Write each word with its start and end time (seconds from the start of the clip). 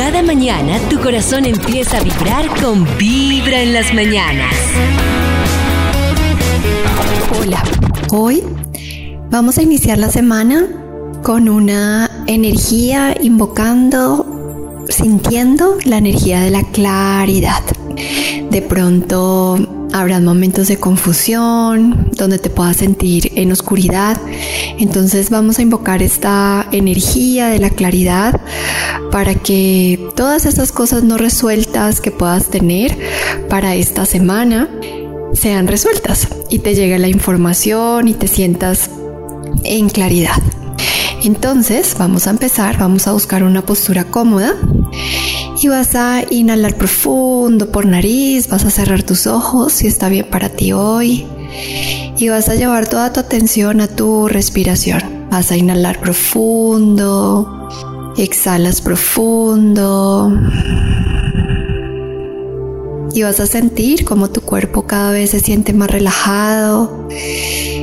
Cada 0.00 0.22
mañana 0.22 0.78
tu 0.88 0.98
corazón 0.98 1.44
empieza 1.44 1.98
a 1.98 2.02
vibrar 2.02 2.48
con 2.62 2.86
Vibra 2.96 3.60
en 3.60 3.74
las 3.74 3.92
mañanas. 3.92 4.54
Hola, 7.38 7.62
hoy 8.10 8.42
vamos 9.30 9.58
a 9.58 9.62
iniciar 9.62 9.98
la 9.98 10.08
semana 10.08 10.66
con 11.22 11.50
una 11.50 12.10
energía 12.26 13.14
invocando, 13.20 14.86
sintiendo 14.88 15.76
la 15.84 15.98
energía 15.98 16.40
de 16.40 16.50
la 16.50 16.62
claridad. 16.62 17.62
De 18.50 18.62
pronto 18.62 19.58
Habrá 19.92 20.20
momentos 20.20 20.68
de 20.68 20.78
confusión, 20.78 22.10
donde 22.16 22.38
te 22.38 22.48
puedas 22.50 22.76
sentir 22.76 23.32
en 23.34 23.50
oscuridad. 23.50 24.20
Entonces 24.78 25.30
vamos 25.30 25.58
a 25.58 25.62
invocar 25.62 26.02
esta 26.02 26.66
energía 26.70 27.48
de 27.48 27.58
la 27.58 27.70
claridad 27.70 28.40
para 29.10 29.34
que 29.34 29.98
todas 30.14 30.46
esas 30.46 30.70
cosas 30.70 31.02
no 31.02 31.18
resueltas 31.18 32.00
que 32.00 32.10
puedas 32.10 32.46
tener 32.50 32.96
para 33.48 33.74
esta 33.74 34.06
semana 34.06 34.68
sean 35.32 35.66
resueltas 35.66 36.28
y 36.48 36.60
te 36.60 36.74
llegue 36.74 36.98
la 36.98 37.08
información 37.08 38.08
y 38.08 38.14
te 38.14 38.28
sientas 38.28 38.90
en 39.64 39.88
claridad. 39.88 40.40
Entonces 41.22 41.96
vamos 41.98 42.26
a 42.26 42.30
empezar, 42.30 42.78
vamos 42.78 43.06
a 43.06 43.12
buscar 43.12 43.42
una 43.42 43.62
postura 43.62 44.04
cómoda 44.04 44.54
y 45.62 45.68
vas 45.68 45.94
a 45.94 46.22
inhalar 46.30 46.74
profundo 46.76 47.70
por 47.70 47.84
nariz, 47.84 48.48
vas 48.48 48.64
a 48.64 48.70
cerrar 48.70 49.02
tus 49.02 49.26
ojos 49.26 49.72
si 49.74 49.86
está 49.86 50.08
bien 50.08 50.26
para 50.30 50.48
ti 50.48 50.72
hoy. 50.72 51.26
Y 52.16 52.28
vas 52.28 52.48
a 52.48 52.54
llevar 52.54 52.88
toda 52.88 53.12
tu 53.12 53.20
atención 53.20 53.80
a 53.80 53.88
tu 53.88 54.26
respiración. 54.26 55.28
Vas 55.30 55.50
a 55.50 55.56
inhalar 55.56 56.00
profundo, 56.00 57.68
exhalas 58.16 58.80
profundo. 58.80 60.32
Y 63.12 63.22
vas 63.22 63.40
a 63.40 63.46
sentir 63.46 64.04
como 64.06 64.30
tu 64.30 64.40
cuerpo 64.40 64.86
cada 64.86 65.10
vez 65.10 65.30
se 65.30 65.40
siente 65.40 65.74
más 65.74 65.90
relajado 65.90 67.08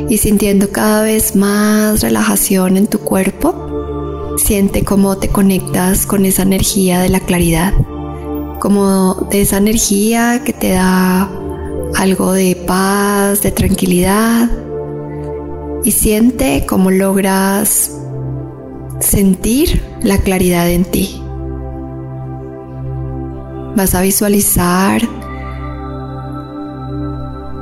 y 0.09 0.17
sintiendo 0.17 0.71
cada 0.71 1.03
vez 1.03 1.35
más 1.35 2.01
relajación 2.01 2.77
en 2.77 2.87
tu 2.87 2.99
cuerpo 2.99 3.96
Siente 4.37 4.83
cómo 4.83 5.17
te 5.17 5.29
conectas 5.29 6.05
con 6.05 6.25
esa 6.25 6.43
energía 6.43 6.99
de 6.99 7.09
la 7.09 7.19
claridad, 7.19 7.73
como 8.59 9.27
de 9.29 9.41
esa 9.41 9.57
energía 9.57 10.43
que 10.45 10.53
te 10.53 10.69
da 10.69 11.29
algo 11.95 12.31
de 12.33 12.55
paz, 12.55 13.41
de 13.41 13.51
tranquilidad. 13.51 14.49
Y 15.83 15.91
siente 15.91 16.65
cómo 16.67 16.91
logras 16.91 17.91
sentir 18.99 19.81
la 20.01 20.19
claridad 20.19 20.69
en 20.69 20.85
ti. 20.85 21.21
Vas 23.75 23.95
a 23.95 24.01
visualizar 24.01 25.01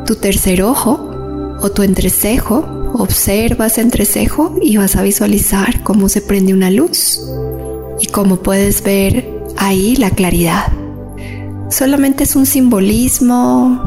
tu 0.06 0.16
tercer 0.16 0.62
ojo 0.62 1.12
o 1.62 1.72
tu 1.72 1.82
entrecejo 1.82 2.85
Observas 2.98 3.78
entrecejo 3.78 4.56
y 4.62 4.78
vas 4.78 4.96
a 4.96 5.02
visualizar 5.02 5.84
cómo 5.84 6.08
se 6.08 6.22
prende 6.22 6.54
una 6.54 6.72
luz 6.72 7.20
y 8.00 8.06
cómo 8.08 8.38
puedes 8.38 8.82
ver 8.84 9.30
ahí 9.58 9.98
la 9.98 10.12
claridad. 10.12 10.72
Solamente 11.70 12.24
es 12.24 12.38
un 12.38 12.46
simbolismo. 12.46 13.82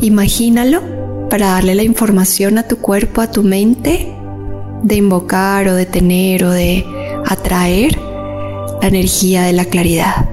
Imagínalo 0.00 0.80
para 1.28 1.48
darle 1.48 1.74
la 1.74 1.82
información 1.82 2.56
a 2.56 2.68
tu 2.68 2.76
cuerpo, 2.76 3.20
a 3.20 3.32
tu 3.32 3.42
mente, 3.42 4.14
de 4.84 4.94
invocar 4.94 5.66
o 5.66 5.74
de 5.74 5.86
tener 5.86 6.44
o 6.44 6.52
de 6.52 6.86
atraer 7.26 7.98
la 8.80 8.86
energía 8.86 9.42
de 9.42 9.54
la 9.54 9.64
claridad. 9.64 10.28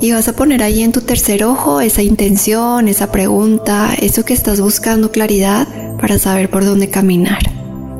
Y 0.00 0.12
vas 0.12 0.28
a 0.28 0.34
poner 0.34 0.62
ahí 0.62 0.84
en 0.84 0.92
tu 0.92 1.00
tercer 1.00 1.42
ojo 1.42 1.80
esa 1.80 2.02
intención, 2.02 2.86
esa 2.86 3.10
pregunta, 3.10 3.94
eso 4.00 4.24
que 4.24 4.32
estás 4.32 4.60
buscando 4.60 5.10
claridad 5.10 5.66
para 6.00 6.18
saber 6.18 6.50
por 6.50 6.64
dónde 6.64 6.88
caminar. 6.88 7.42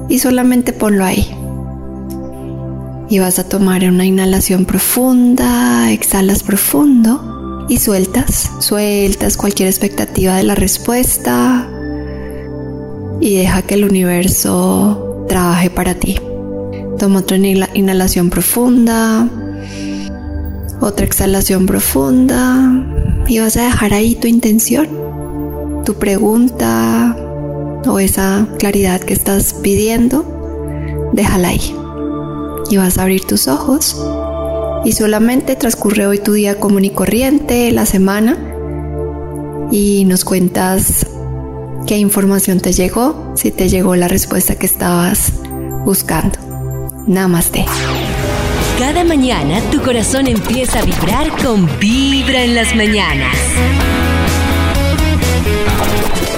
Y 0.09 0.19
solamente 0.19 0.72
ponlo 0.72 1.05
ahí. 1.05 1.31
Y 3.09 3.19
vas 3.19 3.38
a 3.38 3.49
tomar 3.49 3.84
una 3.84 4.05
inhalación 4.05 4.65
profunda, 4.65 5.93
exhalas 5.93 6.43
profundo 6.43 7.66
y 7.69 7.77
sueltas, 7.78 8.50
sueltas 8.61 9.37
cualquier 9.37 9.69
expectativa 9.69 10.37
de 10.37 10.43
la 10.44 10.55
respuesta 10.55 11.69
y 13.21 13.37
deja 13.37 13.62
que 13.62 13.75
el 13.75 13.84
universo 13.84 15.27
trabaje 15.28 15.71
para 15.71 15.94
ti. 15.94 16.19
Toma 16.99 17.21
otra 17.21 17.37
inhalación 17.37 18.31
profunda, 18.31 19.28
otra 20.81 21.06
exhalación 21.06 21.67
profunda 21.67 22.87
y 23.27 23.38
vas 23.38 23.56
a 23.56 23.65
dejar 23.65 23.94
ahí 23.94 24.15
tu 24.15 24.27
intención, 24.27 24.88
tu 25.84 25.94
pregunta, 25.94 27.17
o 27.86 27.98
esa 27.98 28.46
claridad 28.58 29.00
que 29.00 29.12
estás 29.12 29.54
pidiendo, 29.54 31.10
déjala 31.12 31.48
ahí. 31.48 31.74
Y 32.70 32.76
vas 32.76 32.98
a 32.98 33.02
abrir 33.02 33.24
tus 33.24 33.48
ojos 33.48 33.96
y 34.84 34.92
solamente 34.92 35.56
transcurre 35.56 36.06
hoy 36.06 36.19
tu 36.19 36.32
día 36.32 36.58
común 36.58 36.84
y 36.84 36.90
corriente, 36.90 37.70
la 37.72 37.86
semana, 37.86 38.36
y 39.70 40.04
nos 40.04 40.24
cuentas 40.24 41.06
qué 41.86 41.98
información 41.98 42.60
te 42.60 42.72
llegó, 42.72 43.32
si 43.36 43.50
te 43.50 43.69
llegó 43.69 43.96
la 43.96 44.08
respuesta 44.08 44.56
que 44.56 44.66
estabas 44.66 45.32
buscando. 45.84 46.38
Namaste. 47.06 47.64
Cada 48.78 49.04
mañana 49.04 49.60
tu 49.70 49.82
corazón 49.82 50.26
empieza 50.26 50.80
a 50.80 50.84
vibrar 50.84 51.30
con 51.42 51.69
Vibra 51.78 52.44
en 52.44 52.54
las 52.54 52.74
mañanas. 52.74 53.36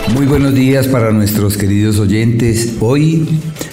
Muy 0.09 0.27
buenos 0.27 0.55
días 0.55 0.89
para 0.89 1.11
nuestros 1.13 1.57
queridos 1.57 1.99
oyentes. 1.99 2.75
Hoy 2.81 3.27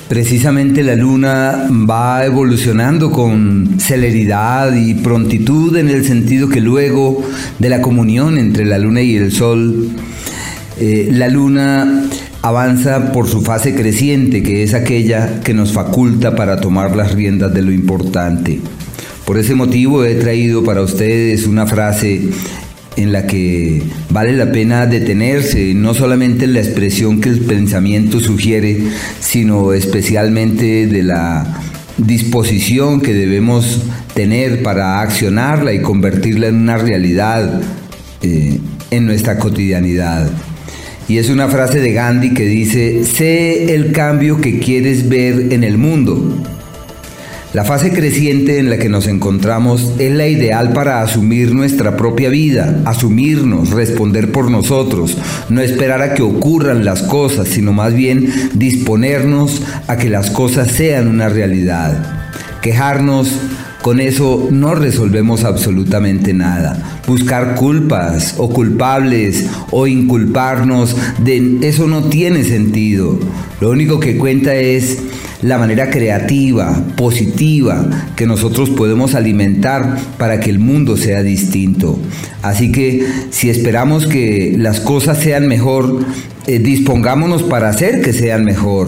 precisamente 0.07 0.84
la 0.84 0.95
luna 0.95 1.67
va 1.69 2.25
evolucionando 2.25 3.12
con 3.12 3.79
celeridad 3.79 4.73
y 4.73 4.94
prontitud 4.94 5.75
en 5.75 5.90
el 5.90 6.06
sentido 6.06 6.47
que 6.47 6.62
luego 6.62 7.22
de 7.57 7.69
la 7.69 7.81
comunión 7.81 8.38
entre 8.38 8.63
la 8.66 8.78
luna 8.78 9.01
y 9.01 9.16
el 9.17 9.31
sol, 9.31 9.90
eh, 10.79 11.09
la 11.12 11.28
luna 11.28 12.06
avanza 12.41 13.11
por 13.11 13.28
su 13.28 13.41
fase 13.41 13.75
creciente, 13.75 14.41
que 14.41 14.63
es 14.63 14.73
aquella 14.73 15.41
que 15.41 15.53
nos 15.53 15.73
faculta 15.73 16.35
para 16.35 16.61
tomar 16.61 16.96
las 16.96 17.13
riendas 17.13 17.53
de 17.53 17.63
lo 17.63 17.72
importante. 17.72 18.61
Por 19.25 19.38
ese 19.38 19.56
motivo 19.56 20.06
he 20.06 20.16
traído 20.16 20.63
para 20.63 20.81
ustedes 20.81 21.46
una 21.46 21.67
frase 21.67 22.29
en 23.00 23.14
la 23.14 23.26
que 23.26 23.82
vale 24.10 24.34
la 24.34 24.52
pena 24.52 24.86
detenerse, 24.86 25.74
no 25.74 25.94
solamente 25.94 26.46
en 26.46 26.54
la 26.54 26.60
expresión 26.60 27.22
que 27.22 27.30
el 27.30 27.40
pensamiento 27.40 28.20
sugiere, 28.20 28.78
sino 29.22 29.72
especialmente 29.72 30.86
de 30.86 31.04
la 31.04 31.62
disposición 31.98 33.00
que 33.00 33.14
debemos 33.14 33.82
tener 34.14 34.64
para 34.64 35.02
accionarla 35.02 35.74
y 35.74 35.82
convertirla 35.82 36.48
en 36.48 36.56
una 36.56 36.78
realidad 36.78 37.62
eh, 38.22 38.59
en 38.92 39.06
nuestra 39.06 39.38
cotidianidad. 39.38 40.30
Y 41.08 41.18
es 41.18 41.30
una 41.30 41.48
frase 41.48 41.80
de 41.80 41.94
Gandhi 41.94 42.34
que 42.34 42.46
dice, 42.46 43.06
sé 43.06 43.74
el 43.74 43.94
cambio 43.94 44.42
que 44.42 44.59
quieres 44.59 45.08
ver 45.08 45.54
en 45.54 45.64
el 45.64 45.78
mundo 45.78 46.44
la 47.52 47.64
fase 47.64 47.92
creciente 47.92 48.60
en 48.60 48.70
la 48.70 48.78
que 48.78 48.90
nos 48.90 49.08
encontramos 49.08 49.94
es 49.98 50.12
la 50.12 50.28
ideal 50.28 50.72
para 50.72 51.02
asumir 51.02 51.52
nuestra 51.56 51.98
propia 51.98 52.30
vida, 52.30 52.84
asumirnos, 52.86 53.72
responder 53.72 54.32
por 54.32 54.52
nosotros, 54.52 55.18
no 55.50 55.59
esperar 55.59 56.04
a 56.04 56.14
que 56.14 56.22
ocurran 56.22 56.86
las 56.86 57.02
cosas, 57.02 57.48
sino 57.48 57.74
más 57.74 57.96
bien 57.96 58.32
disponernos 58.54 59.64
a 59.88 59.98
que 59.98 60.09
las 60.09 60.30
cosas 60.30 60.72
sean 60.72 61.08
una 61.08 61.28
realidad. 61.28 62.30
Quejarnos, 62.62 63.32
con 63.82 64.00
eso 64.00 64.50
no 64.52 64.76
resolvemos 64.76 65.44
absolutamente 65.44 66.34
nada. 66.34 67.02
Buscar 67.08 67.56
culpas 67.56 68.35
o 68.38 68.50
culpables 68.50 69.47
o 69.72 69.88
inculparnos, 69.88 70.96
de 71.18 71.58
eso 71.62 71.88
no 71.88 72.03
tiene 72.03 72.44
sentido. 72.44 73.18
Lo 73.59 73.72
único 73.72 74.00
que 74.00 74.18
cuenta 74.18 74.53
es 74.53 75.00
la 75.41 75.58
manera 75.58 75.90
creativa, 75.90 76.84
positiva 76.97 77.88
que 78.16 78.26
nosotros 78.26 78.70
podemos 78.70 79.16
alimentar 79.16 79.97
para 80.18 80.40
que 80.40 80.50
el 80.50 80.59
mundo 80.59 80.97
sea 80.97 81.24
distinto. 81.24 81.97
Así 82.41 82.72
que 82.72 83.06
si 83.30 83.50
esperamos 83.50 84.06
que 84.06 84.56
las 84.58 84.80
cosas 84.80 85.20
sean 85.20 85.47
mejor, 85.47 86.00
eh, 86.47 86.59
dispongámonos 86.59 87.44
para 87.44 87.70
hacer 87.70 88.02
que 88.02 88.12
sean 88.12 88.44
mejor. 88.44 88.88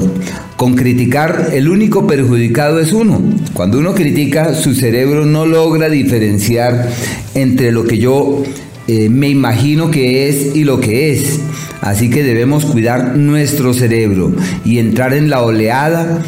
Con 0.57 0.75
criticar, 0.75 1.49
el 1.53 1.69
único 1.69 2.05
perjudicado 2.05 2.79
es 2.79 2.91
uno. 2.91 3.21
Cuando 3.53 3.79
uno 3.79 3.93
critica, 3.93 4.53
su 4.53 4.75
cerebro 4.75 5.25
no 5.25 5.45
logra 5.45 5.89
diferenciar 5.89 6.89
entre 7.33 7.71
lo 7.71 7.85
que 7.85 7.97
yo 7.97 8.43
eh, 8.87 9.09
me 9.09 9.29
imagino 9.29 9.89
que 9.89 10.27
es 10.27 10.55
y 10.55 10.63
lo 10.65 10.79
que 10.79 11.13
es. 11.13 11.39
Así 11.81 12.09
que 12.09 12.23
debemos 12.23 12.65
cuidar 12.65 13.15
nuestro 13.15 13.73
cerebro 13.73 14.33
y 14.65 14.79
entrar 14.79 15.13
en 15.13 15.29
la 15.29 15.41
oleada 15.41 16.21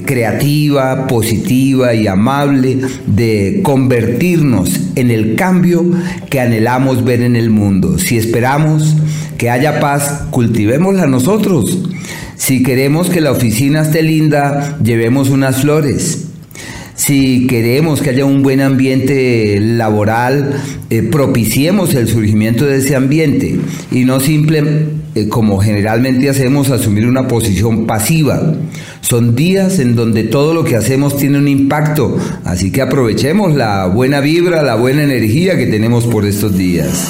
creativa, 0.00 1.06
positiva 1.06 1.94
y 1.94 2.06
amable 2.06 2.78
de 3.06 3.60
convertirnos 3.62 4.80
en 4.96 5.10
el 5.10 5.36
cambio 5.36 5.84
que 6.30 6.40
anhelamos 6.40 7.04
ver 7.04 7.20
en 7.22 7.36
el 7.36 7.50
mundo. 7.50 7.98
Si 7.98 8.16
esperamos 8.16 8.96
que 9.36 9.50
haya 9.50 9.80
paz, 9.80 10.24
cultivémosla 10.30 11.06
nosotros. 11.06 11.90
Si 12.36 12.62
queremos 12.62 13.10
que 13.10 13.20
la 13.20 13.32
oficina 13.32 13.82
esté 13.82 14.02
linda, 14.02 14.78
llevemos 14.82 15.28
unas 15.30 15.60
flores. 15.60 16.28
Si 16.94 17.46
queremos 17.46 18.00
que 18.02 18.10
haya 18.10 18.24
un 18.24 18.42
buen 18.42 18.60
ambiente 18.60 19.58
laboral, 19.60 20.60
eh, 20.90 21.02
propiciemos 21.02 21.94
el 21.94 22.06
surgimiento 22.08 22.64
de 22.64 22.78
ese 22.78 22.94
ambiente 22.94 23.58
y 23.90 24.04
no 24.04 24.20
simplemente 24.20 25.01
eh, 25.14 25.28
como 25.28 25.58
generalmente 25.58 26.30
hacemos, 26.30 26.70
asumir 26.70 27.06
una 27.06 27.28
posición 27.28 27.86
pasiva. 27.86 28.54
Son 29.00 29.34
días 29.34 29.78
en 29.78 29.94
donde 29.94 30.24
todo 30.24 30.54
lo 30.54 30.64
que 30.64 30.76
hacemos 30.76 31.16
tiene 31.16 31.38
un 31.38 31.48
impacto, 31.48 32.16
así 32.44 32.72
que 32.72 32.82
aprovechemos 32.82 33.54
la 33.54 33.86
buena 33.86 34.20
vibra, 34.20 34.62
la 34.62 34.76
buena 34.76 35.02
energía 35.02 35.56
que 35.56 35.66
tenemos 35.66 36.06
por 36.06 36.24
estos 36.24 36.56
días. 36.56 37.08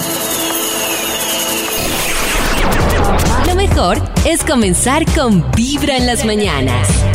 Lo 3.47 3.55
mejor 3.55 3.99
es 4.25 4.43
comenzar 4.43 5.05
con 5.15 5.45
Vibra 5.55 5.97
en 5.97 6.07
las 6.07 6.25
mañanas. 6.25 7.12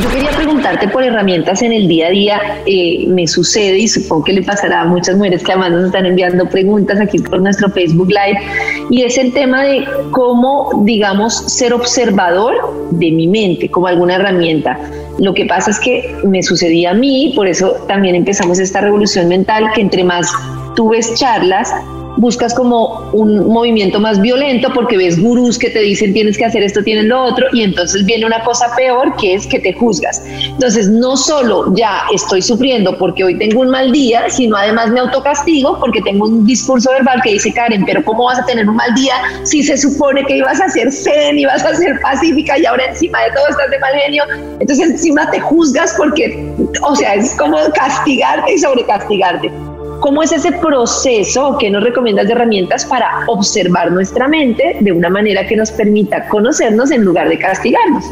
Yo 0.00 0.08
quería 0.08 0.30
preguntarte 0.30 0.88
por 0.88 1.04
herramientas 1.04 1.60
en 1.60 1.72
el 1.72 1.86
día 1.86 2.06
a 2.06 2.10
día. 2.10 2.40
Eh, 2.64 3.04
me 3.06 3.26
sucede 3.26 3.78
y 3.78 3.86
supongo 3.86 4.24
que 4.24 4.32
le 4.32 4.42
pasará 4.42 4.80
a 4.80 4.84
muchas 4.86 5.16
mujeres 5.16 5.42
que 5.42 5.52
además 5.52 5.72
nos 5.72 5.84
están 5.86 6.06
enviando 6.06 6.48
preguntas 6.48 6.98
aquí 6.98 7.18
por 7.18 7.42
nuestro 7.42 7.68
Facebook 7.70 8.08
Live. 8.08 8.40
Y 8.88 9.02
es 9.02 9.18
el 9.18 9.32
tema 9.34 9.62
de 9.62 9.86
cómo, 10.10 10.82
digamos, 10.84 11.34
ser 11.52 11.74
observador 11.74 12.88
de 12.92 13.10
mi 13.10 13.28
mente 13.28 13.70
como 13.70 13.88
alguna 13.88 14.14
herramienta. 14.14 14.78
Lo 15.18 15.34
que 15.34 15.44
pasa 15.44 15.70
es 15.70 15.78
que 15.78 16.16
me 16.24 16.42
sucedía 16.42 16.92
a 16.92 16.94
mí, 16.94 17.34
por 17.36 17.46
eso 17.46 17.72
también 17.86 18.14
empezamos 18.14 18.58
esta 18.58 18.80
revolución 18.80 19.28
mental, 19.28 19.70
que 19.74 19.82
entre 19.82 20.02
más 20.02 20.32
tú 20.76 20.88
ves 20.88 21.12
charlas, 21.14 21.74
buscas 22.16 22.54
como 22.54 23.10
un 23.12 23.48
movimiento 23.48 24.00
más 24.00 24.20
violento 24.20 24.70
porque 24.74 24.96
ves 24.96 25.20
gurús 25.20 25.58
que 25.58 25.70
te 25.70 25.80
dicen 25.80 26.12
tienes 26.12 26.36
que 26.36 26.44
hacer 26.44 26.62
esto, 26.62 26.82
tienes 26.82 27.04
lo 27.04 27.22
otro, 27.22 27.46
y 27.52 27.62
entonces 27.62 28.04
viene 28.04 28.26
una 28.26 28.42
cosa 28.42 28.66
peor 28.76 29.14
que 29.16 29.34
es 29.34 29.46
que 29.46 29.58
te 29.58 29.72
juzgas. 29.72 30.22
Entonces, 30.44 30.88
no 30.88 31.16
solo 31.16 31.74
ya 31.74 32.02
estoy 32.14 32.42
sufriendo 32.42 32.96
porque 32.98 33.24
hoy 33.24 33.38
tengo 33.38 33.60
un 33.60 33.70
mal 33.70 33.92
día, 33.92 34.28
sino 34.28 34.56
además 34.56 34.90
me 34.90 35.00
autocastigo 35.00 35.78
porque 35.78 36.00
tengo 36.02 36.26
un 36.26 36.46
discurso 36.46 36.90
verbal 36.90 37.20
que 37.22 37.32
dice, 37.32 37.52
Karen, 37.52 37.84
pero 37.84 38.04
¿cómo 38.04 38.24
vas 38.24 38.38
a 38.38 38.46
tener 38.46 38.68
un 38.68 38.76
mal 38.76 38.94
día 38.94 39.14
si 39.44 39.62
se 39.62 39.76
supone 39.76 40.24
que 40.24 40.38
ibas 40.38 40.60
a 40.60 40.68
ser 40.68 40.92
zen, 40.92 41.38
ibas 41.38 41.64
a 41.64 41.74
ser 41.74 42.00
pacífica 42.00 42.58
y 42.58 42.66
ahora 42.66 42.86
encima 42.86 43.22
de 43.22 43.30
todo 43.32 43.48
estás 43.48 43.70
de 43.70 43.78
mal 43.78 43.94
genio? 43.94 44.24
Entonces, 44.60 44.90
encima 44.90 45.30
te 45.30 45.40
juzgas 45.40 45.94
porque, 45.96 46.52
o 46.82 46.96
sea, 46.96 47.14
es 47.14 47.34
como 47.36 47.56
castigarte 47.74 48.52
y 48.52 48.58
sobrecastigarte. 48.58 49.69
¿Cómo 50.00 50.22
es 50.22 50.32
ese 50.32 50.52
proceso 50.52 51.58
que 51.58 51.70
nos 51.70 51.84
recomiendas 51.84 52.26
de 52.26 52.32
herramientas 52.32 52.86
para 52.86 53.24
observar 53.26 53.92
nuestra 53.92 54.28
mente 54.28 54.76
de 54.80 54.92
una 54.92 55.10
manera 55.10 55.46
que 55.46 55.56
nos 55.56 55.70
permita 55.70 56.26
conocernos 56.28 56.90
en 56.90 57.04
lugar 57.04 57.28
de 57.28 57.38
castigarnos? 57.38 58.04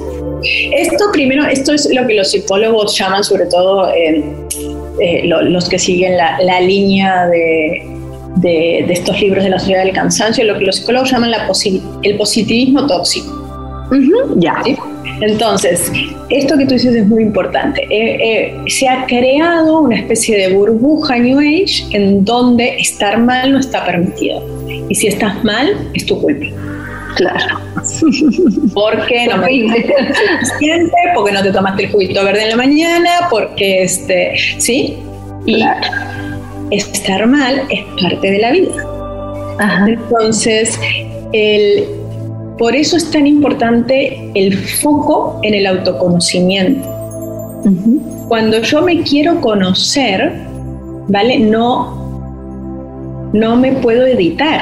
Esto 0.43 1.07
primero, 1.13 1.47
esto 1.47 1.73
es 1.73 1.89
lo 1.93 2.07
que 2.07 2.15
los 2.15 2.31
psicólogos 2.31 2.97
llaman, 2.97 3.25
sobre 3.25 3.47
todo 3.47 3.89
eh, 3.95 4.23
eh, 5.01 5.23
los 5.25 5.69
que 5.69 5.79
siguen 5.79 6.17
la, 6.17 6.61
línea 6.61 7.27
de, 7.27 7.83
de, 8.37 8.93
estos 8.93 9.19
libros 9.21 9.45
de 9.45 9.51
la 9.51 9.59
sociedad 9.59 9.85
del 9.85 9.95
cansancio, 9.95 10.45
lo 10.45 10.59
que 10.59 10.67
los 10.67 10.77
psicólogos 10.77 11.11
llaman 11.11 11.31
la 11.31 11.51
el 12.03 12.17
positivismo 12.19 12.87
tóxico. 12.87 13.33
ya. 14.37 14.63
Entonces, 15.21 15.91
esto 16.29 16.57
que 16.57 16.67
tú 16.67 16.75
dices 16.75 16.95
es 16.95 17.07
muy 17.07 17.23
importante. 17.23 17.83
Eh, 17.91 18.19
eh, 18.21 18.57
se 18.67 18.89
ha 18.89 19.07
creado 19.07 19.81
una 19.81 19.97
especie 19.97 20.37
de 20.37 20.55
burbuja 20.55 21.19
New 21.19 21.39
Age 21.39 21.85
en 21.93 22.25
donde 22.25 22.77
estar 22.79 23.19
mal 23.19 23.53
no 23.53 23.59
está 23.59 23.85
permitido. 23.85 24.43
Y 24.89 24.95
si 24.95 25.09
estás 25.09 25.43
mal, 25.45 25.77
es 25.95 26.07
tu 26.07 26.21
culpa. 26.21 26.47
Claro. 27.17 27.61
Porque 28.75 29.27
no 29.27 29.39
me 29.39 29.49
suficiente, 29.49 30.97
porque 31.15 31.33
no 31.33 31.43
te 31.43 31.51
tomaste 31.51 31.85
el 31.85 31.91
juguito 31.91 32.25
verde 32.25 32.45
en 32.45 32.51
la 32.51 32.57
mañana, 32.57 33.11
porque 33.31 33.83
este, 33.83 34.35
¿sí? 34.59 34.99
Y 35.47 35.65
estar 36.71 37.27
mal 37.27 37.63
es 37.71 37.85
parte 38.01 38.31
de 38.31 38.39
la 38.39 38.53
vida. 38.53 38.85
Entonces, 39.87 40.79
el, 41.33 41.85
por 42.59 42.75
eso 42.75 42.97
es 42.97 43.11
tan 43.11 43.27
importante 43.27 44.31
el 44.35 44.57
foco 44.57 45.41
en 45.43 45.55
el 45.55 45.67
autoconocimiento. 45.67 46.87
Cuando 48.29 48.61
yo 48.61 48.83
me 48.83 49.03
quiero 49.03 49.41
conocer, 49.41 50.33
¿vale? 51.09 51.39
No, 51.39 53.31
no 53.33 53.57
me 53.57 53.73
puedo 53.73 54.07
editar. 54.07 54.61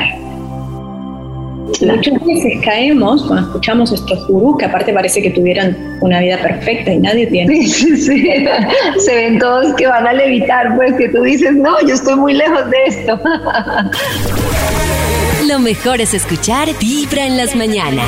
Muchas 1.80 2.24
veces 2.24 2.60
caemos 2.64 3.24
cuando 3.24 3.48
escuchamos 3.48 3.92
estos 3.92 4.26
gurús 4.28 4.56
que 4.58 4.66
aparte 4.66 4.92
parece 4.92 5.20
que 5.20 5.30
tuvieran 5.30 5.98
una 6.00 6.20
vida 6.20 6.38
perfecta 6.40 6.92
y 6.92 6.98
nadie 6.98 7.26
tiene. 7.26 7.66
Sí, 7.66 7.96
sí, 7.96 8.46
Se 9.04 9.14
ven 9.14 9.38
todos 9.38 9.74
que 9.74 9.86
van 9.86 10.06
a 10.06 10.12
levitar, 10.12 10.76
pues 10.76 10.94
que 10.94 11.08
tú 11.08 11.22
dices, 11.22 11.54
no, 11.54 11.80
yo 11.86 11.94
estoy 11.94 12.14
muy 12.16 12.34
lejos 12.34 12.70
de 12.70 12.76
esto. 12.86 13.20
Lo 15.48 15.60
mejor 15.60 16.00
es 16.00 16.12
escuchar 16.12 16.68
Vibra 16.80 17.24
en 17.24 17.36
las 17.36 17.54
mañanas. 17.54 18.06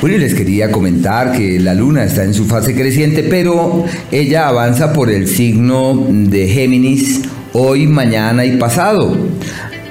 Bueno, 0.00 0.18
les 0.18 0.34
quería 0.34 0.70
comentar 0.70 1.32
que 1.32 1.58
la 1.58 1.74
luna 1.74 2.04
está 2.04 2.22
en 2.22 2.32
su 2.32 2.44
fase 2.44 2.76
creciente, 2.76 3.24
pero 3.24 3.84
ella 4.12 4.46
avanza 4.46 4.92
por 4.92 5.10
el 5.10 5.26
signo 5.26 6.06
de 6.08 6.46
Géminis 6.46 7.22
hoy, 7.54 7.88
mañana 7.88 8.44
y 8.44 8.56
pasado. 8.56 9.16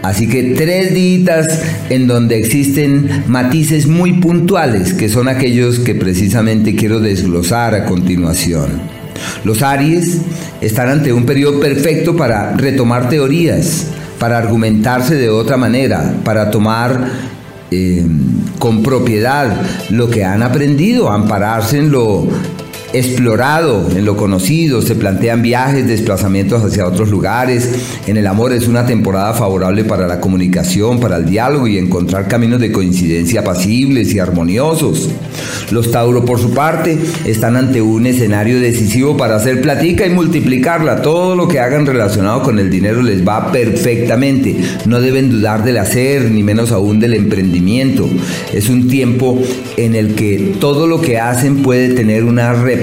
Así 0.04 0.30
que 0.30 0.54
tres 0.56 0.94
días 0.94 1.62
en 1.90 2.08
donde 2.08 2.38
existen 2.38 3.26
matices 3.28 3.88
muy 3.88 4.14
puntuales, 4.14 4.94
que 4.94 5.10
son 5.10 5.28
aquellos 5.28 5.80
que 5.80 5.96
precisamente 5.96 6.76
quiero 6.76 7.02
desglosar 7.02 7.76
a 7.76 7.84
continuación. 7.86 8.80
Los 9.44 9.64
Aries 9.64 10.20
están 10.62 10.90
ante 10.90 11.12
un 11.12 11.26
periodo 11.26 11.60
perfecto 11.60 12.16
para 12.16 12.54
retomar 12.54 13.10
teorías, 13.10 13.88
para 14.20 14.38
argumentarse 14.38 15.16
de 15.16 15.30
otra 15.30 15.58
manera, 15.58 16.14
para 16.24 16.50
tomar 16.52 17.08
eh, 17.72 18.06
con 18.60 18.82
propiedad 18.84 19.52
lo 19.90 20.10
que 20.10 20.24
han 20.24 20.44
aprendido, 20.44 21.12
ampararse 21.12 21.80
en 21.80 21.92
lo 21.92 22.28
explorado, 22.94 23.90
en 23.96 24.06
lo 24.06 24.16
conocido, 24.16 24.82
se 24.82 24.96
plantean 24.96 25.42
viajes, 25.42 25.88
desplazamientos 25.88 26.64
hacia 26.64 26.88
otros 26.88 27.10
lugares. 27.10 27.70
En 28.08 28.18
el 28.18 28.28
amor 28.28 28.54
es 28.54 28.68
una 28.68 28.86
temporada 28.86 29.34
favorable 29.34 29.84
para 29.84 30.08
la 30.08 30.20
comunicación, 30.20 31.00
para 31.00 31.18
el 31.18 31.26
diálogo 31.26 31.68
y 31.68 31.78
encontrar 31.78 32.28
caminos 32.28 32.60
de 32.60 32.72
coincidencia 32.72 33.44
pasibles 33.44 34.14
y 34.14 34.20
armoniosos. 34.20 35.10
Los 35.72 35.92
Tauro, 35.92 36.26
por 36.26 36.40
su 36.40 36.54
parte, 36.54 36.98
están 37.26 37.58
ante 37.58 37.82
un 37.82 38.06
escenario 38.06 38.60
decisivo 38.60 39.18
para 39.18 39.36
hacer 39.36 39.62
platica 39.62 40.06
y 40.06 40.10
multiplicarla. 40.10 41.02
Todo 41.02 41.36
lo 41.36 41.48
que 41.48 41.60
hagan 41.60 41.86
relacionado 41.86 42.42
con 42.42 42.60
el 42.60 42.70
dinero 42.70 43.02
les 43.02 43.28
va 43.28 43.52
perfectamente. 43.52 44.56
No 44.86 45.02
deben 45.02 45.30
dudar 45.30 45.64
del 45.64 45.78
hacer, 45.78 46.32
ni 46.32 46.44
menos 46.44 46.72
aún 46.72 47.00
del 47.00 47.14
emprendimiento. 47.14 48.10
Es 48.54 48.70
un 48.70 48.88
tiempo 48.88 49.42
en 49.76 49.96
el 49.96 50.16
que 50.16 50.56
todo 50.60 50.88
lo 50.88 51.02
que 51.02 51.20
hacen 51.20 51.62
puede 51.62 51.90
tener 51.90 52.24
una 52.24 52.54
repercusión 52.54 52.77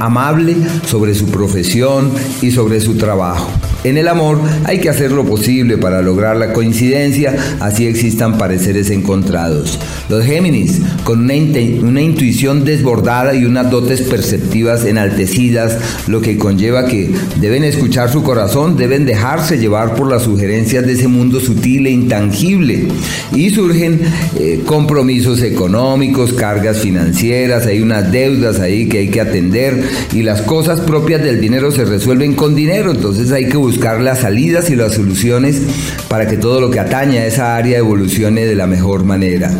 amable 0.00 0.56
sobre 0.86 1.14
su 1.14 1.26
profesión 1.26 2.10
y 2.42 2.50
sobre 2.50 2.80
su 2.80 2.96
trabajo. 2.96 3.50
En 3.86 3.96
el 3.96 4.08
amor 4.08 4.40
hay 4.64 4.80
que 4.80 4.88
hacer 4.88 5.12
lo 5.12 5.24
posible 5.24 5.78
para 5.78 6.02
lograr 6.02 6.36
la 6.36 6.52
coincidencia, 6.52 7.36
así 7.60 7.86
existan 7.86 8.36
pareceres 8.36 8.90
encontrados. 8.90 9.78
Los 10.08 10.24
Géminis, 10.24 10.80
con 11.04 11.20
una, 11.20 11.34
una 11.82 12.02
intuición 12.02 12.64
desbordada 12.64 13.36
y 13.36 13.44
unas 13.44 13.70
dotes 13.70 14.02
perceptivas 14.02 14.84
enaltecidas, 14.84 15.78
lo 16.08 16.20
que 16.20 16.36
conlleva 16.36 16.86
que 16.86 17.12
deben 17.40 17.62
escuchar 17.62 18.10
su 18.10 18.24
corazón, 18.24 18.76
deben 18.76 19.06
dejarse 19.06 19.56
llevar 19.56 19.94
por 19.94 20.10
las 20.10 20.24
sugerencias 20.24 20.84
de 20.84 20.94
ese 20.94 21.06
mundo 21.06 21.38
sutil 21.38 21.86
e 21.86 21.90
intangible. 21.92 22.88
Y 23.36 23.50
surgen 23.50 24.00
eh, 24.40 24.62
compromisos 24.66 25.42
económicos, 25.42 26.32
cargas 26.32 26.78
financieras, 26.78 27.66
hay 27.66 27.82
unas 27.82 28.10
deudas 28.10 28.58
ahí 28.58 28.88
que 28.88 28.98
hay 28.98 29.10
que 29.10 29.20
atender 29.20 29.80
y 30.12 30.24
las 30.24 30.42
cosas 30.42 30.80
propias 30.80 31.22
del 31.22 31.40
dinero 31.40 31.70
se 31.70 31.84
resuelven 31.84 32.34
con 32.34 32.56
dinero, 32.56 32.90
entonces 32.90 33.30
hay 33.30 33.48
que 33.48 33.56
buscar 33.56 33.75
buscar 33.76 34.00
las 34.00 34.20
salidas 34.20 34.70
y 34.70 34.74
las 34.74 34.94
soluciones 34.94 35.60
para 36.08 36.26
que 36.26 36.38
todo 36.38 36.62
lo 36.62 36.70
que 36.70 36.80
atañe 36.80 37.18
a 37.18 37.26
esa 37.26 37.56
área 37.56 37.76
evolucione 37.76 38.46
de 38.46 38.54
la 38.54 38.66
mejor 38.66 39.04
manera. 39.04 39.50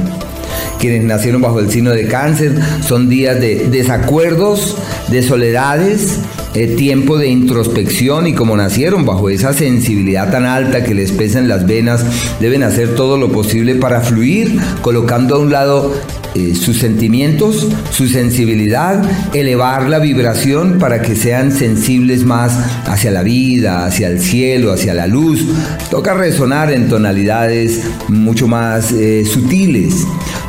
Quienes 0.81 1.05
nacieron 1.05 1.43
bajo 1.43 1.61
el 1.61 1.71
signo 1.71 1.91
de 1.91 2.07
cáncer 2.09 2.55
son 2.81 3.11
días 3.11 3.39
de 3.39 3.69
desacuerdos, 3.69 4.79
de 5.09 5.23
soledades, 5.23 6.19
eh, 6.57 6.69
tiempo 6.69 7.19
de 7.19 7.29
introspección 7.29 8.27
y 8.27 8.35
como 8.35 8.57
nacieron 8.57 9.05
bajo 9.05 9.29
esa 9.29 9.53
sensibilidad 9.53 10.31
tan 10.31 10.45
alta 10.45 10.83
que 10.83 10.95
les 10.95 11.13
pesa 11.13 11.39
en 11.39 11.49
las 11.49 11.67
venas, 11.67 12.05
deben 12.41 12.63
hacer 12.63 12.95
todo 12.95 13.19
lo 13.19 13.31
posible 13.31 13.75
para 13.75 14.01
fluir, 14.01 14.59
colocando 14.81 15.37
a 15.37 15.39
un 15.39 15.53
lado 15.53 15.93
eh, 16.37 16.55
sus 16.55 16.79
sentimientos, 16.79 17.67
su 17.91 18.09
sensibilidad, 18.09 19.03
elevar 19.33 19.89
la 19.89 19.99
vibración 19.99 20.79
para 20.79 21.01
que 21.01 21.17
sean 21.17 21.51
sensibles 21.51 22.25
más 22.25 22.59
hacia 22.87 23.11
la 23.11 23.23
vida, 23.23 23.87
hacia 23.87 24.09
el 24.09 24.21
cielo, 24.21 24.71
hacia 24.73 24.93
la 24.93 25.07
luz. 25.07 25.47
Toca 25.91 26.13
resonar 26.13 26.73
en 26.73 26.89
tonalidades 26.89 27.85
mucho 28.09 28.49
más 28.49 28.93
eh, 28.93 29.25
sutiles. 29.25 30.07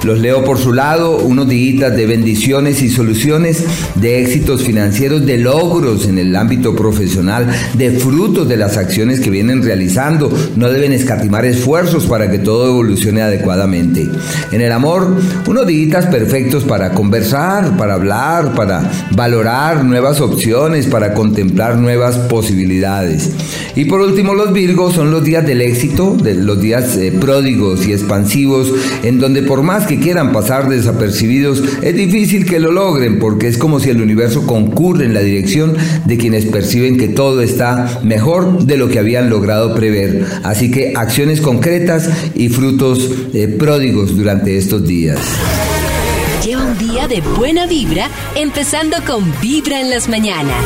Los 0.07 0.19
leo 0.19 0.45
por 0.45 0.57
su 0.57 0.71
lado, 0.71 1.17
unos 1.17 1.49
días 1.49 1.93
de 1.93 2.05
bendiciones 2.05 2.81
y 2.81 2.89
soluciones, 2.89 3.65
de 3.95 4.21
éxitos 4.21 4.63
financieros, 4.63 5.25
de 5.25 5.37
logros 5.37 6.07
en 6.07 6.17
el 6.17 6.33
ámbito 6.33 6.73
profesional, 6.77 7.45
de 7.73 7.91
frutos 7.91 8.47
de 8.47 8.55
las 8.55 8.77
acciones 8.77 9.19
que 9.19 9.29
vienen 9.29 9.61
realizando. 9.63 10.31
No 10.55 10.69
deben 10.69 10.93
escatimar 10.93 11.43
esfuerzos 11.43 12.05
para 12.05 12.31
que 12.31 12.39
todo 12.39 12.69
evolucione 12.69 13.21
adecuadamente. 13.21 14.07
En 14.53 14.61
el 14.61 14.71
amor, 14.71 15.13
unos 15.45 15.67
días 15.67 16.05
perfectos 16.05 16.63
para 16.63 16.91
conversar, 16.91 17.75
para 17.75 17.95
hablar, 17.95 18.55
para 18.55 18.89
valorar 19.11 19.83
nuevas 19.83 20.21
opciones, 20.21 20.85
para 20.85 21.13
contemplar 21.13 21.75
nuevas 21.79 22.17
posibilidades. 22.17 23.31
Y 23.75 23.85
por 23.85 23.99
último, 23.99 24.33
los 24.33 24.53
Virgos 24.53 24.95
son 24.95 25.11
los 25.11 25.23
días 25.23 25.45
del 25.45 25.61
éxito, 25.61 26.15
de 26.15 26.33
los 26.33 26.61
días 26.61 26.95
eh, 26.95 27.11
pródigos 27.11 27.85
y 27.85 27.91
expansivos, 27.91 28.71
en 29.03 29.19
donde 29.19 29.43
por 29.43 29.63
más 29.63 29.85
que 29.85 29.96
quieran 29.99 30.31
pasar 30.31 30.69
desapercibidos, 30.69 31.63
es 31.81 31.95
difícil 31.95 32.45
que 32.45 32.59
lo 32.59 32.71
logren, 32.71 33.19
porque 33.19 33.47
es 33.47 33.57
como 33.57 33.79
si 33.79 33.89
el 33.89 34.01
universo 34.01 34.45
concurre 34.45 35.05
en 35.05 35.13
la 35.13 35.21
dirección 35.21 35.75
de 36.05 36.17
quienes 36.17 36.45
perciben 36.45 36.97
que 36.97 37.07
todo 37.07 37.41
está 37.41 37.99
mejor 38.03 38.63
de 38.63 38.77
lo 38.77 38.89
que 38.89 38.99
habían 38.99 39.29
logrado 39.29 39.75
prever. 39.75 40.25
Así 40.43 40.71
que 40.71 40.93
acciones 40.95 41.41
concretas 41.41 42.09
y 42.35 42.49
frutos 42.49 43.09
eh, 43.33 43.47
pródigos 43.47 44.15
durante 44.15 44.57
estos 44.57 44.85
días. 44.85 45.19
Lleva 46.43 46.65
un 46.65 46.77
día 46.77 47.07
de 47.07 47.21
buena 47.21 47.65
vibra, 47.67 48.09
empezando 48.35 48.97
con 49.05 49.23
Vibra 49.41 49.81
en 49.81 49.89
las 49.89 50.07
mañanas. 50.07 50.63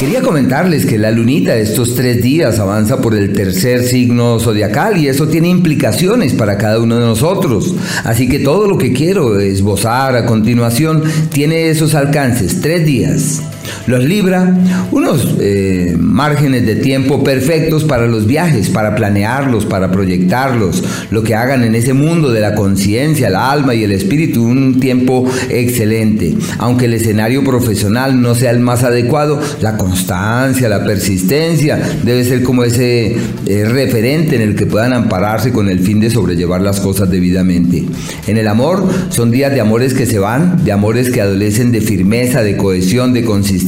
Quería 0.00 0.22
comentarles 0.22 0.86
que 0.86 0.96
la 0.96 1.10
lunita 1.10 1.54
estos 1.56 1.94
tres 1.94 2.22
días 2.22 2.58
avanza 2.58 3.02
por 3.02 3.14
el 3.14 3.34
tercer 3.34 3.82
signo 3.82 4.40
zodiacal 4.40 4.96
y 4.96 5.08
eso 5.08 5.28
tiene 5.28 5.50
implicaciones 5.50 6.32
para 6.32 6.56
cada 6.56 6.80
uno 6.80 6.98
de 6.98 7.04
nosotros. 7.04 7.74
Así 8.04 8.26
que 8.26 8.38
todo 8.38 8.66
lo 8.66 8.78
que 8.78 8.94
quiero 8.94 9.38
esbozar 9.38 10.16
a 10.16 10.24
continuación. 10.24 11.02
Tiene 11.30 11.68
esos 11.68 11.94
alcances, 11.94 12.62
tres 12.62 12.86
días 12.86 13.42
los 13.86 14.04
libra 14.04 14.56
unos 14.90 15.36
eh, 15.40 15.96
márgenes 15.98 16.66
de 16.66 16.76
tiempo 16.76 17.22
perfectos 17.22 17.84
para 17.84 18.06
los 18.06 18.26
viajes, 18.26 18.68
para 18.68 18.94
planearlos, 18.94 19.66
para 19.66 19.90
proyectarlos, 19.90 20.82
lo 21.10 21.22
que 21.22 21.34
hagan 21.34 21.64
en 21.64 21.74
ese 21.74 21.92
mundo 21.92 22.30
de 22.30 22.40
la 22.40 22.54
conciencia, 22.54 23.28
el 23.28 23.36
alma 23.36 23.74
y 23.74 23.84
el 23.84 23.92
espíritu, 23.92 24.44
un 24.44 24.80
tiempo 24.80 25.28
excelente. 25.48 26.36
Aunque 26.58 26.86
el 26.86 26.94
escenario 26.94 27.44
profesional 27.44 28.20
no 28.20 28.34
sea 28.34 28.50
el 28.50 28.60
más 28.60 28.84
adecuado, 28.84 29.40
la 29.60 29.76
constancia, 29.76 30.68
la 30.68 30.84
persistencia 30.84 31.78
debe 32.02 32.24
ser 32.24 32.42
como 32.42 32.64
ese 32.64 33.16
eh, 33.46 33.64
referente 33.66 34.36
en 34.36 34.42
el 34.42 34.54
que 34.54 34.66
puedan 34.66 34.92
ampararse 34.92 35.52
con 35.52 35.68
el 35.68 35.80
fin 35.80 36.00
de 36.00 36.10
sobrellevar 36.10 36.60
las 36.60 36.80
cosas 36.80 37.10
debidamente. 37.10 37.84
En 38.26 38.36
el 38.36 38.48
amor 38.48 38.88
son 39.10 39.30
días 39.30 39.52
de 39.52 39.60
amores 39.60 39.94
que 39.94 40.06
se 40.06 40.18
van, 40.18 40.64
de 40.64 40.72
amores 40.72 41.10
que 41.10 41.20
adolecen 41.20 41.72
de 41.72 41.80
firmeza, 41.80 42.42
de 42.42 42.56
cohesión, 42.56 43.12
de 43.12 43.24
consistencia 43.24 43.59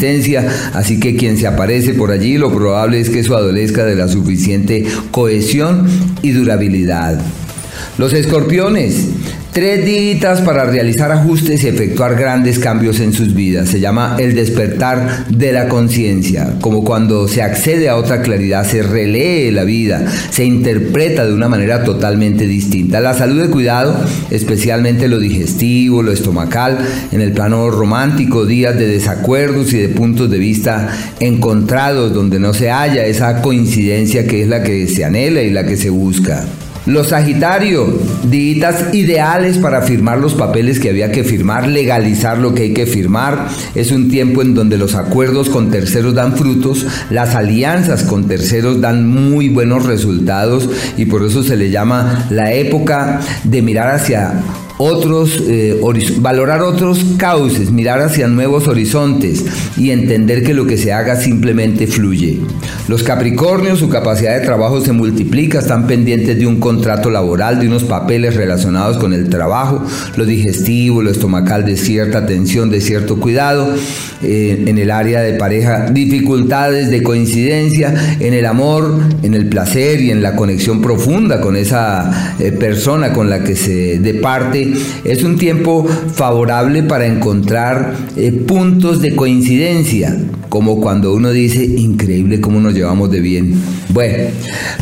así 0.74 0.98
que 1.00 1.16
quien 1.16 1.36
se 1.36 1.46
aparece 1.46 1.94
por 1.94 2.10
allí 2.10 2.38
lo 2.38 2.52
probable 2.52 3.00
es 3.00 3.10
que 3.10 3.22
su 3.22 3.34
adolezca 3.34 3.84
de 3.84 3.94
la 3.94 4.08
suficiente 4.08 4.84
cohesión 5.10 5.86
y 6.22 6.30
durabilidad. 6.30 7.20
Los 7.98 8.12
escorpiones 8.12 9.08
Tres 9.52 9.84
días 9.84 10.40
para 10.40 10.64
realizar 10.64 11.12
ajustes 11.12 11.62
y 11.62 11.68
efectuar 11.68 12.14
grandes 12.16 12.58
cambios 12.58 13.00
en 13.00 13.12
sus 13.12 13.34
vidas. 13.34 13.68
Se 13.68 13.80
llama 13.80 14.16
el 14.18 14.34
despertar 14.34 15.26
de 15.28 15.52
la 15.52 15.68
conciencia, 15.68 16.54
como 16.62 16.82
cuando 16.84 17.28
se 17.28 17.42
accede 17.42 17.90
a 17.90 17.96
otra 17.96 18.22
claridad, 18.22 18.64
se 18.64 18.82
relee 18.82 19.52
la 19.52 19.64
vida, 19.64 20.06
se 20.30 20.46
interpreta 20.46 21.26
de 21.26 21.34
una 21.34 21.50
manera 21.50 21.84
totalmente 21.84 22.46
distinta. 22.46 23.00
La 23.00 23.12
salud 23.12 23.42
de 23.42 23.50
cuidado, 23.50 23.94
especialmente 24.30 25.06
lo 25.06 25.18
digestivo, 25.18 26.02
lo 26.02 26.12
estomacal, 26.12 26.78
en 27.12 27.20
el 27.20 27.32
plano 27.32 27.70
romántico, 27.70 28.46
días 28.46 28.78
de 28.78 28.88
desacuerdos 28.88 29.74
y 29.74 29.78
de 29.80 29.90
puntos 29.90 30.30
de 30.30 30.38
vista 30.38 30.96
encontrados 31.20 32.14
donde 32.14 32.40
no 32.40 32.54
se 32.54 32.70
halla 32.70 33.04
esa 33.04 33.42
coincidencia 33.42 34.26
que 34.26 34.40
es 34.40 34.48
la 34.48 34.62
que 34.62 34.86
se 34.86 35.04
anhela 35.04 35.42
y 35.42 35.50
la 35.50 35.66
que 35.66 35.76
se 35.76 35.90
busca. 35.90 36.46
Los 36.84 37.08
Sagitario, 37.08 37.96
días 38.24 38.92
ideales 38.92 39.58
para 39.58 39.82
firmar 39.82 40.18
los 40.18 40.34
papeles 40.34 40.80
que 40.80 40.90
había 40.90 41.12
que 41.12 41.22
firmar, 41.22 41.68
legalizar 41.68 42.38
lo 42.38 42.54
que 42.54 42.62
hay 42.62 42.74
que 42.74 42.86
firmar. 42.86 43.46
Es 43.76 43.92
un 43.92 44.10
tiempo 44.10 44.42
en 44.42 44.54
donde 44.54 44.78
los 44.78 44.96
acuerdos 44.96 45.48
con 45.48 45.70
terceros 45.70 46.14
dan 46.14 46.36
frutos, 46.36 46.84
las 47.08 47.36
alianzas 47.36 48.02
con 48.02 48.26
terceros 48.26 48.80
dan 48.80 49.08
muy 49.08 49.48
buenos 49.48 49.86
resultados 49.86 50.68
y 50.96 51.04
por 51.04 51.24
eso 51.24 51.44
se 51.44 51.56
le 51.56 51.70
llama 51.70 52.26
la 52.30 52.52
época 52.52 53.20
de 53.44 53.62
mirar 53.62 53.94
hacia 53.94 54.32
otros, 54.82 55.40
eh, 55.46 55.80
valorar 56.18 56.62
otros 56.62 57.04
cauces, 57.16 57.70
mirar 57.70 58.00
hacia 58.00 58.26
nuevos 58.26 58.66
horizontes 58.66 59.44
y 59.76 59.90
entender 59.90 60.42
que 60.42 60.54
lo 60.54 60.66
que 60.66 60.76
se 60.76 60.92
haga 60.92 61.14
simplemente 61.14 61.86
fluye. 61.86 62.40
Los 62.88 63.04
Capricornios, 63.04 63.78
su 63.78 63.88
capacidad 63.88 64.36
de 64.38 64.44
trabajo 64.44 64.80
se 64.80 64.92
multiplica, 64.92 65.60
están 65.60 65.86
pendientes 65.86 66.36
de 66.36 66.46
un 66.46 66.58
contrato 66.58 67.10
laboral, 67.10 67.60
de 67.60 67.68
unos 67.68 67.84
papeles 67.84 68.34
relacionados 68.34 68.96
con 68.98 69.12
el 69.12 69.28
trabajo, 69.28 69.84
lo 70.16 70.26
digestivo, 70.26 71.00
lo 71.00 71.10
estomacal 71.10 71.64
de 71.64 71.76
cierta 71.76 72.18
atención, 72.18 72.70
de 72.70 72.80
cierto 72.80 73.20
cuidado, 73.20 73.72
eh, 74.22 74.64
en 74.66 74.78
el 74.78 74.90
área 74.90 75.20
de 75.20 75.34
pareja, 75.34 75.90
dificultades 75.90 76.90
de 76.90 77.02
coincidencia, 77.04 78.16
en 78.18 78.34
el 78.34 78.46
amor, 78.46 78.98
en 79.22 79.34
el 79.34 79.46
placer 79.46 80.00
y 80.00 80.10
en 80.10 80.22
la 80.22 80.34
conexión 80.34 80.82
profunda 80.82 81.40
con 81.40 81.56
esa 81.56 82.34
eh, 82.40 82.50
persona 82.50 83.12
con 83.12 83.30
la 83.30 83.44
que 83.44 83.54
se 83.54 84.00
departe 84.00 84.71
es 85.04 85.22
un 85.22 85.38
tiempo 85.38 85.86
favorable 85.86 86.82
para 86.82 87.06
encontrar 87.06 87.94
eh, 88.16 88.32
puntos 88.32 89.00
de 89.00 89.14
coincidencia, 89.14 90.16
como 90.52 90.82
cuando 90.82 91.14
uno 91.14 91.30
dice, 91.30 91.64
increíble 91.64 92.42
cómo 92.42 92.60
nos 92.60 92.74
llevamos 92.74 93.10
de 93.10 93.20
bien. 93.20 93.54
Bueno, 93.88 94.24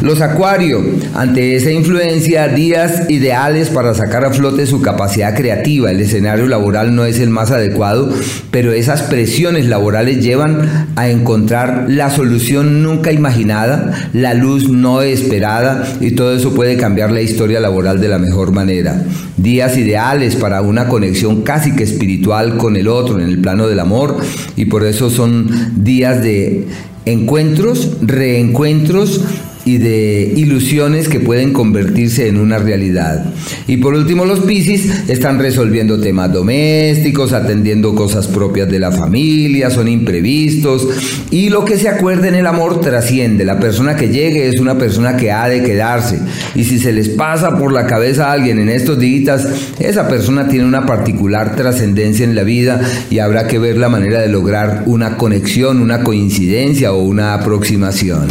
los 0.01 0.21
acuarios, 0.21 0.83
ante 1.15 1.55
esa 1.55 1.71
influencia, 1.71 2.49
días 2.49 3.09
ideales 3.09 3.69
para 3.69 3.95
sacar 3.95 4.25
a 4.25 4.33
flote 4.33 4.67
su 4.67 4.83
capacidad 4.83 5.33
creativa. 5.37 5.93
El 5.93 6.01
escenario 6.01 6.49
laboral 6.49 6.97
no 6.97 7.05
es 7.05 7.21
el 7.21 7.31
más 7.31 7.53
adecuado, 7.53 8.13
pero 8.51 8.73
esas 8.73 9.03
presiones 9.03 9.67
laborales 9.67 10.21
llevan 10.21 10.89
a 10.97 11.09
encontrar 11.09 11.85
la 11.87 12.11
solución 12.11 12.83
nunca 12.83 13.13
imaginada, 13.13 14.11
la 14.13 14.35
luz 14.35 14.69
no 14.69 15.03
esperada, 15.03 15.87
y 16.01 16.11
todo 16.17 16.35
eso 16.35 16.53
puede 16.53 16.79
cambiar 16.79 17.13
la 17.13 17.23
historia 17.23 17.61
laboral 17.61 18.01
de 18.01 18.09
la 18.09 18.19
mejor 18.19 18.51
manera. 18.51 19.05
Días 19.37 19.77
ideales 19.77 20.35
para 20.35 20.63
una 20.63 20.89
conexión 20.89 21.43
casi 21.43 21.77
que 21.77 21.85
espiritual 21.85 22.57
con 22.57 22.75
el 22.77 22.89
otro 22.89 23.21
en 23.21 23.29
el 23.29 23.39
plano 23.39 23.69
del 23.69 23.79
amor 23.79 24.19
y 24.57 24.67
por 24.67 24.85
eso 24.85 25.11
son 25.11 25.60
días 25.77 26.23
de 26.23 26.67
encuentros, 27.05 27.99
reencuentros 28.03 29.21
y 29.65 29.79
de 29.79 30.33
ilusiones 30.37 31.09
que 31.09 31.21
pueden 31.21 31.53
convertirse 31.53 32.29
en 32.29 32.39
una 32.39 32.59
realidad. 32.59 33.25
Y 33.67 33.77
por 33.77 33.95
último, 33.95 34.25
los 34.25 34.41
Piscis 34.41 34.91
están 35.09 35.39
resolviendo 35.39 36.01
temas 36.01 36.33
domésticos, 36.33 37.33
atendiendo 37.33 37.95
cosas 37.95 38.27
propias 38.27 38.69
de 38.69 38.79
la 38.79 38.93
familia, 38.93 39.71
son 39.71 39.89
imprevistos 39.89 40.89
y 41.31 41.49
lo 41.49 41.65
que 41.65 41.77
se 41.77 41.89
acuerde 41.89 42.29
en 42.29 42.35
el 42.35 42.47
amor 42.47 42.81
trasciende. 42.81 43.45
La 43.45 43.61
persona 43.61 43.97
que 43.97 44.09
llegue 44.09 44.49
es 44.49 44.61
una 44.61 44.79
persona 44.79 45.17
que 45.17 45.33
ha 45.33 45.49
de 45.49 45.63
quedarse. 45.63 46.19
Y 46.55 46.65
si 46.65 46.79
se 46.79 46.93
les 46.93 47.11
pasa 47.11 47.59
por 47.59 47.73
la 47.73 47.87
cabeza 47.87 48.29
a 48.29 48.33
alguien 48.33 48.59
en 48.59 48.69
estos 48.69 48.99
días, 48.99 49.47
esa 49.79 50.09
persona 50.09 50.49
tiene 50.49 50.65
una 50.65 50.87
particular 50.87 51.57
trascendencia 51.57 52.25
en 52.25 52.35
la 52.35 52.43
vida 52.43 52.81
y 53.11 53.19
habrá 53.19 53.47
que 53.47 53.59
ver 53.59 53.77
la 53.77 53.89
manera 53.89 54.21
de 54.21 54.29
lograr 54.29 54.85
una 54.87 55.17
conexión, 55.17 55.81
una 55.81 56.03
coincidencia 56.03 56.93
o 56.93 57.03
una 57.03 57.35
aproximación. 57.35 58.29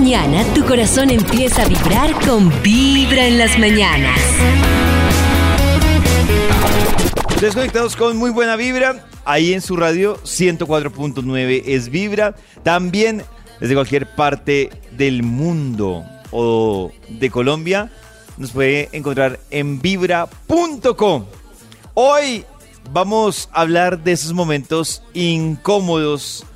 Mañana 0.00 0.42
tu 0.54 0.64
corazón 0.64 1.10
empieza 1.10 1.60
a 1.60 1.68
vibrar 1.68 2.10
con 2.26 2.50
Vibra 2.62 3.26
en 3.26 3.36
las 3.36 3.58
mañanas. 3.58 4.18
Desconectados 7.38 7.96
con 7.96 8.16
muy 8.16 8.30
buena 8.30 8.56
vibra, 8.56 9.06
ahí 9.26 9.52
en 9.52 9.60
su 9.60 9.76
radio 9.76 10.16
104.9 10.22 11.64
es 11.66 11.90
Vibra. 11.90 12.34
También 12.62 13.24
desde 13.60 13.74
cualquier 13.74 14.06
parte 14.14 14.70
del 14.92 15.22
mundo 15.22 16.02
o 16.30 16.92
de 17.10 17.28
Colombia 17.28 17.92
nos 18.38 18.52
puede 18.52 18.88
encontrar 18.92 19.38
en 19.50 19.82
vibra.com. 19.82 21.26
Hoy 21.92 22.46
vamos 22.90 23.50
a 23.52 23.60
hablar 23.60 24.02
de 24.02 24.12
esos 24.12 24.32
momentos 24.32 25.02
incómodos, 25.12 26.46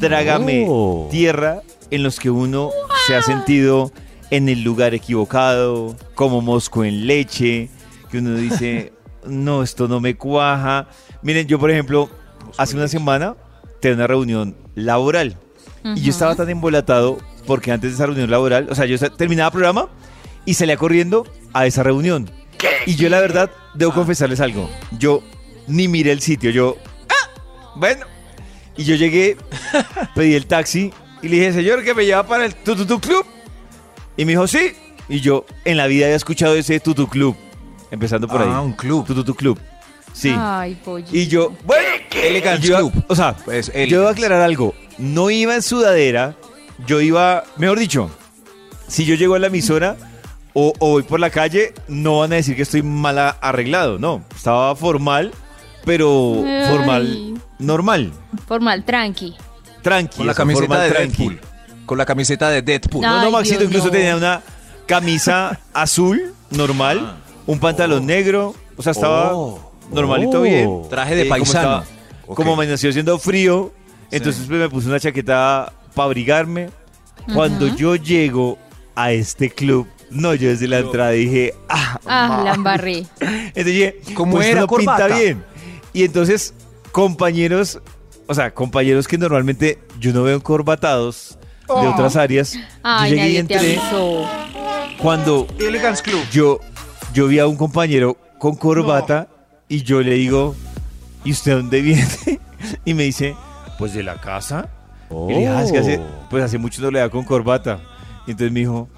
trágame 0.00 0.66
Oh. 0.68 1.06
tierra, 1.12 1.62
en 1.90 2.02
los 2.02 2.18
que 2.20 2.30
uno 2.30 2.70
se 3.06 3.14
ha 3.14 3.22
sentido 3.22 3.92
en 4.30 4.48
el 4.48 4.62
lugar 4.62 4.94
equivocado, 4.94 5.96
como 6.14 6.40
mosco 6.42 6.84
en 6.84 7.06
leche, 7.06 7.70
que 8.10 8.18
uno 8.18 8.34
dice, 8.34 8.92
no, 9.26 9.62
esto 9.62 9.88
no 9.88 10.00
me 10.00 10.16
cuaja. 10.16 10.88
Miren, 11.22 11.46
yo 11.46 11.58
por 11.58 11.70
ejemplo, 11.70 12.10
hace 12.56 12.76
una 12.76 12.88
semana 12.88 13.36
tenía 13.80 13.96
una 13.96 14.06
reunión 14.06 14.56
laboral 14.74 15.36
y 15.94 16.00
yo 16.02 16.10
estaba 16.10 16.34
tan 16.34 16.50
embolatado 16.50 17.18
porque 17.46 17.72
antes 17.72 17.90
de 17.90 17.94
esa 17.94 18.06
reunión 18.06 18.30
laboral, 18.30 18.68
o 18.70 18.74
sea, 18.74 18.84
yo 18.84 18.98
terminaba 19.12 19.50
programa 19.50 19.88
y 20.44 20.54
salía 20.54 20.76
corriendo 20.76 21.26
a 21.54 21.66
esa 21.66 21.82
reunión. 21.82 22.30
Y 22.86 22.96
yo 22.96 23.08
la 23.08 23.20
verdad, 23.20 23.50
debo 23.74 23.92
confesarles 23.92 24.40
algo. 24.40 24.68
Yo 24.98 25.22
ni 25.66 25.88
miré 25.88 26.12
el 26.12 26.20
sitio, 26.20 26.50
yo, 26.50 26.76
"Ah, 27.08 27.30
bueno. 27.76 28.04
Y 28.76 28.84
yo 28.84 28.96
llegué, 28.96 29.36
pedí 30.14 30.34
el 30.34 30.46
taxi 30.46 30.92
y 31.22 31.28
le 31.28 31.36
dije, 31.36 31.52
señor, 31.52 31.84
que 31.84 31.94
me 31.94 32.04
lleva 32.04 32.22
para 32.26 32.44
el 32.46 32.54
Tututu 32.54 33.00
Club. 33.00 33.24
Y 34.16 34.24
me 34.24 34.32
dijo, 34.32 34.46
sí. 34.46 34.72
Y 35.08 35.20
yo 35.20 35.44
en 35.64 35.76
la 35.76 35.86
vida 35.86 36.06
había 36.06 36.16
escuchado 36.16 36.54
ese 36.54 36.80
Tutu 36.80 37.08
Club. 37.08 37.36
Empezando 37.90 38.28
por 38.28 38.42
Ah, 38.42 38.44
ahí. 38.58 38.64
un 38.64 38.72
club. 38.72 39.06
Tututu 39.06 39.34
Club. 39.34 39.58
Sí. 40.12 40.34
Ay, 40.36 40.74
pollito. 40.84 41.16
Y 41.16 41.26
yo, 41.28 41.52
bueno, 41.64 41.84
Club. 42.60 42.92
O 43.08 43.14
sea, 43.14 43.34
Pues, 43.44 43.66
yo 43.68 43.72
debo 43.72 43.84
elegance. 43.84 44.10
aclarar 44.10 44.42
algo. 44.42 44.74
No 44.98 45.30
iba 45.30 45.54
en 45.54 45.62
sudadera, 45.62 46.34
yo 46.86 47.00
iba, 47.00 47.44
mejor 47.56 47.78
dicho, 47.78 48.10
si 48.88 49.04
yo 49.04 49.14
llego 49.14 49.36
a 49.36 49.38
la 49.38 49.46
emisora 49.46 49.96
o, 50.54 50.72
o 50.78 50.90
voy 50.90 51.02
por 51.04 51.20
la 51.20 51.30
calle, 51.30 51.72
no 51.86 52.18
van 52.18 52.32
a 52.32 52.36
decir 52.36 52.56
que 52.56 52.62
estoy 52.62 52.82
mal 52.82 53.18
a- 53.18 53.30
arreglado. 53.30 53.98
No, 53.98 54.24
estaba 54.34 54.74
formal, 54.74 55.32
pero 55.84 56.42
Ay. 56.44 56.66
formal, 56.68 57.34
normal, 57.58 58.12
Formal, 58.46 58.84
tranqui. 58.84 59.34
Tranqui. 59.82 60.16
Con 60.18 60.26
la 60.26 60.34
camiseta 60.34 60.80
de 60.82 60.90
tranqui. 60.90 61.28
Deadpool. 61.28 61.40
Con 61.86 61.98
la 61.98 62.04
camiseta 62.04 62.50
de 62.50 62.62
Deadpool. 62.62 63.02
No. 63.02 63.22
No, 63.22 63.30
Maxito 63.30 63.60
Dios, 63.60 63.70
incluso 63.70 63.86
no. 63.86 63.92
tenía 63.92 64.16
una 64.16 64.42
camisa 64.86 65.58
azul, 65.72 66.34
normal, 66.50 67.16
un 67.46 67.58
pantalón 67.60 68.06
negro, 68.06 68.54
o 68.76 68.82
sea, 68.82 68.92
estaba 68.92 69.34
Oh. 69.34 69.72
normalito 69.92 70.40
Oh. 70.40 70.42
bien. 70.42 70.82
Traje 70.90 71.14
de 71.16 71.22
Eh, 71.22 71.28
como 71.28 71.40
paisano. 71.44 71.84
Como 72.26 72.56
me 72.56 72.66
nació 72.66 72.92
siendo 72.92 73.18
frío, 73.18 73.72
entonces 74.10 74.44
pues, 74.46 74.58
me 74.60 74.68
puse 74.68 74.88
una 74.88 75.00
chaqueta 75.00 75.72
para 75.94 76.04
abrigarme. 76.06 76.68
Cuando 77.34 77.66
yo 77.74 77.96
llego 77.96 78.58
a 78.94 79.12
este 79.12 79.50
club, 79.50 79.86
no, 80.10 80.34
yo 80.34 80.48
desde 80.48 80.66
la 80.68 80.78
entrada 80.78 81.10
dije, 81.10 81.54
ah, 81.68 81.98
Ah, 82.06 82.28
ma". 82.38 82.44
la 82.44 82.54
embarré. 82.54 83.06
Entonces 83.20 83.64
dije, 83.66 84.00
¿Cómo 84.14 84.32
pues, 84.36 84.46
era 84.48 84.60
esto 84.60 84.72
no 84.72 84.78
pinta 84.78 85.06
bien. 85.08 85.44
Y 85.92 86.04
entonces, 86.04 86.54
compañeros, 86.92 87.80
o 88.28 88.34
sea, 88.34 88.52
compañeros 88.54 89.08
que 89.08 89.18
normalmente 89.18 89.78
yo 89.98 90.12
no 90.12 90.22
veo 90.22 90.36
encorbatados 90.36 91.38
de 91.66 91.86
otras 91.88 92.14
áreas, 92.16 92.54
Ay, 92.82 93.10
yo 93.10 93.16
llegué 93.16 93.30
y 93.30 93.36
entré 93.38 93.78
cuando 94.98 95.46
Elegance 95.58 96.02
Club. 96.02 96.20
yo, 96.32 96.60
yo 97.12 97.26
vi 97.28 97.38
a 97.38 97.46
un 97.46 97.56
compañero 97.56 98.16
con 98.38 98.56
corbata 98.56 99.28
y 99.68 99.82
yo 99.82 100.00
le 100.00 100.14
digo, 100.14 100.54
¿y 101.24 101.32
usted 101.32 101.56
dónde 101.56 101.80
viene? 101.82 102.06
Y 102.84 102.92
me 102.94 103.04
dice, 103.04 103.36
pues 103.78 103.94
de 103.94 104.02
la 104.02 104.20
casa. 104.20 104.68
Y 105.10 105.32
le 105.32 105.38
dije, 105.38 105.48
"Ah, 105.48 105.62
es 105.62 105.70
que 105.70 105.78
hace, 105.78 106.00
pues 106.28 106.42
hace 106.42 106.58
mucho 106.58 106.82
no 106.82 106.90
le 106.90 106.98
da 106.98 107.08
con 107.08 107.24
corbata. 107.24 107.78
Y 108.26 108.32
entonces 108.32 108.50
me 108.52 108.60
dijo, 108.60 108.88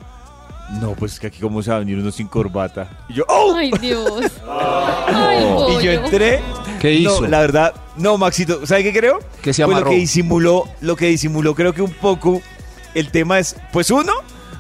no, 0.81 0.93
pues 0.95 1.15
es 1.15 1.21
que 1.21 1.27
aquí 1.29 1.41
cómo 1.41 1.63
se 1.63 1.71
va 1.71 1.77
a 1.77 1.79
venir 1.81 1.99
uno 1.99 2.11
sin 2.13 2.29
corbata. 2.29 2.89
Y 3.09 3.15
yo, 3.15 3.25
¡oh! 3.29 3.55
Ay, 3.57 3.71
Dios. 3.81 4.25
Ay, 4.49 5.45
Y 5.81 5.85
yo 5.85 5.91
entré. 5.93 6.41
¿Qué 6.81 6.93
hizo? 6.95 7.21
No, 7.23 7.27
la 7.27 7.41
verdad, 7.41 7.75
no, 7.97 8.17
Maxito, 8.17 8.67
¿sabe 8.67 8.83
qué 8.85 8.93
creo? 8.93 9.19
Que 9.43 9.53
se 9.53 9.63
Pues 9.65 9.73
lo 9.73 9.77
amarró. 9.79 9.91
que 9.91 9.97
disimuló, 9.97 10.65
lo 10.81 10.97
que 10.97 11.07
disimuló, 11.07 11.55
creo 11.55 11.75
que 11.75 11.83
un 11.83 11.93
poco 11.93 12.41
el 12.95 13.11
tema 13.11 13.39
es, 13.39 13.57
pues 13.73 13.91
uno, 13.91 14.13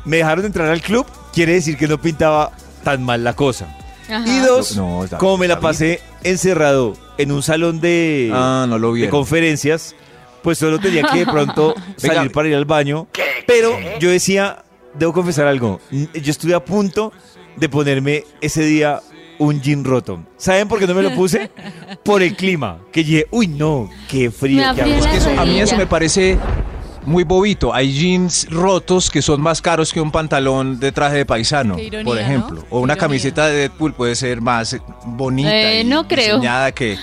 me 0.04 0.18
dejaron 0.18 0.44
entrar 0.44 0.68
al 0.68 0.82
club, 0.82 1.06
quiere 1.32 1.54
decir 1.54 1.76
que 1.78 1.88
no 1.88 2.00
pintaba 2.00 2.52
tan 2.84 3.02
mal 3.02 3.24
la 3.24 3.34
cosa. 3.34 3.74
Ajá. 4.08 4.24
Y 4.26 4.38
dos, 4.40 4.76
No, 4.76 5.04
como 5.18 5.38
me 5.38 5.48
la 5.48 5.60
pasé 5.60 6.00
encerrado 6.24 6.94
en 7.16 7.32
un 7.32 7.42
salón 7.42 7.80
de, 7.80 8.30
Ah, 8.34 8.66
no 8.68 8.78
lo 8.78 8.92
de 8.94 9.08
conferencias, 9.08 9.94
pues 10.42 10.58
solo 10.58 10.78
tenía 10.78 11.04
que 11.04 11.20
de 11.20 11.26
pronto 11.26 11.74
salir 11.96 12.18
Venga. 12.20 12.32
para 12.32 12.48
ir 12.48 12.54
al 12.56 12.64
baño. 12.64 13.06
Pero 13.46 13.72
yo 14.00 14.10
decía, 14.10 14.64
debo 14.94 15.12
confesar 15.12 15.46
algo, 15.46 15.80
yo 15.90 16.30
estuve 16.30 16.54
a 16.54 16.64
punto 16.64 17.12
de 17.56 17.68
ponerme 17.68 18.24
ese 18.40 18.62
día 18.64 19.00
un 19.38 19.60
jean 19.62 19.84
roto. 19.84 20.22
¿Saben 20.36 20.68
por 20.68 20.78
qué 20.78 20.86
no 20.86 20.94
me 20.94 21.02
lo 21.02 21.14
puse? 21.14 21.50
Por 22.04 22.22
el 22.22 22.36
clima. 22.36 22.78
Que 22.92 23.02
dije, 23.02 23.26
uy, 23.30 23.48
no, 23.48 23.88
qué 24.08 24.30
frío. 24.30 24.56
Me 24.68 24.74
qué 24.74 24.82
abrió 24.82 24.96
agua". 24.96 25.06
la 25.06 25.12
Es 25.16 25.24
que 25.24 25.30
eso- 25.30 25.40
a 25.40 25.44
mí 25.46 25.60
eso 25.60 25.76
me 25.76 25.86
parece 25.86 26.38
muy 27.06 27.24
bobito. 27.24 27.72
Hay 27.74 27.92
jeans 27.92 28.46
rotos 28.50 29.10
que 29.10 29.22
son 29.22 29.40
más 29.40 29.62
caros 29.62 29.92
que 29.92 30.00
un 30.00 30.10
pantalón 30.12 30.78
de 30.78 30.92
traje 30.92 31.16
de 31.16 31.26
paisano, 31.26 31.78
ironía, 31.78 32.04
por 32.04 32.18
ejemplo. 32.18 32.60
¿no? 32.60 32.66
O 32.70 32.80
una 32.80 32.96
camiseta 32.96 33.46
de 33.46 33.54
Deadpool 33.68 33.94
puede 33.94 34.14
ser 34.14 34.40
más 34.40 34.76
bonita 35.04 35.50
Eh, 35.54 35.80
y 35.80 35.84
no 35.84 36.06
creo. 36.06 36.36
diseñada 36.36 36.72
que, 36.72 36.98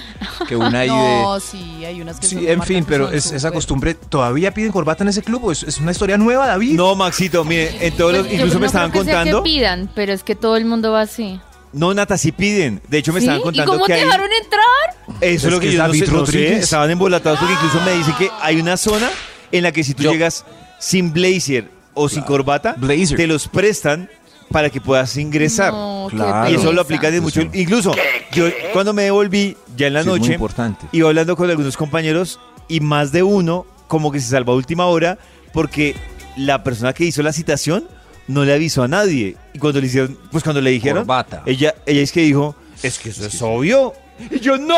que 0.48 0.56
una 0.56 0.80
ahí 0.82 0.88
No, 1.24 1.36
de... 1.36 1.42
sí, 1.42 1.84
hay 1.86 2.02
unas 2.02 2.20
que 2.20 2.28
son 2.28 2.40
Sí, 2.40 2.46
de 2.46 2.52
en 2.54 2.62
fin, 2.64 2.86
pero 2.88 3.08
son 3.08 3.16
es, 3.16 3.32
esa 3.32 3.52
costumbre, 3.52 3.94
¿todavía 3.96 4.54
piden 4.54 4.72
corbata 4.72 5.04
en 5.04 5.10
ese 5.10 5.22
club? 5.24 5.46
¿O 5.46 5.52
¿Es, 5.52 5.64
es 5.64 5.80
una 5.80 5.92
historia 5.92 6.18
nueva, 6.18 6.48
David? 6.48 6.76
No, 6.76 6.96
Maxito, 6.96 7.44
mire, 7.44 7.76
en 7.86 7.96
todos 7.96 8.12
los, 8.14 8.22
Pues 8.22 8.32
yo 8.32 8.36
incluso 8.38 8.54
no 8.56 8.60
me 8.62 8.68
estaban 8.68 8.92
que 8.92 9.04
sea 9.04 9.16
contando. 9.16 9.44
que 9.44 9.50
pidan, 9.50 9.90
pero 9.96 10.14
es 10.14 10.24
que 10.24 10.36
todo 10.36 10.58
el 10.58 10.66
mundo 10.66 10.92
va 10.92 11.02
así. 11.02 11.40
No, 11.74 11.94
Nata, 11.94 12.18
sí 12.18 12.32
piden. 12.32 12.82
De 12.88 12.98
hecho, 13.00 13.12
me 13.14 13.20
¿Sí? 13.20 13.26
estaban 13.26 13.42
¿Y 13.42 13.44
contando 13.44 13.72
cómo 13.74 13.86
que 13.86 13.94
te 13.94 14.00
hay- 14.00 14.06
dejaron 14.06 14.30
entrar? 14.42 15.18
Eso 15.22 15.48
es 15.48 15.54
lo 15.54 15.60
que 15.60 15.66
que 15.66 15.70
es 15.70 15.74
yo 15.76 15.82
no 15.82 15.88
David 15.88 16.06
sé, 16.06 16.12
no 16.12 16.26
sé. 16.26 16.54
Estaban 16.60 16.90
embolatados 16.92 17.40
porque 17.40 17.54
incluso 17.54 17.82
me 17.82 17.92
dicen 17.92 18.14
que 18.18 18.30
hay 18.42 18.60
una 18.60 18.78
zona 18.78 19.10
en 19.52 19.64
la 19.64 19.72
que 19.72 19.84
si 19.84 19.94
tú 19.94 20.04
Yo- 20.04 20.12
llegas 20.12 20.46
sin 20.80 21.12
blazer 21.14 21.70
o 21.94 22.10
sin 22.10 22.24
corbata, 22.24 22.76
Blazer. 22.78 23.18
te 23.18 23.28
los 23.28 23.48
prestan 23.48 24.10
para 24.52 24.70
que 24.70 24.80
puedas 24.80 25.16
ingresar. 25.18 25.74
No, 25.74 26.08
Claro. 26.10 26.50
Y 26.52 26.56
eso 26.56 26.72
lo 26.72 26.82
aplican 26.82 27.14
en 27.14 27.22
mucho. 27.24 27.42
Incluso 27.54 27.94
yo 28.32 28.46
cuando 28.72 28.94
me 28.94 29.04
devolví 29.04 29.58
ya 29.76 29.88
en 29.88 29.94
la 29.94 30.04
Sí, 30.04 30.08
noche, 30.10 30.34
importante. 30.34 30.86
iba 30.94 31.10
hablando 31.10 31.36
con 31.36 31.50
algunos 31.50 31.76
compañeros 31.76 32.40
y 32.70 32.80
más 32.80 33.12
de 33.12 33.24
uno 33.24 33.66
como 33.88 34.12
que 34.12 34.20
se 34.22 34.30
salva 34.30 34.54
a 34.54 34.56
última 34.56 34.86
hora 34.86 35.18
porque 35.54 35.96
la 36.38 36.64
persona 36.64 36.94
que 36.94 37.04
hizo 37.06 37.22
la 37.24 37.34
citación 37.34 37.86
no 38.28 38.46
le 38.46 38.54
avisó 38.54 38.84
a 38.84 38.88
nadie. 38.88 39.36
Y 39.54 39.60
cuando 39.60 39.82
le 39.82 39.88
hicieron, 39.88 40.18
pues 40.32 40.44
cuando 40.44 40.62
le 40.62 40.70
dijeron, 40.72 41.00
Corbata. 41.00 41.42
ella, 41.46 41.74
ella 41.86 42.02
es 42.02 42.12
que 42.12 42.22
dijo, 42.22 42.56
es 42.84 43.00
que 43.00 43.10
eso 43.10 43.26
es 43.26 43.42
obvio. 43.42 43.94
Y 44.32 44.40
yo, 44.40 44.58
no, 44.58 44.78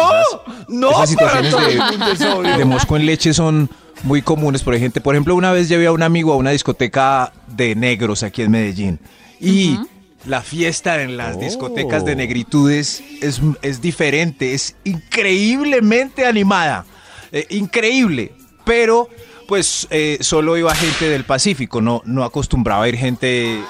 no, 0.68 0.90
Esas 1.04 1.16
para 1.16 1.42
situaciones 1.44 1.52
todo 1.52 1.62
de- 1.62 1.74
el 1.74 1.80
mundo 1.80 2.12
es 2.12 2.22
obvio". 2.22 2.58
de 2.58 2.66
mosco 2.66 2.96
en 2.98 3.06
leche 3.06 3.34
son 3.34 3.70
muy 4.04 4.22
comunes. 4.22 4.64
Por 4.64 4.76
ejemplo, 4.76 5.02
por 5.02 5.16
ejemplo, 5.16 5.36
una 5.36 5.52
vez 5.52 5.70
llevé 5.70 5.88
a 5.88 5.92
un 5.92 6.04
amigo 6.04 6.34
a 6.34 6.36
una 6.38 6.52
discoteca 6.52 7.34
de 7.48 7.76
negros 7.76 8.24
aquí 8.24 8.42
en 8.42 8.52
Medellín. 8.52 9.00
Y 9.40 9.78
la 10.26 10.42
fiesta 10.42 11.02
en 11.02 11.18
las 11.18 11.40
discotecas 11.40 12.04
de 12.06 12.16
negritudes 12.16 13.02
es, 13.22 13.42
es 13.62 13.82
diferente, 13.82 14.54
es 14.54 14.76
increíblemente 14.84 16.26
animada. 16.26 16.86
eh, 17.32 17.46
increíble. 17.50 18.32
Pero, 18.66 19.10
pues, 19.48 19.88
eh, 19.90 20.18
solo 20.22 20.58
iba 20.58 20.74
gente 20.76 21.10
del 21.10 21.24
Pacífico, 21.24 21.82
no, 21.82 22.02
no 22.06 22.24
acostumbraba 22.24 22.84
a 22.84 22.90
ir 22.90 22.98
gente 22.98 23.56
eh, 23.56 23.62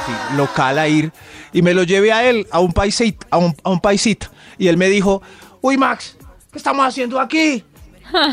así, 0.00 0.36
local 0.36 0.78
a 0.78 0.88
ir. 0.88 1.12
Y 1.52 1.62
me 1.62 1.74
lo 1.74 1.82
llevé 1.82 2.12
a 2.12 2.28
él, 2.28 2.46
a 2.50 2.60
un 2.60 2.72
paisito, 2.72 3.26
a 3.30 3.38
un, 3.38 3.54
a 3.62 3.70
un 3.70 3.80
paisito. 3.80 4.28
Y 4.58 4.68
él 4.68 4.76
me 4.76 4.88
dijo, 4.88 5.22
uy, 5.60 5.76
Max, 5.76 6.16
¿qué 6.50 6.58
estamos 6.58 6.86
haciendo 6.86 7.20
aquí? 7.20 7.64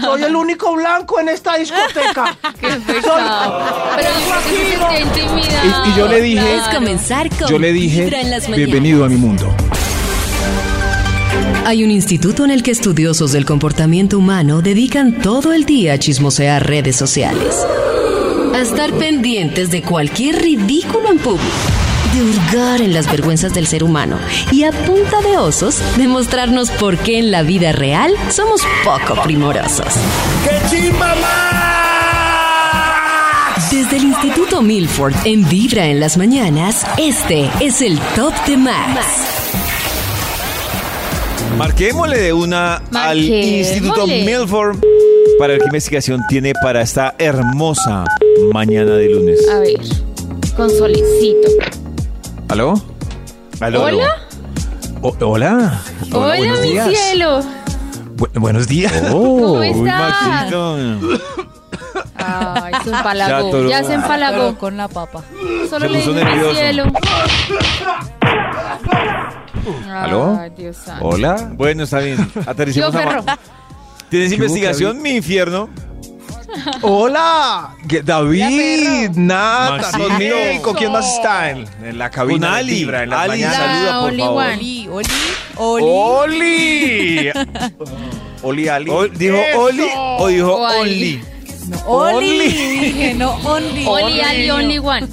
Soy 0.02 0.24
el 0.24 0.36
único 0.36 0.76
blanco 0.76 1.20
en 1.20 1.30
esta 1.30 1.56
discoteca. 1.58 2.38
Qué 2.60 2.68
pecado. 2.68 3.64
Pero 3.96 4.10
yo 4.10 4.26
creo 4.26 4.42
que 4.44 4.50
se 4.50 4.72
sentía 4.72 5.00
intimidado. 5.30 5.86
Y, 5.86 5.90
y 5.90 5.96
yo 5.98 6.08
le 6.08 6.22
dije, 6.22 6.42
Puedes 6.42 6.76
comenzar 6.76 7.30
con 7.30 7.48
yo 7.48 7.60
le 7.60 7.72
dije, 7.74 8.04
Vibra 8.06 8.22
en 8.22 8.32
las 8.32 8.44
mañanas. 8.50 8.58
bienvenido 8.58 9.06
a 9.06 9.10
mi 9.10 9.16
mundo. 9.16 9.54
Hay 11.66 11.84
un 11.84 11.92
instituto 11.92 12.46
en 12.46 12.52
el 12.52 12.64
que 12.64 12.72
estudiosos 12.72 13.32
del 13.32 13.46
comportamiento 13.46 14.18
humano 14.18 14.62
dedican 14.62 15.22
todo 15.22 15.54
el 15.54 15.66
día 15.66 15.94
a 15.94 15.98
chismosear 16.00 16.66
redes 16.68 16.96
sociales. 16.96 17.66
A 18.54 18.60
estar 18.62 18.92
pendientes 18.94 19.70
de 19.70 19.82
cualquier 19.84 20.42
ridículo 20.42 21.10
en 21.12 21.20
público. 21.20 21.46
De 22.20 22.26
hurgar 22.26 22.82
en 22.82 22.94
las 22.94 23.10
vergüenzas 23.10 23.54
del 23.54 23.66
ser 23.66 23.82
humano. 23.82 24.20
Y 24.52 24.64
a 24.64 24.74
punta 24.74 25.22
de 25.22 25.38
osos, 25.38 25.80
demostrarnos 25.96 26.70
por 26.72 26.98
qué 26.98 27.18
en 27.18 27.32
la 27.32 27.44
vida 27.44 27.72
real 27.72 28.12
somos 28.30 28.60
poco 28.84 29.22
primorosos. 29.24 29.86
Desde 33.72 33.96
el 33.96 34.04
Instituto 34.04 34.62
Milford 34.62 35.14
en 35.24 35.48
Vibra 35.48 35.86
en 35.86 36.02
las 36.02 36.18
mañanas, 36.18 36.86
este 36.98 37.50
es 37.62 37.82
el 37.82 37.98
Top 38.18 38.34
de 38.46 38.58
Max. 38.58 39.06
Marquémosle 41.58 42.18
de 42.18 42.34
una 42.34 42.76
al 42.76 42.82
Marquémosle. 42.92 43.60
Instituto 43.60 44.08
Milford 44.08 44.78
para 45.40 45.54
ver 45.54 45.60
qué 45.60 45.66
investigación 45.68 46.20
tiene 46.28 46.52
para 46.62 46.82
esta 46.82 47.16
hermosa 47.18 48.04
mañana 48.52 48.96
de 48.96 49.08
lunes. 49.08 49.40
A 49.48 49.60
ver, 49.60 49.80
con 50.58 50.70
solicito. 50.70 51.48
¿Aló? 52.50 52.74
Aló. 53.60 53.84
¿Hola? 53.84 54.16
O- 55.02 55.16
hola. 55.22 55.82
Hola, 56.12 56.28
buenos 56.38 56.62
mi 56.62 56.68
días. 56.72 56.90
cielo. 56.90 57.42
Bu- 58.18 58.40
buenos 58.40 58.68
días. 58.68 58.92
¿Cómo 59.10 59.60
Uy, 59.60 59.68
estás? 59.68 60.24
Maxito. 60.28 60.76
Ay, 62.18 62.74
se 62.84 62.90
Ya 62.92 62.98
empalagó. 62.98 63.48
atoró. 63.48 63.70
Ya 63.70 63.84
se 63.84 63.94
empalagó. 63.94 64.56
con 64.58 64.78
la 64.78 64.88
papa. 64.88 65.24
Solo 65.70 65.86
Se 65.88 65.90
le 65.90 66.00
puso 66.00 66.14
dije 66.14 66.26
mi 66.26 66.54
cielo. 66.56 66.84
¿Aló? 69.94 70.38
Ay, 70.40 70.50
Dios 70.58 70.76
santo. 70.78 71.06
Hola. 71.06 71.52
Bueno, 71.54 71.84
está 71.84 72.00
bien. 72.00 72.18
Yo, 72.36 72.42
Aterricemos 72.46 72.96
a 72.96 72.98
perro. 73.00 73.24
¿Tienes 74.10 74.30
¿Qué 74.30 74.36
hubo, 74.36 74.44
investigación, 74.46 75.02
mi 75.02 75.12
infierno? 75.12 75.70
Hola. 76.82 77.76
¿Qué- 77.88 78.02
David, 78.02 79.10
Nata, 79.16 79.98
Maxito. 79.98 80.36
Nico, 80.52 80.74
¿quién 80.74 80.92
más 80.92 81.06
está 81.16 81.50
en, 81.52 81.68
en 81.84 81.98
la 81.98 82.10
cabina 82.10 82.48
Con 82.48 82.54
de 82.56 82.60
Ali. 82.60 82.74
Vibra 82.76 83.04
en 83.04 83.10
las 83.10 83.20
Ali, 83.22 83.30
mañanas? 83.44 83.58
saluda, 83.58 84.00
por 84.00 84.10
Only 84.10 84.22
favor. 84.24 84.44
one. 84.44 84.54
Oli, 84.54 84.88
Oli, 85.58 85.90
Oli. 85.92 87.32
¡Oli! 87.32 87.32
¡Oli, 88.42 88.68
Ali! 88.70 88.90
O- 88.90 89.08
¿Dijo 89.08 89.36
Eso. 89.36 89.60
Oli 89.62 89.84
o 89.96 90.28
dijo 90.28 90.56
O 90.56 90.66
Ali. 90.66 91.22
Only? 91.22 91.24
No, 91.68 91.78
Oli. 91.86 92.40
Dije, 92.50 93.14
no, 93.16 93.32
Only. 93.44 93.86
Only 93.86 94.22
Ali, 94.22 94.50
only 94.52 94.80
one. 94.80 95.08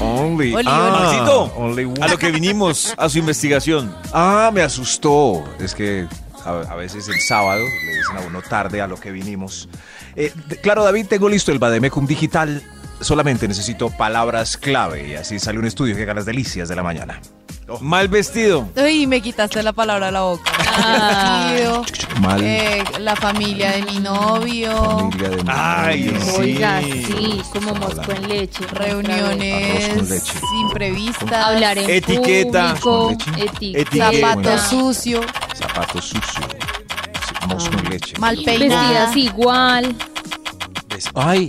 Only. 0.00 0.52
Oli, 0.54 0.68
ah, 0.68 0.98
Maxito, 1.00 1.52
only 1.56 1.84
one. 1.84 2.02
a 2.02 2.08
lo 2.08 2.18
que 2.18 2.30
vinimos, 2.30 2.92
a 2.96 3.08
su 3.08 3.18
investigación. 3.18 3.94
Ah, 4.12 4.50
me 4.52 4.60
asustó. 4.62 5.44
Es 5.60 5.74
que 5.74 6.06
a, 6.44 6.50
a 6.72 6.74
veces 6.74 7.08
el 7.08 7.20
sábado 7.20 7.60
le 7.86 7.96
dicen 7.96 8.16
a 8.18 8.20
uno 8.26 8.42
tarde 8.42 8.82
a 8.82 8.86
lo 8.86 8.96
que 9.00 9.10
vinimos. 9.12 9.68
Eh, 10.16 10.32
claro, 10.62 10.84
David, 10.84 11.06
tengo 11.08 11.28
listo 11.28 11.52
el 11.52 11.58
Bademecum 11.58 12.06
digital. 12.06 12.62
Solamente 13.00 13.48
necesito 13.48 13.90
palabras 13.90 14.56
clave 14.56 15.08
y 15.08 15.14
así 15.14 15.38
sale 15.40 15.58
un 15.58 15.64
estudio 15.66 15.96
que 15.96 16.02
haga 16.02 16.14
las 16.14 16.26
delicias 16.26 16.68
de 16.68 16.76
la 16.76 16.82
mañana. 16.82 17.20
Mal 17.80 18.08
vestido. 18.08 18.68
Uy, 18.76 19.06
me 19.06 19.20
quitaste 19.22 19.62
la 19.62 19.72
palabra 19.72 20.06
de 20.06 20.12
la 20.12 20.20
boca. 20.22 20.52
Ah. 20.76 21.48
Vestido, 21.52 21.84
Mal. 22.20 22.40
eh, 22.44 22.84
la 23.00 23.16
familia 23.16 23.70
de 23.72 23.82
mi 23.82 23.98
novio. 23.98 24.74
familia 24.98 25.28
de 25.30 25.36
mi 25.36 25.42
Ay, 25.50 26.02
novio. 26.04 26.20
sí. 26.20 26.36
Oiga, 26.40 26.80
sí, 26.82 27.42
como 27.52 27.74
mosco 27.74 28.12
en 28.12 28.28
leche. 28.28 28.66
Reuniones 28.72 30.10
leche. 30.10 30.32
imprevistas. 30.60 31.32
Hablar 31.32 31.78
en 31.78 31.88
Etiqueta. 31.90 32.74
público. 32.74 33.16
Con 33.16 33.36
leche. 33.36 33.80
Etiqueta. 33.80 34.12
Zapato 34.34 34.58
sucio. 34.58 35.20
Zapato 35.56 36.00
sucio. 36.02 36.42
Leche. 37.88 38.18
Mal 38.18 38.36
peinada. 38.44 38.80
Vestidas 38.82 39.16
igual. 39.16 39.96
Ay, 41.14 41.48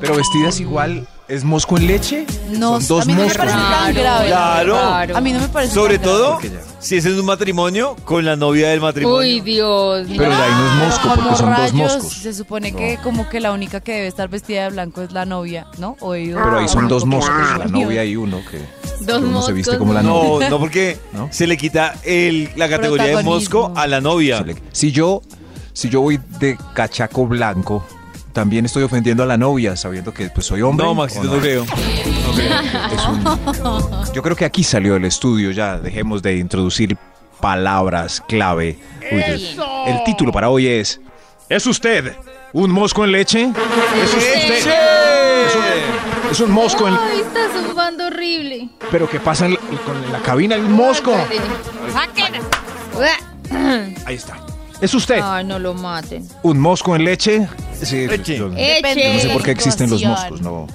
pero 0.00 0.16
vestidas 0.16 0.60
igual. 0.60 1.06
¿Es 1.28 1.44
mosco 1.44 1.78
en 1.78 1.86
leche? 1.86 2.26
No, 2.50 2.80
Son 2.80 2.88
dos 2.88 3.02
a 3.02 3.06
mí 3.06 3.12
no 3.12 3.18
me 3.20 3.24
moscos. 3.24 3.38
parece 3.38 3.56
tan 3.56 3.68
Claro, 3.68 3.94
grave. 3.94 4.26
Claro. 4.28 4.72
claro. 4.74 5.16
A 5.16 5.20
mí 5.20 5.32
no 5.32 5.40
me 5.40 5.48
parece 5.48 5.72
Sobre 5.74 5.98
tan 5.98 6.04
todo, 6.08 6.32
Porque 6.32 6.50
ya- 6.50 6.60
si 6.80 6.96
es 6.96 7.06
en 7.06 7.18
un 7.18 7.24
matrimonio 7.24 7.96
con 8.04 8.24
la 8.24 8.36
novia 8.36 8.68
del 8.70 8.80
matrimonio. 8.80 9.18
Uy, 9.18 9.40
Dios. 9.40 10.06
Pero 10.08 10.28
de 10.30 10.42
ahí 10.42 10.50
no 10.50 10.66
es 10.66 10.88
mosco 10.88 11.08
como 11.08 11.14
porque 11.14 11.36
son 11.36 11.48
dos 11.50 11.58
rayos, 11.58 11.72
moscos. 11.74 12.12
Se 12.12 12.34
supone 12.34 12.72
que 12.74 12.98
como 13.02 13.28
que 13.28 13.40
la 13.40 13.52
única 13.52 13.80
que 13.80 13.92
debe 13.92 14.06
estar 14.08 14.28
vestida 14.28 14.64
de 14.64 14.70
blanco 14.70 15.00
es 15.00 15.12
la 15.12 15.24
novia, 15.24 15.66
¿no? 15.78 15.96
Oído. 16.00 16.38
Pero 16.42 16.58
ahí 16.58 16.68
son 16.68 16.88
dos 16.88 17.06
moscos, 17.06 17.34
la 17.58 17.64
novia 17.66 18.04
y 18.04 18.16
uno 18.16 18.40
que 18.50 18.58
Dos 19.04 19.22
uno 19.22 19.42
se 19.42 19.52
viste 19.52 19.70
moscos, 19.72 19.78
como 19.78 19.94
la 19.94 20.02
no. 20.02 20.22
novia. 20.24 20.48
No, 20.50 20.56
no 20.56 20.60
porque 20.60 20.98
¿No? 21.12 21.28
se 21.32 21.46
le 21.46 21.56
quita 21.56 21.94
el, 22.04 22.50
la 22.56 22.68
categoría 22.68 23.06
de 23.06 23.12
Protagonismo. 23.12 23.60
mosco 23.68 23.72
a 23.78 23.86
la 23.86 24.00
novia. 24.00 24.38
Se 24.38 24.44
le- 24.44 24.62
Si 24.72 24.92
yo, 24.92 25.22
si 25.72 25.88
yo 25.88 26.00
voy 26.02 26.20
de 26.40 26.58
cachaco 26.74 27.26
blanco, 27.26 27.86
también 28.32 28.64
estoy 28.66 28.82
ofendiendo 28.82 29.22
a 29.22 29.26
la 29.26 29.36
novia, 29.36 29.76
sabiendo 29.76 30.12
que 30.12 30.28
pues 30.30 30.46
soy 30.46 30.62
hombre. 30.62 30.84
No, 30.84 30.92
¿o 30.92 30.94
Maxito, 30.94 31.24
no 31.24 31.38
creo. 31.40 31.64
Es 31.64 33.06
un- 33.06 34.12
yo 34.14 34.22
creo 34.22 34.36
que 34.36 34.44
aquí 34.44 34.64
salió 34.64 34.96
el 34.96 35.04
estudio 35.04 35.50
ya. 35.50 35.78
Dejemos 35.78 36.22
de 36.22 36.36
introducir 36.36 36.96
palabras 37.40 38.22
clave. 38.28 38.78
Uy, 39.10 39.22
el, 39.22 39.58
el 39.88 40.04
título 40.04 40.32
para 40.32 40.48
hoy 40.48 40.66
es 40.68 41.00
¿Es 41.48 41.66
usted 41.66 42.16
un 42.52 42.70
mosco 42.70 43.04
en 43.04 43.12
leche? 43.12 43.42
¿Es 44.02 44.14
usted? 44.14 44.52
Es 45.46 45.54
un, 45.56 46.30
es 46.30 46.40
un 46.40 46.50
mosco 46.50 46.88
en... 46.88 46.94
Ay, 46.94 47.20
está 47.20 47.40
zumbando 47.52 48.06
horrible. 48.06 48.70
¿Pero 48.90 49.08
qué 49.10 49.20
pasa 49.20 49.46
en 49.46 49.54
la, 49.54 49.58
con 49.84 50.12
la 50.12 50.18
cabina? 50.20 50.54
El 50.54 50.62
mosco. 50.62 51.12
Ahí 54.06 54.14
está. 54.14 54.36
¿Es 54.82 54.92
usted 54.94 55.20
Ay, 55.22 55.44
no 55.44 55.58
lo 55.58 55.72
maten. 55.74 56.26
un 56.42 56.58
mosco 56.58 56.94
en 56.96 57.04
leche? 57.04 57.48
Sí, 57.80 58.06
Leche. 58.06 58.36
yo- 58.36 58.48
no 58.48 58.56
sé 58.56 59.30
por 59.32 59.42
qué 59.42 59.52
existen 59.52 59.88
los 59.88 60.04
moscos, 60.04 60.40
no, 60.42 60.66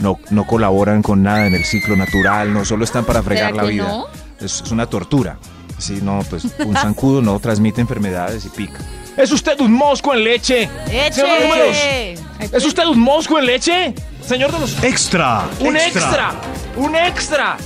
no, 0.00 0.18
no 0.30 0.46
colaboran 0.46 1.00
con 1.02 1.22
nada 1.22 1.46
en 1.46 1.54
el 1.54 1.64
ciclo 1.64 1.96
natural, 1.96 2.52
no 2.52 2.64
solo 2.64 2.84
están 2.84 3.04
para 3.04 3.22
fregar 3.22 3.52
¿Será 3.52 3.62
la 3.62 3.68
vida. 3.68 3.88
no? 3.88 4.06
Es, 4.40 4.60
es 4.62 4.70
una 4.70 4.86
tortura. 4.86 5.38
Sí, 5.78 6.00
no, 6.02 6.20
pues 6.28 6.44
un 6.64 6.76
zancudo 6.76 7.22
no 7.22 7.38
transmite 7.40 7.80
enfermedades 7.80 8.44
y 8.44 8.48
pica. 8.50 8.78
¿Es 9.16 9.30
usted 9.32 9.58
un 9.60 9.72
mosco 9.72 10.14
en 10.14 10.24
leche? 10.24 10.68
¡Eche! 10.90 12.14
¿Es 12.40 12.64
usted 12.64 12.84
un 12.86 13.00
mosco 13.00 13.38
en 13.38 13.46
leche? 13.46 13.94
Señor 14.24 14.52
de 14.52 14.60
los... 14.60 14.82
Extra. 14.84 15.44
¡Un 15.60 15.76
extra! 15.76 16.32
¡Un 16.76 16.96
extra! 16.96 17.56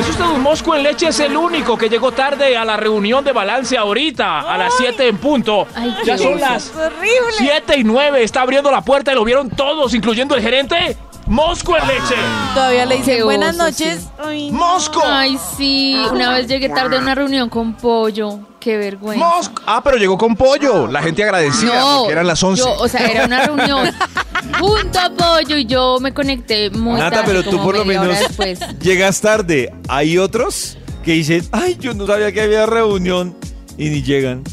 ¿Es 0.00 0.08
usted 0.08 0.24
un 0.24 0.42
mosco 0.42 0.74
en 0.74 0.82
leche? 0.82 1.08
Es 1.08 1.20
el 1.20 1.36
único 1.36 1.76
que 1.76 1.88
llegó 1.88 2.12
tarde 2.12 2.56
a 2.56 2.64
la 2.64 2.76
reunión 2.76 3.24
de 3.24 3.32
balance 3.32 3.76
ahorita, 3.76 4.40
a 4.40 4.58
las 4.58 4.74
7 4.76 5.08
en 5.08 5.18
punto. 5.18 5.66
Ay, 5.74 5.96
ya 6.04 6.16
qué 6.16 6.22
son 6.22 6.40
las 6.40 6.70
¡Horrible! 6.74 7.32
7 7.38 7.78
y 7.78 7.84
9. 7.84 8.22
Está 8.22 8.42
abriendo 8.42 8.70
la 8.70 8.82
puerta 8.82 9.12
y 9.12 9.14
lo 9.14 9.24
vieron 9.24 9.50
todos, 9.50 9.94
incluyendo 9.94 10.34
el 10.34 10.42
gerente. 10.42 10.96
¡Mosco 11.32 11.74
en 11.78 11.86
leche! 11.88 12.14
Todavía 12.54 12.84
le 12.84 12.96
dicen 12.98 13.16
Qué 13.16 13.22
buenas 13.22 13.54
oso, 13.54 13.64
noches. 13.64 14.00
sí. 14.02 14.08
Ay, 14.22 14.50
no. 14.50 14.58
¡Mosco! 14.58 15.02
Ay, 15.02 15.38
sí. 15.56 15.96
Una 16.12 16.28
vez 16.34 16.46
llegué 16.46 16.68
tarde 16.68 16.98
a 16.98 17.00
una 17.00 17.14
reunión 17.14 17.48
con 17.48 17.72
pollo. 17.72 18.38
Qué 18.60 18.76
vergüenza. 18.76 19.24
¡Mosco! 19.24 19.62
Ah, 19.64 19.80
pero 19.82 19.96
llegó 19.96 20.18
con 20.18 20.36
pollo. 20.36 20.86
La 20.88 21.02
gente 21.02 21.24
agradecida 21.24 21.80
No, 21.80 21.98
porque 22.00 22.12
eran 22.12 22.26
las 22.26 22.42
11. 22.42 22.62
yo, 22.62 22.74
o 22.74 22.86
sea, 22.86 23.06
era 23.06 23.24
una 23.24 23.46
reunión 23.46 23.90
junto 24.60 24.98
a 25.00 25.08
pollo 25.08 25.56
y 25.56 25.64
yo 25.64 25.96
me 26.02 26.12
conecté 26.12 26.68
muy 26.68 26.98
Nata, 27.00 27.22
tarde, 27.22 27.24
pero 27.28 27.42
tú 27.44 27.52
como 27.52 27.64
por 27.64 27.76
lo 27.78 27.84
media 27.86 28.02
hora 28.02 28.10
menos 28.12 28.28
después. 28.28 28.60
llegas 28.80 29.18
tarde. 29.22 29.72
Hay 29.88 30.18
otros 30.18 30.76
que 31.02 31.12
dicen, 31.12 31.48
ay, 31.50 31.78
yo 31.80 31.94
no 31.94 32.06
sabía 32.06 32.30
que 32.30 32.42
había 32.42 32.66
reunión 32.66 33.34
y 33.78 33.88
ni 33.88 34.02
llegan. 34.02 34.44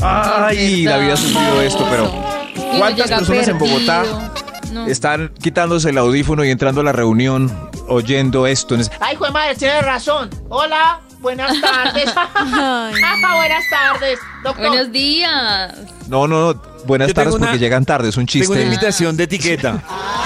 Ay, 0.00 0.84
la 0.84 0.96
vida 0.96 1.12
ha 1.12 1.16
sufrido 1.18 1.60
esto, 1.60 1.86
pero 1.90 2.04
Y 2.56 2.58
uno 2.58 2.78
¿cuántas 2.78 3.04
llega 3.06 3.18
personas 3.18 3.48
en 3.48 3.58
Bogotá 3.58 4.00
perdido. 4.02 4.32
No. 4.72 4.86
están 4.86 5.32
quitándose 5.40 5.90
el 5.90 5.98
audífono 5.98 6.44
y 6.44 6.50
entrando 6.50 6.80
a 6.80 6.84
la 6.84 6.92
reunión 6.92 7.50
oyendo 7.88 8.46
esto? 8.46 8.76
Ay, 9.00 9.16
de 9.16 9.30
madre, 9.30 9.54
tienes 9.54 9.82
razón. 9.84 10.30
Hola, 10.48 11.00
buenas 11.20 11.60
tardes. 11.60 12.12
Buenas 12.54 13.64
tardes, 13.70 14.18
doctor. 14.42 14.68
Buenos 14.68 14.92
días. 14.92 15.74
No, 16.08 16.26
no, 16.26 16.52
no. 16.52 16.72
Buenas 16.84 17.08
Yo 17.08 17.14
tardes 17.14 17.34
una- 17.34 17.46
porque 17.46 17.58
llegan 17.60 17.84
tarde, 17.84 18.08
es 18.08 18.16
un 18.16 18.26
Tengo 18.26 18.46
una 18.46 18.56
chiste. 18.56 18.64
invitación 18.64 19.16
de 19.16 19.24
etiqueta. 19.24 19.82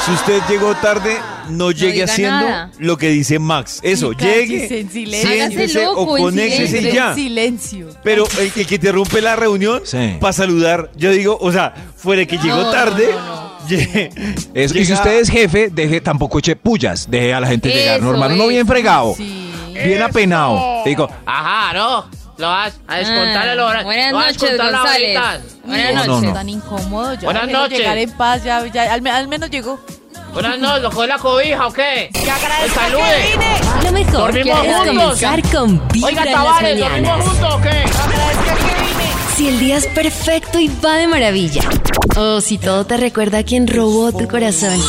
Si 0.06 0.10
usted 0.12 0.40
llegó 0.48 0.74
tarde, 0.76 1.18
no 1.50 1.70
llegue 1.70 2.02
haciendo 2.02 2.46
nada. 2.48 2.70
lo 2.78 2.96
que 2.96 3.10
dice 3.10 3.38
Max. 3.38 3.80
Eso, 3.82 4.12
llegue, 4.12 4.80
en 4.80 4.90
silencio. 4.90 5.92
o 5.92 6.16
conéctese 6.16 6.80
y 6.80 6.92
ya. 6.92 7.10
en 7.10 7.14
silencio. 7.14 7.88
Pero 8.02 8.26
el 8.40 8.52
que, 8.52 8.64
que 8.64 8.76
interrumpe 8.76 9.20
la 9.20 9.36
reunión 9.36 9.82
Sí. 9.84 10.16
para 10.18 10.32
saludar, 10.32 10.90
yo 10.96 11.10
digo, 11.10 11.36
o 11.38 11.52
sea, 11.52 11.74
fuera 11.94 12.20
de 12.20 12.26
que 12.26 12.38
llegó 12.38 12.56
No, 12.62 12.70
tarde, 12.70 13.10
no, 13.14 13.45
y 13.70 14.84
si 14.84 14.92
usted 14.92 15.20
es 15.20 15.30
jefe, 15.30 15.68
deje 15.70 16.00
tampoco 16.00 16.38
eche 16.38 16.56
pullas, 16.56 17.10
deje 17.10 17.34
a 17.34 17.40
la 17.40 17.46
gente 17.48 17.68
llegar 17.70 17.96
Eso, 17.98 18.04
normal, 18.06 18.32
uno 18.32 18.46
bien 18.48 18.66
fregado, 18.66 19.14
Sí. 19.16 19.52
bien 19.84 20.02
apenado. 20.02 20.82
Digo, 20.84 21.08
Ajá, 21.26 21.72
no. 21.74 22.04
Lo 22.38 22.48
vas 22.48 22.74
a 22.86 22.96
descontar 22.96 23.48
Ah, 23.48 23.52
el 23.54 23.60
hora. 23.60 23.82
buenas 23.82 24.12
noches, 24.12 24.40
descontar 24.42 24.70
la 24.72 24.78
González. 24.80 25.18
Buenas 25.64 25.94
No, 25.94 26.00
no, 26.04 26.06
noches. 26.16 26.28
no. 26.28 26.34
Tan 26.34 26.48
incómodo. 26.50 27.14
Ya 27.14 27.20
Buenas 27.22 27.48
noches. 27.48 27.78
Llegar 27.78 27.96
en 27.96 28.10
paz, 28.10 28.44
ya, 28.44 28.66
ya, 28.66 28.92
al, 28.92 29.00
me- 29.00 29.10
al 29.10 29.26
menos 29.26 29.48
llegó. 29.50 29.80
Buenas 30.34 30.58
noches, 30.58 30.82
¿lo 30.82 30.90
coge 30.90 31.06
la 31.06 31.16
cobija 31.18 31.66
o 31.66 31.72
qué? 31.72 32.10
Que 32.12 32.30
agradezca 32.30 32.80
Salude. 32.82 33.02
que 33.22 33.32
vine. 33.38 33.84
Lo 33.84 33.92
mejor 33.92 34.36
es 34.38 34.44
juntos. 34.46 34.86
comenzar 34.86 35.42
con 35.50 35.88
Vibra 35.88 36.08
Oiga, 36.08 36.24
Tavares, 36.30 36.78
¿dormimos 36.78 37.24
juntos 37.24 37.54
o 37.54 37.60
qué? 37.62 37.68
Agradezca 37.68 38.54
que. 38.68 38.75
Si 39.36 39.46
el 39.48 39.60
día 39.60 39.76
es 39.76 39.86
perfecto 39.86 40.58
y 40.58 40.68
va 40.82 40.96
de 40.96 41.06
maravilla. 41.06 41.60
O 42.16 42.40
si 42.40 42.56
todo 42.56 42.86
te 42.86 42.96
recuerda 42.96 43.38
a 43.38 43.42
quien 43.42 43.66
robó 43.66 44.10
tu 44.10 44.26
corazón. 44.28 44.80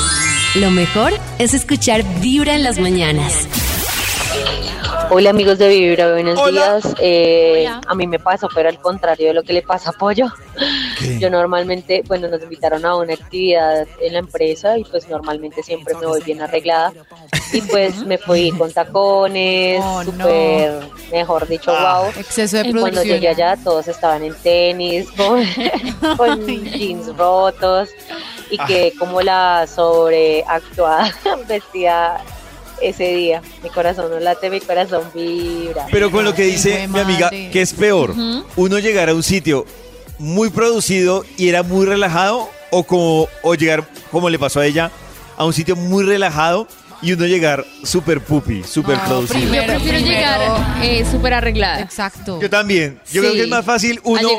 Lo 0.56 0.72
mejor 0.72 1.12
es 1.38 1.54
escuchar 1.54 2.06
Vibra 2.22 2.56
en 2.56 2.64
las 2.64 2.80
mañanas. 2.80 3.46
Hola 5.10 5.30
amigos 5.30 5.58
de 5.58 5.70
Vibra, 5.70 6.12
buenos 6.12 6.38
Hola. 6.38 6.76
días. 6.80 6.96
Eh, 7.00 7.66
Hola. 7.68 7.82
A 7.88 7.96
mí 7.96 8.08
me 8.08 8.20
pasó, 8.20 8.50
pero 8.54 8.68
al 8.70 8.80
contrario 8.80 9.28
de 9.30 9.34
lo 9.34 9.44
que 9.44 9.54
le 9.54 9.62
pasa 9.62 9.92
a 9.92 9.94
Pollo. 9.94 10.28
Yo 11.20 11.30
normalmente, 11.30 12.04
bueno, 12.08 12.28
nos 12.28 12.42
invitaron 12.42 12.86
a 12.86 12.96
una 12.96 13.14
actividad 13.14 13.88
en 14.02 14.14
la 14.14 14.20
empresa 14.20 14.78
y 14.78 14.84
pues 14.84 15.08
normalmente 15.08 15.64
siempre 15.64 15.94
me 15.96 16.06
voy 16.06 16.22
bien 16.24 16.42
arreglada. 16.42 16.92
Y 17.54 17.62
pues 17.62 17.98
me 18.06 18.18
fui 18.18 18.52
con 18.52 18.72
tacones, 18.74 19.80
Oh, 19.84 20.04
no. 20.04 20.12
súper, 20.12 20.80
mejor 21.12 21.48
dicho, 21.48 21.72
wow. 21.72 22.10
Exceso 22.18 22.58
de 22.58 22.68
Y 22.68 22.72
cuando 22.72 22.90
producción. 23.02 23.16
llegué 23.16 23.28
allá 23.30 23.56
todos 23.64 23.88
estaban 23.88 24.24
en 24.24 24.34
tenis, 24.36 25.08
con, 25.18 25.46
con 26.18 26.46
jeans 26.66 27.16
rotos 27.16 27.90
y 28.50 28.58
que 28.60 28.94
como 29.00 29.22
la 29.22 29.66
sobreactuada 29.68 31.14
vestida 31.48 32.22
ese 32.82 33.16
día. 33.16 33.42
Mi 33.64 33.70
corazón 33.70 34.12
no 34.12 34.20
late, 34.20 34.50
mi 34.50 34.60
corazón 34.62 35.04
vibra. 35.14 35.88
Pero 35.92 36.12
con 36.12 36.24
lo 36.24 36.34
que 36.34 36.44
dice 36.44 36.88
mi 36.88 37.00
amiga, 37.00 37.30
que 37.30 37.62
es 37.62 37.74
peor, 37.74 38.14
uno 38.56 38.80
llegar 38.80 39.10
a 39.10 39.14
un 39.14 39.24
sitio 39.24 39.66
muy 40.20 40.50
producido 40.50 41.26
y 41.38 41.50
era 41.50 41.64
muy 41.64 41.86
relajado 41.86 42.50
o 42.72 42.84
como 42.84 43.28
o 43.44 43.56
llegar 43.56 43.88
como 44.12 44.30
le 44.30 44.40
pasó 44.40 44.60
a 44.60 44.66
ella 44.66 44.92
a 45.38 45.46
un 45.46 45.54
sitio 45.54 45.76
muy 45.76 46.04
relajado 46.04 46.68
y 47.02 47.14
uno 47.14 47.28
llegar 47.28 47.64
súper 47.84 48.22
pupi, 48.22 48.64
súper 48.64 49.00
producido. 49.02 49.54
Yo 49.54 49.66
prefiero 49.66 50.00
llegar 50.00 50.40
eh, 50.82 51.06
súper 51.10 51.36
arreglada. 51.36 51.80
Exacto. 51.82 52.42
Yo 52.42 52.50
también. 52.50 53.00
Yo 53.12 53.22
creo 53.22 53.34
que 53.34 53.44
es 53.44 53.48
más 53.48 53.64
fácil 53.64 54.02
uno 54.04 54.30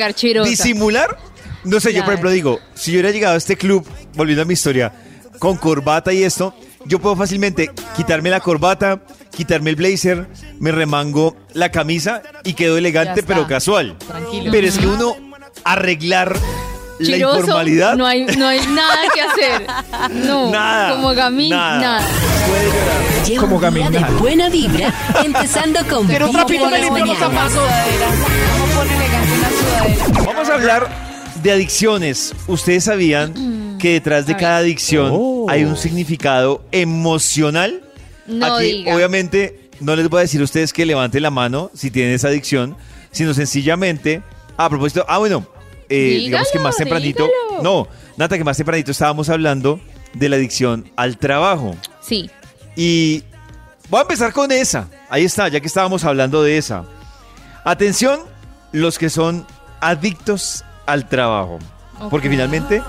disimular. 0.45 1.17
No 1.65 1.81
sé, 1.81 1.93
yo 1.93 2.05
por 2.05 2.15
ejemplo 2.15 2.31
digo, 2.31 2.59
si 2.75 2.93
yo 2.93 2.97
hubiera 2.97 3.11
llegado 3.11 3.35
a 3.35 3.39
este 3.39 3.57
club, 3.57 3.87
volviendo 4.15 4.43
a 4.43 4.45
mi 4.45 4.55
historia, 4.55 4.93
con 5.39 5.57
corbata 5.57 6.13
y 6.13 6.25
esto, 6.25 6.55
yo 6.87 6.99
puedo 6.99 7.17
fácilmente 7.17 7.71
quitarme 7.97 8.31
la 8.31 8.41
corbata, 8.41 9.01
quitarme 9.37 9.71
el 9.71 9.77
blazer, 9.77 10.29
me 10.59 10.73
remango 10.73 11.37
la 11.55 11.71
camisa 11.71 12.23
y 12.45 12.55
quedo 12.55 12.77
elegante 12.79 13.23
pero 13.23 13.47
casual. 13.47 13.97
Tranquilo. 13.99 14.51
Pero 14.51 14.67
es 14.67 14.79
que 14.79 14.87
uno 14.87 15.17
arreglar 15.65 16.37
la 16.99 17.17
Chiroso, 17.17 17.39
informalidad 17.39 17.95
No 17.95 18.07
hay, 18.07 18.25
no 18.25 18.49
hay 18.49 18.61
nada 18.67 18.99
que 19.15 19.21
hacer. 19.21 19.67
No. 20.27 20.51
Nada, 20.51 20.95
Como 20.95 21.15
gamín, 21.15 21.51
nada. 21.51 21.79
nada. 21.81 22.07
puede 22.49 22.65
llorar. 22.67 23.27
Lleva 23.27 23.41
Como 23.43 23.61
día 23.71 23.91
de 23.91 24.15
buena 24.19 24.49
vibra, 24.49 24.95
empezando 25.25 25.81
con 25.89 26.07
Quiero 26.07 26.29
un 26.31 26.37
limpio 26.37 26.69
los 27.07 27.19
zapatos. 27.19 27.55
¿Cómo 27.55 28.67
pone 28.75 28.97
elegante 28.97 29.33
una 29.33 29.51
sudadera? 29.51 30.25
Vamos 30.25 30.49
a 30.49 30.55
hablar 30.55 30.89
de 31.43 31.53
adicciones. 31.53 32.35
¿Ustedes 32.47 32.85
sabían 32.85 33.77
que 33.79 33.93
detrás 33.93 34.27
de 34.27 34.37
cada 34.37 34.57
adicción 34.59 35.11
Oh. 35.13 35.38
Hay 35.49 35.65
un 35.65 35.77
significado 35.77 36.65
emocional? 36.73 37.83
No 38.27 38.55
Aquí, 38.57 38.65
diga. 38.73 38.95
obviamente, 38.95 39.71
no 39.81 39.97
les 39.97 40.09
voy 40.09 40.19
a 40.19 40.23
decir 40.23 40.41
a 40.41 40.45
ustedes 40.45 40.73
que 40.73 40.85
levanten 40.87 41.23
la 41.23 41.31
mano 41.31 41.71
si 41.75 41.91
tienen 41.91 42.15
esa 42.15 42.29
adicción, 42.29 42.77
sino 43.11 43.35
sencillamente, 43.35 44.23
a 44.57 44.69
propósito, 44.69 45.05
ah, 45.09 45.19
bueno, 45.19 45.47
eh, 45.89 46.19
digamos 46.25 46.49
que 46.53 46.59
más 46.59 46.77
tempranito, 46.77 47.25
dígalo. 47.49 47.63
no, 47.63 47.89
Nata, 48.17 48.37
que 48.37 48.45
más 48.45 48.57
tempranito 48.57 48.91
estábamos 48.91 49.29
hablando 49.29 49.81
de 50.15 50.29
la 50.29 50.37
adicción 50.37 50.91
al 50.97 51.17
trabajo. 51.19 51.77
Sí. 52.01 52.31
Y 52.77 53.23
voy 53.89 53.99
a 53.99 54.03
empezar 54.03 54.33
con 54.33 54.53
esa. 54.53 54.89
Ahí 55.09 55.25
está, 55.25 55.49
ya 55.49 55.61
que 55.61 55.67
estábamos 55.67 56.05
hablando 56.05 56.43
de 56.43 56.59
esa. 56.59 56.85
Atención, 57.65 58.21
los 58.73 58.99
que 58.99 59.11
son 59.11 59.47
adictos 59.81 60.65
al 60.87 61.09
trabajo. 61.09 61.59
Porque 62.11 62.29
finalmente 62.29 62.83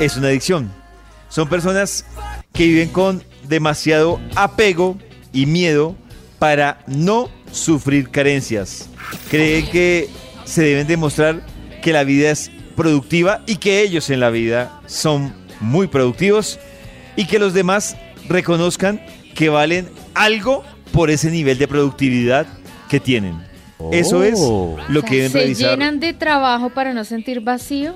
es 0.00 0.16
una 0.16 0.28
adicción. 0.28 0.72
Son 1.28 1.48
personas 1.48 2.04
que 2.52 2.66
viven 2.66 2.88
con 2.88 3.22
demasiado 3.48 4.20
apego 4.34 4.96
y 5.32 5.46
miedo 5.46 5.96
para 6.38 6.78
no 6.86 7.28
sufrir 7.52 8.10
carencias. 8.10 8.88
Creen 9.30 9.66
que 9.70 10.08
se 10.44 10.62
deben 10.62 10.86
demostrar 10.86 11.44
que 11.82 11.92
la 11.92 12.04
vida 12.04 12.30
es 12.30 12.50
productiva 12.74 13.42
y 13.46 13.56
que 13.56 13.80
ellos 13.82 14.10
en 14.10 14.20
la 14.20 14.30
vida 14.30 14.80
son 14.86 15.32
muy 15.60 15.86
productivos 15.86 16.58
y 17.16 17.26
que 17.26 17.38
los 17.38 17.54
demás 17.54 17.96
reconozcan 18.28 19.00
que 19.34 19.48
valen 19.48 19.88
algo 20.14 20.64
por 20.92 21.10
ese 21.10 21.30
nivel 21.30 21.58
de 21.58 21.68
productividad 21.68 22.46
que 22.88 23.00
tienen. 23.00 23.36
Eso 23.92 24.24
es 24.24 24.40
lo 24.88 25.02
que 25.02 25.16
deben 25.16 25.32
Se 25.32 25.38
revisar. 25.40 25.70
llenan 25.72 26.00
de 26.00 26.12
trabajo 26.14 26.70
para 26.70 26.92
no 26.94 27.04
sentir 27.04 27.40
vacío. 27.40 27.94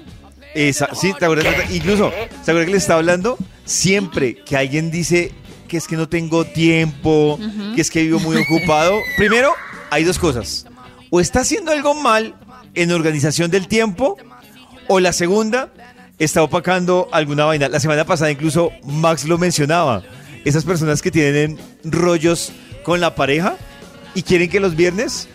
Esa, 0.54 0.94
sí, 0.94 1.12
¿te 1.18 1.24
acuerdas? 1.24 1.70
Incluso, 1.70 2.10
¿se 2.42 2.50
acuerdan 2.50 2.66
que 2.66 2.72
les 2.72 2.82
estaba 2.82 2.98
hablando? 2.98 3.38
Siempre 3.64 4.34
que 4.34 4.56
alguien 4.56 4.90
dice 4.90 5.32
que 5.68 5.76
es 5.76 5.86
que 5.86 5.96
no 5.96 6.08
tengo 6.08 6.44
tiempo, 6.44 7.38
que 7.74 7.80
es 7.80 7.90
que 7.90 8.02
vivo 8.02 8.18
muy 8.18 8.36
ocupado, 8.36 8.98
primero 9.16 9.52
hay 9.90 10.04
dos 10.04 10.18
cosas. 10.18 10.66
O 11.10 11.20
está 11.20 11.40
haciendo 11.40 11.70
algo 11.72 11.94
mal 11.94 12.34
en 12.74 12.90
organización 12.92 13.50
del 13.50 13.68
tiempo, 13.68 14.16
o 14.88 14.98
la 14.98 15.12
segunda, 15.12 15.72
está 16.18 16.42
opacando 16.42 17.08
alguna 17.12 17.44
vaina. 17.44 17.68
La 17.68 17.80
semana 17.80 18.04
pasada 18.04 18.30
incluso 18.30 18.72
Max 18.84 19.24
lo 19.24 19.38
mencionaba. 19.38 20.02
Esas 20.44 20.64
personas 20.64 21.02
que 21.02 21.10
tienen 21.10 21.58
rollos 21.84 22.52
con 22.82 23.00
la 23.00 23.14
pareja 23.14 23.56
y 24.14 24.22
quieren 24.22 24.48
que 24.50 24.58
los 24.58 24.74
viernes 24.74 25.28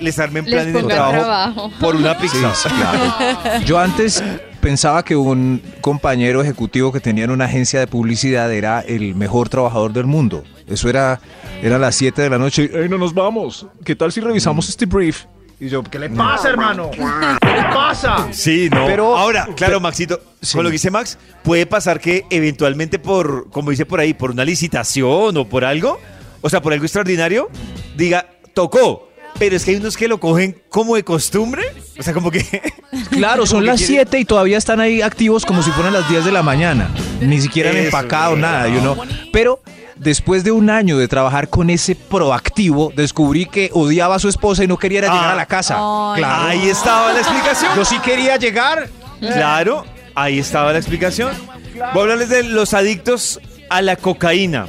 les 0.00 0.18
armen 0.18 0.44
Les 0.44 0.54
plan 0.54 0.68
en 0.68 0.76
el 0.76 0.82
pongan 0.82 0.96
trabajo, 0.96 1.18
trabajo. 1.20 1.72
por 1.80 1.96
una 1.96 2.16
pizza. 2.18 2.54
Sí, 2.54 2.68
claro. 2.68 3.64
Yo 3.66 3.78
antes 3.78 4.22
pensaba 4.60 5.04
que 5.04 5.16
un 5.16 5.62
compañero 5.80 6.42
ejecutivo 6.42 6.92
que 6.92 7.00
tenía 7.00 7.24
en 7.24 7.30
una 7.30 7.46
agencia 7.46 7.80
de 7.80 7.86
publicidad 7.86 8.52
era 8.52 8.80
el 8.80 9.14
mejor 9.14 9.48
trabajador 9.48 9.92
del 9.92 10.06
mundo. 10.06 10.44
Eso 10.66 10.88
era, 10.88 11.20
era 11.62 11.78
las 11.78 11.94
7 11.96 12.22
de 12.22 12.30
la 12.30 12.38
noche. 12.38 12.70
¡Ey, 12.72 12.88
no 12.88 12.98
nos 12.98 13.12
vamos! 13.14 13.66
¿Qué 13.84 13.96
tal 13.96 14.12
si 14.12 14.20
revisamos 14.20 14.68
este 14.68 14.86
brief? 14.86 15.24
Y 15.58 15.68
yo, 15.68 15.82
¿qué 15.82 15.98
le 15.98 16.08
Pasa, 16.08 16.48
hermano. 16.48 16.90
¿Qué 16.90 16.98
le 17.00 17.62
pasa? 17.74 18.28
Sí, 18.32 18.68
no. 18.72 18.86
Pero- 18.86 19.16
ahora, 19.16 19.44
claro, 19.44 19.56
pero- 19.72 19.80
Maxito, 19.80 20.20
Sí. 20.40 20.54
con 20.56 20.64
lo 20.64 20.70
que 20.70 20.74
dice 20.74 20.90
Max, 20.90 21.18
puede 21.42 21.66
pasar 21.66 22.00
que 22.00 22.24
eventualmente 22.30 22.98
por, 22.98 23.50
como 23.50 23.70
dice 23.70 23.84
por 23.84 24.00
ahí, 24.00 24.14
por 24.14 24.30
una 24.30 24.44
licitación 24.44 25.36
o 25.36 25.48
por 25.48 25.64
algo, 25.66 25.98
o 26.40 26.48
sea, 26.48 26.62
por 26.62 26.72
algo 26.72 26.84
extraordinario, 26.86 27.50
diga, 27.96 28.26
tocó. 28.54 29.08
Pero 29.38 29.54
es 29.56 29.64
que 29.64 29.72
hay 29.72 29.76
unos 29.76 29.96
que 29.96 30.08
lo 30.08 30.18
cogen 30.18 30.62
como 30.70 30.96
de 30.96 31.04
costumbre. 31.04 31.62
O 31.98 32.02
sea, 32.02 32.12
como 32.14 32.30
que. 32.30 32.44
Claro, 33.10 33.46
son 33.46 33.64
las 33.66 33.76
quieren- 33.80 34.06
7 34.08 34.18
y 34.18 34.24
todavía 34.24 34.58
están 34.58 34.80
ahí 34.80 35.00
activos 35.02 35.44
como 35.46 35.62
si 35.62 35.70
fueran 35.70 35.92
las 35.92 36.08
10 36.08 36.24
de 36.24 36.32
la 36.32 36.42
mañana. 36.42 36.90
Ni 37.20 37.40
siquiera 37.40 37.70
han 37.70 37.76
Eso, 37.76 37.84
empacado 37.86 38.34
sí. 38.34 38.40
nada, 38.40 38.68
you 38.68 38.80
know. 38.80 38.96
Pero 39.32 39.60
después 39.96 40.42
de 40.44 40.50
un 40.52 40.70
año 40.70 40.96
de 40.98 41.06
trabajar 41.08 41.48
con 41.48 41.70
ese 41.70 41.94
proactivo, 41.94 42.92
descubrí 42.96 43.46
que 43.46 43.70
odiaba 43.72 44.16
a 44.16 44.18
su 44.18 44.28
esposa 44.28 44.64
y 44.64 44.66
no 44.66 44.76
quería 44.78 45.00
Ah. 45.00 45.12
llegar 45.12 45.30
a 45.30 45.34
la 45.36 45.46
casa. 45.46 45.76
Ay. 45.78 46.20
Claro. 46.22 46.42
Ahí 46.48 46.68
estaba 46.68 47.12
la 47.12 47.20
explicación. 47.20 47.70
Yo 47.76 47.84
sí 47.84 47.98
quería 48.00 48.36
llegar. 48.36 48.88
Claro, 49.20 49.84
ahí 50.14 50.38
estaba 50.38 50.72
la 50.72 50.78
explicación. 50.78 51.32
Voy 51.74 51.82
a 51.82 52.02
hablarles 52.02 52.28
de 52.30 52.42
los 52.44 52.74
adictos 52.74 53.38
a 53.68 53.82
la 53.82 53.96
cocaína. 53.96 54.66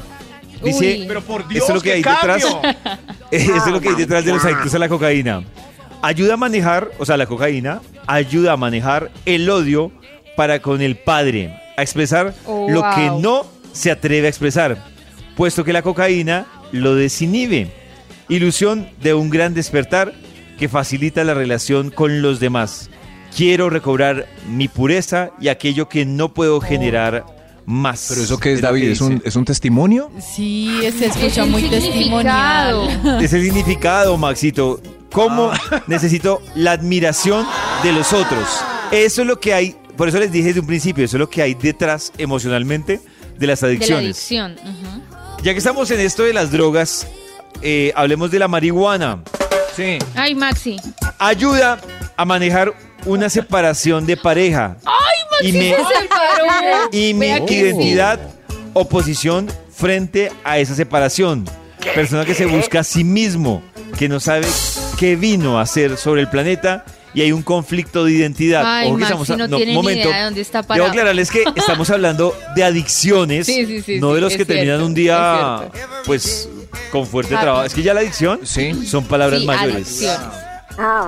Dice, 0.63 0.99
Uy. 0.99 1.05
Pero 1.07 1.21
por 1.21 1.41
esto 1.41 1.53
Dios, 1.53 1.69
es 1.69 1.75
lo 1.75 1.81
que 1.81 1.91
hay 1.93 2.03
detrás. 2.03 2.43
Eso 3.31 3.55
es 3.55 3.65
lo 3.67 3.81
que 3.81 3.89
hay 3.89 3.95
detrás 3.95 4.25
de 4.25 4.33
los 4.33 4.43
adictos 4.45 4.73
a 4.75 4.79
la 4.79 4.89
cocaína. 4.89 5.43
Ayuda 6.01 6.33
a 6.33 6.37
manejar, 6.37 6.91
o 6.97 7.05
sea, 7.05 7.17
la 7.17 7.25
cocaína 7.27 7.81
ayuda 8.07 8.53
a 8.53 8.57
manejar 8.57 9.11
el 9.25 9.49
odio 9.49 9.91
para 10.35 10.59
con 10.61 10.81
el 10.81 10.95
padre, 10.97 11.55
a 11.77 11.81
expresar 11.81 12.33
Oh, 12.45 12.67
lo 12.69 12.81
que 12.95 13.11
no 13.19 13.45
se 13.71 13.91
atreve 13.91 14.25
a 14.27 14.29
expresar, 14.29 14.83
puesto 15.35 15.63
que 15.63 15.73
la 15.73 15.81
cocaína 15.81 16.47
lo 16.71 16.95
desinhibe. 16.95 17.71
Ilusión 18.29 18.89
de 19.01 19.13
un 19.13 19.29
gran 19.29 19.53
despertar 19.53 20.13
que 20.57 20.69
facilita 20.69 21.23
la 21.23 21.33
relación 21.33 21.91
con 21.91 22.21
los 22.21 22.39
demás. 22.39 22.89
Quiero 23.35 23.69
recobrar 23.69 24.27
mi 24.49 24.67
pureza 24.67 25.31
y 25.39 25.47
aquello 25.49 25.87
que 25.87 26.05
no 26.05 26.33
puedo 26.33 26.59
generar 26.61 27.25
más. 27.65 28.07
Pero 28.09 28.21
eso 28.23 28.39
que 28.39 28.53
es, 28.53 28.61
David, 28.61 28.89
¿es 28.89 29.01
un. 29.01 29.21
¿es 29.23 29.35
un 29.35 29.45
testimonio? 29.45 30.11
Sí, 30.19 30.79
se 30.81 30.87
Es 30.87 31.01
escucha 31.01 31.45
muy 31.45 31.63
testimonial. 31.69 33.19
Es 33.21 33.33
el 33.33 33.43
significado, 33.43 34.17
Maxito. 34.17 34.81
¿Cómo 35.11 35.51
Ah. 35.51 35.83
necesito 35.87 36.41
la 36.55 36.71
admiración 36.73 37.45
de 37.83 37.91
los 37.93 38.13
otros? 38.13 38.47
Eso 38.91 39.21
es 39.21 39.27
lo 39.27 39.39
que 39.39 39.53
hay, 39.53 39.75
por 39.97 40.07
eso 40.09 40.19
les 40.19 40.31
dije 40.31 40.47
desde 40.47 40.59
un 40.59 40.67
principio, 40.67 41.05
eso 41.05 41.17
es 41.17 41.19
lo 41.19 41.29
que 41.29 41.41
hay 41.41 41.53
detrás 41.53 42.11
emocionalmente 42.17 42.99
de 43.37 43.47
las 43.47 43.61
De 43.61 43.67
la 43.67 43.71
adicciones. 43.73 44.03
adicción. 44.15 44.55
Ya 45.43 45.53
que 45.53 45.57
estamos 45.57 45.89
en 45.91 45.99
esto 46.01 46.23
de 46.23 46.33
las 46.33 46.51
drogas, 46.51 47.07
eh, 47.61 47.91
hablemos 47.95 48.29
de 48.31 48.39
la 48.39 48.47
marihuana. 48.47 49.23
Sí. 49.75 49.97
Ay, 50.15 50.35
Maxi. 50.35 50.77
Ayuda 51.17 51.79
a 52.17 52.25
manejar 52.25 52.73
una 53.05 53.29
separación 53.29 54.05
de 54.05 54.17
pareja. 54.17 54.77
y 55.41 55.53
me, 55.53 55.69
Se 55.71 55.75
separó. 55.77 56.89
y 56.91 57.13
mi 57.15 57.27
identidad 57.27 58.19
o 58.73 58.87
posición 58.87 59.47
frente 59.73 60.31
a 60.43 60.59
esa 60.59 60.75
separación. 60.75 61.45
Persona 61.95 62.25
que 62.25 62.35
se 62.35 62.45
busca 62.45 62.81
a 62.81 62.83
sí 62.83 63.03
mismo, 63.03 63.63
que 63.97 64.07
no 64.07 64.19
sabe 64.19 64.45
qué 65.01 65.15
vino 65.15 65.57
a 65.57 65.63
hacer 65.63 65.97
sobre 65.97 66.21
el 66.21 66.27
planeta 66.29 66.85
y 67.15 67.21
hay 67.21 67.31
un 67.31 67.41
conflicto 67.41 68.05
de 68.05 68.11
identidad. 68.11 68.61
Ay, 68.63 68.87
Ojo 68.87 68.97
que 68.97 68.99
Maxi 69.01 69.13
estamos 69.23 69.29
a- 69.31 69.37
no 69.47 69.57
tiene 69.57 69.75
ni 69.81 69.87
idea 69.93 70.17
de 70.19 70.23
dónde 70.25 70.41
está 70.41 70.59
Debo 70.59 70.67
parado. 70.67 70.89
aclararles 70.89 71.31
que 71.31 71.43
estamos 71.55 71.89
hablando 71.89 72.37
de 72.55 72.63
adicciones, 72.63 73.47
Sí, 73.47 73.65
sí, 73.65 73.81
sí, 73.81 73.99
no 73.99 74.09
sí, 74.09 74.15
de 74.15 74.21
los 74.21 74.31
es 74.33 74.37
que 74.37 74.45
terminan 74.45 74.79
un 74.83 74.93
día, 74.93 75.61
es 75.73 75.81
pues, 76.05 76.49
con 76.91 77.07
fuerte 77.07 77.33
Happy. 77.33 77.41
trabajo. 77.43 77.65
Es 77.65 77.73
que 77.73 77.81
ya 77.81 77.95
la 77.95 78.01
adicción 78.01 78.41
Sí. 78.43 78.85
son 78.85 79.03
palabras 79.05 79.39
Sí, 79.41 79.45
mayores. 79.47 80.07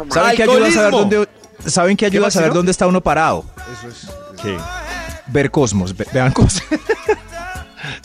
¿Saben 0.10 0.36
qué 0.36 0.43
ayuda 0.43 0.67
a 0.67 0.71
saber 0.71 0.91
dónde, 0.91 1.27
¿saben 1.67 1.95
qué 1.95 2.06
ayuda 2.08 2.23
a 2.23 2.27
más, 2.27 2.34
saber 2.34 2.49
no? 2.49 2.56
dónde 2.56 2.71
está 2.71 2.88
uno 2.88 2.99
parado? 2.99 3.45
¿Qué? 4.41 4.58
Ver 5.27 5.51
Cosmos, 5.51 5.95
ve- 5.95 6.08
vean 6.12 6.32
cosas. 6.32 6.63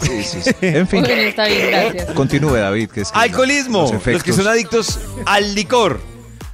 sí, 0.03 0.23
sí, 0.25 0.41
sí. 0.43 0.51
En 0.61 0.87
fin. 0.89 1.01
Bueno, 1.03 1.23
está 1.23 1.47
bien, 1.47 1.67
gracias. 1.71 2.11
Continúe, 2.13 2.55
David. 2.57 2.91
Que 2.91 3.01
es 3.03 3.13
que 3.13 3.19
Alcoholismo, 3.19 3.83
los 3.93 4.07
los, 4.07 4.23
que 4.23 4.33
son 4.33 4.47
adictos 4.49 4.99
al 5.27 5.55
licor, 5.55 6.01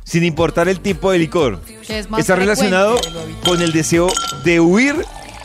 sin 0.04 0.24
importar 0.24 0.68
el 0.68 0.80
tipo 0.80 1.10
de 1.10 1.18
licor. 1.18 1.60
Que 1.86 1.98
es 2.00 2.10
más 2.10 2.20
Está 2.20 2.36
relacionado 2.36 2.96
con 3.44 3.60
el 3.62 3.72
deseo 3.72 4.08
de 4.44 4.60
huir 4.60 4.96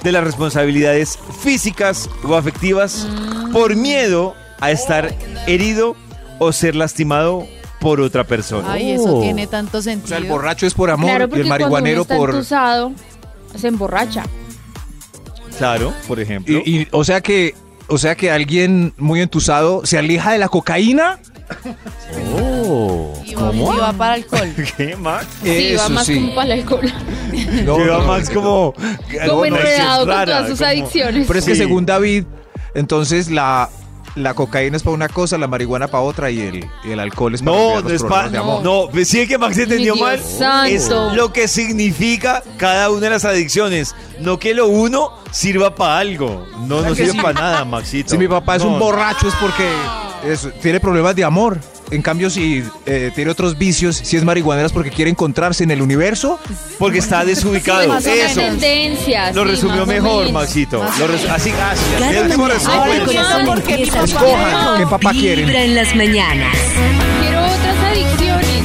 de 0.04 0.12
las 0.12 0.24
responsabilidades 0.24 1.20
físicas 1.42 2.10
o 2.24 2.36
afectivas 2.36 3.08
Mm. 3.10 3.52
por 3.52 3.76
miedo 3.76 4.34
a 4.62 4.72
estar 4.72 5.13
herido 5.48 5.96
o 6.39 6.52
ser 6.54 6.76
lastimado 6.76 7.46
por 7.82 8.00
otra 8.02 8.26
persona. 8.26 8.74
Ay, 8.74 8.92
eso 8.92 9.18
Oh. 9.18 9.22
tiene 9.22 9.48
tanto 9.48 9.78
O 9.78 9.82
sentido. 9.82 10.08
sea, 10.10 10.18
el 10.18 10.26
borracho 10.26 10.65
es 10.68 10.74
por 10.74 10.89
amor 10.89 11.10
Claro, 11.10 11.24
y 11.24 11.26
el 11.26 11.30
cuando 11.30 11.50
marihuanero 11.50 11.96
uno 11.96 12.02
está 12.04 12.18
por... 12.18 12.30
entusado, 12.32 12.92
se 13.56 13.68
emborracha. 13.68 14.24
Claro, 15.58 15.94
por 16.08 16.20
ejemplo. 16.20 16.62
Y, 16.65 16.82
y, 16.82 16.88
o 16.92 17.04
sea 17.04 17.22
que, 17.22 17.56
o 17.89 17.97
sea 17.97 18.15
que 18.15 18.32
alguien 18.32 18.93
muy 18.97 19.21
entusado 19.21 19.86
se 19.86 19.97
aleja 19.97 20.32
de 20.32 20.38
la 20.38 20.47
cocaína. 20.49 21.19
Oh, 22.36 23.13
Y 23.25 23.34
va, 23.36 23.54
y 23.54 23.62
va 23.80 23.93
para 23.93 24.13
alcohol. 24.13 24.54
¿Qué, 24.78 24.95
Max? 24.95 25.28
Sí, 25.43 25.75
va 25.75 25.89
más 25.89 26.08
como 26.10 26.36
para 26.36 26.54
el 26.54 26.60
alcohol. 26.62 26.93
No, 27.63 27.78
Lleva 27.78 27.97
no, 27.99 28.17
no. 28.17 28.34
como... 28.34 28.73
como 29.28 29.45
enredado 29.45 29.99
con 30.06 30.10
rara, 30.10 30.25
todas 30.38 30.49
sus 30.49 30.60
como- 30.60 30.69
adicciones. 30.71 31.28
Pero 31.28 31.39
es 31.39 31.45
que 31.45 31.52
Sí. 31.54 31.58
según 31.60 31.86
David, 31.86 32.25
entonces 32.73 33.30
la, 33.30 33.69
la 34.20 34.34
cocaína 34.34 34.78
es 34.78 34.84
para 34.84 34.94
una 34.94 35.10
cosa, 35.10 35.38
la 35.38 35.48
marihuana 35.48 35.88
para 35.88 36.04
otra 36.04 36.30
y 36.32 36.40
el, 36.42 36.70
y 36.84 36.92
el 36.92 37.00
alcohol 37.00 37.34
es 37.36 37.42
para 37.42 37.58
No, 37.58 37.82
no 37.82 37.90
es 37.90 38.04
para... 38.04 38.30
de 38.30 38.38
amor. 38.38 38.64
No, 38.64 38.88
pues 38.92 39.08
sí 39.08 39.28
que 39.28 39.38
Max 39.38 39.58
entendió 39.58 39.96
mal. 39.96 40.20
Santo. 40.20 40.66
Es 40.68 40.90
lo 41.16 41.32
que 41.34 41.48
significa 41.48 42.44
cada 42.58 42.90
una 42.90 43.02
de 43.02 43.10
las 43.12 43.26
adicciones. 43.26 43.96
No 44.20 44.38
que 44.40 44.54
lo 44.54 44.68
uno 44.68 45.14
sirva 45.32 45.76
para 45.76 46.00
algo. 46.00 46.46
No, 46.68 46.82
no 46.82 46.94
sirve 46.96 47.12
sí? 47.12 47.18
para 47.18 47.34
nada, 47.40 47.66
Maxito. 47.66 48.10
Si 48.12 48.18
mi 48.18 48.28
papá 48.28 48.58
es 48.58 48.64
No. 48.64 48.74
un 48.74 48.80
borracho 48.80 49.28
es 49.28 49.34
porque 49.36 49.68
es- 50.26 50.48
tiene 50.62 50.80
problemas 50.80 51.16
de 51.16 51.24
amor. 51.24 51.58
En 51.91 52.02
cambio, 52.04 52.30
si 52.30 52.63
eh, 52.86 53.12
tiene 53.15 53.32
otros 53.32 53.58
vicios, 53.58 53.95
si 53.95 54.15
es 54.15 54.23
marihuanera 54.23 54.67
es 54.67 54.71
porque 54.71 54.91
quiere 54.91 55.10
encontrarse 55.10 55.63
en 55.63 55.71
el 55.71 55.82
universo. 55.82 56.39
Porque 56.78 56.99
está 56.99 57.25
desubicado. 57.25 57.88
Más. 57.88 58.06
Eso. 58.06 58.39
Tendencias. 58.41 59.36
Lo 59.36 59.43
sí, 59.43 59.49
resumió 59.52 59.86
mejor. 59.86 60.32
Maxito. 60.32 60.84
Lo 60.99 61.08
resu- 61.08 61.30
así, 61.30 61.52
gracias. 61.52 61.88
Cada 61.99 62.12
El 62.12 62.30
papá- 62.30 62.86
vibrar. 62.86 63.80
Escojan 63.80 64.78
qué 64.80 64.88
papá 64.88 65.12
quieren. 65.12 65.45
Vibra 65.45 65.63
en 65.63 65.75
las 65.75 65.95
mañanas. 65.95 66.56
Quiero 67.21 67.39
otras 67.45 67.78
adicciones. 67.91 68.63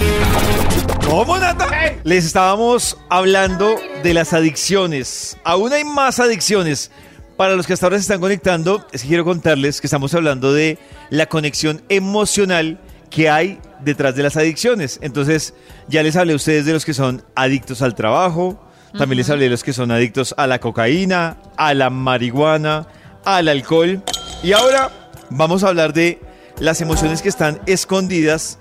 ¿Cómo, 1.09 1.39
Nata? 1.39 1.69
Les 2.05 2.25
estábamos 2.25 2.99
hablando 3.09 3.77
de 4.03 4.15
las 4.15 4.33
adicciones. 4.33 5.37
Aún 5.45 5.73
hay 5.73 5.85
más 5.85 6.19
adicciones. 6.21 6.91
Para 7.37 7.57
los 7.57 7.67
que 7.67 7.73
hasta 7.73 7.87
ahora 7.87 7.97
se 7.97 8.03
están 8.03 8.21
conectando, 8.21 8.87
es 8.93 9.03
que 9.03 9.09
quiero 9.09 9.25
contarles 9.25 9.81
que 9.81 9.89
estamos 9.89 10.15
hablando 10.15 10.53
de 10.53 10.79
la 11.11 11.27
conexión 11.27 11.83
emocional 11.89 12.79
que 13.15 13.31
hay 13.31 13.61
detrás 13.81 14.17
de 14.17 14.25
las 14.25 14.37
adicciones. 14.37 14.99
Entonces, 15.01 15.55
ya 15.89 16.03
les 16.03 16.17
hablé 16.17 16.33
a 16.33 16.37
ustedes 16.37 16.67
de 16.67 16.73
los 16.73 16.85
que 16.85 16.95
son 16.95 17.23
adictos 17.37 17.81
al 17.81 17.95
trabajo, 17.95 18.61
también 18.99 19.19
les 19.19 19.31
hablé 19.31 19.45
de 19.45 19.51
los 19.51 19.63
que 19.63 19.73
son 19.73 19.93
adictos 19.93 20.35
a 20.37 20.47
la 20.47 20.59
cocaína, 20.59 21.37
a 21.57 21.75
la 21.75 21.91
marihuana, 21.91 22.89
al 23.25 23.49
alcohol. 23.49 24.03
Y 24.43 24.53
ahora 24.53 25.11
vamos 25.31 25.63
a 25.63 25.69
hablar 25.69 25.93
de 25.93 26.21
las 26.59 26.81
emociones 26.81 27.23
que 27.23 27.29
están 27.29 27.61
escondidas 27.67 28.59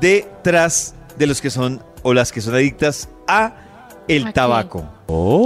detrás 0.00 0.94
de 1.16 1.26
los 1.26 1.40
que 1.40 1.50
son 1.50 1.82
o 2.02 2.14
las 2.14 2.30
que 2.30 2.40
son 2.40 2.54
adictas 2.54 3.08
a 3.26 3.56
el 4.06 4.32
tabaco. 4.32 4.88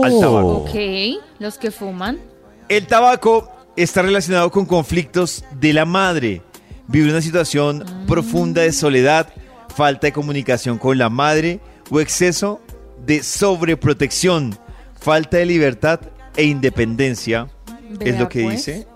Al 0.05 0.21
tabaco. 0.21 0.65
Ok, 0.65 0.75
los 1.39 1.57
que 1.57 1.71
fuman. 1.71 2.21
El 2.69 2.87
tabaco 2.87 3.51
está 3.77 4.03
relacionado 4.03 4.51
con 4.51 4.67
conflictos 4.67 5.43
de 5.59 5.73
la 5.73 5.85
madre. 5.85 6.43
Vive 6.89 7.11
una 7.11 7.23
situación 7.23 7.85
profunda 8.07 8.63
de 8.63 8.73
soledad, 8.73 9.29
falta 9.75 10.07
de 10.09 10.13
comunicación 10.13 10.79
con 10.79 10.99
la 10.99 11.09
madre 11.09 11.61
o 11.91 12.01
exceso 12.01 12.61
de 13.07 13.23
sobreprotección, 13.23 14.57
falta 15.01 15.39
de 15.39 15.47
libertad 15.47 16.01
e 16.37 16.45
independencia, 16.45 17.49
es 18.01 18.19
lo 18.19 18.29
que 18.29 18.43
pues. 18.45 18.57
dice 18.67 18.87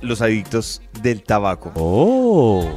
los 0.00 0.20
adictos 0.20 0.82
del 1.02 1.22
tabaco. 1.22 1.72
Oh. 1.76 2.68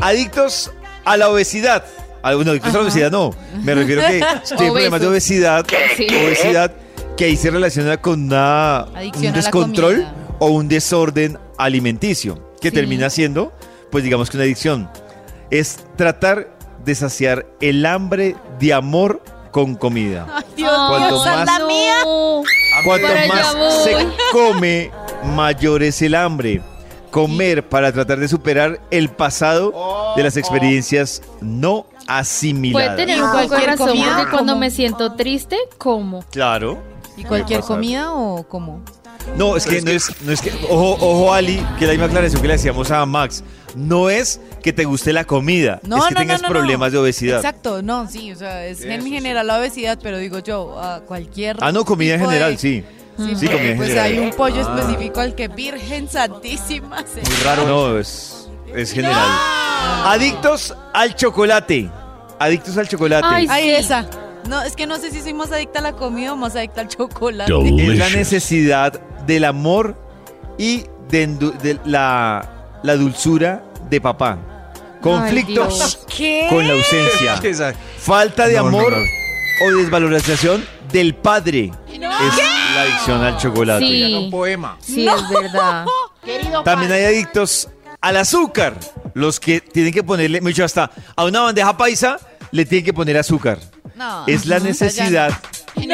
Adictos 0.00 0.70
a 1.04 1.16
la 1.16 1.30
obesidad. 1.30 1.84
Ah, 2.22 2.34
Bueno, 2.34 2.50
adictos 2.50 2.74
a 2.74 2.78
la 2.78 2.82
obesidad 2.84 3.10
no. 3.10 3.30
Me 3.62 3.74
refiero 3.74 4.02
que 4.02 4.20
si 4.44 4.56
tienen 4.56 4.72
problemas 4.74 5.00
de 5.00 5.06
obesidad, 5.06 5.64
Sí. 5.96 6.06
obesidad 6.08 6.72
que 7.16 7.24
ahí 7.26 7.36
se 7.36 7.50
relaciona 7.50 7.96
con 7.96 8.24
una, 8.24 8.86
un 8.90 8.96
a 8.96 9.02
la 9.22 9.32
descontrol 9.32 10.06
o 10.38 10.48
un 10.48 10.68
desorden 10.68 11.38
alimenticio, 11.56 12.52
que 12.60 12.68
Sí. 12.68 12.74
termina 12.74 13.08
siendo, 13.08 13.52
pues 13.90 14.04
digamos 14.04 14.30
que 14.30 14.36
una 14.36 14.44
adicción. 14.44 14.90
Es 15.50 15.78
tratar 15.96 16.48
de 16.84 16.94
saciar 16.94 17.46
el 17.60 17.84
hambre 17.86 18.36
de 18.58 18.72
amor 18.74 19.22
con 19.50 19.74
comida. 19.74 20.26
Ay, 20.34 20.44
Dios 20.56 20.72
Cuanto 20.88 21.16
es 21.24 21.36
más- 21.36 21.46
la 21.60 21.66
mía. 21.66 21.94
Cuanto 22.84 23.06
más 23.28 23.82
se 23.84 24.06
come, 24.32 24.90
mayor 25.34 25.82
es 25.82 26.02
el 26.02 26.14
hambre. 26.14 26.60
Comer 27.10 27.66
para 27.66 27.92
tratar 27.92 28.18
de 28.18 28.28
superar 28.28 28.80
el 28.90 29.08
pasado 29.08 30.12
de 30.16 30.22
las 30.22 30.36
experiencias 30.36 31.22
no 31.40 31.84
Puede 31.84 32.06
asimiladas. 32.08 32.96
tener 32.96 33.22
un 33.22 33.28
poco 33.30 33.40
de 33.40 33.48
Cualquier 33.48 33.70
razón, 33.70 33.88
comida, 33.88 34.16
porque 34.18 34.30
cuando 34.32 34.56
me 34.56 34.70
siento 34.70 35.14
triste, 35.14 35.56
como. 35.78 36.22
Claro. 36.30 36.78
¿Y 37.16 37.24
cualquier 37.24 37.60
comida 37.62 38.12
o 38.12 38.42
cómo? 38.46 38.82
No, 39.36 39.56
es 39.56 39.66
que 39.66 39.82
no 39.82 39.90
es, 39.90 40.10
no 40.22 40.32
es 40.32 40.40
que, 40.40 40.50
ojo, 40.70 40.96
ojo 41.00 41.32
Ali, 41.34 41.56
que 41.78 41.84
es 41.84 41.88
la 41.88 41.92
misma 41.92 42.06
aclaración 42.06 42.40
que 42.40 42.48
le 42.48 42.54
hacíamos 42.54 42.90
a 42.90 43.04
Max, 43.04 43.42
no 43.74 44.08
es 44.08 44.40
que 44.62 44.72
te 44.72 44.84
guste 44.84 45.12
la 45.12 45.24
comida, 45.24 45.78
No, 45.82 45.98
es 45.98 46.04
que 46.06 46.14
no, 46.14 46.20
tengas 46.20 46.42
no, 46.42 46.48
no, 46.48 46.54
problemas 46.54 46.88
no. 46.88 46.92
de 46.92 46.98
obesidad. 47.04 47.36
Exacto, 47.36 47.82
no, 47.82 48.08
sí, 48.08 48.32
o 48.32 48.36
sea, 48.36 48.64
es 48.66 48.80
en 48.82 49.04
general 49.06 49.46
la 49.46 49.58
obesidad, 49.58 49.98
pero 50.02 50.16
digo 50.18 50.38
yo, 50.38 50.80
a 50.80 51.00
cualquier. 51.00 51.56
Ah, 51.60 51.70
no, 51.72 51.84
comida 51.84 52.14
en 52.14 52.20
de- 52.20 52.26
general, 52.26 52.58
sí. 52.58 52.82
Sí, 53.18 53.34
Sí, 53.36 53.46
comida 53.46 53.70
en 53.70 53.76
pues 53.78 53.88
general. 53.88 54.04
hay 54.12 54.18
un 54.18 54.30
pollo 54.30 54.66
Ah. 54.66 54.76
específico 54.78 55.20
al 55.20 55.34
que 55.34 55.48
Virgen 55.48 56.08
Santísima 56.08 56.98
se. 57.06 57.20
Muy 57.22 57.40
raro. 57.44 57.66
No, 57.66 57.98
es, 57.98 58.48
es 58.74 58.92
general. 58.92 59.24
Adictos 60.04 60.74
al 60.92 61.14
chocolate. 61.14 61.90
Adictos 62.38 62.76
al 62.76 62.88
chocolate. 62.88 63.26
Ay, 63.28 63.46
Ay, 63.48 63.70
esa. 63.70 64.06
No, 64.48 64.62
es 64.62 64.76
que 64.76 64.86
no 64.86 64.96
sé 64.98 65.10
si 65.10 65.20
soy 65.22 65.32
más 65.34 65.50
adicta 65.50 65.78
a 65.80 65.82
la 65.82 65.92
comida 65.92 66.32
o 66.32 66.36
más 66.36 66.54
adicta 66.56 66.82
al 66.82 66.88
chocolate. 66.88 67.52
es 67.52 67.98
la 67.98 68.08
necesidad 68.10 69.00
del 69.26 69.44
amor 69.44 69.96
y 70.58 70.84
de, 71.10 71.78
la, 71.84 72.78
la 72.82 72.96
dulzura 72.96 73.64
de 73.90 74.00
papá. 74.00 74.38
Conflictos 75.00 75.98
con 76.48 76.66
la 76.66 76.74
ausencia. 76.74 77.74
Falta 77.98 78.46
de 78.48 78.54
No, 78.54 78.66
amor 78.66 78.92
no. 78.92 79.66
o 79.66 79.76
desvalorización 79.78 80.64
del 80.90 81.14
padre. 81.14 81.70
Es 81.88 81.98
la 82.00 82.82
adicción 82.82 83.22
al 83.22 83.36
chocolate. 83.38 83.86
Sí. 83.86 84.14
Un 84.14 84.30
poema. 84.30 84.76
Sí, 84.80 85.06
es 85.06 85.28
verdad. 85.28 85.86
Querido 86.24 86.62
También 86.64 86.90
padre, 86.90 87.06
hay 87.06 87.14
adictos 87.14 87.68
al 88.00 88.16
azúcar. 88.16 88.74
Los 89.14 89.38
que 89.40 89.60
tienen 89.60 89.92
que 89.92 90.02
ponerle, 90.02 90.40
mucho 90.40 90.64
hasta 90.64 90.90
a 91.14 91.24
una 91.24 91.40
bandeja 91.42 91.76
paisa 91.76 92.18
le 92.50 92.64
tienen 92.66 92.84
que 92.84 92.92
poner 92.92 93.16
azúcar. 93.16 93.58
No. 93.94 94.24
Es 94.26 94.44
la 94.46 94.58
necesidad 94.58 95.30
de 95.76 95.86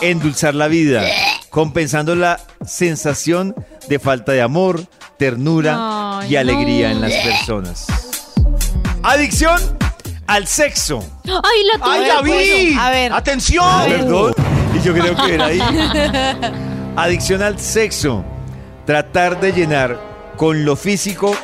endulzar 0.00 0.54
la 0.54 0.68
vida, 0.68 1.02
compensando 1.50 2.14
la 2.14 2.40
sensación 2.64 3.54
de 3.88 3.98
falta 3.98 4.32
de 4.32 4.42
amor, 4.42 4.84
ternura 5.18 6.18
Ay, 6.20 6.32
y 6.32 6.36
alegría 6.36 6.88
no. 6.90 6.96
en 6.96 7.00
las 7.02 7.12
personas. 7.14 7.86
Adicción 9.02 9.60
al 10.26 10.46
sexo. 10.46 10.98
¡Ay, 11.24 11.62
la 11.72 11.80
¡Ay! 11.82 12.08
David! 12.08 12.78
A 12.78 12.90
ver. 12.90 13.12
¡Atención! 13.12 13.84
Perdón. 13.88 14.34
Y 14.74 14.84
yo 14.84 14.92
creo 14.92 15.16
que 15.16 15.34
era 15.34 15.46
ahí. 15.46 15.60
Adicción 16.96 17.42
al 17.42 17.58
sexo. 17.60 18.24
Tratar 18.84 19.40
de 19.40 19.52
llenar 19.52 20.00
con 20.36 20.64
lo 20.64 20.76
físico 20.76 21.36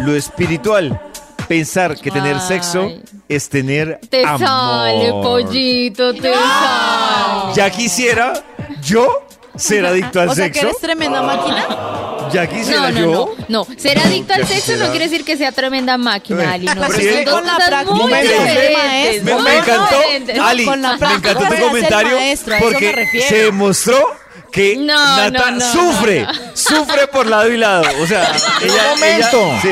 lo 0.00 0.14
espiritual. 0.16 1.00
Pensar 1.48 1.96
que 1.98 2.10
tener 2.10 2.36
Ay. 2.36 2.42
sexo 2.46 2.90
es 3.28 3.48
tener 3.48 4.00
Te 4.08 4.24
amor. 4.24 4.40
sale, 4.40 5.10
pollito, 5.10 6.12
te 6.14 6.32
sale. 6.32 6.36
Ya 7.54 7.70
quisiera 7.70 8.32
yo 8.82 9.24
ser 9.56 9.84
adicto 9.86 10.20
al 10.20 10.28
O 10.30 10.34
sea, 10.34 10.48
que 10.48 10.54
sexo. 10.54 10.68
eres 10.68 10.80
tremenda 10.80 11.22
máquina. 11.22 11.66
Ya 12.32 12.46
quisiera 12.46 12.82
No, 12.82 12.90
no, 12.90 13.00
yo. 13.00 13.34
no. 13.48 13.64
No, 13.66 13.66
ser 13.76 13.98
adicto 13.98 14.32
al 14.34 14.40
sexo 14.46 14.54
quisiera. 14.54 14.84
no 14.84 14.90
quiere 14.92 15.08
decir 15.08 15.24
que 15.24 15.36
sea 15.36 15.50
tremenda 15.52 15.98
máquina, 15.98 16.52
Ali. 16.52 16.66
No, 16.66 16.74
Pero 16.74 16.86
son 16.92 17.00
es 17.00 17.06
que 17.16 17.24
dos 17.24 17.34
con 17.34 17.46
la 17.46 17.52
cosas 17.54 17.68
práctica 17.68 17.94
muy 17.96 18.12
diferentes. 18.14 18.78
maestro. 18.78 19.36
Me, 19.38 19.42
me 19.42 19.56
encantó. 19.58 20.44
Ali, 20.44 20.64
con 20.64 20.82
la 20.82 20.96
me 20.96 21.12
encantó 21.14 21.44
tu 21.48 21.60
comentario 21.62 22.16
maestro, 22.16 22.54
porque 22.60 23.06
se 23.28 23.36
demostró 23.44 23.96
que 24.52 24.76
No, 24.76 25.16
Nata 25.16 25.50
no, 25.52 25.58
no, 25.58 25.72
sufre, 25.72 26.22
no, 26.22 26.32
sufre 26.54 27.06
por 27.08 27.26
lado 27.26 27.52
y 27.52 27.56
lado. 27.56 27.84
O 28.00 28.06
sea, 28.06 28.22
ella, 28.62 28.82
momento. 28.90 29.42
ella- 29.46 29.60
sí, 29.62 29.68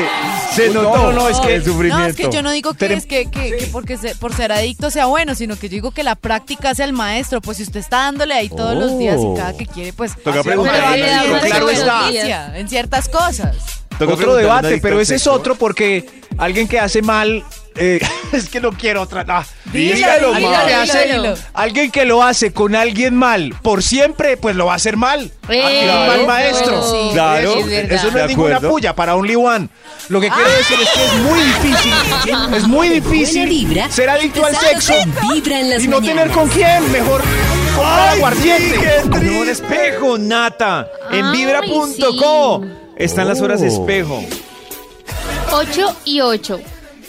se 0.67 0.73
No, 0.73 0.83
notó 0.83 0.97
no, 0.97 1.11
no, 1.13 1.29
es 1.29 1.39
que- 1.39 1.55
el 1.55 1.63
sufrimiento. 1.63 1.99
No, 1.99 2.05
es 2.05 2.15
que 2.15 2.29
yo 2.31 2.41
no 2.41 2.51
digo 2.51 2.73
que 2.73 2.93
es 2.93 3.05
que, 3.05 3.29
que- 3.29 3.55
que 3.57 3.67
porque 3.71 3.97
se- 3.97 4.15
por 4.15 4.33
ser 4.35 4.51
adicto 4.51 4.89
sea 4.91 5.05
bueno, 5.05 5.35
sino 5.35 5.55
que 5.57 5.67
yo 5.69 5.73
digo 5.75 5.91
que 5.91 6.03
la 6.03 6.15
práctica 6.15 6.73
sea 6.75 6.85
el 6.85 6.93
maestro. 6.93 7.41
Pues 7.41 7.57
si 7.57 7.63
usted 7.63 7.79
está 7.79 7.97
dándole 7.97 8.33
ahí 8.33 8.49
todos 8.49 8.75
los 8.75 8.97
días 8.97 9.17
y 9.21 9.37
cada 9.37 9.55
que 9.55 9.65
quiere, 9.65 9.93
pues 9.93 10.15
Toca 10.21 10.43
preguntarle 10.43 11.05
claro 11.47 11.69
está. 11.69 12.57
en 12.57 12.69
ciertas 12.69 13.09
cosas. 13.09 13.55
Otro 13.99 14.35
debate, 14.35 14.79
pero 14.81 14.99
ese 14.99 15.15
es 15.15 15.27
otro 15.27 15.55
porque 15.55 16.05
alguien 16.37 16.67
que 16.67 16.79
hace 16.79 17.01
mal, 17.01 17.43
eh, 17.75 17.99
es 18.31 18.49
que 18.49 18.59
no 18.59 18.71
quiero 18.71 19.01
otra. 19.01 19.25
ah, 19.27 19.45
Dilo, 19.71 19.95
Dígalo, 19.95 20.33
dilo, 20.33 20.49
dilo, 20.49 21.31
hace-. 21.31 21.41
Alguien 21.53 21.91
que 21.91 22.05
lo 22.05 22.23
hace 22.23 22.51
con 22.51 22.75
alguien 22.75 23.15
mal 23.15 23.53
por 23.61 23.83
siempre, 23.83 24.35
pues 24.37 24.55
lo 24.55 24.65
va 24.65 24.73
a 24.73 24.75
hacer 24.77 24.97
mal. 24.97 25.31
Eh, 25.47 25.63
Alguien 25.63 25.83
claro. 25.85 26.11
mal 26.11 26.27
maestro. 26.27 26.79
bueno, 26.81 26.91
sí, 26.91 27.09
Claro. 27.13 27.49
Eso, 27.51 27.59
es 27.59 27.67
verdad. 27.67 27.91
eso 27.91 28.11
no 28.11 28.19
es 28.19 28.27
ninguna 28.27 28.59
puya 28.59 28.95
para 28.95 29.15
Only 29.15 29.35
One. 29.35 29.69
Lo 30.07 30.19
que 30.19 30.29
quiere 30.29 30.49
decir 30.51 30.77
es 30.81 30.89
que 30.89 31.05
es 31.05 31.13
muy 31.13 31.39
difícil. 31.39 31.93
Es 32.55 32.67
muy 32.67 32.89
difícil 32.89 33.47
vibra. 33.47 33.89
ser 33.91 34.09
adicto 34.09 34.43
al 34.43 34.55
sexo 34.55 34.93
Vibra 35.31 35.59
en 35.59 35.69
las 35.69 35.83
y 35.83 35.87
no 35.87 36.01
tener 36.01 36.31
con 36.31 36.47
quién. 36.49 36.91
Mejor 36.91 37.21
aguardiente. 37.83 39.01
Con 39.09 39.29
un 39.29 39.49
espejo, 39.49 40.17
Nata. 40.17 40.87
En 41.11 41.31
vibra.co. 41.31 42.65
Están 42.99 43.29
las 43.29 43.39
horas 43.39 43.61
espejo. 43.61 44.21
8 45.53 45.95
y 46.03 46.19
8. 46.19 46.59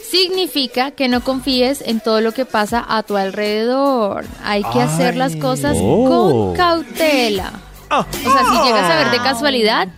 Significa 0.08 0.92
que 0.92 1.08
no 1.08 1.20
confíes 1.22 1.82
en 1.84 1.98
todo 1.98 2.20
lo 2.20 2.30
que 2.30 2.44
pasa 2.46 2.84
a 2.88 3.02
tu 3.02 3.16
alrededor. 3.16 4.24
Hay 4.44 4.62
que 4.62 4.80
hacer 4.80 5.16
las 5.16 5.34
cosas 5.34 5.76
con 5.76 6.54
cautela. 6.54 7.52
Ah. 7.90 8.06
O 8.08 8.30
sea, 8.30 8.40
si 8.44 8.68
llegas 8.68 8.88
a 8.88 8.96
ver 8.96 9.10
de 9.10 9.18
casualidad 9.18 9.88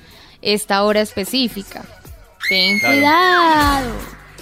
esta 0.41 0.83
hora 0.83 1.03
específica, 1.03 1.85
ten 2.49 2.81
cuidado. 2.81 3.91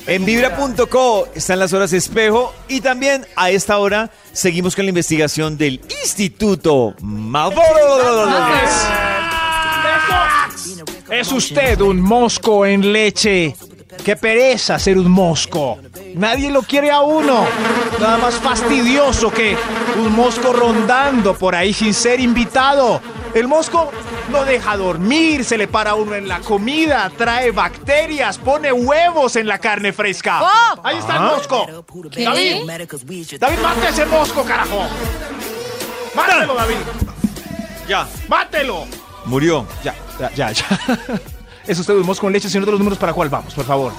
En 0.06 0.24
vibra.co 0.24 1.28
están 1.34 1.58
las 1.58 1.72
horas 1.72 1.92
espejo 1.92 2.54
y 2.68 2.80
también 2.80 3.26
a 3.34 3.50
esta 3.50 3.76
hora 3.78 4.10
seguimos 4.32 4.76
con 4.76 4.84
la 4.84 4.90
investigación 4.90 5.58
del 5.58 5.80
Instituto 6.04 6.94
Malfoy. 7.00 7.64
Es 11.10 11.32
usted 11.32 11.80
un 11.80 12.00
mosco 12.00 12.64
en 12.64 12.92
leche. 12.92 13.56
Qué 14.04 14.16
pereza 14.16 14.78
ser 14.78 14.96
un 14.96 15.10
mosco. 15.10 15.78
Nadie 16.14 16.50
lo 16.50 16.62
quiere 16.62 16.90
a 16.90 17.00
uno. 17.00 17.44
Nada 18.00 18.16
más 18.18 18.34
fastidioso 18.36 19.30
que 19.30 19.56
un 19.98 20.14
mosco 20.14 20.52
rondando 20.52 21.34
por 21.36 21.54
ahí 21.54 21.72
sin 21.72 21.92
ser 21.92 22.20
invitado. 22.20 23.00
El 23.34 23.48
mosco 23.48 23.90
no 24.30 24.44
deja 24.44 24.76
dormir, 24.76 25.44
se 25.44 25.58
le 25.58 25.68
para 25.68 25.90
a 25.90 25.94
uno 25.94 26.14
en 26.14 26.28
la 26.28 26.40
comida, 26.40 27.10
trae 27.16 27.50
bacterias, 27.50 28.38
pone 28.38 28.72
huevos 28.72 29.36
en 29.36 29.46
la 29.46 29.58
carne 29.58 29.92
fresca. 29.92 30.40
¡Oh! 30.42 30.80
Ahí 30.82 30.98
está 30.98 31.16
el 31.16 31.22
mosco. 31.22 31.66
David, 32.16 32.62
David, 33.38 33.58
mate 33.58 33.88
ese 33.88 34.06
mosco, 34.06 34.44
carajo. 34.44 34.86
Mátelo, 36.14 36.54
David. 36.54 36.76
Ya, 37.88 38.08
Mátelo. 38.28 38.84
murió. 39.26 39.66
Ya, 39.84 39.94
ya, 40.20 40.30
ya. 40.34 40.52
ya. 40.52 40.66
Es 41.66 41.78
usted 41.78 41.94
un 41.94 42.06
mosco 42.06 42.26
en 42.26 42.32
leche, 42.32 42.48
señor 42.48 42.64
de 42.64 42.72
los 42.72 42.80
números, 42.80 42.98
¿para 42.98 43.12
cuál 43.12 43.28
vamos, 43.28 43.54
por 43.54 43.64
favor? 43.64 43.92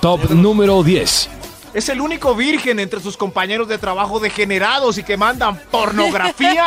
Top 0.00 0.30
número 0.30 0.82
10. 0.82 1.28
Es 1.74 1.88
el 1.88 2.00
único 2.00 2.34
virgen 2.34 2.80
entre 2.80 3.00
sus 3.00 3.16
compañeros 3.16 3.68
de 3.68 3.78
trabajo 3.78 4.18
degenerados 4.18 4.98
y 4.98 5.04
que 5.04 5.16
mandan 5.16 5.56
pornografía. 5.70 6.64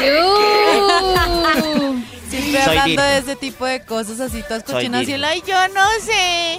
¡Yu! 0.00 2.02
Siempre 2.30 2.52
Soy 2.52 2.60
hablando 2.78 2.84
virgen. 2.86 2.96
de 2.96 3.18
ese 3.18 3.36
tipo 3.36 3.66
de 3.66 3.84
cosas 3.84 4.20
así, 4.20 4.42
todas 4.42 4.62
Soy 4.64 4.74
cochinas 4.76 5.02
y 5.02 5.06
virgen. 5.06 5.14
él, 5.16 5.24
ay, 5.24 5.42
yo 5.46 5.56
no 5.74 5.86
sé. 6.04 6.58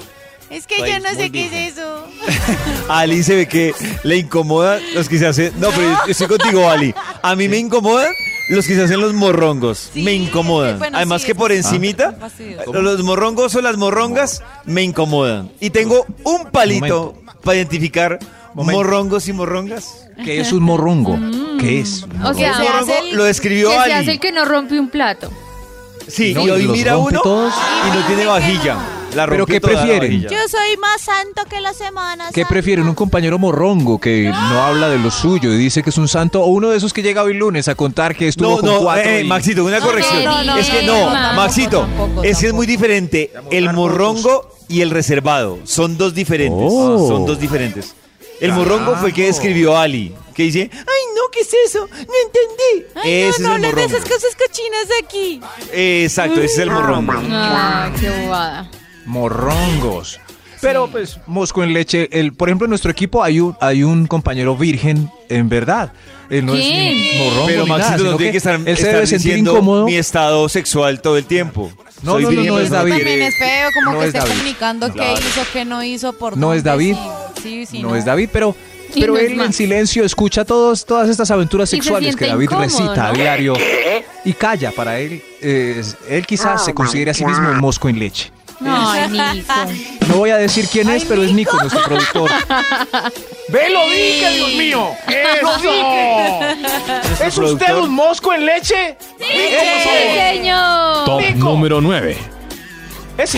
Es 0.49 0.68
que 0.68 0.78
Soy 0.80 0.91
yo 0.91 0.99
no 0.99 1.10
muy 1.10 1.16
sé 1.18 1.32
qué 1.32 1.43
virgen. 1.43 1.64
es 1.64 1.74
eso. 1.74 2.08
Ali 2.89 3.24
se 3.24 3.36
ve 3.36 3.47
que 3.47 3.74
le 4.04 4.18
incomoda 4.18 4.80
los 4.93 5.10
que 5.10 5.18
se 5.18 5.26
hacen. 5.28 5.54
No, 5.60 5.70
pero 5.72 5.89
yo 6.06 6.12
estoy 6.12 6.28
contigo, 6.28 6.70
Ali. 6.70 6.93
A 7.24 7.36
mí 7.36 7.47
me 7.49 7.58
incomodan 7.58 8.14
los 8.50 8.68
que 8.68 8.76
se 8.76 8.84
hacen 8.84 9.00
los 9.02 9.14
morrongos. 9.14 9.89
Sí, 9.94 10.04
me 10.04 10.14
incomodan. 10.14 10.80
bueno, 10.80 10.98
Además 10.98 11.22
sí, 11.22 11.28
que 11.28 11.36
por 11.36 11.52
encimita, 11.52 12.14
fastidioso. 12.14 12.74
los 12.82 13.04
morrongos 13.04 13.56
o 13.56 13.62
las 13.62 13.78
morrongas 13.78 14.44
me 14.66 14.82
incomodan. 14.84 15.52
Y 15.60 15.70
tengo 15.70 16.06
un 16.24 16.46
palito 16.52 17.16
para 17.44 17.58
identificar 17.58 18.20
Momento. 18.54 18.82
morrongos 18.84 19.28
y 19.28 19.34
morrongas. 19.34 20.08
¿Qué 20.24 20.39
es 20.41 20.52
un 20.52 20.64
morrongo? 20.64 21.18
¿Qué 21.60 21.80
es? 21.80 22.04
O 22.24 22.34
sea, 22.34 22.52
Un 22.54 22.58
morrongo 22.64 22.94
hace 22.94 23.10
el- 23.10 23.16
lo 23.18 23.26
escribió 23.28 23.70
que 23.70 23.76
se 23.76 23.82
Ali. 23.82 23.91
hace 23.94 24.12
el 24.12 24.20
que 24.20 24.32
no 24.32 24.46
rompe 24.46 24.80
un 24.80 24.89
plato. 24.89 25.32
Sí, 26.08 26.34
No, 26.34 26.46
y 26.46 26.50
hoy 26.50 26.68
mira 26.68 26.98
uno 26.98 27.22
todos. 27.22 27.54
y 27.88 27.98
no 27.98 28.06
tiene 28.08 28.26
vajilla. 28.26 28.78
La 29.16 29.28
¿Pero 29.28 29.45
qué 29.45 29.61
prefieren? 29.61 30.22
Yo 30.24 30.30
soy 30.49 30.76
más 30.78 31.01
santo 31.01 31.43
que 31.49 31.61
la 31.61 31.74
semana 31.74 32.30
¿Qué 32.34 32.41
Santa. 32.41 32.49
prefieren? 32.49 32.88
¿Un 32.88 32.95
compañero 32.95 33.38
morrongo 33.38 33.99
que 33.99 34.24
no 34.32 34.64
habla 34.64 34.89
de 34.89 34.97
lo 34.97 35.11
suyo 35.11 35.53
y 35.53 35.57
dice 35.57 35.84
que 35.84 35.91
es 35.91 35.97
un 35.97 36.07
santo? 36.07 36.41
¿O 36.41 36.47
uno 36.47 36.70
de 36.70 36.78
esos 36.78 36.93
que 36.93 37.03
llega 37.03 37.22
hoy 37.22 37.34
lunes 37.36 37.68
a 37.68 37.76
contar 37.76 38.16
que 38.16 38.28
estuvo 38.30 38.49
No, 38.49 38.57
con 38.57 38.66
no, 38.66 38.80
cuatro? 38.82 39.09
eh, 39.09 39.22
y- 39.22 39.28
Maxito, 39.28 39.66
una 39.66 39.80
No, 39.80 39.86
corrección. 39.86 40.24
no, 40.24 40.43
no, 40.43 40.57
es 40.57 40.70
que 40.70 40.84
no, 40.84 41.11
no, 41.11 41.28
no, 41.30 41.34
Maxito, 41.36 41.82
tampoco, 41.82 42.24
es 42.24 42.24
que 42.24 42.30
es 42.30 42.38
tampoco. 42.39 42.55
muy 42.57 42.66
diferente 42.68 43.32
el 43.51 43.72
morrongo 43.74 44.49
y 44.68 44.82
el 44.82 44.89
reservado. 44.89 45.59
Son 45.66 45.97
dos 45.97 46.16
diferentes. 46.16 46.68
Oh. 46.72 47.07
Son 47.07 47.26
dos 47.26 47.39
diferentes. 47.39 47.93
El 48.41 48.51
morrongo 48.53 48.95
fue 48.95 49.09
el 49.09 49.14
que 49.16 49.28
escribió 49.30 49.78
Ali, 49.78 50.14
que 50.34 50.43
dice, 50.43 50.70
ay, 50.74 51.03
no, 51.16 51.22
¿qué 51.32 51.41
es 51.41 51.53
eso? 51.68 51.88
No 51.88 51.93
entendí. 52.26 52.88
Ay, 52.95 53.11
ese 53.30 53.43
no, 53.43 53.49
no 53.49 53.55
es 53.55 53.59
el 53.59 53.66
hablen 53.66 53.76
de 53.76 53.84
morrongo. 53.84 53.97
esas 53.97 54.09
cosas 54.09 54.36
cochinas 54.36 54.88
de 54.88 55.05
aquí. 55.05 55.41
Exacto, 56.03 56.41
ese 56.41 56.53
es 56.53 56.59
el 56.59 56.72
morrongo. 56.72 57.14
Ah, 57.32 57.91
qué 57.99 58.09
bobada. 58.09 58.70
Morrongos. 59.06 60.20
Pero 60.62 60.88
pues, 60.88 61.20
mosco 61.28 61.62
en 61.64 61.74
leche. 61.74 62.08
El, 62.12 62.34
por 62.34 62.47
ejemplo, 62.47 62.66
en 62.66 62.70
nuestro 62.70 62.89
equipo 62.89 63.22
hay 63.24 63.39
un, 63.41 63.56
hay 63.60 63.84
un 63.84 64.08
compañero 64.08 64.56
virgen, 64.56 65.10
en 65.30 65.49
verdad. 65.49 65.91
Él 66.30 66.45
no 66.45 66.54
es 66.56 66.60
ni 66.66 67.12
morrongo 67.20 67.45
Pero 67.47 67.64
ni 67.66 67.70
Maxito 67.70 68.04
no 68.06 68.16
tiene 68.18 68.32
que 68.32 68.38
estar, 68.38 68.56
él 68.56 68.64
se 68.66 68.72
estar 68.72 68.93
debe 68.93 69.08
sentir 69.08 69.32
diciendo 69.32 69.51
incómodo. 69.51 69.86
mi 69.86 69.95
estado 69.95 70.47
sexual 70.47 71.01
todo 71.01 71.18
el 71.18 71.26
tiempo. 71.26 71.70
No, 72.01 72.14
Soy 72.14 72.24
no, 72.24 72.32
no, 72.32 72.43
no 72.43 72.60
es 72.60 72.70
David. 72.70 72.93
También 72.93 73.22
es 73.24 73.38
feo 73.38 73.70
como 73.74 73.91
No 73.91 73.99
que 73.99 74.06
es 74.06 74.08
esté 74.08 74.20
David. 74.20 74.32
comunicando 74.32 74.88
qué 74.88 74.93
Claro. 74.93 75.20
hizo, 75.20 75.41
qué 75.51 75.66
no 75.66 75.84
hizo, 75.84 76.14
por 76.14 76.38
No 76.38 76.54
es 76.54 76.64
David. 76.64 76.95
Sí, 77.41 77.66
sí, 77.66 77.82
no, 77.82 77.95
es 77.95 78.06
David, 78.06 78.30
pero, 78.32 78.56
pero 78.95 79.18
él 79.18 79.39
en 79.41 79.51
silencio 79.51 80.06
escucha 80.06 80.45
todos, 80.45 80.86
todas 80.86 81.10
estas 81.10 81.30
aventuras 81.30 81.70
se 81.70 81.76
sexuales 81.76 82.16
que 82.16 82.28
David 82.28 82.45
incómodo, 82.45 82.64
recita 82.64 83.08
a 83.10 83.12
diario 83.12 83.54
y 84.24 84.32
calla 84.34 84.72
para 84.72 84.97
él. 84.99 85.22
eh, 85.41 85.84
él 86.10 86.26
quizás 86.26 86.64
se 86.64 86.74
considere 86.74 87.12
a 87.12 87.14
sí 87.14 87.26
mismo 87.26 87.49
un 87.49 87.60
mosco 87.60 87.89
en 87.89 87.99
leche. 87.99 88.32
Ay, 88.66 89.09
Nico. 89.09 89.53
No 90.07 90.16
voy 90.18 90.30
a 90.32 90.38
decir 90.38 90.68
quién 90.72 90.89
es, 90.89 91.05
pero 91.05 91.24
es 91.24 91.32
Nico, 91.32 91.57
nuestro 91.57 91.84
productor. 91.84 92.30
¡Ve, 93.49 93.70
lo 93.70 93.88
dije, 93.89 94.30
Dios 94.32 94.53
mío! 94.53 94.89
¡Lo 95.41 95.57
dije! 95.57 97.26
¿Es 97.26 97.38
usted 97.38 97.76
un 97.76 97.91
mosco 97.93 98.34
en 98.34 98.45
leche? 98.45 98.97
¡Sí, 99.18 99.26
señor! 100.18 101.05
Top 101.05 101.22
Nico. 101.22 101.49
número 101.49 101.82
9. 101.82 102.18
Es, 103.18 103.36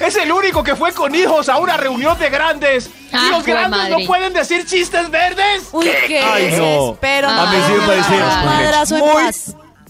es 0.00 0.16
el 0.16 0.32
único 0.32 0.62
que 0.62 0.74
fue 0.74 0.92
con 0.92 1.14
hijos 1.14 1.48
a 1.48 1.58
una 1.58 1.76
reunión 1.76 2.18
de 2.18 2.30
grandes. 2.30 2.90
Ah, 3.12 3.26
y 3.26 3.30
los 3.32 3.44
grandes 3.44 3.70
madre. 3.70 3.90
no 3.90 4.06
pueden 4.06 4.32
decir 4.32 4.64
chistes 4.64 5.10
verdes. 5.10 5.68
Uy, 5.72 5.90
qué 6.06 6.20
Ay, 6.20 6.54
no. 6.56 6.96
Pero 7.00 7.28
A 7.28 7.50
mí 7.50 7.56
sí 7.66 7.72
me 7.72 8.98
muy 8.98 9.22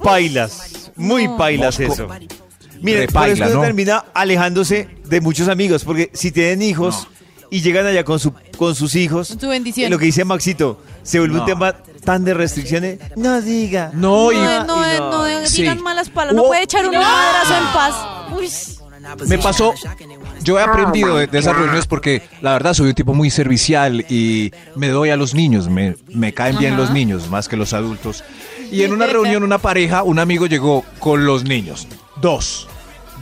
pailas, 0.03 0.91
muy 0.97 1.28
pailas 1.28 1.78
Mosco. 1.78 1.93
eso. 1.93 2.09
Miren, 2.83 3.07
por 3.07 3.22
Repaila, 3.22 3.47
eso 3.47 3.55
¿no? 3.57 3.61
termina 3.62 4.05
alejándose 4.14 4.89
de 5.05 5.20
muchos 5.20 5.49
amigos, 5.49 5.85
porque 5.85 6.11
si 6.14 6.31
tienen 6.33 6.62
hijos 6.62 7.09
y 7.51 7.61
llegan 7.62 7.87
allá 7.87 8.05
con, 8.05 8.18
su, 8.20 8.33
con 8.57 8.74
sus 8.74 8.95
hijos, 8.95 9.28
Con 9.31 9.41
su 9.41 9.49
bendición. 9.49 9.91
lo 9.91 9.99
que 9.99 10.07
dice 10.07 10.24
Maxito, 10.24 10.81
se 11.03 11.18
vuelve 11.18 11.37
No. 11.37 11.41
un 11.43 11.47
tema 11.47 11.74
tan 12.05 12.24
de 12.24 12.33
restricciones, 12.35 12.99
no 13.16 13.41
diga. 13.43 13.91
No, 13.93 14.33
y 14.33 14.37
No, 14.37 14.64
no, 14.64 14.95
y 14.95 14.99
no, 14.99 15.41
no 15.41 15.47
Sí. 15.47 15.62
digan 15.62 15.83
malas 15.83 16.09
palabras. 16.11 16.37
No 16.37 16.45
puede 16.49 16.62
echar 16.62 16.87
un 16.87 16.95
madrazo 16.95 17.57
en 17.57 17.72
paz. 17.74 17.95
Uy. 18.39 18.49
me 19.26 19.39
pasó. 19.39 19.74
Yo 20.43 20.59
he 20.59 20.62
aprendido 20.62 21.16
de, 21.16 21.26
de 21.26 21.39
esas 21.39 21.55
reuniones 21.57 21.87
porque 21.87 22.22
la 22.41 22.53
verdad 22.53 22.72
soy 22.74 22.89
un 22.89 22.95
tipo 22.95 23.12
muy 23.14 23.31
servicial 23.31 24.05
y 24.09 24.53
me 24.76 24.89
doy 24.89 25.11
a 25.11 25.16
los 25.16 25.35
niños. 25.35 25.68
Me, 25.68 25.97
me 26.09 26.33
caen 26.33 26.57
bien 26.59 26.74
Ajá. 26.74 26.83
los 26.83 26.91
niños 26.93 27.28
más 27.28 27.49
que 27.49 27.57
los 27.57 27.72
adultos. 27.72 28.22
Y 28.70 28.83
en 28.85 28.93
una 28.93 29.07
reunión, 29.07 29.43
una 29.43 29.59
pareja, 29.59 30.03
un 30.05 30.18
amigo 30.20 30.47
llegó 30.47 30.85
con 31.01 31.26
los 31.26 31.45
niños. 31.45 31.89
Dos. 32.21 32.68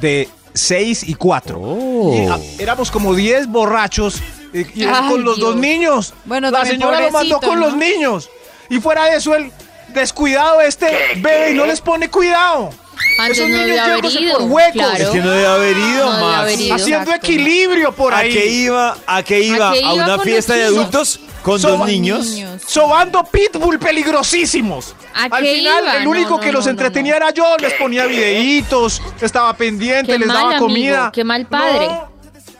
De 0.00 0.28
seis 0.54 1.02
y 1.06 1.14
cuatro. 1.14 1.60
Y, 2.14 2.26
ah, 2.26 2.38
éramos 2.58 2.90
como 2.90 3.14
diez 3.14 3.46
borrachos 3.46 4.16
y, 4.52 4.80
y 4.80 4.82
él 4.84 4.90
Ay, 4.92 5.10
con 5.10 5.24
los 5.24 5.36
Dios. 5.36 5.48
dos 5.50 5.56
niños. 5.56 6.14
Bueno, 6.24 6.50
la 6.50 6.64
señora 6.64 7.00
lo 7.00 7.10
mandó 7.10 7.40
con 7.40 7.60
¿no? 7.60 7.66
los 7.66 7.76
niños. 7.76 8.28
Y 8.70 8.80
fuera 8.80 9.04
de 9.06 9.16
eso, 9.16 9.34
el 9.34 9.50
descuidado 9.94 10.60
este 10.60 10.86
bebe 11.16 11.52
y 11.52 11.54
no 11.54 11.64
les 11.66 11.80
pone 11.80 12.10
cuidado. 12.10 12.70
Antes 13.20 13.38
Esos 13.38 13.50
no 13.50 13.56
niños 13.56 13.68
debe 13.70 13.80
haber 13.80 14.04
ido. 14.22 14.38
por 14.38 14.42
huecos. 14.50 14.72
Claro. 14.72 15.04
Es 15.04 15.08
que 15.10 15.18
no 15.20 15.30
debe 15.30 15.46
haber 15.46 15.76
ido, 15.76 16.06
No 16.06 16.12
debe 16.12 16.22
Max. 16.26 16.38
haber 16.40 16.60
ido. 16.60 16.74
Haciendo 16.74 17.10
exacto. 17.10 17.26
equilibrio 17.26 17.92
por 17.92 18.14
¿A 18.14 18.18
ahí. 18.18 18.32
qué 18.32 18.46
iba? 18.46 18.96
¿A 19.06 19.22
qué 19.22 19.40
iba? 19.40 19.70
¿A 19.70 19.72
qué 19.72 19.80
iba 19.80 19.92
una 19.94 20.16
con 20.16 20.24
fiesta 20.24 20.54
de 20.54 20.64
adultos 20.64 21.20
con 21.48 21.60
Soba- 21.60 21.76
dos 21.78 21.86
niños. 21.86 22.26
Niños. 22.26 22.62
Sobando 22.66 23.24
pitbull 23.24 23.78
peligrosísimos. 23.78 24.94
¿A 25.14 25.24
Al 25.24 25.44
final, 25.44 25.82
iba? 25.84 25.96
el 25.98 26.06
único 26.06 26.30
no, 26.36 26.40
que 26.40 26.52
los 26.52 26.64
no, 26.66 26.70
entretenía 26.72 27.12
no. 27.12 27.16
era 27.16 27.30
yo. 27.32 27.56
Les 27.58 27.72
ponía 27.74 28.06
videitos, 28.06 29.00
estaba 29.20 29.54
pendiente, 29.56 30.12
Qué 30.12 30.18
les 30.18 30.28
mal, 30.28 30.36
daba 30.36 30.48
amigo, 30.50 30.66
comida. 30.66 31.10
qué 31.12 31.24
mal 31.24 31.46
padre. 31.46 31.88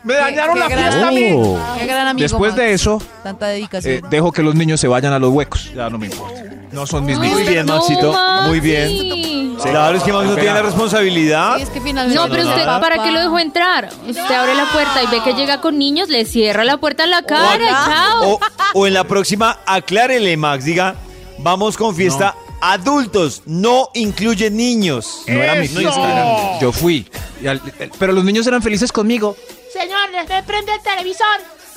Me 0.09 0.15
dañaron 0.15 0.53
Qué 0.55 0.59
la 0.59 0.67
gran- 0.69 0.83
fiesta 0.91 1.07
a 1.07 1.11
mí. 1.11 1.35
Qué 1.79 1.85
gran 1.85 2.07
amigo. 2.07 2.23
Después 2.23 2.55
de 2.55 2.73
eso, 2.73 3.01
Tanta 3.23 3.47
dedicación. 3.47 3.93
eh, 3.95 4.01
dejo 4.09 4.31
que 4.31 4.41
los 4.43 4.55
niños 4.55 4.79
se 4.79 4.87
vayan 4.87 5.13
a 5.13 5.19
los 5.19 5.31
huecos. 5.31 5.71
Ya 5.75 5.89
no 5.89 5.97
me 5.97 6.07
importa. 6.07 6.43
No 6.71 6.85
son 6.85 7.05
mis 7.05 7.17
Muy 7.17 7.29
niños. 7.29 7.47
bien, 7.47 7.65
Maxito, 7.65 8.15
muy 8.45 8.59
bien. 8.59 8.83
Maxi. 8.83 9.57
Claro, 9.71 9.97
es 9.97 10.03
que 10.03 10.13
Max 10.13 10.27
no 10.27 10.35
tiene 10.35 10.53
la 10.53 10.61
responsabilidad. 10.61 11.55
Sí, 11.57 11.63
es 11.63 11.69
que 11.69 11.81
finalmente 11.81 12.15
No, 12.21 12.29
pero 12.29 12.47
usted. 12.47 12.65
¿para 12.65 13.03
qué 13.03 13.11
lo 13.11 13.19
dejó 13.19 13.39
entrar? 13.39 13.89
Usted 14.07 14.21
abre 14.35 14.53
la 14.55 14.65
puerta 14.71 15.03
y 15.03 15.07
ve 15.07 15.21
que 15.23 15.33
llega 15.33 15.61
con 15.61 15.77
niños, 15.79 16.09
le 16.09 16.25
cierra 16.25 16.63
la 16.63 16.77
puerta 16.77 17.03
en 17.05 17.09
la 17.11 17.23
cara, 17.23 17.67
chao. 17.85 18.29
O, 18.33 18.39
o 18.75 18.87
en 18.87 18.93
la 18.93 19.03
próxima, 19.03 19.59
aclárele, 19.65 20.37
Max. 20.37 20.63
Diga, 20.65 20.95
vamos 21.39 21.75
con 21.75 21.95
fiesta 21.95 22.35
adultos, 22.61 23.41
no 23.45 23.89
incluye 23.95 24.49
niños. 24.51 25.23
No 25.27 25.41
era 25.41 25.55
mi 25.55 25.65
¡Eso! 25.65 25.79
fiesta. 25.79 26.59
Yo 26.61 26.71
fui. 26.71 27.07
Y 27.41 27.47
al- 27.47 27.61
pero 27.97 28.13
los 28.13 28.23
niños 28.23 28.45
eran 28.47 28.61
felices 28.61 28.91
conmigo. 28.91 29.35
Señor, 29.71 30.11
me 30.11 30.43
prende 30.43 30.73
el 30.73 30.81
televisor. 30.81 31.25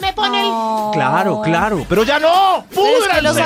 Me 0.00 0.12
pone 0.14 0.40
el. 0.40 0.48
Claro, 0.92 1.42
claro. 1.42 1.84
Pero 1.88 2.04
ya 2.04 2.18
¡No! 2.18 2.64
¡Púdranse! 2.74 3.42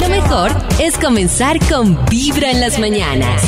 Lo 0.00 0.08
mejor 0.08 0.50
es 0.80 0.98
comenzar 0.98 1.58
con 1.68 2.04
Vibra 2.06 2.50
en 2.50 2.60
las 2.60 2.78
mañanas. 2.78 3.42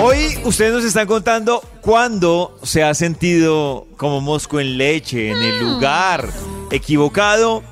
Hoy 0.00 0.38
ustedes 0.44 0.72
nos 0.72 0.84
están 0.84 1.06
contando 1.06 1.62
cuándo 1.80 2.58
se 2.62 2.84
ha 2.84 2.94
sentido 2.94 3.86
como 3.96 4.20
mosco 4.20 4.60
en 4.60 4.78
leche, 4.78 5.30
en 5.30 5.36
el 5.42 5.58
lugar 5.60 6.28
equivocado. 6.70 7.62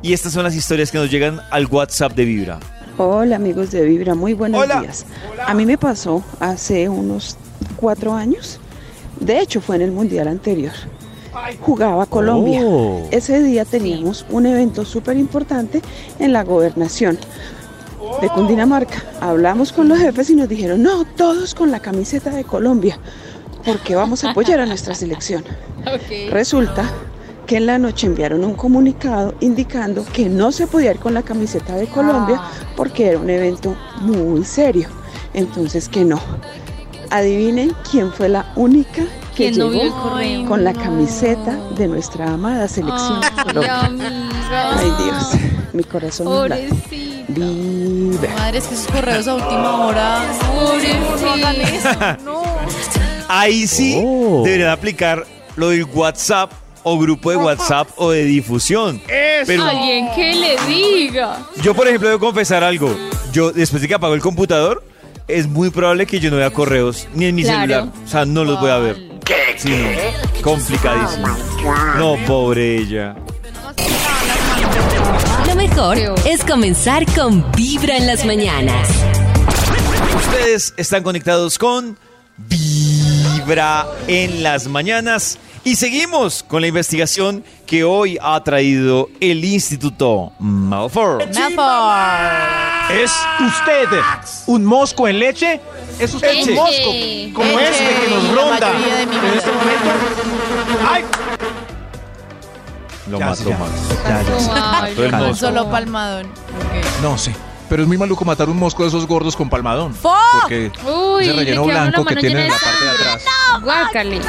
Y 0.00 0.12
estas 0.12 0.32
son 0.32 0.44
las 0.44 0.54
historias 0.54 0.92
que 0.92 0.98
nos 0.98 1.10
llegan 1.10 1.40
al 1.50 1.66
WhatsApp 1.66 2.12
de 2.12 2.24
Vibra. 2.24 2.60
Hola 2.98 3.36
amigos 3.36 3.72
de 3.72 3.84
Vibra, 3.84 4.14
muy 4.14 4.34
buenos 4.34 4.62
Hola. 4.62 4.80
días. 4.80 5.06
A 5.44 5.54
mí 5.54 5.66
me 5.66 5.76
pasó 5.76 6.22
hace 6.40 6.88
unos 6.88 7.36
cuatro 7.76 8.14
años, 8.14 8.60
de 9.20 9.40
hecho 9.40 9.60
fue 9.60 9.76
en 9.76 9.82
el 9.82 9.92
Mundial 9.92 10.28
anterior. 10.28 10.72
Jugaba 11.60 12.06
Colombia. 12.06 12.62
Oh. 12.64 13.06
Ese 13.10 13.42
día 13.42 13.64
teníamos 13.64 14.24
un 14.30 14.46
evento 14.46 14.84
súper 14.84 15.16
importante 15.16 15.82
en 16.18 16.32
la 16.32 16.42
gobernación 16.42 17.18
de 18.20 18.28
Cundinamarca. 18.28 19.02
Hablamos 19.20 19.72
con 19.72 19.88
los 19.88 19.98
jefes 19.98 20.30
y 20.30 20.34
nos 20.34 20.48
dijeron, 20.48 20.82
no, 20.82 21.04
todos 21.04 21.54
con 21.54 21.70
la 21.70 21.80
camiseta 21.80 22.30
de 22.30 22.44
Colombia, 22.44 22.98
porque 23.64 23.94
vamos 23.94 24.24
a 24.24 24.30
apoyar 24.30 24.60
a 24.60 24.66
nuestra 24.66 24.94
selección. 24.94 25.44
Resulta 26.30 26.90
que 27.46 27.56
en 27.56 27.66
la 27.66 27.78
noche 27.78 28.06
enviaron 28.06 28.44
un 28.44 28.54
comunicado 28.54 29.34
indicando 29.40 30.04
que 30.04 30.28
no 30.28 30.52
se 30.52 30.66
podía 30.66 30.92
ir 30.92 30.98
con 30.98 31.14
la 31.14 31.22
camiseta 31.22 31.76
de 31.76 31.86
Colombia 31.86 32.42
porque 32.76 33.08
era 33.08 33.18
un 33.18 33.30
evento 33.30 33.74
muy 34.00 34.44
serio. 34.44 34.88
Entonces 35.32 35.88
que 35.88 36.04
no. 36.04 36.20
Adivinen 37.10 37.74
quién 37.90 38.12
fue 38.12 38.28
la 38.28 38.52
única 38.56 39.02
que 39.34 39.50
¿Quién 39.50 39.58
no 39.58 39.68
vio 39.70 39.80
el 39.82 39.88
llegó 39.88 40.02
correo? 40.02 40.44
con 40.46 40.64
la 40.64 40.72
camiseta 40.74 41.56
de 41.76 41.88
nuestra 41.88 42.32
amada 42.34 42.66
selección 42.68 43.20
Ay, 43.40 44.92
Dios, 45.04 45.28
mi 45.72 45.84
corazón 45.84 46.26
no. 46.26 46.32
Pobrecita. 46.32 47.18
Vibra. 47.28 48.30
Madre, 48.36 48.58
es 48.58 48.66
que 48.66 48.74
esos 48.74 48.86
correos 48.90 49.28
a 49.28 49.34
última 49.34 49.86
hora. 49.86 50.22
No, 50.54 51.36
no. 52.24 52.24
No. 52.24 52.42
Ahí 53.28 53.66
sí 53.66 54.00
Oh. 54.02 54.42
deberían 54.44 54.70
aplicar 54.70 55.24
lo 55.56 55.68
del 55.68 55.84
WhatsApp 55.84 56.50
o 56.82 56.98
grupo 56.98 57.30
de 57.30 57.36
WhatsApp 57.36 57.88
o 57.96 58.10
de 58.10 58.24
difusión. 58.24 59.00
Pero 59.06 59.62
Alguien 59.64 60.08
que 60.14 60.34
le 60.34 60.56
diga. 60.66 61.38
yo, 61.62 61.74
por 61.74 61.86
ejemplo, 61.86 62.08
debo 62.08 62.20
confesar 62.20 62.64
algo. 62.64 62.96
Yo, 63.30 63.52
después 63.52 63.82
de 63.82 63.88
que 63.88 63.94
apago 63.94 64.14
el 64.14 64.22
computador, 64.22 64.82
es 65.28 65.46
muy 65.46 65.70
probable 65.70 66.06
que 66.06 66.18
yo 66.20 66.30
no 66.30 66.36
vea 66.38 66.50
correos 66.50 67.06
ni 67.14 67.26
en 67.26 67.34
mi 67.34 67.42
Claro. 67.42 67.60
celular. 67.60 67.88
O 68.04 68.08
sea, 68.08 68.24
no 68.24 68.44
los 68.44 68.58
voy 68.60 68.70
a 68.70 68.78
ver. 68.78 68.96
Sí, 69.58 69.68
no. 69.70 70.42
Complicadísimo. 70.42 71.26
No, 71.98 72.16
pobre 72.26 72.76
ella. 72.78 73.14
Lo 75.46 75.54
mejor 75.54 75.96
Qué 75.96 76.30
es 76.32 76.44
comenzar 76.44 77.04
con 77.14 77.44
Vibra 77.52 77.96
en 77.96 78.06
las 78.06 78.24
mañanas. 78.24 78.88
Ustedes 80.16 80.74
están 80.76 81.02
conectados 81.02 81.58
con 81.58 81.98
Vibra 82.36 83.86
en 84.06 84.42
las 84.42 84.66
mañanas 84.66 85.38
y 85.68 85.76
seguimos 85.76 86.42
con 86.42 86.62
la 86.62 86.68
investigación 86.68 87.44
que 87.66 87.84
hoy 87.84 88.16
ha 88.22 88.42
traído 88.42 89.10
el 89.20 89.44
Instituto 89.44 90.32
Malfour. 90.38 91.20
¿Es 92.90 93.12
usted 93.38 93.86
un 94.46 94.64
mosco 94.64 95.06
en 95.08 95.18
leche? 95.18 95.60
¿Es 95.98 96.14
usted 96.14 96.32
Leche. 96.32 96.50
un 96.52 96.56
mosco 96.56 97.34
como 97.34 97.58
Leche, 97.58 97.70
este 97.70 98.00
que 98.06 98.14
nos 98.14 98.24
la 98.24 98.34
ronda 98.34 98.72
mayoría 98.72 98.94
de 98.96 99.06
mi 99.06 99.16
en 99.16 99.24
este 99.26 99.50
momento? 99.52 99.90
¡Ay! 100.90 101.04
Lo 103.10 103.18
Ya, 103.18 103.26
mató 103.26 103.42
sí, 103.42 103.48
ya. 103.50 103.58
Max. 103.58 103.72
Ya, 104.04 104.22
ya, 104.22 104.40
sí. 104.40 104.50
Ay, 104.54 104.94
Todo 104.94 105.04
el 105.04 105.10
no. 105.12 105.18
mosco. 105.18 105.34
Solo 105.34 105.70
palmadón. 105.70 106.26
Ok. 106.28 107.02
No 107.02 107.18
sé. 107.18 107.34
Pero 107.68 107.82
es 107.82 107.88
muy 107.88 107.98
maluco 107.98 108.24
matar 108.24 108.48
un 108.48 108.56
mosco 108.58 108.82
de 108.82 108.88
esos 108.88 109.06
gordos 109.06 109.36
con 109.36 109.50
palmadón. 109.50 109.94
¡Fo! 109.94 110.14
Porque 110.40 110.70
Uy, 110.86 111.24
ese 111.24 111.32
le 111.34 111.40
relleno 111.44 111.64
blanco 111.64 112.04
que 112.04 112.14
mano 112.14 112.20
tienen 112.20 112.38
en 112.44 112.48
la 112.48 112.56
parte 112.56 112.84
de 112.84 112.90
atrás. 112.90 113.24
Guácale. 113.62 114.20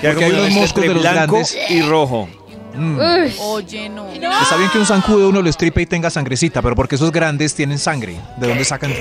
Que 0.00 0.08
Porque 0.08 0.24
hay 0.26 0.32
unos 0.32 0.50
moscos 0.50 0.84
entre 0.84 0.88
de 0.88 0.94
los 0.94 1.02
blanco 1.02 1.32
grandes. 1.36 1.56
y 1.70 1.82
rojo. 1.82 2.28
Mm. 2.74 2.98
Uy. 2.98 3.34
Oye, 3.40 3.88
no. 3.88 4.08
Está 4.12 4.56
bien 4.56 4.70
que 4.70 4.78
un 4.78 4.86
zancudo 4.86 5.28
uno 5.30 5.40
lo 5.42 5.48
estripe 5.48 5.82
y 5.82 5.86
tenga 5.86 6.10
sangrecita, 6.10 6.60
pero 6.62 6.76
porque 6.76 6.94
esos 6.96 7.10
grandes 7.10 7.54
tienen 7.54 7.78
sangre. 7.78 8.20
¿De 8.36 8.46
dónde 8.46 8.64
sacan? 8.64 8.92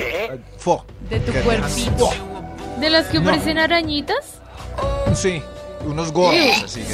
Fo. 0.58 0.86
De 1.10 1.20
tu 1.20 1.32
cuerpito. 1.34 2.10
¿De 2.80 2.90
las 2.90 3.08
que 3.08 3.20
No. 3.20 3.26
parecen 3.26 3.58
arañitas? 3.58 4.40
Sí, 5.14 5.42
unos 5.86 6.12
gordos 6.12 6.64
así 6.66 6.82
que. 6.82 6.94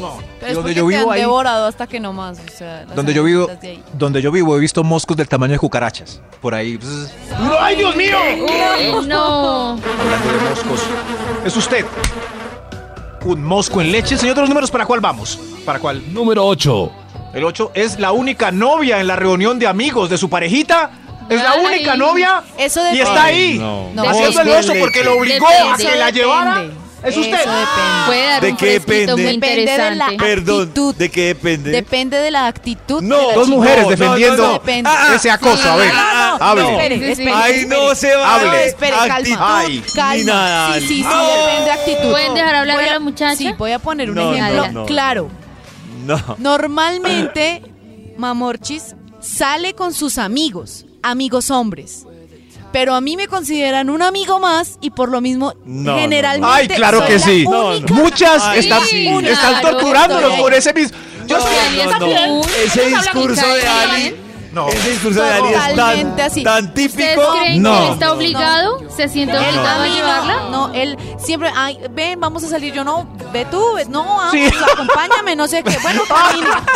No. 0.00 0.18
Pero 0.40 0.46
Y 0.46 0.50
es 0.50 0.54
donde 0.54 0.74
yo 0.74 0.82
te 0.86 0.96
vivo 0.96 1.10
han 1.10 1.14
ahí, 1.16 1.20
devorado 1.22 1.66
hasta 1.66 1.86
que 1.86 1.98
no 2.00 2.12
más. 2.12 2.38
O 2.38 2.56
sea, 2.56 2.84
las 2.86 2.94
donde 2.96 3.14
yo 3.14 3.24
vivo, 3.24 3.48
donde 3.94 4.22
yo 4.22 4.30
vivo 4.30 4.56
he 4.56 4.60
visto 4.60 4.84
moscos 4.84 5.16
del 5.16 5.28
tamaño 5.28 5.52
de 5.52 5.58
cucarachas. 5.58 6.20
Por 6.40 6.54
ahí, 6.54 6.78
pues, 6.78 7.12
¡Ay, 7.60 7.76
Dios 7.76 7.96
mío! 7.96 8.16
Uy, 8.36 9.06
no. 9.06 9.70
hablando 9.72 10.32
de 10.32 10.50
moscos. 10.50 10.80
Es 11.44 11.56
usted. 11.56 11.84
Un 13.24 13.42
mosco 13.44 13.80
en 13.80 13.90
leche. 13.92 14.16
Señor 14.16 14.34
de 14.36 14.42
los 14.42 14.48
números, 14.48 14.70
¿para 14.70 14.86
cuál 14.86 15.00
vamos? 15.00 15.38
¿Para 15.64 15.78
cuál? 15.80 16.12
Número 16.12 16.46
8. 16.46 16.92
El 17.34 17.44
8 17.44 17.72
es 17.74 17.98
la 17.98 18.12
única 18.12 18.50
novia 18.50 19.00
en 19.00 19.06
la 19.06 19.16
reunión 19.16 19.58
de 19.58 19.66
amigos 19.66 20.08
de 20.08 20.16
su 20.16 20.30
parejita. 20.30 20.90
Es 21.28 21.42
la 21.42 21.50
Ay. 21.52 21.64
única 21.66 21.96
novia. 21.96 22.42
Eso 22.56 22.80
Y 22.94 23.00
está 23.00 23.24
ahí. 23.24 23.58
no. 23.58 23.90
No, 23.92 24.08
haciendo 24.08 24.40
el 24.42 24.48
oso 24.50 24.72
porque 24.80 25.02
lo 25.04 25.18
obligó 25.18 25.46
Depende. 25.46 25.70
a 25.72 25.76
que 25.76 25.84
la 25.84 26.06
depende. 26.06 26.12
llevara. 26.20 26.64
Es 27.02 27.16
usted. 27.16 27.32
Eso 27.40 27.50
depende. 27.50 28.06
Puede 28.06 28.26
dar 28.26 28.40
¿De 28.42 28.50
un 28.50 28.56
qué 28.56 28.66
depende? 28.72 29.12
muy 29.14 29.22
Depende 29.22 29.46
de 29.48 29.64
la- 29.66 29.72
interesante. 29.72 30.16
Perdón, 30.18 30.62
Actitud. 30.62 30.94
¿de 30.96 31.10
qué 31.10 31.26
depende? 31.26 31.70
Depende 31.70 32.16
de 32.18 32.30
la 32.32 32.46
actitud. 32.48 33.02
No, 33.02 33.16
de 33.18 33.26
la 33.28 33.34
Dos 33.34 33.44
chica. 33.46 33.56
mujeres 33.56 33.84
no, 33.84 33.90
defendiendo 33.90 34.36
no, 34.42 34.46
no. 34.48 34.52
Depende. 34.54 34.90
Ah, 34.92 35.12
ese 35.14 35.30
acoso. 35.30 35.70
a 35.70 35.76
ver, 35.76 35.92
No, 35.94 35.94
no, 35.94 36.38
no, 36.38 36.44
hable. 36.44 36.62
no, 36.62 36.68
espere, 36.70 36.94
espere, 37.12 37.30
espere. 37.30 37.66
no 37.66 37.94
se 37.94 38.16
va 38.16 38.34
Hable. 38.34 38.46
No, 38.48 38.54
espere, 38.54 38.96
calma. 38.96 39.14
Actitud. 39.16 39.36
Ay, 39.40 39.84
calma. 39.94 40.14
ni 40.16 40.24
nada. 40.24 40.74
Sí, 40.74 40.80
sí, 40.80 40.86
sí, 40.96 41.02
No. 41.02 41.26
depende 41.26 41.64
de 41.64 41.70
actitud. 41.70 42.10
¿Pueden 42.10 42.34
dejar 42.34 42.54
hablar 42.56 42.76
Voy 42.76 42.88
a 42.88 42.92
la 42.92 42.98
muchacha? 43.00 43.36
Sí, 43.36 43.52
voy 43.56 43.72
a 43.72 43.78
poner 43.78 44.10
un 44.10 44.16
No, 44.16 44.32
ejemplo 44.34 44.66
no, 44.66 44.72
no. 44.72 44.86
claro. 44.86 45.30
No. 46.04 46.20
Normalmente, 46.38 47.62
Mamorchis 48.16 48.96
sale 49.20 49.74
con 49.74 49.94
sus 49.94 50.18
amigos, 50.18 50.84
amigos 51.02 51.50
hombres. 51.50 52.04
Pero 52.72 52.94
a 52.94 53.00
mí 53.00 53.16
me 53.16 53.28
consideran 53.28 53.88
un 53.90 54.02
amigo 54.02 54.38
más 54.40 54.78
y 54.80 54.90
por 54.90 55.08
lo 55.08 55.20
mismo 55.20 55.54
No, 55.64 55.92
no, 55.92 55.98
generalmente 55.98 56.50
Ay, 56.52 56.68
claro 56.68 56.98
soy 56.98 57.06
que 57.06 57.12
la 57.14 57.18
sí. 57.20 57.44
única- 57.46 57.94
Muchas 57.94 58.44
Ay, 58.44 58.58
están, 58.60 58.84
sí, 58.86 59.06
están 59.08 59.60
claro, 59.60 59.70
torturándonos 59.78 60.24
estoy 60.30 60.40
por 60.42 60.54
ese 60.54 60.72
mismo. 60.74 60.98
Yo. 61.26 61.36
Ese 62.64 62.86
discurso 62.88 63.46
de 63.54 63.66
Ali. 63.68 64.16
No. 64.58 64.68
Ese 64.68 64.90
discurso 64.90 65.22
de 65.22 65.30
Ali 65.32 65.48
es 65.54 65.68
Totalmente 65.70 66.16
tan, 66.16 66.26
así. 66.30 66.42
tan 66.42 66.64
¿Ustedes 66.66 66.92
típico. 66.96 67.32
creen 67.32 67.62
no. 67.62 67.78
que 67.78 67.86
él 67.86 67.92
está 67.92 68.12
obligado? 68.12 68.78
¿Se 68.96 69.08
siente 69.08 69.36
obligado 69.38 69.82
a 69.82 69.86
llevarla? 69.86 70.34
no, 70.50 70.68
no, 70.68 70.74
él 70.74 70.98
siempre, 71.18 71.50
ay, 71.54 71.78
ven, 71.90 72.18
vamos 72.18 72.42
a 72.42 72.48
salir. 72.48 72.72
Yo 72.74 72.82
no, 72.82 73.06
ve 73.32 73.44
tú, 73.50 73.74
ve- 73.74 73.84
no, 73.88 74.02
vamos, 74.04 74.32
Sí. 74.32 74.44
acompáñame, 74.72 75.36
no 75.36 75.46
sé 75.46 75.62
qué. 75.62 75.76
Bueno, 75.82 76.02
camina. 76.08 76.62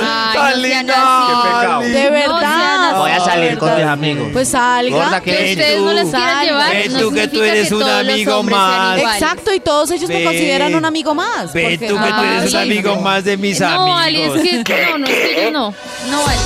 Ay, 0.00 0.36
Tan 0.36 0.62
no 0.62 0.66
sean 0.68 0.86
linda. 0.86 0.94
así. 0.94 1.32
Qué 1.32 1.48
pecado. 1.48 1.80
De 1.80 2.04
No 2.04 2.10
verdad. 2.10 2.84
así. 2.90 2.98
Voy 2.98 3.10
a 3.10 3.20
salir 3.20 3.58
con 3.58 3.68
mis 3.68 3.76
verdad. 3.78 3.92
amigos. 3.92 4.28
Pues 4.32 4.48
salga. 4.48 4.96
Gorda, 4.96 5.20
Que 5.20 5.30
ustedes 5.30 5.80
no 5.82 5.92
las 5.92 6.04
quieran 6.04 6.44
llevar, 6.46 6.70
ven 6.72 6.92
no 6.92 6.98
tú 7.00 7.10
que 7.12 7.20
tú 7.28 7.36
significa 7.36 7.46
eres 7.56 7.72
un 7.72 7.80
todos 7.80 7.92
los 8.04 8.12
amigo 8.12 8.36
hombres 8.38 8.58
sean 8.58 8.68
más. 8.78 8.98
iguales. 8.98 9.22
Exacto, 9.22 9.54
y 9.54 9.60
todos 9.60 9.90
ellos 9.90 10.08
me 10.08 10.24
consideran 10.24 10.74
un 10.74 10.84
amigo 10.84 11.14
más. 11.14 11.52
Ve 11.52 11.62
porque- 11.62 11.88
tú 11.88 11.94
que 11.96 12.10
tú 12.12 12.20
eres 12.22 12.52
un 12.54 12.58
Ay, 12.60 12.70
amigo 12.70 12.96
más 13.00 13.24
de 13.24 13.36
mis 13.36 13.60
No, 13.60 13.96
Ali, 13.98 14.22
amigos. 14.22 14.38
es 14.44 14.64
que 14.64 14.86
no, 14.90 14.98
no, 14.98 15.06
es 15.06 15.12
que 15.14 15.40
ellos 15.40 15.52
no. 15.52 15.74
No 16.10 16.22
vale. 16.24 16.38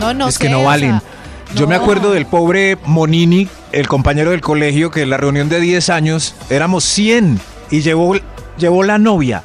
No, 0.00 0.14
no 0.14 0.28
es 0.28 0.38
que 0.38 0.46
sé, 0.46 0.52
no 0.52 0.60
o 0.60 0.64
valen. 0.64 1.00
sea, 1.00 1.54
Yo 1.54 1.66
me 1.66 1.74
acuerdo 1.74 2.12
del 2.12 2.26
pobre 2.26 2.76
Monini, 2.84 3.48
el 3.72 3.88
compañero 3.88 4.30
del 4.30 4.40
colegio, 4.40 4.90
que 4.90 5.02
en 5.02 5.10
la 5.10 5.16
reunión 5.16 5.48
de 5.48 5.60
10 5.60 5.90
años 5.90 6.34
éramos 6.50 6.84
100 6.84 7.40
y 7.70 7.80
llevó, 7.80 8.16
llevó 8.58 8.82
la 8.82 8.98
novia. 8.98 9.42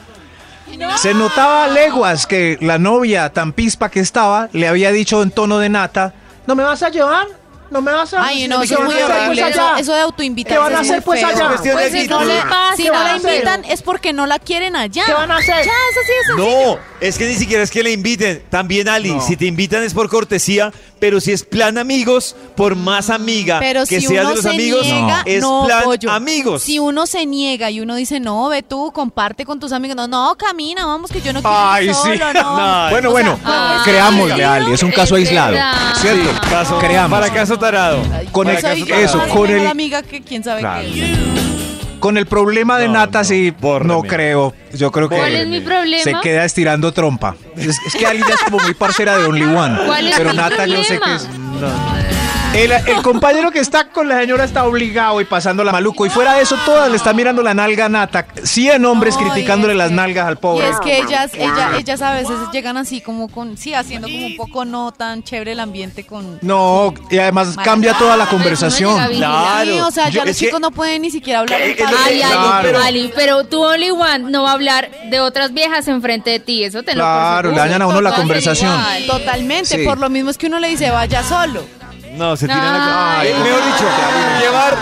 Se 0.98 1.14
notaba 1.14 1.66
a 1.66 1.68
leguas 1.68 2.26
que 2.26 2.58
la 2.62 2.80
novia, 2.80 3.32
tan 3.32 3.54
pispa 3.54 3.90
que 3.90 4.00
estaba, 4.00 4.50
le 4.52 4.68
había 4.68 4.92
dicho 4.92 5.22
en 5.22 5.32
tono 5.32 5.60
de 5.60 5.70
nata, 5.70 6.14
¿No 6.48 6.56
me 6.56 6.64
vas 6.64 6.82
a 6.82 6.90
llevar? 6.90 7.28
¿No 7.72 7.82
me 7.82 7.92
vas 7.94 8.14
a 8.14 8.26
Ay, 8.26 8.50
no, 8.50 8.60
¿Qué 8.60 8.66
eso 8.66 8.80
es 8.80 8.86
muy 8.86 9.02
horrible. 9.02 9.42
pues, 9.44 9.80
Eso, 9.80 9.94
de 9.94 10.02
autoinvitarse. 10.02 10.56
¿Qué 10.56 10.60
van 10.60 10.76
a 10.76 10.80
hacer, 10.82 11.02
pues, 11.02 11.24
allá? 11.24 11.50
De 11.50 11.72
Pues 11.72 11.92
si 11.94 12.08
no 12.08 12.24
le 12.26 12.42
pasa. 12.42 12.76
Si 12.76 12.84
no 12.84 12.94
la 13.04 13.16
invitan 13.16 13.64
es 13.66 13.82
porque 13.82 14.12
no 14.12 14.26
la 14.26 14.40
quieren 14.40 14.76
allá. 14.76 15.06
¿Qué 15.06 15.14
van 15.14 15.32
a 15.32 15.38
hacer? 15.38 15.56
Ya, 15.66 15.72
es 15.72 15.98
así 15.98 16.12
de 16.12 16.36
sencillo. 16.44 16.74
No, 16.76 16.80
es 17.00 17.18
que 17.18 17.26
ni 17.28 17.36
siquiera 17.36 17.64
es 17.64 17.72
que 17.72 17.82
le 17.82 17.92
inviten. 17.92 18.44
También 18.50 18.90
Ali, 18.90 19.18
si 19.26 19.38
te 19.38 19.46
invitan 19.46 19.84
es 19.84 19.94
por 19.94 20.10
cortesía, 20.10 20.74
Pero 21.02 21.20
si 21.20 21.32
es 21.34 21.44
plan 21.44 21.78
amigos, 21.78 22.36
por 22.56 22.76
más 22.76 23.10
amiga 23.10 23.60
Pero 23.60 23.86
que 23.88 24.00
si 24.00 24.06
sea 24.08 24.22
uno 24.22 24.30
de 24.30 24.36
los 24.36 24.44
se 24.44 24.50
amigos, 24.52 24.84
niega, 24.86 25.24
es 25.26 25.42
no, 25.42 25.64
plan 25.66 25.84
pollo. 25.84 26.12
amigos. 26.12 26.62
Si 26.62 26.78
uno 26.80 27.08
se 27.08 27.26
niega 27.26 27.70
y 27.72 27.82
uno 27.82 27.96
dice, 27.96 28.20
no, 28.20 28.48
ve 28.50 28.62
tú, 28.64 28.92
comparte 28.94 29.44
con 29.44 29.60
tus 29.60 29.72
amigos. 29.74 29.98
No, 29.98 30.08
no, 30.08 30.36
camina, 30.38 30.86
vamos, 30.86 31.12
que 31.12 31.20
yo 31.20 31.34
no 31.34 31.42
quiero 31.42 31.58
Ay, 31.60 31.88
ir 31.90 31.96
sí. 31.96 32.02
solo, 32.18 32.34
no. 32.34 32.90
Bueno, 32.92 33.10
O 33.10 33.12
bueno, 33.12 33.40
sea, 33.44 33.82
creámosle, 33.84 34.46
Ali, 34.46 34.74
es 34.74 34.84
un 34.84 34.92
caso 34.92 35.18
es 35.18 35.28
aislado. 35.28 35.54
verdad. 35.54 35.74
¿Cierto? 36.00 36.30
Sí, 36.32 36.50
caso- 36.50 36.78
Creamos. 36.80 37.20
Para 37.20 37.34
caso 37.34 37.58
tarado. 37.58 37.98
Con 38.32 38.48
el, 38.48 38.58
eso, 38.58 39.20
con 39.34 39.50
el, 39.50 39.66
amiga 39.68 40.04
que 40.04 40.22
quién 40.22 40.44
sabe 40.44 40.62
Claro. 40.62 40.84
qué. 40.94 41.18
Con 42.02 42.18
el 42.18 42.26
problema 42.26 42.78
de 42.78 42.88
No, 42.88 42.94
Nata, 42.96 43.20
no, 43.20 43.24
sí, 43.24 43.54
bórrame. 43.58 43.94
no 43.94 44.02
creo. 44.04 44.54
Yo 44.74 44.92
creo 44.92 45.08
que 45.08 45.16
¿Cuál 45.16 45.34
es 45.36 45.48
mi 45.48 45.62
problema? 45.62 46.04
se 46.04 46.14
queda 46.22 46.44
estirando 46.44 46.92
trompa. 46.92 47.36
Es, 47.56 47.78
es 47.88 47.96
que 47.98 48.06
Ali 48.06 48.20
ya 48.20 48.34
es 48.34 48.42
como 48.44 48.58
muy 48.60 48.74
parcera 48.74 49.18
de 49.18 49.26
Only 49.26 49.44
One. 49.44 49.78
¿Cuál 49.86 50.08
es 50.08 50.18
pero 50.18 50.32
mi 50.32 50.36
Nata 50.38 50.66
yo 50.66 50.84
sé 50.84 51.00
que 51.00 51.16
es. 51.16 51.30
El, 52.54 52.72
el 52.74 53.02
compañero 53.02 53.50
que 53.50 53.60
está 53.60 53.86
con 53.86 54.10
la 54.10 54.20
señora 54.20 54.44
está 54.44 54.66
obligado 54.66 55.22
y 55.22 55.26
pasándola 55.26 55.72
maluco. 55.72 56.06
Y 56.06 56.10
fuera 56.10 56.34
de 56.34 56.42
eso, 56.42 56.58
todas 56.66 56.90
le 56.92 56.98
están 56.98 57.16
mirando 57.16 57.42
la 57.42 57.54
nalga 57.54 57.86
a 57.86 57.90
Nata. 57.90 58.26
100 58.44 58.84
hombres 58.86 59.16
No, 59.16 59.22
y 59.22 59.30
criticándole 59.30 59.74
las 59.74 59.90
nalgas 59.92 60.28
al 60.28 60.34
Y 60.34 60.38
pobre. 60.38 60.70
es 60.70 60.78
que 60.82 60.98
ellas, 60.98 61.32
ella- 61.34 61.72
ellas 61.80 62.02
a 62.02 62.14
veces 62.14 62.36
llegan 62.52 62.76
así 62.76 63.00
como 63.00 63.30
con, 63.30 63.58
sí, 63.58 63.74
haciendo 63.74 64.10
como 64.10 64.26
un 64.26 64.36
poco 64.36 64.66
no 64.66 64.92
tan 64.92 65.24
chévere 65.24 65.54
el 65.54 65.62
ambiente 65.62 66.06
con... 66.06 66.40
No, 66.42 66.94
y 67.10 67.20
además 67.20 67.56
cambia 67.64 67.94
toda 67.98 68.18
la 68.18 68.28
conversación. 68.28 68.98
Sí, 69.12 69.80
o 69.80 69.92
sea, 69.92 70.10
Yo- 70.10 70.16
ya 70.20 70.26
los 70.26 70.38
que- 70.38 70.46
chicos 70.46 70.60
no 70.60 70.72
pueden 70.72 71.04
ni 71.04 71.10
siquiera 71.12 71.40
hablar 71.40 71.62
lo 71.62 71.66
paz. 71.68 71.76
que- 71.76 71.84
Ali, 72.12 72.20
Claro. 72.20 72.60
pero, 72.64 72.84
Ali, 72.84 73.12
pero 73.16 73.44
tú 73.46 73.64
Only 73.64 73.92
One 73.92 74.20
no 74.30 74.44
va 74.44 74.50
a 74.50 74.54
hablar 74.54 74.90
de 75.10 75.20
otras 75.22 75.54
viejas 75.54 75.88
enfrente 75.88 76.32
de 76.32 76.40
ti, 76.42 76.66
eso 76.66 76.84
te 76.84 76.96
lo 76.96 77.02
Claro, 77.04 77.52
le 77.52 77.58
dañan 77.58 77.82
a 77.82 77.88
uno 77.88 78.02
la 78.02 78.14
conversación. 78.14 78.76
Totalmente, 79.08 79.78
Sí. 79.78 79.86
por 79.86 79.98
lo 80.00 80.10
mismo 80.10 80.30
es 80.30 80.38
que 80.38 80.48
uno 80.48 80.60
le 80.60 80.68
dice 80.68 80.90
vaya 80.90 81.24
solo. 81.24 81.64
No, 82.12 82.36
se 82.38 82.46
tiran 82.48 82.64
la 82.64 83.20
Ay. 83.20 83.34
Mejor 83.34 83.66
dicho, 83.66 83.86
llevar, 84.42 84.78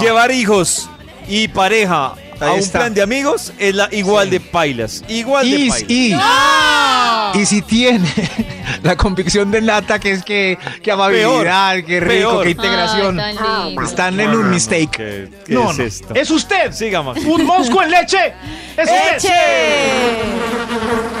llevar 0.00 0.30
hijos 0.30 0.88
y 1.28 1.48
pareja 1.48 2.06
a 2.06 2.14
Ahí 2.40 2.52
un 2.54 2.58
está. 2.58 2.80
plan 2.80 2.94
de 2.94 3.00
amigos 3.02 3.52
es 3.58 3.74
la 3.74 3.88
igual 3.92 4.28
de 4.28 4.40
pailas. 4.40 5.02
Igual 5.08 5.48
de 5.50 5.56
Y, 5.56 5.68
pailas. 5.70 7.34
y, 7.36 7.38
y 7.40 7.46
si 7.46 7.62
tiene 7.62 8.08
la 8.82 8.96
convicción 8.96 9.50
de 9.50 9.62
Nata 9.62 9.98
que 9.98 10.10
es 10.12 10.22
que, 10.24 10.58
que 10.82 10.92
amabilidad, 10.92 11.76
que 11.84 12.00
rico, 12.00 12.30
peor. 12.30 12.44
que 12.44 12.50
integración. 12.50 13.20
Ay, 13.20 13.34
tan 13.36 13.66
lindo. 13.66 13.82
Están 13.82 14.20
en 14.20 14.30
un 14.30 14.50
mistake. 14.50 14.90
¿Qué, 14.90 15.28
qué 15.46 15.54
No, 15.54 15.70
es 15.70 15.78
no. 15.78 15.84
esto? 15.84 16.14
¡Es 16.14 16.30
usted! 16.30 16.72
Siga, 16.72 17.02
Max. 17.02 17.20
¡Un 17.24 17.44
mosco 17.46 17.82
en 17.82 17.90
leche! 17.90 18.34
¡Es 18.76 18.90
usted! 18.90 19.30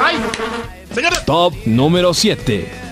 ¡Ay! 0.04 0.16
Señor, 0.94 1.14
Top 1.24 1.54
número 1.64 2.12
7. 2.12 2.83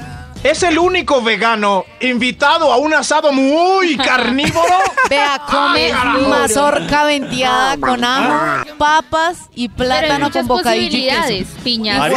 Es 0.43 0.63
el 0.63 0.79
único 0.79 1.23
vegano 1.23 1.85
invitado 2.01 2.73
a 2.73 2.77
un 2.77 2.95
asado 2.95 3.33
muy 3.33 3.97
carnívoro. 3.99 4.75
Vea, 5.09 5.41
come 5.51 5.93
mazorca 6.29 7.05
venteada 7.05 7.77
con 7.77 8.05
ajo, 8.05 8.65
papas 8.79 9.51
y 9.55 9.69
plátano 9.69 10.31
con 10.31 10.47
bocadillo 10.47 10.99
y 10.99 11.09
queso. 11.09 11.51
Piña 11.63 12.09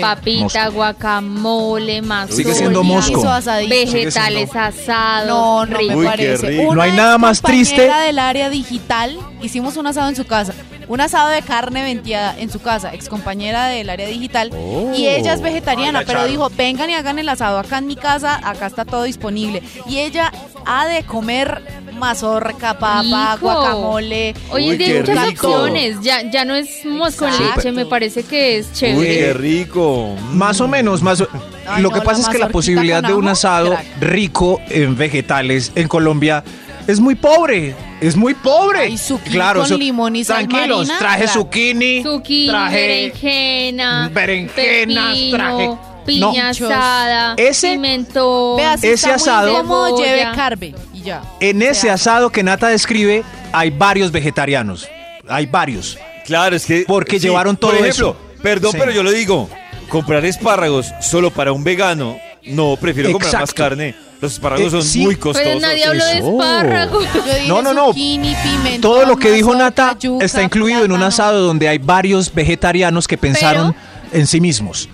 papita, 0.00 0.68
guacamole, 0.68 2.02
mazorca. 2.02 2.36
Sigue 2.36 2.54
siendo 2.54 2.82
mosco. 2.82 3.22
Vegetales 3.68 4.54
asados. 4.54 5.68
No, 5.68 5.78
me 5.78 6.04
parece. 6.04 6.46
rico. 6.48 6.62
Una 6.62 6.74
No 6.74 6.82
hay 6.82 6.92
nada 6.92 7.18
más 7.18 7.40
triste. 7.40 7.90
del 8.06 8.18
área 8.18 8.50
digital, 8.50 9.18
hicimos 9.44 9.76
un 9.76 9.86
asado 9.86 10.08
en 10.08 10.16
su 10.16 10.24
casa. 10.26 10.52
Un 10.86 11.00
asado 11.00 11.30
de 11.30 11.40
carne 11.42 11.82
venteada 11.82 12.34
en 12.38 12.50
su 12.50 12.60
casa, 12.60 12.92
ex 12.92 13.08
compañera 13.08 13.66
del 13.68 13.88
área 13.88 14.06
digital. 14.06 14.50
Y 14.94 15.06
ella 15.08 15.32
es 15.32 15.40
vegetariana, 15.40 16.00
pero 16.06 16.20
Charo. 16.20 16.30
dijo, 16.30 16.50
vengan 16.56 16.90
y 16.90 16.94
hagan 16.94 17.18
el 17.18 17.28
asado 17.28 17.58
acá 17.58 17.78
en 17.78 17.86
mi 17.86 17.96
casa, 17.96 18.38
acá 18.46 18.66
está 18.66 18.84
todo 18.84 19.04
disponible. 19.04 19.62
Y 19.86 19.98
ella 19.98 20.30
ha 20.66 20.86
de 20.86 21.02
comer 21.04 21.62
mazorca, 21.98 22.78
papa, 22.78 23.36
guacamole. 23.40 24.34
Hoy 24.50 24.64
Uy, 24.64 24.70
en 24.72 24.78
día 24.78 24.86
qué 24.88 24.92
hay 24.94 25.00
muchas 25.00 25.28
rico. 25.28 25.48
opciones. 25.48 25.96
Ya, 26.02 26.30
ya 26.30 26.44
no 26.44 26.54
es 26.54 26.84
mosco 26.84 27.26
Exacto. 27.26 27.56
leche, 27.56 27.72
me 27.72 27.86
parece 27.86 28.22
que 28.24 28.58
es 28.58 28.66
Uy, 28.66 28.72
chévere. 28.74 29.18
qué 29.18 29.32
rico. 29.34 30.14
Más 30.32 30.60
o 30.60 30.68
menos, 30.68 31.02
más 31.02 31.20
o- 31.22 31.28
Ay, 31.66 31.82
Lo 31.82 31.88
no, 31.88 31.94
que 31.94 32.02
pasa 32.02 32.20
es 32.20 32.28
que 32.28 32.36
la 32.38 32.50
posibilidad 32.50 33.00
con 33.00 33.10
de 33.10 33.14
un 33.16 33.28
asado 33.28 33.70
crack. 33.70 33.86
rico 34.00 34.60
en 34.68 34.96
vegetales 34.98 35.72
en 35.74 35.88
Colombia 35.88 36.44
es 36.86 37.00
muy 37.00 37.14
pobre. 37.14 37.74
Es 38.00 38.16
muy 38.16 38.34
pobre. 38.34 38.80
Ay, 38.80 38.98
zucchini 38.98 39.38
con 39.38 39.78
limón 39.78 40.16
y 40.16 40.24
sal 40.24 40.46
Tranquilos, 40.48 40.78
marina, 40.88 40.98
traje 40.98 41.28
zucchini, 41.28 42.02
Zucchini, 42.02 42.48
traje 42.48 42.76
berenjena, 42.76 44.10
berenjenas, 44.12 45.14
pepino, 45.16 45.36
traje- 45.36 45.70
piña 46.04 46.42
No. 46.42 46.48
asada, 46.50 47.34
Ese- 47.38 47.72
pimentón. 47.72 48.56
Vea, 48.58 48.76
si 48.76 48.88
Ese 48.88 49.10
asado- 49.10 49.56
Cebolla. 49.56 50.04
lleve 50.04 50.36
carbe 50.36 50.74
y 50.92 51.00
ya. 51.02 51.22
En 51.40 51.62
ese 51.62 51.82
sea, 51.82 51.94
asado 51.94 52.30
que 52.30 52.42
Nata 52.42 52.68
describe, 52.68 53.22
hay 53.52 53.70
varios 53.70 54.12
vegetarianos. 54.12 54.86
Hay 55.28 55.46
varios. 55.46 55.96
Claro, 56.26 56.54
es 56.56 56.66
que. 56.66 56.84
Porque 56.86 57.18
llevaron 57.18 57.56
todo 57.56 57.70
Por 57.70 57.80
ejemplo, 57.80 58.16
eso. 58.18 58.40
perdón, 58.42 58.72
Sí. 58.72 58.78
pero 58.78 58.92
yo 58.92 59.02
lo 59.02 59.10
digo. 59.12 59.48
Comprar 59.88 60.24
espárragos 60.24 60.92
solo 61.00 61.30
para 61.30 61.52
un 61.52 61.62
vegano. 61.64 62.18
No, 62.44 62.76
prefiero 62.78 63.10
comprar 63.12 63.32
más 63.32 63.42
Exacto. 63.50 63.62
carne. 63.62 63.94
Los 64.24 64.32
espárragos 64.34 64.66
Eh, 64.66 64.70
son 64.70 64.82
sí. 64.82 65.00
muy 65.00 65.16
costosos. 65.16 65.46
Pero 65.48 65.60
nadie 65.60 65.84
habló 65.84 66.04
de 66.04 66.18
espárragos. 66.18 67.06
No, 67.46 67.62
no, 67.62 67.72
no. 67.72 67.86
zucchini, 67.88 68.34
pimentón, 68.42 68.80
Todo 68.80 69.06
lo 69.06 69.16
que 69.16 69.30
dijo 69.32 69.54
Nata 69.54 69.96
yuca, 69.98 70.24
está 70.24 70.42
incluido 70.42 70.84
en 70.84 70.92
un 70.92 71.02
asado 71.02 71.40
donde 71.46 71.68
hay 71.68 71.78
varios 71.78 72.32
vegetarianos 72.34 73.06
que 73.06 73.16
pensaron 73.18 73.74
en 74.12 74.26
sí 74.26 74.40
mismos. 74.40 74.88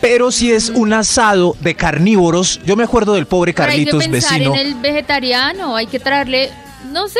Pero 0.00 0.30
si 0.30 0.52
es 0.52 0.70
un 0.70 0.92
asado 0.92 1.56
de 1.60 1.74
carnívoros, 1.74 2.60
yo 2.64 2.76
me 2.76 2.84
acuerdo 2.84 3.14
del 3.14 3.26
pobre 3.26 3.52
Pero 3.52 3.64
hay 3.72 3.84
que 3.84 3.90
Carlitos 3.90 4.08
pensar 4.08 4.38
vecino. 4.38 4.54
en 4.54 4.60
el 4.60 4.74
vegetariano. 4.76 5.74
Hay 5.74 5.86
que 5.88 5.98
traerle, 5.98 6.50
no 6.92 7.08
sé, 7.08 7.18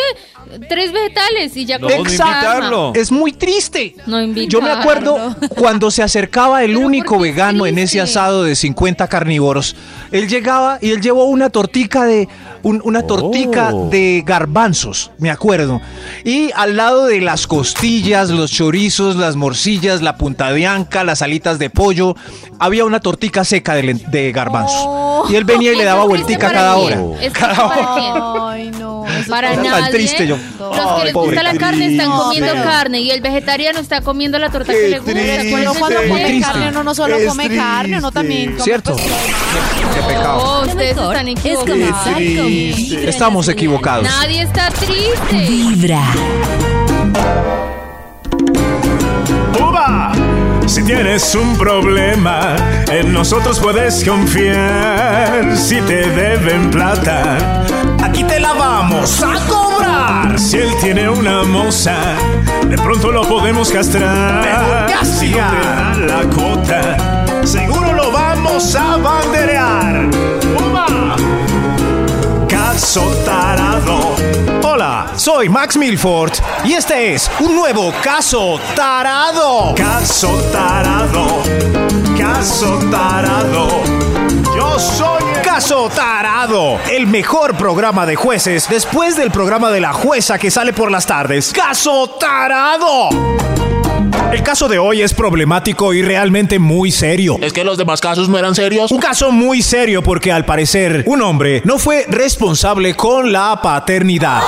tres 0.68 0.92
vegetales 0.92 1.56
y 1.56 1.66
ya 1.66 1.78
No, 1.78 1.88
con 1.88 1.96
no 1.96 2.02
invitarlo. 2.02 2.92
Es 2.94 3.10
muy 3.12 3.32
triste. 3.32 3.94
No 4.06 4.20
invitarlo. 4.22 4.50
Yo 4.50 4.60
me 4.62 4.70
acuerdo 4.70 5.36
cuando 5.56 5.90
se 5.90 6.02
acercaba 6.02 6.62
el 6.64 6.74
Pero 6.74 6.86
único 6.86 7.14
¿por 7.14 7.22
qué 7.22 7.28
es 7.30 7.34
vegano 7.34 7.66
en 7.66 7.78
ese 7.78 8.00
asado 8.00 8.44
de 8.44 8.54
50 8.56 9.06
carnívoros. 9.08 9.76
Él 10.12 10.28
llegaba 10.28 10.78
y 10.80 10.90
él 10.92 11.00
llevó 11.00 11.24
una 11.24 11.50
tortica 11.50 12.04
de 12.04 12.28
un- 12.62 12.80
una 12.84 13.02
tortica 13.06 13.70
Oh. 13.72 13.88
de 13.88 14.22
garbanzos, 14.26 15.10
me 15.18 15.30
acuerdo. 15.30 15.80
Y 16.24 16.50
al 16.56 16.76
lado 16.76 17.06
de 17.06 17.20
las 17.20 17.46
costillas, 17.46 18.30
los 18.30 18.50
chorizos, 18.50 19.14
las 19.16 19.36
morcillas, 19.36 20.02
la 20.02 20.16
punta 20.16 20.50
de 20.52 20.66
anca, 20.66 21.04
las 21.04 21.22
alitas 21.22 21.58
de 21.58 21.70
pollo, 21.70 22.16
había 22.58 22.84
una 22.84 23.00
tortica 23.00 23.44
seca 23.44 23.74
de, 23.74 23.94
de 23.94 24.32
garbanzos. 24.32 24.80
Oh. 24.84 25.26
Y 25.30 25.36
él 25.36 25.44
venía 25.44 25.72
y 25.72 25.76
le 25.76 25.82
¿Eso 25.82 25.90
daba 25.90 26.04
vueltica 26.04 26.50
cada 26.50 26.76
hora. 26.76 27.00
¿Es 27.20 27.32
Cada 27.32 27.64
hora. 27.66 28.58
Para 29.28 29.52
Era 29.52 29.62
nadie. 29.62 29.82
tan 29.82 29.92
triste 29.92 30.26
yo. 30.26 30.36
Los 30.58 30.98
que 30.98 31.04
les 31.04 31.14
gusta 31.14 31.42
la 31.42 31.54
carne 31.54 31.86
están 31.92 32.10
comiendo 32.10 32.52
carne 32.54 33.00
y 33.00 33.10
el 33.10 33.20
vegetariano 33.20 33.78
está 33.80 34.00
comiendo 34.00 34.38
la 34.38 34.50
torta 34.50 34.72
que 34.72 34.88
le 34.88 34.98
gusta. 34.98 35.12
triste. 35.12 35.50
¿Cuál 35.50 35.62
es 35.62 35.68
Uno 35.70 35.78
cuando 35.78 36.00
come 36.08 36.40
carne, 36.40 36.68
uno 36.70 36.84
no 36.84 36.94
solo 36.94 37.16
come 37.26 37.56
carne, 37.56 37.98
uno 37.98 38.10
también 38.12 38.52
come 38.52 38.64
¿Cierto? 38.64 38.92
pues, 38.92 39.04
Qué 39.94 40.02
pecado. 40.02 40.44
No, 40.64 40.70
ustedes 40.70 40.96
están 40.96 41.28
Es 41.28 41.38
equivocados. 41.40 43.04
Estamos 43.08 43.48
equivocados. 43.48 44.04
Nadie 44.04 44.42
está 44.42 44.68
triste. 44.70 45.36
Vibra. 45.48 46.02
¡Uva! 49.60 50.12
Si 50.66 50.82
tienes 50.82 51.34
un 51.34 51.56
problema, 51.56 52.56
en 52.90 53.12
nosotros 53.12 53.58
puedes 53.58 54.04
confiar. 54.04 55.56
Si 55.56 55.80
te 55.82 56.08
deben 56.10 56.70
plata, 56.70 57.64
aquí 58.08 58.24
te 58.24 58.40
la 58.40 58.52
vamos 58.52 59.22
a 59.22 59.34
cobrar. 59.46 60.38
Si 60.38 60.56
él 60.56 60.70
tiene 60.80 61.08
una 61.08 61.42
moza, 61.44 61.96
de 62.66 62.76
pronto 62.76 63.12
lo 63.12 63.22
podemos 63.22 63.70
castrar. 63.70 64.44
Si 65.04 65.30
no 65.30 65.36
te 65.36 65.36
da 65.36 65.94
la 66.06 66.22
cuota, 66.34 67.46
seguro 67.46 67.92
lo 67.92 68.10
vamos 68.10 68.74
a 68.74 68.96
banderear. 68.96 70.08
¡Uva! 70.70 71.16
Caso 72.48 73.02
tarado. 73.24 74.16
Hola, 74.62 75.12
soy 75.16 75.48
Max 75.48 75.76
Milford 75.76 76.32
y 76.64 76.74
este 76.74 77.14
es 77.14 77.30
un 77.40 77.54
nuevo 77.54 77.92
caso 78.02 78.60
tarado. 78.74 79.74
Caso 79.74 80.28
tarado. 80.52 81.42
Caso 82.16 82.78
tarado. 82.90 84.17
Yo 84.58 84.76
soy 84.76 85.22
Caso 85.44 85.88
Tarado, 85.88 86.80
el 86.90 87.06
mejor 87.06 87.56
programa 87.56 88.04
de 88.06 88.16
jueces 88.16 88.66
después 88.68 89.16
del 89.16 89.30
programa 89.30 89.70
de 89.70 89.80
la 89.80 89.92
jueza 89.92 90.36
que 90.36 90.50
sale 90.50 90.72
por 90.72 90.90
las 90.90 91.06
tardes. 91.06 91.52
Caso 91.52 92.16
Tarado. 92.18 93.08
El 94.32 94.42
caso 94.42 94.66
de 94.66 94.80
hoy 94.80 95.02
es 95.02 95.14
problemático 95.14 95.94
y 95.94 96.02
realmente 96.02 96.58
muy 96.58 96.90
serio. 96.90 97.38
Es 97.40 97.52
que 97.52 97.62
los 97.62 97.78
demás 97.78 98.00
casos 98.00 98.28
no 98.28 98.36
eran 98.36 98.56
serios. 98.56 98.90
Un 98.90 98.98
caso 98.98 99.30
muy 99.30 99.62
serio 99.62 100.02
porque 100.02 100.32
al 100.32 100.44
parecer 100.44 101.04
un 101.06 101.22
hombre 101.22 101.62
no 101.64 101.78
fue 101.78 102.04
responsable 102.08 102.94
con 102.94 103.30
la 103.30 103.60
paternidad. 103.62 104.42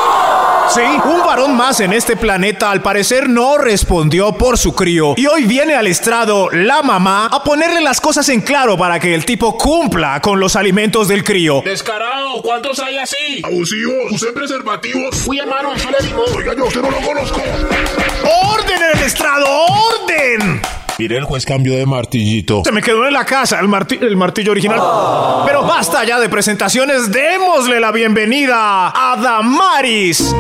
Sí, 0.73 0.83
un 1.05 1.27
varón 1.27 1.57
más 1.57 1.81
en 1.81 1.93
este 1.93 2.17
planeta 2.17 2.71
al 2.71 2.81
parecer 2.81 3.29
no 3.29 3.59
respondió 3.59 4.33
por 4.33 4.57
su 4.57 4.73
crío 4.73 5.15
y 5.17 5.27
hoy 5.27 5.45
viene 5.45 5.75
al 5.75 5.89
estrado 5.89 6.49
la 6.53 6.83
mamá 6.83 7.27
a 7.27 7.43
ponerle 7.43 7.81
las 7.81 8.01
cosas 8.01 8.29
en 8.29 8.41
claro 8.41 8.79
para 8.79 9.01
que 9.01 9.13
el 9.13 9.25
tipo 9.25 9.59
cumpla 9.59 10.21
con 10.21 10.39
los 10.39 10.55
alimentos 10.55 11.09
del 11.09 11.25
crío. 11.25 11.61
Descarado, 11.65 12.41
¿cuántos 12.43 12.79
hay 12.79 12.99
así? 12.99 13.43
Abusivos, 13.43 14.13
usé 14.13 14.33
preservativos. 14.33 15.27
Uy, 15.27 15.41
hermano, 15.41 15.75
eso 15.75 15.91
le 15.91 16.07
digo. 16.07 16.25
Oiga, 16.37 16.55
yo 16.55 16.65
usted 16.67 16.83
no 16.83 16.91
lo 16.91 17.01
conozco. 17.01 17.41
¡Orden 18.53 18.83
en 18.83 18.99
el 18.99 19.05
estrado! 19.05 19.47
¡Orden! 19.49 20.63
Mire, 21.01 21.17
el 21.17 21.25
juez 21.25 21.47
cambió 21.47 21.75
de 21.77 21.87
martillito. 21.87 22.61
Se 22.63 22.73
me 22.73 22.83
quedó 22.83 23.07
en 23.07 23.15
la 23.15 23.25
casa 23.25 23.59
el, 23.59 23.69
marti- 23.69 23.99
el 24.03 24.19
martillo 24.19 24.53
original. 24.53 24.79
Pero 25.47 25.63
basta 25.63 26.05
ya 26.05 26.21
de 26.21 26.29
presentaciones. 26.29 27.11
Démosle 27.11 27.81
la 27.81 27.91
bienvenida 27.91 28.89
a 28.95 29.17
Damaris. 29.17 30.35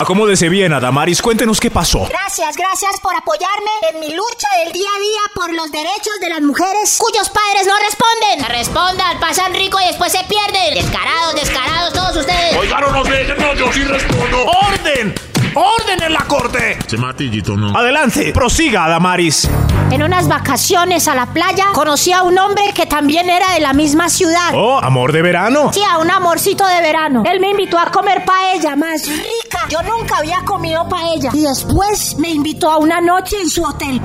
Acomódese 0.00 0.48
bien, 0.48 0.72
Adamaris. 0.72 1.20
Cuéntenos 1.20 1.60
qué 1.60 1.70
pasó. 1.70 2.06
Gracias, 2.08 2.56
gracias 2.56 3.00
por 3.02 3.14
apoyarme 3.14 3.70
en 3.92 4.00
mi 4.00 4.14
lucha 4.14 4.48
del 4.64 4.72
día 4.72 4.88
a 4.96 5.00
día 5.00 5.20
por 5.34 5.52
los 5.52 5.70
derechos 5.70 6.14
de 6.22 6.28
las 6.30 6.40
mujeres 6.40 6.96
cuyos 6.98 7.28
padres 7.28 7.66
no 7.66 7.74
responden. 7.84 8.48
Respondan, 8.48 9.20
pasan 9.20 9.52
rico 9.54 9.78
y 9.78 9.86
después 9.88 10.10
se 10.12 10.24
pierden. 10.24 10.72
Descarados, 10.74 11.34
descarados 11.34 11.92
todos 11.92 12.16
ustedes. 12.16 12.56
Oiga, 12.56 12.80
no 12.80 12.92
nos 12.92 13.08
dejen, 13.08 13.36
no, 13.38 13.54
yo 13.54 13.70
sí 13.72 13.82
respondo. 13.84 14.44
¡Orden! 14.46 15.14
¡Orden 15.58 16.00
en 16.04 16.12
la 16.12 16.20
corte! 16.20 16.78
Ese 16.86 16.96
martillito 16.96 17.56
no. 17.56 17.76
Adelante, 17.76 18.30
prosiga, 18.32 18.84
Adamaris. 18.84 19.50
En 19.90 20.04
unas 20.04 20.28
vacaciones 20.28 21.08
a 21.08 21.16
la 21.16 21.26
playa 21.26 21.64
conocí 21.72 22.12
a 22.12 22.22
un 22.22 22.38
hombre 22.38 22.62
que 22.74 22.86
también 22.86 23.28
era 23.28 23.54
de 23.54 23.60
la 23.60 23.72
misma 23.72 24.08
ciudad. 24.08 24.50
Oh, 24.54 24.78
amor 24.78 25.10
de 25.10 25.20
verano. 25.20 25.72
Sí, 25.72 25.80
a 25.82 25.98
un 25.98 26.10
amorcito 26.10 26.64
de 26.64 26.80
verano. 26.80 27.24
Él 27.26 27.40
me 27.40 27.50
invitó 27.50 27.76
a 27.76 27.86
comer 27.86 28.24
paella 28.24 28.76
más 28.76 29.08
rica. 29.08 29.66
Yo 29.68 29.82
nunca 29.82 30.18
había 30.18 30.38
comido 30.44 30.88
paella. 30.88 31.30
Y 31.32 31.42
después 31.42 32.16
me 32.18 32.28
invitó 32.28 32.70
a 32.70 32.76
una 32.76 33.00
noche 33.00 33.36
en 33.40 33.48
su 33.48 33.64
hotel. 33.64 34.00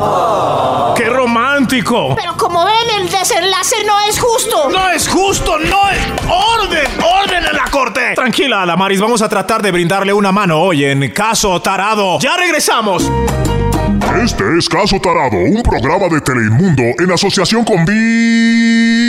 ¡Qué 0.95 1.05
romántico! 1.07 2.15
Pero 2.15 2.35
como 2.35 2.65
ven, 2.65 3.01
el 3.01 3.09
desenlace 3.09 3.75
no 3.85 3.99
es 4.09 4.19
justo. 4.19 4.69
¡No 4.71 4.89
es 4.89 5.07
justo! 5.07 5.59
¡No 5.59 5.89
es! 5.89 5.99
¡Orden! 6.27 6.87
¡Orden 7.21 7.45
en 7.45 7.55
la 7.55 7.65
corte! 7.69 8.15
Tranquila, 8.15 8.63
Adamaris, 8.63 8.99
vamos 8.99 9.21
a 9.21 9.29
tratar 9.29 9.61
de 9.61 9.71
brindarle 9.71 10.13
una 10.13 10.31
mano 10.31 10.59
hoy 10.59 10.85
en 10.85 11.11
Caso 11.11 11.42
Tarado. 11.61 12.19
¡Ya 12.19 12.37
regresamos! 12.37 13.11
Este 14.23 14.43
es 14.57 14.69
Caso 14.69 14.97
Tarado, 15.01 15.37
un 15.37 15.61
programa 15.61 16.07
de 16.07 16.21
Teleinmundo 16.21 16.83
en 16.99 17.11
asociación 17.11 17.65
con 17.65 17.83
Vibra. 17.83 19.02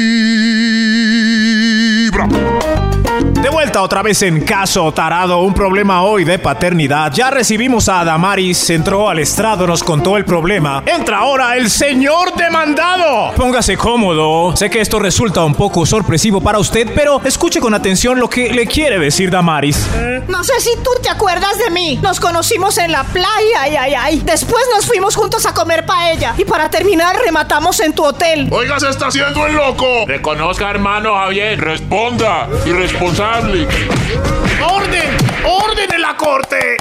De 3.45 3.51
vuelta 3.51 3.83
otra 3.83 4.01
vez 4.01 4.23
en 4.23 4.41
Caso 4.41 4.91
Tarado, 4.93 5.41
un 5.41 5.53
problema 5.53 6.01
hoy 6.03 6.25
de 6.25 6.39
paternidad. 6.39 7.13
Ya 7.13 7.31
recibimos 7.31 7.91
a 7.91 8.01
Adamaris, 8.01 8.71
entró 8.71 9.11
al 9.11 9.19
estrado, 9.19 9.67
nos 9.67 9.85
contó 9.85 10.17
el 10.17 10.25
problema. 10.25 10.83
Entra 10.87 11.19
ahora 11.19 11.55
el 11.59 11.69
señor 11.69 12.35
demandado. 12.37 13.35
Póngase 13.37 13.77
cómodo. 13.77 14.57
Sé 14.57 14.71
que 14.71 14.81
esto 14.81 14.99
resulta 14.99 15.45
un 15.45 15.55
poco 15.55 15.85
sorpresivo 15.85 16.41
para 16.41 16.59
usted, 16.59 16.91
pero 16.95 17.21
escuche 17.23 17.61
con 17.61 17.75
atención 17.75 18.19
lo 18.19 18.31
que 18.31 18.51
le 18.51 18.67
quiere 18.67 18.99
decir 18.99 19.31
Damaris. 19.31 19.91
No 20.27 20.43
sé 20.43 20.59
si 20.61 20.75
tú 20.83 20.89
te 21.03 21.11
acuerdas 21.11 21.59
de 21.59 21.69
mí. 21.69 21.99
Nos 22.03 22.21
conocimos 22.21 22.79
en 22.79 22.93
la 22.93 23.05
playa, 23.05 23.61
ay, 23.61 23.77
ay, 23.77 23.95
ay. 23.95 24.23
Después 24.25 24.65
nos 24.75 24.87
fuimos 24.87 25.17
juntos 25.17 25.45
a 25.45 25.53
comer 25.53 25.85
paella. 25.85 26.33
Y 26.39 26.47
para 26.47 26.71
terminar, 26.71 27.15
rematamos 27.23 27.79
en 27.81 27.93
tu 27.93 28.05
hotel. 28.05 28.49
Oiga, 28.51 28.81
se 28.81 28.89
está 28.89 29.09
haciendo 29.09 29.47
el 29.47 29.55
loco. 29.55 30.07
Reconozca, 30.07 30.71
hermano 30.71 31.15
Javier. 31.15 31.61
Responda. 31.61 32.49
Irresponsable. 32.65 33.34
¡Orden! 33.37 33.67
¡Orden 35.45 35.93
en 35.93 36.03
la 36.03 36.17
corte! 36.17 36.77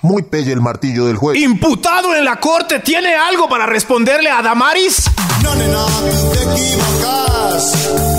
Muy 0.00 0.22
pelle 0.22 0.52
el 0.52 0.62
martillo 0.62 1.04
del 1.04 1.16
juez. 1.16 1.38
Imputado 1.38 2.16
en 2.16 2.24
la 2.24 2.36
corte, 2.36 2.78
¿tiene 2.78 3.14
algo 3.14 3.46
para 3.46 3.66
responderle 3.66 4.30
a 4.30 4.40
Damaris? 4.40 5.02
No, 5.42 5.54
nena, 5.54 5.84
te 6.32 6.42
equivocas. 6.44 8.17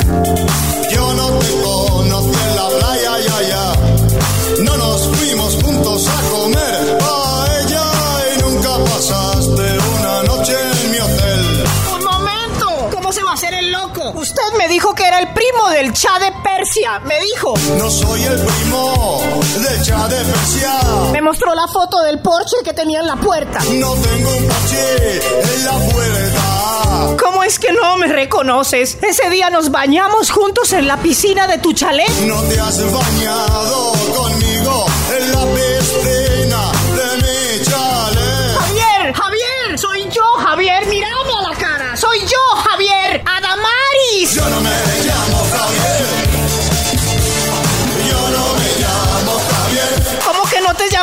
Dijo 14.70 14.94
que 14.94 15.04
era 15.04 15.20
el 15.20 15.28
primo 15.34 15.70
del 15.70 15.92
Shah 15.92 16.20
de 16.20 16.32
Persia. 16.44 17.00
Me 17.00 17.20
dijo. 17.20 17.54
No 17.78 17.90
soy 17.90 18.24
el 18.24 18.40
primo 18.40 19.22
del 19.58 19.82
Shah 19.82 20.08
de 20.08 20.24
Persia. 20.24 20.74
Me 21.12 21.22
mostró 21.22 21.54
la 21.56 21.68
foto 21.68 22.02
del 22.04 22.20
Porsche 22.20 22.58
que 22.64 22.74
tenía 22.74 23.00
en 23.02 23.08
la 23.08 23.16
puerta. 23.16 23.60
No 23.72 23.94
tengo 23.96 24.30
un 24.30 24.48
coche 24.48 25.22
en 25.54 25.66
la 25.66 25.74
puerta. 25.92 27.18
¿Cómo 27.22 27.44
es 27.44 27.58
que 27.58 27.72
no 27.74 27.98
me 27.98 28.08
reconoces? 28.08 28.98
Ese 29.02 29.30
día 29.30 29.50
nos 29.50 29.72
bañamos 29.72 30.30
juntos 30.30 30.72
en 30.74 30.88
la 30.88 30.98
piscina 30.98 31.48
de 31.48 31.58
tu 31.58 31.74
chalet. 31.74 32.10
No 32.22 32.40
te 32.44 32.60
has 32.60 32.80
bañado 32.92 33.94
conmigo 34.16 34.86
en 35.18 35.32
la 35.32 35.49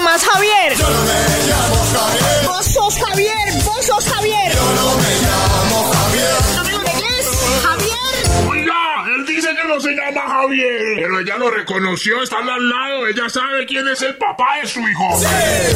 llamas 0.06 0.24
Javier? 0.24 0.76
Yo 0.76 0.88
no 0.88 1.02
me 1.02 1.48
llamo 1.48 1.84
Javier. 1.92 2.46
Vos 2.46 2.66
sos 2.66 2.98
Javier, 2.98 3.62
vos 3.64 3.86
sos 3.86 4.08
Javier. 4.08 4.52
Yo 4.54 4.72
no 4.74 4.96
me 4.96 5.14
llamo 5.22 5.92
Javier. 5.92 6.56
¿No 6.56 6.64
me 6.64 6.72
lo 6.72 6.78
negues? 6.78 7.26
Javier. 7.62 8.48
Oiga, 8.48 9.04
él 9.16 9.26
dice 9.26 9.48
que 9.48 9.68
no 9.68 9.80
se 9.80 9.90
llama 9.90 10.20
Javier. 10.28 10.80
Pero 10.96 11.20
ella 11.20 11.36
lo 11.38 11.50
reconoció, 11.50 12.22
está 12.22 12.38
al 12.38 12.68
lado. 12.68 13.06
Ella 13.08 13.28
sabe 13.28 13.66
quién 13.66 13.88
es 13.88 14.02
el 14.02 14.14
papá 14.16 14.58
de 14.62 14.68
su 14.68 14.80
hijo. 14.80 15.20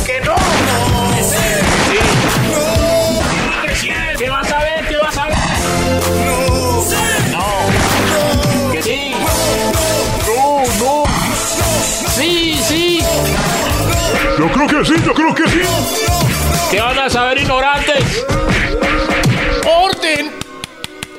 ¡Que 0.07 0.21
no! 0.21 0.37
¿Qué 4.17 4.29
vas 4.29 4.50
a 4.50 4.50
ver? 4.50 4.50
¿Qué 4.50 4.50
Yo 14.41 14.51
creo 14.51 14.67
que 14.67 14.85
sí, 14.87 14.95
yo 15.05 15.13
creo 15.13 15.35
que 15.35 15.47
sí. 15.51 15.61
¿Qué 16.71 16.81
van 16.81 16.99
a 16.99 17.11
saber 17.11 17.37
ignorantes? 17.37 18.25
¡Orden! 19.67 20.33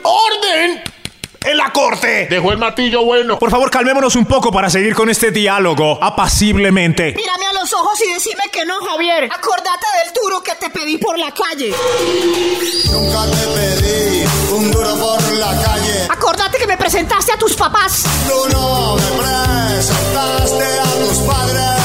¡Orden! 0.01 0.84
En 1.41 1.57
la 1.57 1.72
corte. 1.72 2.26
Dejó 2.28 2.51
el 2.51 2.57
martillo 2.57 3.05
bueno. 3.05 3.38
Por 3.38 3.51
favor, 3.51 3.69
calmémonos 3.69 4.15
un 4.15 4.26
poco 4.26 4.51
para 4.51 4.72
seguir 4.72 4.95
con 4.95 5.07
este 5.07 5.30
diálogo 5.30 5.99
apaciblemente. 6.01 7.13
Mírame 7.15 7.45
a 7.45 7.53
los 7.53 7.72
ojos 7.74 8.01
y 8.01 8.11
decime 8.11 8.41
que 8.51 8.65
no, 8.65 8.80
Javier. 8.80 9.26
Acordate 9.26 9.86
del 10.03 10.13
duro 10.15 10.41
que 10.41 10.55
te 10.55 10.72
pedí 10.72 10.97
por 10.97 11.19
la 11.19 11.32
calle. 11.32 11.76
Nunca 12.91 13.26
te 13.28 13.47
pedí 13.53 14.26
un 14.51 14.72
duro 14.72 14.97
por 14.97 15.32
la 15.34 15.61
calle. 15.61 16.07
Acordate 16.09 16.57
que 16.57 16.65
me 16.65 16.76
presentaste 16.76 17.34
a 17.34 17.38
tus 17.38 17.55
papás. 17.55 18.03
Tú 18.28 18.49
no 18.51 18.95
me 18.95 19.24
presentaste 19.24 20.80
a 20.80 21.05
tus 21.05 21.17
padres. 21.19 21.80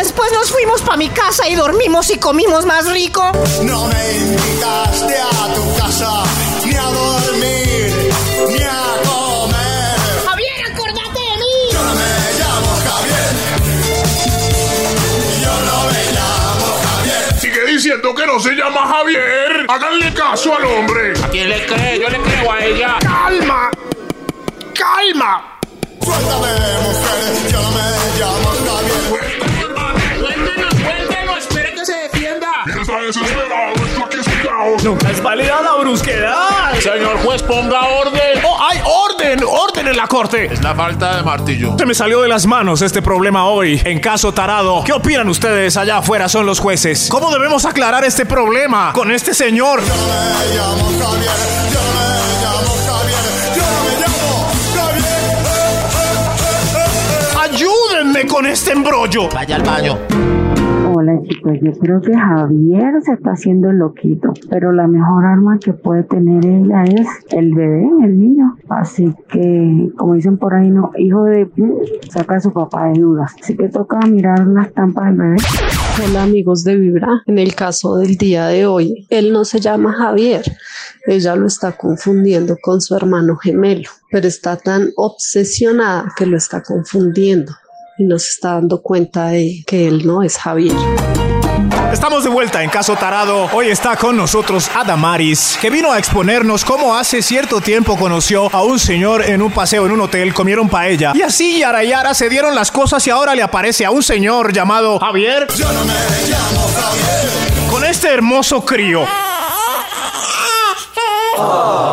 Después 0.00 0.32
nos 0.32 0.50
fuimos 0.50 0.80
para 0.80 0.96
mi 0.96 1.10
casa 1.10 1.46
y 1.46 1.54
dormimos 1.54 2.08
y 2.08 2.16
comimos 2.16 2.64
más 2.64 2.90
rico. 2.90 3.20
No 3.62 3.86
me 3.86 4.16
invitaste 4.16 5.14
a 5.14 5.54
tu 5.54 5.76
casa 5.76 6.22
ni 6.64 6.74
a 6.74 6.84
dormir 6.84 8.10
ni 8.48 8.62
a 8.62 8.82
comer. 9.04 9.98
Javier, 10.24 10.72
acordate 10.72 11.20
de 11.20 11.36
mí. 11.36 11.54
Yo 11.70 11.82
no 11.82 11.94
me 12.00 12.32
llamo 12.40 12.70
Javier. 12.86 13.32
Yo 15.42 15.54
no 15.68 15.78
me 15.92 16.02
llamo 16.16 16.66
Javier. 16.82 17.38
Sigue 17.38 17.64
diciendo 17.66 18.14
que 18.14 18.24
no 18.26 18.40
se 18.40 18.52
llama 18.54 18.86
Javier. 18.86 19.66
Háganle 19.68 20.14
caso 20.14 20.56
al 20.56 20.64
hombre. 20.64 21.12
¿A 21.22 21.28
quién 21.28 21.50
le 21.50 21.66
cree? 21.66 22.00
Yo 22.00 22.08
le 22.08 22.18
creo 22.22 22.50
a 22.50 22.64
ella. 22.64 22.96
¡Calma! 23.00 23.70
¡Calma! 24.74 25.58
Suéltame, 26.02 26.48
mujer. 26.84 27.52
Yo 27.52 27.60
no 27.60 27.70
me 27.70 28.18
llamo 28.18 28.59
Está 33.10 33.22
desesperado. 33.22 33.72
Esto 33.74 34.04
aquí 34.04 34.18
es 34.20 34.26
un 34.26 34.32
caos. 34.48 34.84
Nunca 34.84 35.10
es 35.10 35.20
válida 35.22 35.60
la 35.62 35.74
brusquedad. 35.80 36.74
Señor 36.80 37.18
juez, 37.24 37.42
ponga 37.42 37.80
orden. 37.88 38.40
¡Oh, 38.46 38.56
hay 38.62 38.78
orden! 38.84 39.40
¡Orden 39.44 39.88
en 39.88 39.96
la 39.96 40.06
corte! 40.06 40.46
Es 40.46 40.62
la 40.62 40.74
falta 40.76 41.16
de 41.16 41.22
martillo. 41.24 41.74
Se 41.76 41.86
me 41.86 41.94
salió 41.94 42.20
de 42.22 42.28
las 42.28 42.46
manos 42.46 42.82
este 42.82 43.02
problema 43.02 43.46
hoy. 43.46 43.82
En 43.84 43.98
caso 43.98 44.32
tarado, 44.32 44.84
¿qué 44.84 44.92
opinan 44.92 45.28
ustedes 45.28 45.76
allá 45.76 45.98
afuera? 45.98 46.28
Son 46.28 46.46
los 46.46 46.60
jueces. 46.60 47.08
¿Cómo 47.10 47.32
debemos 47.32 47.64
aclarar 47.64 48.04
este 48.04 48.26
problema 48.26 48.92
con 48.92 49.10
este 49.10 49.34
señor? 49.34 49.80
Yo 49.80 49.94
me 49.94 50.54
llamo 50.56 50.84
Javier. 50.84 51.30
Yo 51.72 51.80
me 51.96 52.32
llamo 52.42 52.72
Javier. 52.86 53.24
Yo 53.56 53.64
me 53.84 53.92
llamo 54.00 54.52
Javier. 54.76 55.10
ayúdeme 57.40 58.26
con 58.28 58.46
este 58.46 58.70
embrollo. 58.70 59.28
Vaya 59.30 59.56
al 59.56 59.62
baño. 59.62 60.39
Hola 61.10 61.22
chicos, 61.26 61.52
yo 61.60 61.72
creo 61.72 62.00
que 62.00 62.16
Javier 62.16 63.02
se 63.02 63.14
está 63.14 63.32
haciendo 63.32 63.72
loquito, 63.72 64.32
pero 64.48 64.72
la 64.72 64.86
mejor 64.86 65.24
arma 65.24 65.58
que 65.58 65.72
puede 65.72 66.04
tener 66.04 66.44
ella 66.46 66.84
es 66.84 67.08
el 67.32 67.52
bebé, 67.52 67.88
el 68.04 68.18
niño. 68.18 68.56
Así 68.68 69.12
que, 69.28 69.90
como 69.96 70.14
dicen 70.14 70.38
por 70.38 70.54
ahí, 70.54 70.70
no, 70.70 70.92
hijo 70.96 71.24
de 71.24 71.50
saca 72.10 72.36
a 72.36 72.40
su 72.40 72.52
papá 72.52 72.88
de 72.88 73.00
dudas. 73.00 73.34
Así 73.40 73.56
que 73.56 73.68
toca 73.68 73.98
mirar 74.06 74.46
la 74.46 74.62
estampa 74.62 75.06
del 75.06 75.16
bebé. 75.16 75.36
Hola 76.06 76.22
amigos 76.22 76.62
de 76.62 76.76
Vibra, 76.76 77.22
en 77.26 77.38
el 77.38 77.54
caso 77.54 77.96
del 77.96 78.16
día 78.16 78.46
de 78.46 78.66
hoy, 78.66 79.06
él 79.10 79.32
no 79.32 79.44
se 79.44 79.60
llama 79.60 79.92
Javier, 79.92 80.42
ella 81.06 81.34
lo 81.34 81.46
está 81.46 81.72
confundiendo 81.72 82.56
con 82.62 82.80
su 82.80 82.94
hermano 82.94 83.36
gemelo, 83.36 83.90
pero 84.10 84.28
está 84.28 84.56
tan 84.56 84.90
obsesionada 84.96 86.12
que 86.16 86.26
lo 86.26 86.36
está 86.36 86.62
confundiendo 86.62 87.52
y 88.00 88.04
no 88.04 88.18
se 88.18 88.30
está 88.30 88.54
dando 88.54 88.80
cuenta 88.80 89.26
de 89.26 89.62
que 89.66 89.86
él 89.86 90.06
no 90.06 90.22
es 90.22 90.38
Javier. 90.38 90.74
Estamos 91.92 92.24
de 92.24 92.30
vuelta 92.30 92.62
en 92.62 92.70
Caso 92.70 92.96
Tarado. 92.96 93.50
Hoy 93.52 93.68
está 93.68 93.94
con 93.96 94.16
nosotros 94.16 94.70
Adamaris, 94.74 95.58
que 95.60 95.68
vino 95.68 95.92
a 95.92 95.98
exponernos 95.98 96.64
cómo 96.64 96.96
hace 96.96 97.20
cierto 97.20 97.60
tiempo 97.60 97.98
conoció 97.98 98.48
a 98.54 98.62
un 98.62 98.78
señor 98.78 99.22
en 99.26 99.42
un 99.42 99.52
paseo 99.52 99.84
en 99.84 99.92
un 99.92 100.00
hotel, 100.00 100.32
comieron 100.32 100.70
paella. 100.70 101.12
Y 101.14 101.20
así 101.20 101.58
yara 101.58 101.84
yara 101.84 102.14
se 102.14 102.30
dieron 102.30 102.54
las 102.54 102.70
cosas 102.70 103.06
y 103.06 103.10
ahora 103.10 103.34
le 103.34 103.42
aparece 103.42 103.84
a 103.84 103.90
un 103.90 104.02
señor 104.02 104.54
llamado 104.54 104.98
Javier. 104.98 105.46
Con 107.70 107.84
este 107.84 108.08
hermoso 108.08 108.64
crío. 108.64 109.04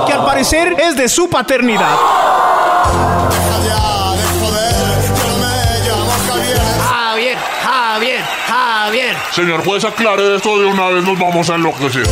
Que 0.08 0.14
al 0.14 0.26
parecer 0.26 0.74
es 0.80 0.96
de 0.96 1.10
su 1.10 1.30
paternidad. 1.30 1.98
Señor 9.38 9.64
juez, 9.64 9.86
aclare 9.86 10.36
esto 10.36 10.60
de 10.60 10.66
una 10.66 10.88
vez, 10.88 11.04
nos 11.04 11.20
vamos 11.20 11.48
a 11.52 11.56
enloquecer. 11.58 12.08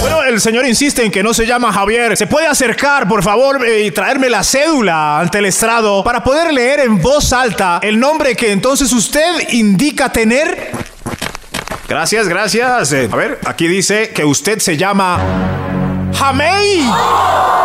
Bueno, 0.00 0.22
el 0.22 0.40
señor 0.40 0.64
insiste 0.64 1.04
en 1.04 1.10
que 1.10 1.20
no 1.20 1.34
se 1.34 1.46
llama 1.46 1.72
Javier. 1.72 2.16
¿Se 2.16 2.28
puede 2.28 2.46
acercar, 2.46 3.08
por 3.08 3.24
favor, 3.24 3.66
eh, 3.66 3.86
y 3.86 3.90
traerme 3.90 4.30
la 4.30 4.44
cédula 4.44 5.18
ante 5.18 5.38
el 5.38 5.46
estrado 5.46 6.04
para 6.04 6.22
poder 6.22 6.52
leer 6.52 6.78
en 6.78 7.02
voz 7.02 7.32
alta 7.32 7.80
el 7.82 7.98
nombre 7.98 8.36
que 8.36 8.52
entonces 8.52 8.92
usted 8.92 9.48
indica 9.50 10.12
tener? 10.12 10.70
Gracias, 11.88 12.28
gracias. 12.28 12.92
Eh, 12.92 13.08
a 13.10 13.16
ver, 13.16 13.40
aquí 13.44 13.66
dice 13.66 14.10
que 14.10 14.24
usted 14.24 14.60
se 14.60 14.76
llama 14.76 15.18
Jamei. 16.14 16.84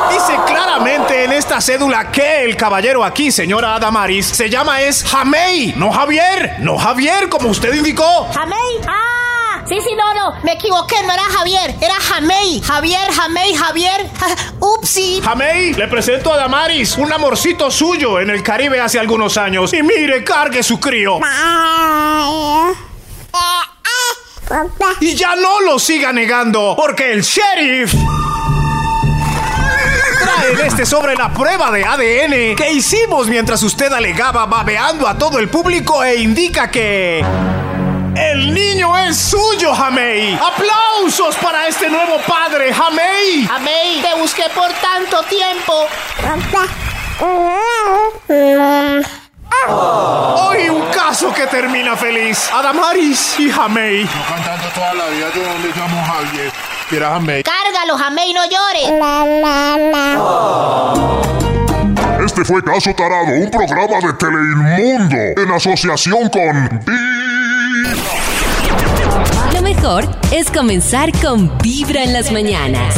Dice 0.10 0.40
claramente 0.46 1.24
en 1.24 1.34
esta 1.34 1.60
cédula 1.62 2.12
que 2.12 2.44
el 2.46 2.56
caballero 2.56 3.04
aquí, 3.04 3.32
señora 3.32 3.76
Adamaris, 3.76 4.26
se 4.26 4.50
llama 4.50 4.82
es 4.82 5.04
Jamei, 5.04 5.74
no 5.76 5.92
Javier, 5.92 6.56
no 6.60 6.78
Javier, 6.78 7.30
como 7.30 7.50
usted 7.50 7.74
indicó. 7.74 8.28
¿Jamei? 8.34 8.60
¡Ah! 8.88 9.64
Sí, 9.68 9.76
sí, 9.82 9.90
no, 9.98 10.14
no, 10.14 10.40
me 10.44 10.54
equivoqué, 10.54 10.96
no 11.06 11.12
era 11.12 11.24
Javier, 11.24 11.76
era 11.82 11.96
Jamei. 11.96 12.62
Javier, 12.62 13.12
Jamei, 13.12 13.54
Javier. 13.54 14.10
Upsi. 14.62 15.22
Jamei, 15.22 15.74
le 15.74 15.88
presento 15.90 16.32
a 16.32 16.38
Damaris, 16.38 16.98
un 16.98 17.12
amorcito 17.12 17.70
suyo 17.70 18.20
en 18.22 18.30
el 18.30 18.42
Caribe 18.44 18.80
hace 18.80 18.98
algunos 18.98 19.38
años. 19.38 19.74
Y 19.74 19.84
mire, 19.84 20.24
cargue 20.24 20.64
su 20.64 20.80
crío. 20.80 21.20
Y 25.00 25.16
ya 25.16 25.36
no 25.36 25.62
lo 25.62 25.80
siga 25.80 26.14
negando, 26.14 26.76
porque 26.78 27.12
el 27.12 27.22
sheriff 27.22 27.94
trae 30.20 30.52
en 30.52 30.60
este 30.66 30.86
sobre 30.86 31.16
la 31.16 31.34
prueba 31.34 31.72
de 31.72 31.84
ADN 31.86 32.56
que 32.56 32.72
hicimos 32.72 33.28
mientras 33.28 33.62
usted 33.64 33.92
alegaba 33.92 34.46
babeando 34.46 35.08
a 35.08 35.18
todo 35.18 35.40
el 35.40 35.50
público 35.50 36.04
e 36.04 36.16
indica 36.18 36.70
que... 36.70 37.24
El 38.16 38.52
niño 38.54 38.98
es 38.98 39.16
suyo, 39.16 39.76
Jamei. 39.76 40.34
¡Aplausos 40.34 41.36
para 41.36 41.68
este 41.68 41.88
nuevo 41.90 42.20
padre, 42.26 42.74
Jamei! 42.74 43.46
Jamei, 43.46 44.02
te 44.02 44.20
busqué 44.20 44.46
por 44.56 44.72
tanto 44.74 45.24
tiempo. 45.30 45.88
Hoy 49.70 50.70
un 50.70 50.86
caso 50.92 51.34
que 51.34 51.48
termina 51.48 51.96
feliz. 51.96 52.50
Adamaris 52.54 53.36
y 53.40 53.50
Jamei. 53.50 54.04
No 54.04 54.10
cantando 54.30 54.68
toda 54.74 54.94
la 54.94 55.08
vida, 55.08 55.28
yo 55.36 55.42
no 55.44 55.60
le 55.60 55.70
llamo 55.76 56.04
Javier. 56.06 56.52
Que 56.90 56.96
era 56.98 57.10
Jamey. 57.12 57.44
Cárgalo, 57.44 57.98
Jamei, 57.98 58.34
no 58.34 58.42
llores. 58.46 58.88
Este 62.26 62.44
fue 62.46 62.64
Caso 62.64 62.94
Tarado, 62.94 63.26
un 63.32 63.50
programa 63.52 64.00
de 64.06 64.14
Teleinmundo 64.14 65.42
en 65.42 65.52
asociación 65.52 66.30
con 66.30 66.82
Lo 69.54 69.62
mejor 69.62 70.06
es 70.32 70.50
comenzar 70.52 71.12
con 71.22 71.58
Vibra 71.60 72.04
en 72.04 72.14
las 72.14 72.32
mañanas. 72.32 72.96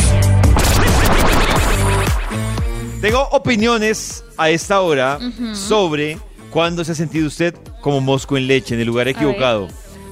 Tengo 3.01 3.21
opiniones 3.31 4.23
a 4.37 4.49
esta 4.49 4.81
hora 4.81 5.17
Ujú. 5.17 5.55
sobre 5.55 6.17
cuándo 6.51 6.83
se 6.83 6.91
ha 6.91 6.95
sentido 6.95 7.27
usted 7.27 7.55
como 7.81 8.01
mosco 8.01 8.37
en 8.37 8.47
leche 8.47 8.73
en 8.75 8.81
el 8.81 8.87
lugar 8.87 9.07
equivocado. 9.07 9.67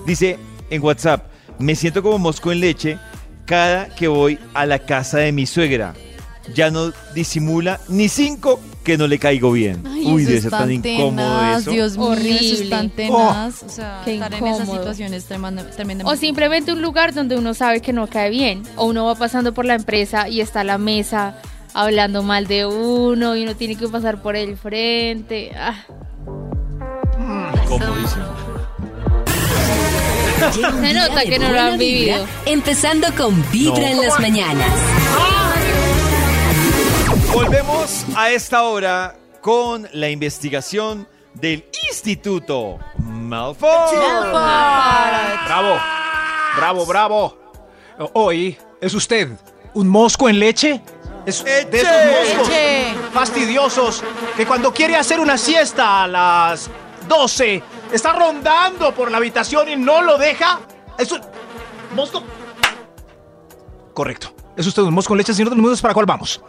Dice 0.06 0.38
en 0.70 0.82
WhatsApp, 0.84 1.26
me 1.60 1.76
siento 1.76 2.02
como 2.04 2.18
mosco 2.20 2.52
en 2.52 2.60
leche 2.62 2.98
cada 3.46 3.88
que 3.96 4.08
voy 4.08 4.40
a 4.54 4.66
la 4.66 4.80
casa 4.80 5.20
de 5.20 5.32
mi 5.32 5.46
suegra. 5.46 5.94
Ya 6.54 6.72
no 6.72 6.94
disimula 7.14 7.80
ni 7.90 8.08
cinco 8.08 8.60
que 8.86 8.98
no 8.98 9.06
le 9.08 9.20
caigo 9.20 9.52
bien. 9.52 9.84
Ay, 9.86 10.06
Uy, 10.06 10.22
eso 10.22 10.28
debe 10.30 10.36
es 10.38 10.42
ser 10.44 10.52
tan 10.52 10.60
tan 10.62 10.72
incómodo 10.72 11.12
tenaz, 11.40 11.62
eso. 11.62 11.72
Dios 11.72 11.98
mío, 11.98 12.14
eso 12.14 12.24
es 12.64 12.70
tan 12.70 12.80
Horrible. 12.86 12.96
tenaz. 12.96 13.64
O 13.64 13.70
sea, 13.70 14.00
estar 14.06 14.34
en 14.34 14.46
esas 14.46 14.60
incómodo. 14.62 14.78
situaciones 14.80 15.26
tremenda- 15.26 15.64
O 15.64 15.66
tremendamente. 15.76 16.20
simplemente 16.26 16.72
un 16.72 16.82
lugar 16.82 17.14
donde 17.14 17.36
uno 17.38 17.54
sabe 17.54 17.82
que 17.82 17.92
no 17.92 18.08
cae 18.08 18.30
bien. 18.30 18.64
O 18.78 18.86
uno 18.86 19.06
va 19.06 19.16
pasando 19.16 19.54
por 19.54 19.66
la 19.66 19.76
empresa 19.76 20.30
y 20.30 20.40
está 20.40 20.64
la 20.64 20.78
mesa 20.78 21.36
hablando 21.78 22.24
mal 22.24 22.48
de 22.48 22.66
uno 22.66 23.36
y 23.36 23.44
uno 23.44 23.56
tiene 23.56 23.76
que 23.76 23.88
pasar 23.88 24.22
por 24.22 24.36
el 24.36 24.58
frente. 24.58 25.52
Ah. 25.56 25.86
Se 30.52 30.94
nota 30.94 31.22
que 31.24 31.38
no 31.40 31.52
lo 31.52 31.60
han 31.60 31.78
vivido. 31.78 32.26
Empezando 32.46 33.08
con 33.16 33.44
Vibra 33.52 33.80
No. 33.82 33.88
en 33.88 34.02
las 34.02 34.20
mañanas. 34.20 34.72
Volvemos 37.32 38.06
a 38.16 38.32
esta 38.32 38.64
hora 38.64 39.16
con 39.42 39.88
la 39.94 40.10
investigación 40.10 41.08
del 41.36 41.64
Instituto 41.92 42.80
Malfoy. 42.98 43.70
Bravo, 45.46 45.78
bravo, 46.56 46.86
bravo. 46.88 47.38
Hoy 48.14 48.58
es 48.82 48.94
usted 48.96 49.30
un 49.76 49.88
mosco 49.88 50.28
en 50.28 50.40
leche. 50.40 50.82
Es 51.28 51.44
de 51.44 51.68
esos 51.74 52.38
moscos 52.38 52.50
fastidiosos 53.12 54.04
que 54.38 54.46
cuando 54.46 54.74
quiere 54.74 54.96
hacer 54.96 55.20
una 55.20 55.38
siesta 55.38 56.04
a 56.04 56.08
las 56.08 56.70
12 57.06 57.62
está 57.92 58.14
rondando 58.14 58.96
por 58.96 59.12
la 59.12 59.18
habitación 59.18 59.68
y 59.68 59.76
no 59.76 60.02
lo 60.02 60.18
deja. 60.18 60.62
Es 60.98 61.12
un 61.12 61.20
mosco. 61.94 62.24
Correcto. 63.94 64.34
Es 64.56 64.66
usted 64.68 64.84
un 64.84 64.94
mosco 64.94 65.16
en 65.16 65.18
leche, 65.18 65.34
señor 65.34 65.50
de 65.50 65.56
los 65.56 65.62
números. 65.64 65.82
¿Para 65.82 65.94
cuál 65.94 66.06
vamos? 66.06 66.42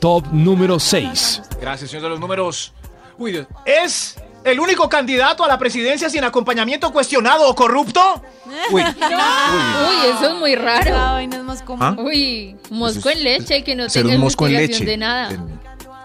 Top 0.00 0.26
número 0.32 0.80
6. 0.80 1.42
Gracias, 1.60 1.88
señor 1.88 2.02
de 2.02 2.08
los 2.08 2.18
números. 2.18 2.74
Uy, 3.18 3.30
Dios. 3.30 3.46
¿Es 3.64 4.16
el 4.46 4.60
único 4.60 4.88
candidato 4.88 5.44
a 5.44 5.48
la 5.48 5.58
presidencia 5.58 6.08
sin 6.08 6.24
acompañamiento 6.24 6.92
cuestionado 6.92 7.48
o 7.48 7.54
corrupto? 7.54 8.00
Uy. 8.72 8.82
Uy, 8.82 9.96
eso 10.14 10.28
es 10.32 10.34
muy 10.38 10.54
raro. 10.54 10.92
vaina 10.94 11.36
es 11.36 11.42
más 11.42 11.62
común. 11.62 11.82
¿Ah? 11.82 11.96
Uy, 11.98 12.56
mosco 12.70 13.10
en 13.10 13.22
leche 13.24 13.62
que 13.64 13.74
no 13.74 13.88
ser 13.88 14.02
tenga 14.04 14.14
un 14.16 14.20
mosco 14.22 14.46
en 14.46 14.54
leche. 14.54 14.84
de 14.84 14.96
nada. 14.96 15.30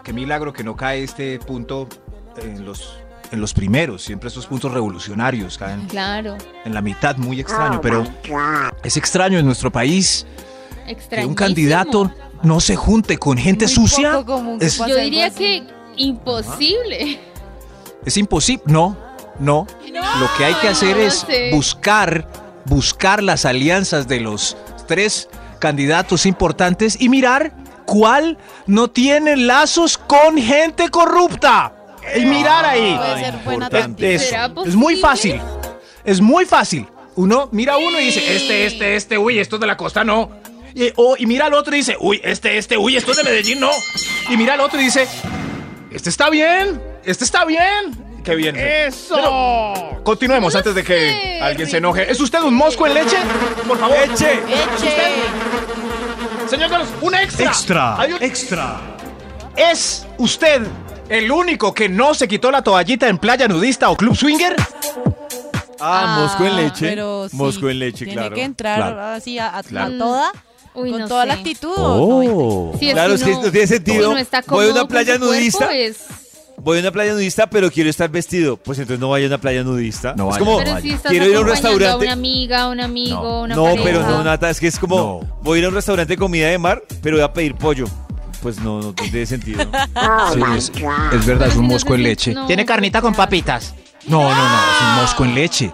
Qué 0.03 0.13
milagro 0.13 0.51
que 0.51 0.63
no 0.63 0.75
cae 0.75 1.03
este 1.03 1.37
punto 1.39 1.87
en 2.37 2.65
los, 2.65 2.97
en 3.31 3.39
los 3.39 3.53
primeros. 3.53 4.01
Siempre 4.01 4.29
estos 4.29 4.47
puntos 4.47 4.71
revolucionarios 4.73 5.57
caen 5.57 5.85
Claro, 5.87 6.37
en 6.65 6.73
la 6.73 6.81
mitad, 6.81 7.17
muy 7.17 7.39
extraño. 7.39 7.79
Pero 7.81 8.03
es 8.83 8.97
extraño 8.97 9.37
en 9.37 9.45
nuestro 9.45 9.71
país 9.71 10.25
que 11.09 11.25
un 11.25 11.35
candidato 11.35 12.11
no 12.41 12.59
se 12.59 12.75
junte 12.75 13.17
con 13.19 13.37
gente 13.37 13.65
Muy 13.65 13.73
sucia. 13.75 14.13
poco 14.13 14.33
común 14.37 14.57
que 14.59 14.65
Es, 14.65 14.77
Yo 14.79 14.95
diría 14.95 15.27
así. 15.27 15.37
que 15.37 15.63
imposible. 15.97 17.19
Es 18.05 18.17
imposible. 18.17 18.63
No, 18.67 18.97
no. 19.39 19.67
Lo 20.19 20.29
que 20.37 20.45
hay 20.45 20.53
que 20.55 20.67
hacer 20.69 20.95
no 20.97 21.03
es 21.03 21.25
buscar, 21.51 22.27
buscar 22.65 23.21
las 23.23 23.45
alianzas 23.45 24.07
de 24.07 24.19
los 24.19 24.57
tres 24.87 25.29
candidatos 25.59 26.25
importantes 26.25 26.99
y 26.99 27.09
mirar 27.09 27.53
cuál 27.85 28.37
no 28.67 28.89
tiene 28.89 29.35
lazos 29.37 29.97
con 29.97 30.37
gente 30.37 30.89
corrupta. 30.89 31.73
Y 32.15 32.25
mirar 32.25 32.65
ahí. 32.65 32.95
Puede 32.97 33.19
ser 33.25 33.35
buena 33.45 33.65
Es- 33.67 33.71
táctica. 33.71 34.07
eso. 34.09 34.25
¿Será 34.29 34.51
Es 34.65 34.75
muy 34.75 34.95
fácil. 34.97 35.39
Es 36.03 36.19
muy 36.19 36.45
fácil. 36.45 36.87
Uno 37.15 37.49
mira 37.51 37.73
a 37.73 37.77
uno 37.77 37.99
y 37.99 38.05
dice, 38.05 38.35
este, 38.35 38.65
este, 38.65 38.95
este, 38.95 39.17
uy, 39.17 39.37
esto 39.39 39.57
es 39.57 39.59
de 39.61 39.67
la 39.67 39.77
costa, 39.77 40.03
no. 40.03 40.31
Y, 40.73 40.91
o- 40.95 41.15
y 41.17 41.25
mira 41.27 41.45
al 41.45 41.53
otro 41.53 41.75
y 41.75 41.79
dice, 41.79 41.95
uy, 41.99 42.19
este, 42.23 42.57
este, 42.57 42.77
uy, 42.77 42.95
esto 42.95 43.11
es 43.11 43.17
de 43.17 43.23
Medellín, 43.23 43.59
no. 43.59 43.69
Y 44.29 44.37
mira 44.37 44.53
al 44.53 44.61
otro 44.61 44.79
y 44.79 44.85
dice, 44.85 45.07
este 45.91 46.09
está 46.09 46.29
bien, 46.29 46.81
este 47.05 47.23
está 47.23 47.45
bien. 47.45 48.11
Qué 48.23 48.35
bien. 48.35 48.55
¡Eso! 48.55 49.15
Pero 49.15 50.03
continuemos 50.03 50.53
antes 50.55 50.75
de 50.75 50.83
que 50.83 51.39
alguien 51.41 51.67
se 51.69 51.77
enoje. 51.77 52.11
¿Es 52.11 52.19
usted 52.19 52.41
un 52.43 52.53
mosco 52.53 52.85
en 52.85 52.93
leche? 52.93 53.17
Por 53.67 53.79
favor. 53.79 53.97
Leche. 54.07 54.39
Señor 56.49 56.69
Carlos, 56.69 56.89
un 57.01 57.15
extra. 57.15 57.45
Extra, 57.45 57.99
Hay 57.99 58.13
un- 58.13 58.21
extra. 58.23 58.79
¿Es 59.55 60.05
usted 60.17 60.61
el 61.09 61.31
único 61.31 61.73
que 61.73 61.87
no 61.89 62.13
se 62.13 62.27
quitó 62.27 62.51
la 62.51 62.61
toallita 62.61 63.07
en 63.07 63.17
playa 63.17 63.47
nudista 63.47 63.89
o 63.89 63.95
club 63.95 64.15
swinger? 64.15 64.55
Ah, 65.79 66.17
mosco 66.21 66.45
en 66.45 66.55
leche. 66.57 66.87
pero 66.89 67.27
sí, 67.29 67.35
mosco 67.35 67.69
en 67.69 67.79
leche, 67.79 68.05
Tiene 68.05 68.13
claro. 68.21 68.35
que 68.35 68.43
entrar 68.43 68.77
Claro. 68.77 69.01
así 69.15 69.39
a, 69.39 69.57
a- 69.57 69.63
Claro. 69.63 69.95
a 69.95 69.97
toda, 69.97 70.31
Uy, 70.75 70.91
con 70.91 70.99
no 71.01 71.07
toda 71.07 71.25
la 71.25 71.33
actitud. 71.33 71.73
Oh. 71.75 72.75
Si 72.79 72.87
es 72.89 72.93
claro, 72.93 73.09
que 73.09 73.15
es 73.15 73.23
que 73.23 73.31
uno- 73.31 73.41
no 73.43 73.51
tiene 73.51 73.67
sentido. 73.67 74.09
uno 74.11 74.19
está 74.19 74.43
Voy 74.47 74.67
a 74.67 74.71
una 74.73 74.87
playa 74.87 75.17
nudista. 75.17 75.73
es- 75.73 76.01
Voy 76.63 76.77
a 76.77 76.81
una 76.81 76.91
playa 76.91 77.13
nudista, 77.13 77.49
pero 77.49 77.71
quiero 77.71 77.89
estar 77.89 78.09
vestido. 78.09 78.55
Pues 78.57 78.77
entonces 78.79 78.99
no 78.99 79.09
vaya 79.09 79.25
a 79.25 79.27
una 79.29 79.37
playa 79.39 79.63
nudista. 79.63 80.13
No 80.15 80.25
es 80.25 80.29
vaya, 80.31 80.39
como, 80.45 80.57
Pero 80.59 80.79
si 80.81 80.91
estás 80.91 81.09
quiero 81.09 81.25
ir 81.27 81.35
a 81.35 81.39
un 81.41 81.47
restaurante. 81.47 82.03
una 82.05 82.13
amiga, 82.13 82.67
un 82.67 82.79
amigo, 82.79 83.41
una 83.41 83.55
no, 83.55 83.63
pareja. 83.63 83.83
pero 83.83 84.01
no, 84.03 84.23
Nata, 84.23 84.49
es 84.49 84.59
que 84.59 84.67
es 84.67 84.77
como, 84.77 85.21
voy 85.41 85.57
a 85.57 85.59
ir 85.59 85.65
a 85.65 85.69
un 85.69 85.75
restaurante 85.75 86.13
de 86.13 86.17
comida 86.17 86.47
de 86.49 86.57
mar, 86.59 86.83
pero 87.01 87.17
voy 87.17 87.23
a 87.23 87.33
pedir 87.33 87.55
pollo. 87.55 87.85
Pues 88.43 88.59
no, 88.59 88.79
no 88.81 88.93
tiene 88.93 89.25
sentido. 89.25 89.59
Sí, 90.33 90.41
es, 90.57 90.71
es 91.13 91.25
verdad, 91.25 91.47
es 91.49 91.55
un 91.55 91.65
mosco 91.65 91.93
en 91.95 92.03
leche. 92.03 92.33
no, 92.33 92.45
¿Tiene 92.47 92.65
carnita 92.65 93.01
con 93.01 93.13
papitas? 93.13 93.73
No, 94.07 94.21
no, 94.23 94.29
no, 94.29 94.33
es 94.33 94.81
un 94.81 95.01
mosco 95.01 95.25
en 95.25 95.35
leche. 95.35 95.71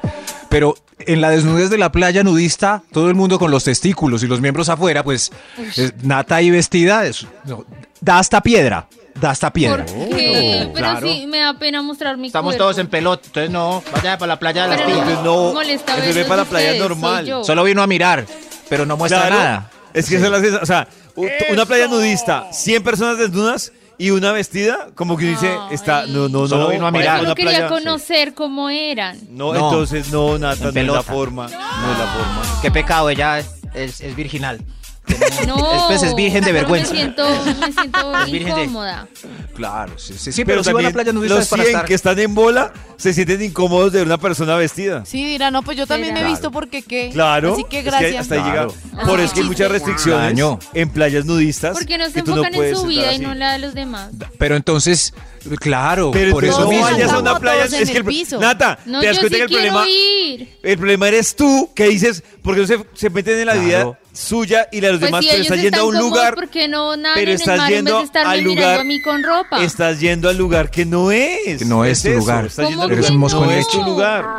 Pero 0.49 0.75
en 0.99 1.21
la 1.21 1.29
desnudez 1.29 1.69
de 1.69 1.77
la 1.77 1.91
playa 1.91 2.23
nudista, 2.23 2.81
todo 2.91 3.07
el 3.09 3.15
mundo 3.15 3.39
con 3.39 3.51
los 3.51 3.63
testículos 3.63 4.23
y 4.23 4.27
los 4.27 4.41
miembros 4.41 4.67
afuera, 4.69 5.03
pues 5.03 5.31
es- 5.75 5.93
Nata 6.03 6.35
ahí 6.37 6.49
vestida, 6.49 7.05
es- 7.05 7.25
no, 7.45 7.65
da 8.01 8.19
hasta 8.19 8.41
piedra, 8.41 8.87
da 9.19 9.31
hasta 9.31 9.51
piedra. 9.51 9.85
¿Por 9.85 10.09
qué? 10.15 10.63
Oh, 10.67 10.73
pero 10.73 10.87
claro. 10.87 11.07
sí, 11.07 11.27
me 11.27 11.39
da 11.39 11.53
pena 11.53 11.81
mostrar 11.81 12.17
mi 12.17 12.27
Estamos 12.27 12.49
cuerpo. 12.51 12.63
todos 12.65 12.77
en 12.77 12.87
pelota, 12.87 13.23
entonces 13.27 13.51
no, 13.51 13.83
vaya 13.93 14.17
para 14.17 14.27
la 14.33 14.39
playa 14.39 14.63
de 14.63 14.69
las 14.69 14.81
Pero 14.81 15.03
tías. 15.03 15.23
no, 15.23 15.53
molesta 15.53 15.95
ve 15.95 16.01
verlos 16.07 16.25
para 16.27 16.43
la 16.43 16.49
playa 16.49 16.67
ustedes, 16.71 16.87
soy 16.87 16.89
normal. 16.89 17.25
yo. 17.25 17.43
Solo 17.43 17.63
vino 17.63 17.81
a 17.81 17.87
mirar, 17.87 18.25
pero 18.69 18.85
no 18.85 18.97
muestra 18.97 19.21
Claro, 19.27 19.35
nada. 19.35 19.71
Es 19.93 20.09
que 20.09 20.15
eso 20.17 20.25
es 20.25 20.31
la 20.31 20.39
sensa- 20.39 20.59
o 20.61 20.65
sea, 20.65 20.87
u- 21.15 21.27
una 21.51 21.65
playa 21.65 21.87
nudista, 21.87 22.45
100 22.51 22.83
personas 22.83 23.17
desnudas 23.17 23.71
y 23.97 24.11
una 24.11 24.31
vestida, 24.31 24.89
como 24.93 25.17
que 25.17 25.25
dice, 25.25 25.57
está, 25.71 26.05
no, 26.05 26.29
no, 26.29 26.41
no. 26.41 26.47
Solo 26.47 26.67
vino 26.69 26.85
a 26.85 26.91
vaya 26.91 26.99
mirar. 27.01 27.17
Yo 27.19 27.25
una 27.25 27.35
quería 27.35 27.51
playa- 27.51 27.67
conocer 27.69 28.33
cómo 28.35 28.69
eran. 28.69 29.17
No, 29.31 29.53
No. 29.53 29.55
entonces 29.55 30.09
no, 30.11 30.37
Nata, 30.37 30.55
En 30.55 30.61
no 30.61 30.67
es 30.69 30.73
la 30.75 30.81
pelota. 30.81 31.03
forma. 31.03 31.43
No 31.47 31.91
es 31.93 31.97
la 31.97 32.05
forma. 32.13 32.59
Qué 32.61 32.69
pecado, 32.71 33.09
ella 33.09 33.39
es, 33.39 34.01
es 34.01 34.15
virginal. 34.15 34.59
No, 35.47 35.73
Después 35.73 36.03
es 36.03 36.15
virgen 36.15 36.43
de 36.43 36.51
vergüenza. 36.51 36.91
Me 36.91 36.99
siento, 36.99 37.27
me 37.59 37.71
siento 37.71 38.11
de- 38.25 38.37
incómoda. 38.37 39.07
Claro, 39.55 39.97
sí, 39.97 40.13
sí, 40.17 40.31
sí, 40.31 40.45
pero 40.45 40.57
pero, 40.57 40.63
si 40.63 40.73
va 40.73 40.79
a 40.79 40.83
la 40.83 40.91
playa 40.91 41.13
nudista 41.13 41.35
los 41.35 41.43
es 41.45 41.49
para 41.49 41.63
100 41.63 41.75
estar... 41.75 41.85
que 41.87 41.93
están 41.93 42.19
en 42.19 42.35
bola 42.35 42.73
se 42.97 43.13
sienten 43.13 43.41
incómodos 43.41 43.93
de 43.93 44.01
una 44.01 44.17
persona 44.17 44.55
vestida. 44.55 45.05
Sí, 45.05 45.23
dirá, 45.25 45.51
no, 45.51 45.61
pues 45.61 45.77
yo 45.77 45.85
también 45.87 46.13
me 46.13 46.21
he 46.21 46.25
visto 46.25 46.51
porque 46.51 46.81
qué. 46.81 47.09
Claro. 47.13 47.53
Así 47.53 47.63
que 47.63 47.79
es 47.79 47.83
que 47.85 47.89
gracias. 47.89 48.21
hasta 48.21 48.35
ahí. 48.35 48.51
Claro. 48.51 48.73
Por 49.05 49.19
eso 49.19 49.33
que 49.33 49.41
hay 49.41 49.45
muchas 49.45 49.71
restricciones 49.71 50.39
en 50.73 50.89
playas 50.89 51.25
nudistas. 51.25 51.77
Porque 51.77 51.97
no 51.97 52.09
se 52.09 52.19
enfocan 52.19 52.53
en 52.53 52.75
su 52.75 52.87
vida 52.87 53.13
y 53.13 53.19
no 53.19 53.33
la 53.35 53.53
de 53.53 53.59
los 53.59 53.73
demás. 53.73 54.09
Pero 54.37 54.55
entonces, 54.55 55.13
claro, 55.59 56.11
Pero 56.11 56.31
por 56.33 56.45
eso 56.45 56.61
no 56.61 56.69
mismo. 56.69 56.83
vayas 56.85 57.11
a 57.11 57.19
una 57.19 57.39
playa. 57.39 57.65
Es 57.65 57.89
que 57.89 57.97
el 57.97 58.05
piso. 58.05 58.39
Nata, 58.39 58.79
No, 58.85 58.99
te 58.99 59.07
das 59.07 59.19
cuenta 59.19 59.35
sí 59.35 59.39
que 59.39 59.43
el 59.43 59.49
quiero 59.49 59.73
problema, 59.73 59.89
ir. 59.89 60.57
el 60.63 60.77
problema 60.77 61.07
eres 61.07 61.35
tú 61.35 61.69
que 61.73 61.87
dices, 61.87 62.23
porque 62.41 62.61
no 62.61 62.67
se, 62.67 62.79
se 62.93 63.09
meten 63.09 63.39
en 63.39 63.45
la 63.47 63.53
Claro. 63.53 63.67
vida 63.67 63.99
suya 64.13 64.67
y 64.71 64.81
la 64.81 64.87
de 64.87 64.93
los 64.93 64.99
Pues 64.99 65.07
demás, 65.11 65.23
si 65.25 65.29
pero 65.31 65.43
estás 65.43 65.61
yendo 65.61 65.81
a 65.81 65.83
un 65.85 65.97
lugar. 65.97 66.33
cómodos, 66.33 66.35
¿por 66.35 66.49
qué 66.49 66.67
no 66.67 66.91
pero 67.13 67.31
estás 67.31 67.57
mar 67.59 67.59
en 67.59 67.67
vez 67.69 67.77
yendo 67.77 67.97
de 67.99 68.03
estarme 68.05 68.31
al 68.33 68.37
mirando 68.41 68.61
lugar- 68.61 68.79
a 68.79 68.83
mí 68.83 69.01
con 69.01 69.23
ropa? 69.23 69.63
Estás 69.63 69.99
yendo 69.99 70.29
al 70.29 70.37
lugar 70.37 70.71
que 70.71 70.85
no 70.85 71.11
es. 71.11 71.59
Que 71.59 71.65
no 71.65 71.85
es 71.85 72.01
tu 72.01 72.09
eso, 72.09 72.17
lugar. 72.19 72.45
estás 72.47 72.67
yendo 72.67 72.81
¿Cómo 72.81 72.83
al 72.85 72.91
Eres 72.93 73.09
un 73.09 73.15
que 73.15 73.19
mosco 73.19 73.43
en 73.43 73.49
leche. 73.51 73.77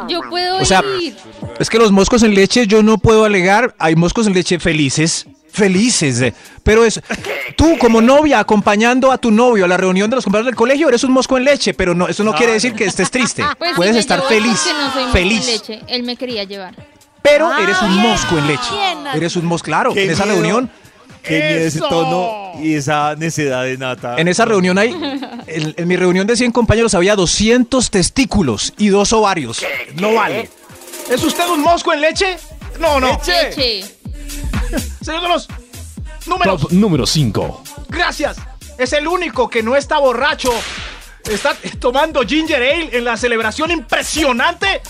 Yo 0.09 0.21
puedo 0.29 0.59
O 0.59 0.65
sea, 0.65 0.83
ir. 1.01 1.17
Es 1.61 1.71
que 1.71 1.79
los 1.79 1.93
moscos 1.93 2.23
en 2.25 2.35
leche 2.35 2.67
yo 2.67 2.83
no 2.83 2.99
puedo 2.99 3.25
alegar, 3.25 3.75
hay 3.79 3.95
moscos 3.95 4.27
en 4.27 4.35
leche 4.35 4.59
felices, 4.59 5.27
felices, 5.51 6.21
eh, 6.21 6.35
pero 6.63 6.85
es 6.85 7.01
tú 7.57 7.77
como 7.79 8.01
novia 8.01 8.39
acompañando 8.41 9.11
a 9.11 9.19
tu 9.19 9.31
novio 9.31 9.65
a 9.65 9.69
la 9.69 9.77
reunión 9.77 10.09
de 10.11 10.17
los 10.17 10.25
compañeros 10.25 10.47
del 10.47 10.55
colegio, 10.57 10.89
eres 10.89 11.05
un 11.05 11.13
mosco 11.13 11.37
en 11.37 11.45
leche, 11.45 11.75
pero 11.75 11.95
no 11.95 12.09
eso 12.09 12.23
no 12.25 12.35
quiere 12.35 12.53
decir 12.53 12.75
que 12.75 12.85
estés 12.85 13.11
triste. 13.11 13.45
Pues 13.59 13.75
Puedes 13.77 13.97
estar 13.97 14.23
feliz, 14.29 14.61
no 14.73 14.93
soy 14.93 15.13
feliz, 15.13 15.47
leche. 15.47 15.81
Él 15.89 16.03
me 16.03 16.17
quería 16.17 16.45
llevar. 16.45 16.75
pero 17.23 17.49
Ah, 17.53 17.61
eres 17.63 17.81
un 17.83 17.91
bien, 17.97 18.03
mosco 18.09 18.39
en 18.39 18.47
leche. 18.47 18.71
bien. 18.73 19.07
Eres 19.15 19.37
un 19.37 19.45
mosco, 19.47 19.65
claro, 19.67 19.93
Qué 19.95 20.05
en 20.05 20.11
esa 20.11 20.25
miedo. 20.25 20.37
reunión 20.41 20.71
Qué 21.23 21.41
miedo 21.41 21.67
ese 21.67 21.81
tono 21.81 22.53
y 22.63 22.75
esa 22.75 23.15
necedad 23.17 23.65
de 23.65 23.77
nata. 23.77 24.17
En 24.17 24.29
esa 24.29 24.45
reunión 24.45 24.79
hay, 24.79 24.91
en, 25.47 25.75
en 25.77 25.89
mi 25.89 25.97
reunión 25.97 26.27
de 26.27 26.37
100 26.37 26.53
compañeros 26.53 26.95
había 26.95 27.17
200 27.17 27.91
testículos 27.91 28.73
y 28.79 28.89
dos 28.89 29.13
ovarios. 29.13 29.63
No 29.97 30.15
vale. 30.15 30.49
¿Es 31.11 31.23
usted 31.23 31.47
un 31.49 31.61
mosco 31.61 31.93
en 31.93 32.01
leche? 32.03 32.37
No, 32.81 33.01
no. 33.01 33.21
Leche. 33.27 33.85
Señor 35.01 35.23
de 35.23 35.29
los 35.29 35.49
números. 36.27 36.61
Top 36.61 36.73
número 36.73 37.07
5. 37.07 37.63
Gracias. 37.89 38.37
Es 38.79 38.93
el 38.93 39.09
único 39.09 39.49
que 39.49 39.63
no 39.63 39.77
está 39.77 39.99
borracho. 39.99 40.51
Está 41.25 41.55
tomando 41.79 42.23
ginger 42.23 42.63
ale 42.63 42.97
en 42.97 43.05
la 43.05 43.17
celebración 43.17 43.71
impresionante. 43.71 44.81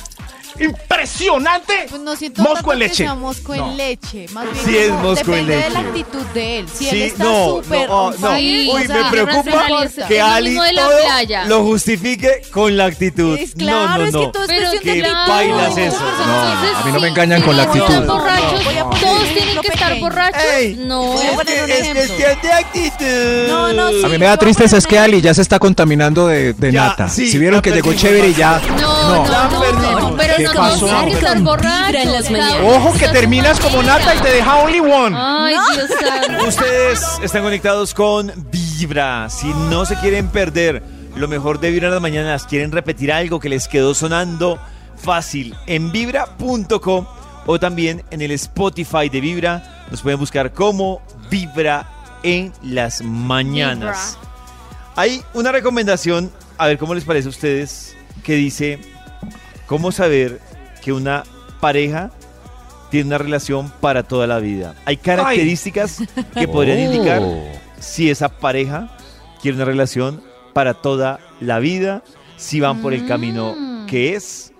Impresionante. 0.58 1.86
Pues 1.88 2.02
no 2.02 2.16
siento 2.16 2.42
Mosco 2.42 2.54
tanto 2.56 2.72
en 2.72 2.78
que 2.78 2.84
leche. 2.86 3.04
sea 3.04 3.14
mosco 3.14 3.54
No. 3.56 3.70
en 3.70 3.76
leche. 3.76 4.26
Más 4.32 4.44
bien 4.52 4.64
Sí 4.64 4.76
es 4.76 4.90
mosco 4.92 5.32
en 5.34 5.46
depende 5.46 5.54
de 5.56 5.60
leche. 5.60 5.70
la 5.72 5.80
actitud 5.80 6.22
de 6.34 6.58
él. 6.58 6.68
Si 6.68 6.84
Sí, 6.84 6.88
él 6.90 7.02
está 7.02 7.24
no, 7.24 7.46
súper 7.62 7.88
no, 7.88 8.10
no. 8.12 8.30
Uy, 8.32 8.70
o 8.72 8.78
sea, 8.78 8.96
me 9.04 9.10
preocupa 9.10 9.66
que 10.08 10.14
Es 10.14 10.18
lo 10.18 10.26
Ali 10.26 10.54
todo 10.56 11.48
lo 11.48 11.62
justifique 11.64 12.42
con 12.52 12.76
la 12.76 12.86
actitud. 12.86 13.38
Es 13.38 13.54
no, 13.56 13.64
claro, 13.64 13.98
no, 14.02 14.06
es 14.06 14.12
no. 14.12 14.20
que 14.20 14.28
todo 14.28 14.42
es 14.44 14.48
Pero 14.48 14.70
cuestión 14.70 14.94
qué 14.94 15.02
de 15.02 15.08
actitud. 15.08 15.28
bailas 15.28 15.78
eso. 15.78 16.00
No, 16.00 16.40
a 16.78 16.82
mí 16.84 16.92
no 16.92 17.00
me 17.00 17.08
engañan 17.08 17.40
sí, 17.40 17.46
con 17.46 17.56
la 17.56 17.62
actitud. 17.64 18.04
Todos 18.06 19.24
tienen 19.34 19.60
que 19.60 19.68
estar 19.68 19.98
borrachos. 20.00 20.42
Ey, 20.56 20.74
no. 20.76 21.14
Ejemplo. 21.14 21.44
de 22.42 22.52
actitud. 22.52 23.48
No, 23.48 23.72
no, 23.72 23.90
sí. 23.90 24.02
A 24.04 24.08
mí 24.08 24.18
me 24.18 24.26
da 24.26 24.36
tristeza 24.36 24.76
es 24.78 24.86
que 24.86 24.98
Ali 24.98 25.20
ya 25.20 25.34
se 25.34 25.42
está 25.42 25.58
contaminando 25.58 26.26
de, 26.26 26.54
nata. 26.72 27.08
si 27.08 27.36
vieron 27.38 27.60
que 27.62 27.70
llegó 27.70 27.92
chévere 27.92 28.28
y 28.28 28.34
ya. 28.34 28.60
No, 28.80 29.26
no, 29.26 30.00
no, 30.00 30.16
pero 30.16 30.37
¿Qué 30.38 30.44
no 30.44 30.52
pasó? 30.54 30.86
que 31.04 31.12
estar 31.12 31.94
en 31.94 32.12
las 32.12 32.30
mañanas. 32.30 32.60
Ojo 32.62 32.92
que 32.98 33.08
terminas 33.08 33.60
como 33.60 33.82
nata 33.82 34.14
y 34.14 34.18
te 34.18 34.30
deja 34.30 34.56
only 34.56 34.80
one. 34.80 35.16
Ay, 35.18 35.56
Dios 35.74 35.90
santo. 36.00 36.46
Ustedes 36.46 37.02
están 37.22 37.42
conectados 37.42 37.92
con 37.94 38.32
Vibra. 38.50 39.28
Si 39.28 39.48
no 39.48 39.84
se 39.84 39.96
quieren 39.96 40.28
perder 40.28 40.82
lo 41.16 41.28
mejor 41.28 41.60
de 41.60 41.70
Vibra 41.70 41.88
en 41.88 41.94
las 41.94 42.02
mañanas, 42.02 42.46
quieren 42.46 42.72
repetir 42.72 43.12
algo 43.12 43.40
que 43.40 43.48
les 43.48 43.68
quedó 43.68 43.94
sonando 43.94 44.58
fácil 44.96 45.54
en 45.66 45.92
vibra.com 45.92 47.06
o 47.46 47.58
también 47.58 48.04
en 48.10 48.22
el 48.22 48.30
Spotify 48.32 49.08
de 49.08 49.20
Vibra. 49.20 49.86
Nos 49.90 50.02
pueden 50.02 50.18
buscar 50.18 50.52
como 50.52 51.02
Vibra 51.30 51.88
en 52.22 52.52
las 52.62 53.02
mañanas. 53.02 54.18
Hay 54.96 55.22
una 55.34 55.52
recomendación, 55.52 56.30
a 56.56 56.66
ver 56.66 56.78
cómo 56.78 56.94
les 56.94 57.04
parece 57.04 57.28
a 57.28 57.30
ustedes, 57.30 57.96
que 58.22 58.34
dice 58.34 58.80
cómo 59.68 59.92
saber 59.92 60.40
que 60.82 60.92
una 60.92 61.22
pareja 61.60 62.10
tiene 62.90 63.08
una 63.08 63.18
relación 63.18 63.70
para 63.80 64.02
toda 64.02 64.26
la 64.26 64.40
vida. 64.40 64.74
Hay 64.86 64.96
características 64.96 66.02
que 66.34 66.48
podrían 66.48 66.80
indicar 66.80 67.22
si 67.78 68.10
esa 68.10 68.28
pareja 68.28 68.96
quiere 69.40 69.56
una 69.56 69.64
relación 69.66 70.22
para 70.54 70.74
toda 70.74 71.20
la 71.40 71.58
vida, 71.60 72.02
si 72.36 72.58
van 72.60 72.82
por 72.82 72.92
el 72.94 73.06
camino 73.06 73.54
Mm. 73.56 73.86
que 73.86 74.14
es. 74.14 74.52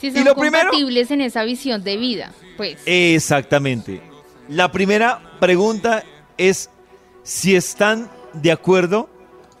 Si 0.00 0.08
Y 0.08 0.12
son 0.12 0.24
lo 0.24 0.34
primero- 0.34 0.70
compatibles 0.70 1.10
en 1.10 1.20
esa 1.20 1.44
visión 1.44 1.84
de 1.84 1.96
vida, 1.96 2.32
pues. 2.56 2.78
Exactamente. 2.86 4.00
La 4.48 4.70
primera 4.72 5.20
pregunta 5.40 6.02
es 6.36 6.70
si 7.22 7.54
están 7.56 8.10
de 8.34 8.50
acuerdo 8.52 9.08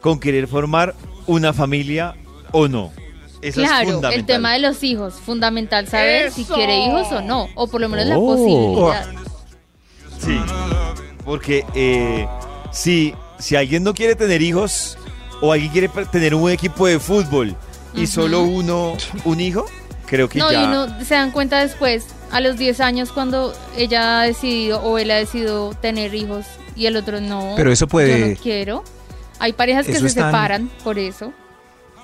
con 0.00 0.18
querer 0.20 0.46
formar 0.48 0.94
una 1.26 1.52
familia 1.52 2.14
o 2.52 2.68
no. 2.68 2.92
Eso 3.44 3.60
claro, 3.60 4.00
el 4.10 4.24
tema 4.24 4.52
de 4.54 4.58
los 4.60 4.82
hijos, 4.82 5.14
fundamental 5.14 5.86
saber 5.86 6.30
si 6.32 6.44
quiere 6.44 6.78
hijos 6.86 7.12
o 7.12 7.20
no, 7.20 7.48
o 7.54 7.66
por 7.66 7.80
lo 7.80 7.88
menos 7.88 8.06
la 8.06 8.16
Oh. 8.18 8.26
posibilidad. 8.34 9.06
Sí, 10.18 10.40
porque 11.24 11.64
eh, 11.74 12.26
si, 12.72 13.14
si 13.38 13.56
alguien 13.56 13.82
no 13.82 13.92
quiere 13.94 14.14
tener 14.14 14.40
hijos 14.42 14.96
o 15.42 15.52
alguien 15.52 15.70
quiere 15.72 15.88
tener 16.10 16.34
un 16.34 16.50
equipo 16.50 16.86
de 16.86 16.98
fútbol 16.98 17.54
y 17.94 18.06
solo 18.06 18.42
uno, 18.42 18.96
un 19.24 19.40
hijo, 19.40 19.66
creo 20.06 20.28
que 20.28 20.38
No, 20.38 20.50
ya... 20.50 20.62
y 20.62 20.64
uno 20.66 20.86
se 21.04 21.14
dan 21.14 21.30
cuenta 21.30 21.60
después, 21.60 22.06
a 22.30 22.40
los 22.40 22.56
10 22.56 22.80
años, 22.80 23.12
cuando 23.12 23.54
ella 23.76 24.20
ha 24.20 24.24
decidido 24.24 24.80
o 24.82 24.96
él 24.98 25.10
ha 25.10 25.16
decidido 25.16 25.74
tener 25.74 26.14
hijos 26.14 26.46
y 26.76 26.86
el 26.86 26.96
otro 26.96 27.20
no. 27.20 27.52
Pero 27.56 27.70
eso 27.70 27.86
puede- 27.86 28.18
Yo 28.20 28.26
no 28.28 28.36
quiero. 28.42 28.84
Hay 29.38 29.52
parejas 29.52 29.84
que 29.86 29.92
Eso 29.92 30.02
se 30.08 30.14
separan 30.14 30.70
por 30.82 30.98
eso. 30.98 31.32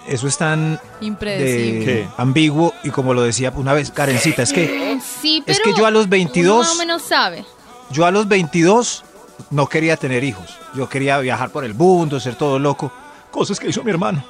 Eso 0.09 0.27
es 0.27 0.37
tan 0.39 0.81
Impredecible. 1.01 1.85
de 1.95 2.09
ambiguo 2.17 2.73
y 2.83 2.91
como 2.91 3.15
lo 3.15 3.23
decía 3.23 3.53
una 3.55 3.73
vez 3.75 3.91
Karencita, 3.91 4.43
es 4.43 4.53
que 4.53 4.99
Sí, 5.21 5.43
pero. 5.45 5.57
Es 5.57 5.61
que 5.63 5.73
yo 5.79 5.87
a 5.87 5.91
los 5.91 6.09
22 6.09 6.55
uno 6.55 6.63
más 6.65 6.75
o 6.75 6.79
menos 6.79 7.03
sabe. 7.03 7.45
yo 7.91 8.07
a 8.07 8.11
los 8.11 8.27
22 8.29 9.05
no 9.51 9.67
quería 9.69 9.97
tener 9.97 10.25
hijos. 10.25 10.57
Yo 10.75 10.89
quería 10.89 11.19
viajar 11.19 11.51
por 11.51 11.65
el 11.65 11.75
mundo, 11.75 12.19
ser 12.21 12.35
todo 12.35 12.59
loco, 12.59 12.93
cosas 13.31 13.59
que 13.61 13.69
hizo 13.69 13.83
mi 13.85 13.91
hermano. 13.91 14.25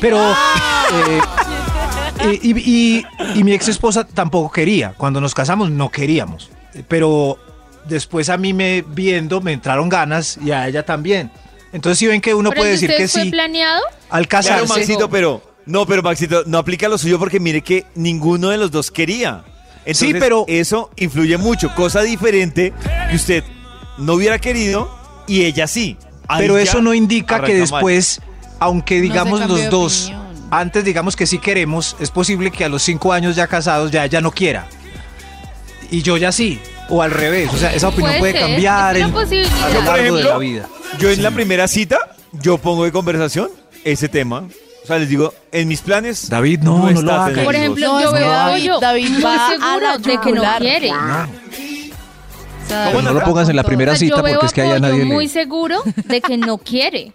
Pero 0.00 0.18
eh, 0.30 1.20
Eh, 2.20 2.38
y, 2.42 2.58
y- 2.58 3.06
y 3.34 3.44
mi 3.44 3.52
ex 3.52 3.68
esposa 3.68 4.04
tampoco 4.04 4.50
quería. 4.50 4.94
Cuando 4.96 5.20
nos 5.20 5.34
casamos 5.34 5.70
no 5.70 5.90
queríamos. 5.90 6.50
Pero 6.88 7.38
después 7.84 8.30
a 8.30 8.38
mí 8.38 8.54
me 8.54 8.82
viendo 8.86 9.40
me 9.42 9.52
entraron 9.52 9.88
ganas 9.90 10.38
y 10.42 10.50
a 10.50 10.66
ella 10.66 10.82
también. 10.84 11.30
Entonces 11.72 11.98
si 11.98 12.06
ven 12.06 12.20
que 12.22 12.32
uno 12.34 12.48
¿Pero 12.50 12.60
puede 12.62 12.74
el 12.74 12.80
decir 12.80 12.96
que 12.96 13.06
fue 13.08 13.22
sí 13.24 13.30
planeado? 13.30 13.82
Al 14.10 14.28
Claro, 14.28 14.44
casarse. 14.44 14.66
Maxito, 14.68 15.08
pero 15.10 15.42
no, 15.66 15.86
pero 15.86 16.02
Maxito, 16.02 16.44
no 16.46 16.58
aplica 16.58 16.88
lo 16.88 16.98
suyo 16.98 17.18
porque 17.18 17.40
mire 17.40 17.62
que 17.62 17.84
ninguno 17.94 18.50
de 18.50 18.58
los 18.58 18.70
dos 18.70 18.90
quería. 18.90 19.44
Entonces, 19.84 19.98
Sí, 19.98 20.14
pero- 20.14 20.44
eso 20.48 20.90
influye 20.96 21.36
mucho. 21.38 21.74
Cosa 21.74 22.02
diferente 22.02 22.72
que 23.10 23.16
usted 23.16 23.44
no 23.98 24.14
hubiera 24.14 24.38
querido 24.38 24.90
y 25.26 25.44
ella 25.44 25.66
sí. 25.66 25.96
Ahí 26.28 26.40
Pero 26.42 26.58
eso 26.58 26.82
no 26.82 26.92
indica 26.92 27.36
que 27.42 27.52
mal. 27.52 27.60
después, 27.60 28.20
aunque 28.58 29.00
digamos 29.00 29.40
los 29.48 29.70
dos, 29.70 30.04
opinión. 30.06 30.26
antes 30.50 30.84
digamos 30.84 31.14
que 31.14 31.24
sí 31.26 31.38
queremos, 31.38 31.96
es 32.00 32.10
posible 32.10 32.50
que 32.50 32.64
a 32.64 32.68
los 32.68 32.82
cinco 32.82 33.12
años 33.12 33.36
ya 33.36 33.46
casados 33.46 33.92
ya 33.92 34.04
ella 34.04 34.20
no 34.20 34.32
quiera. 34.32 34.66
Y 35.90 36.02
yo 36.02 36.16
ya 36.16 36.32
sí. 36.32 36.60
O 36.88 37.02
al 37.02 37.10
revés. 37.10 37.50
O 37.52 37.56
sea, 37.56 37.74
esa 37.74 37.88
opinión 37.88 38.18
puede, 38.18 38.38
cambiar 38.38 38.96
en, 38.96 39.04
a 39.04 39.68
lo 39.70 39.82
largo 39.82 40.16
de 40.16 40.22
la 40.24 40.38
vida. 40.38 40.68
Yo 40.98 41.10
en 41.10 41.22
la 41.22 41.30
primera 41.32 41.66
cita, 41.68 41.98
yo 42.32 42.58
pongo 42.58 42.84
de 42.84 42.92
conversación 42.92 43.50
ese 43.92 44.08
tema. 44.08 44.46
O 44.82 44.86
sea, 44.86 44.98
les 44.98 45.08
digo, 45.08 45.32
en 45.50 45.66
mis 45.68 45.80
planes. 45.80 46.28
David, 46.28 46.60
no, 46.60 46.78
no 46.78 46.88
está 46.90 47.02
lo 47.02 47.12
haga. 47.12 47.44
Por 47.44 47.54
ejemplo, 47.56 47.86
No, 47.86 48.00
yo 48.02 48.12
veo 48.12 48.30
a 48.30 48.36
David- 48.50 48.70
David 48.80 49.10
muy 49.10 49.22
va 49.22 49.46
a 49.46 49.50
seguro 49.50 49.80
la 49.80 49.98
de 49.98 50.20
que 50.20 50.32
no 50.32 50.42
quiere. 50.58 50.90
O 50.92 52.68
sea, 52.68 52.88
Pero 52.90 53.02
no 53.02 53.12
lo 53.12 53.20
pongas 53.22 53.48
en 53.48 53.56
la 53.56 53.62
primera 53.62 53.92
O 53.92 53.96
sea, 53.96 54.06
cita 54.08 54.20
porque 54.22 54.46
es 54.46 54.52
que 54.52 54.60
a 54.62 54.64
allá 54.64 54.78
nadie 54.80 55.04
muy 55.04 55.26
le... 55.26 55.32
seguro 55.32 55.82
de 56.04 56.20
que 56.20 56.36
no 56.36 56.58
quiere. 56.58 57.12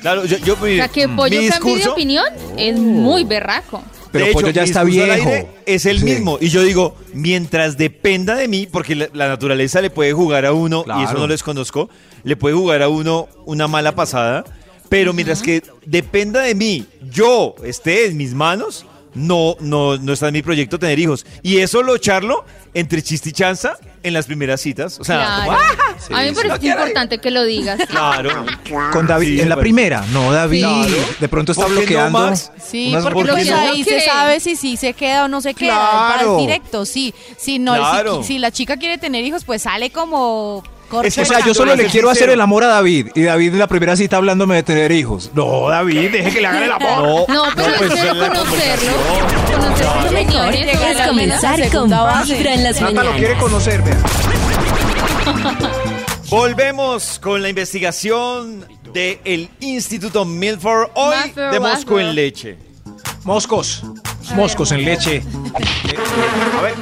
Claro, 0.00 0.24
yo, 0.24 0.36
yo 0.38 0.54
O 0.54 0.56
mire, 0.64 0.76
sea, 0.76 0.88
que 0.88 1.08
mi 1.08 1.16
Pollo 1.16 1.30
cambie 1.30 1.38
de 1.40 1.46
discurso, 1.46 1.92
opinión 1.92 2.24
es 2.56 2.78
muy 2.78 3.24
berraco. 3.24 3.82
Pero 4.12 4.26
de 4.26 4.32
Pollo 4.32 4.48
hecho, 4.48 4.54
ya 4.54 4.62
mi 4.62 4.68
está 4.68 4.84
viejo. 4.84 5.30
es 5.66 5.86
el 5.86 5.98
Sí. 5.98 6.04
mismo. 6.04 6.38
Y 6.40 6.48
yo 6.50 6.62
digo, 6.62 6.96
mientras 7.12 7.76
dependa 7.76 8.34
de 8.36 8.46
mí, 8.46 8.68
porque 8.70 8.94
la, 8.94 9.08
la 9.12 9.26
naturaleza 9.28 9.80
le 9.80 9.90
puede 9.90 10.12
jugar 10.12 10.46
a 10.46 10.52
uno, 10.52 10.84
y 10.86 10.90
eso 10.90 10.94
Claro. 11.12 11.18
no 11.20 11.26
les 11.26 11.42
conozco, 11.42 11.88
le 12.22 12.36
puede 12.36 12.54
jugar 12.54 12.82
a 12.82 12.88
uno 12.88 13.28
una 13.46 13.66
mala 13.66 13.92
pasada, 13.96 14.44
pero 14.94 15.12
mientras 15.12 15.42
que 15.42 15.60
dependa 15.84 16.40
de 16.42 16.54
mí, 16.54 16.86
yo 17.10 17.56
esté 17.64 18.06
en 18.06 18.16
mis 18.16 18.32
manos, 18.32 18.86
no, 19.12 19.56
no, 19.58 19.96
no 19.96 20.12
está 20.12 20.28
en 20.28 20.34
mi 20.34 20.42
proyecto 20.42 20.78
tener 20.78 21.00
hijos. 21.00 21.26
Y 21.42 21.58
eso 21.58 21.82
lo 21.82 21.98
charlo 21.98 22.44
entre 22.74 23.02
chiste 23.02 23.30
y 23.30 23.32
chanza 23.32 23.76
en 24.04 24.12
las 24.12 24.26
primeras 24.26 24.60
citas. 24.60 25.00
O 25.00 25.04
sea, 25.04 25.16
Claro. 25.16 25.44
como, 25.46 25.52
¡ah! 25.58 26.18
a 26.18 26.22
mí 26.22 26.28
me 26.28 26.32
parece 26.34 26.58
que 26.60 26.66
es 26.68 26.72
importante 26.74 27.18
que 27.18 27.30
lo 27.32 27.42
digas. 27.44 27.80
claro. 27.88 28.44
Con 28.92 29.06
David, 29.08 29.26
Sí, 29.36 29.40
en 29.40 29.48
la 29.48 29.56
parece. 29.56 29.62
primera. 29.64 30.04
No, 30.12 30.30
David. 30.32 30.60
Claro. 30.64 30.96
De 31.20 31.28
pronto 31.28 31.50
está 31.52 31.64
¿Por 31.64 31.74
qué 31.74 31.80
no, 31.80 31.86
bloqueando. 31.86 32.18
Max? 32.20 32.52
Sí, 32.64 32.88
unas 32.90 33.02
porque 33.02 33.14
¿por 33.14 33.26
qué 33.26 33.32
pues 33.32 33.50
no? 33.50 33.56
ahí 33.56 33.82
se 33.82 34.00
sabe 34.00 34.38
si 34.38 34.54
sí 34.54 34.76
se 34.76 34.92
queda 34.94 35.24
o 35.24 35.28
no 35.28 35.40
se 35.40 35.54
queda. 35.54 35.74
Claro. 35.74 36.34
Va 36.34 36.40
directo, 36.40 36.86
sí. 36.86 37.12
Si, 37.36 37.58
no, 37.58 37.74
si- 37.74 37.80
Claro. 37.80 38.22
si, 38.22 38.38
la 38.38 38.52
chica 38.52 38.76
quiere 38.76 38.98
tener 38.98 39.24
hijos, 39.24 39.44
pues 39.44 39.62
sale 39.62 39.90
como... 39.90 40.62
Es 41.02 41.14
que, 41.14 41.22
O 41.22 41.24
sea, 41.24 41.40
yo 41.44 41.54
solo 41.54 41.74
le 41.74 41.86
quiero 41.86 42.10
hacer 42.10 42.30
el 42.30 42.40
amor 42.40 42.64
a 42.64 42.68
David. 42.68 43.08
Y 43.14 43.22
David 43.22 43.52
en 43.54 43.58
la 43.58 43.66
primera 43.66 43.96
cita 43.96 44.16
hablándome 44.16 44.56
de 44.56 44.62
tener 44.62 44.92
hijos. 44.92 45.30
No, 45.34 45.68
David, 45.68 46.10
deje 46.10 46.30
que 46.32 46.40
le 46.40 46.46
hagan 46.46 46.62
el 46.62 46.72
amor. 46.72 47.26
No, 47.28 47.44
pero 47.54 47.68
pues, 47.78 47.92
es 47.92 48.00
en 48.04 48.18
la 48.18 48.28
conocerlo. 48.28 48.92
Conocer 49.54 49.88
a 49.88 50.90
Es 50.90 51.08
comenzar 51.08 51.70
con. 51.70 51.90
Vibra 51.90 52.54
en 52.54 52.64
las 52.64 52.80
Nata 52.80 53.02
lo 53.04 53.10
quiere 53.12 53.34
mañanas. 53.34 53.42
conocer, 53.42 53.82
vea. 53.82 53.98
Volvemos 56.30 57.18
con 57.20 57.42
la 57.42 57.48
investigación 57.48 58.66
del 58.92 59.48
Instituto 59.60 60.24
Milford 60.24 60.88
hoy 60.94 61.16
de 61.34 61.60
Mosco 61.60 62.00
en 62.00 62.14
leche. 62.14 62.56
Moscos. 63.24 63.84
Moscos 64.34 64.72
en 64.72 64.84
leche. 64.84 65.22
A 66.58 66.62
ver. 66.62 66.74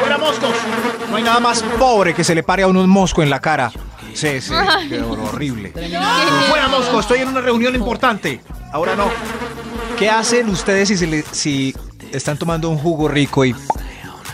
Fuera 0.00 0.18
moscos. 0.18 0.50
No 1.14 1.18
hay 1.18 1.22
nada 1.24 1.38
más 1.38 1.62
pobre 1.78 2.12
que 2.12 2.24
se 2.24 2.34
le 2.34 2.42
pare 2.42 2.64
a 2.64 2.66
uno 2.66 2.80
un 2.80 2.90
mosco 2.90 3.22
en 3.22 3.30
la 3.30 3.40
cara. 3.40 3.70
Sí, 4.14 4.40
sí. 4.40 4.52
Qué 4.88 5.00
horrible. 5.00 5.70
Fuera 5.70 6.66
mosco, 6.66 6.98
estoy 6.98 7.20
en 7.20 7.28
una 7.28 7.40
reunión 7.40 7.72
importante. 7.76 8.40
Ahora 8.72 8.96
no. 8.96 9.04
¿Qué 9.96 10.10
hacen 10.10 10.48
ustedes 10.48 10.88
si, 10.88 10.96
se 10.96 11.06
le- 11.06 11.22
si 11.30 11.72
están 12.10 12.36
tomando 12.36 12.68
un 12.68 12.78
jugo 12.78 13.06
rico 13.06 13.44
y 13.44 13.54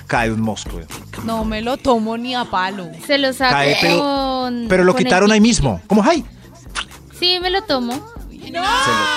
cae 0.07 0.33
un 0.33 0.41
mosco? 0.41 0.81
No 1.23 1.45
me 1.45 1.61
lo 1.61 1.77
tomo 1.77 2.17
ni 2.17 2.35
a 2.35 2.47
palo. 2.47 2.89
Se 3.07 3.19
lo 3.19 3.31
saco 3.35 3.53
Cae, 3.53 3.77
pero, 3.83 3.99
con... 3.99 4.67
pero 4.71 4.83
lo 4.85 4.97
quitaron 4.97 5.31
ahí 5.33 5.41
mismo. 5.43 5.83
¿Cómo? 5.87 6.03
¡Ay! 6.03 6.25
Sí, 7.19 7.39
me 7.43 7.51
lo 7.51 7.61
tomo. 7.65 7.93
Se 8.43 8.51
lo 8.53 8.61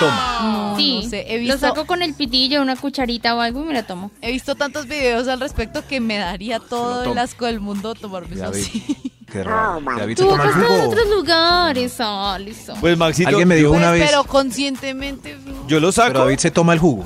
toma. 0.00 0.38
No, 0.42 0.76
sí, 0.76 1.00
no 1.02 1.10
sé, 1.10 1.24
he 1.28 1.42
lo 1.44 1.56
saco 1.58 1.86
con 1.86 2.02
el 2.02 2.14
pitillo, 2.14 2.60
una 2.62 2.76
cucharita 2.76 3.34
o 3.34 3.40
algo 3.40 3.62
y 3.62 3.64
me 3.66 3.74
lo 3.74 3.84
tomo. 3.84 4.10
he 4.20 4.32
visto 4.32 4.54
tantos 4.54 4.86
videos 4.86 5.28
al 5.28 5.40
respecto 5.40 5.82
que 5.86 6.00
me 6.00 6.18
daría 6.18 6.58
todo 6.60 7.04
el 7.10 7.18
asco 7.18 7.46
del 7.46 7.60
mundo 7.60 7.94
tomarme 7.94 8.34
eso 8.36 8.46
así. 8.46 8.84
Qué 9.30 9.42
raro. 9.42 9.80
David 9.98 10.16
se 10.16 10.22
Tú 10.22 10.28
toma 10.30 10.42
el 10.44 10.48
acá 10.50 10.58
estás 10.60 10.70
en 10.70 10.76
jugo. 10.78 10.90
otros 10.90 11.08
lugares, 11.10 12.00
Alison. 12.00 12.80
Pues 12.80 12.96
Maxito, 12.98 13.28
Alguien 13.30 13.48
me 13.48 13.56
dijo 13.56 13.70
Pues, 13.70 13.80
una 13.80 13.90
vez. 13.90 14.08
pero 14.08 14.24
conscientemente... 14.24 15.36
yo 15.66 15.80
lo 15.80 15.88
Pero 15.88 15.92
saco, 15.92 16.18
David 16.20 16.38
se 16.38 16.50
toma 16.52 16.72
el 16.72 16.78
jugo. 16.78 17.04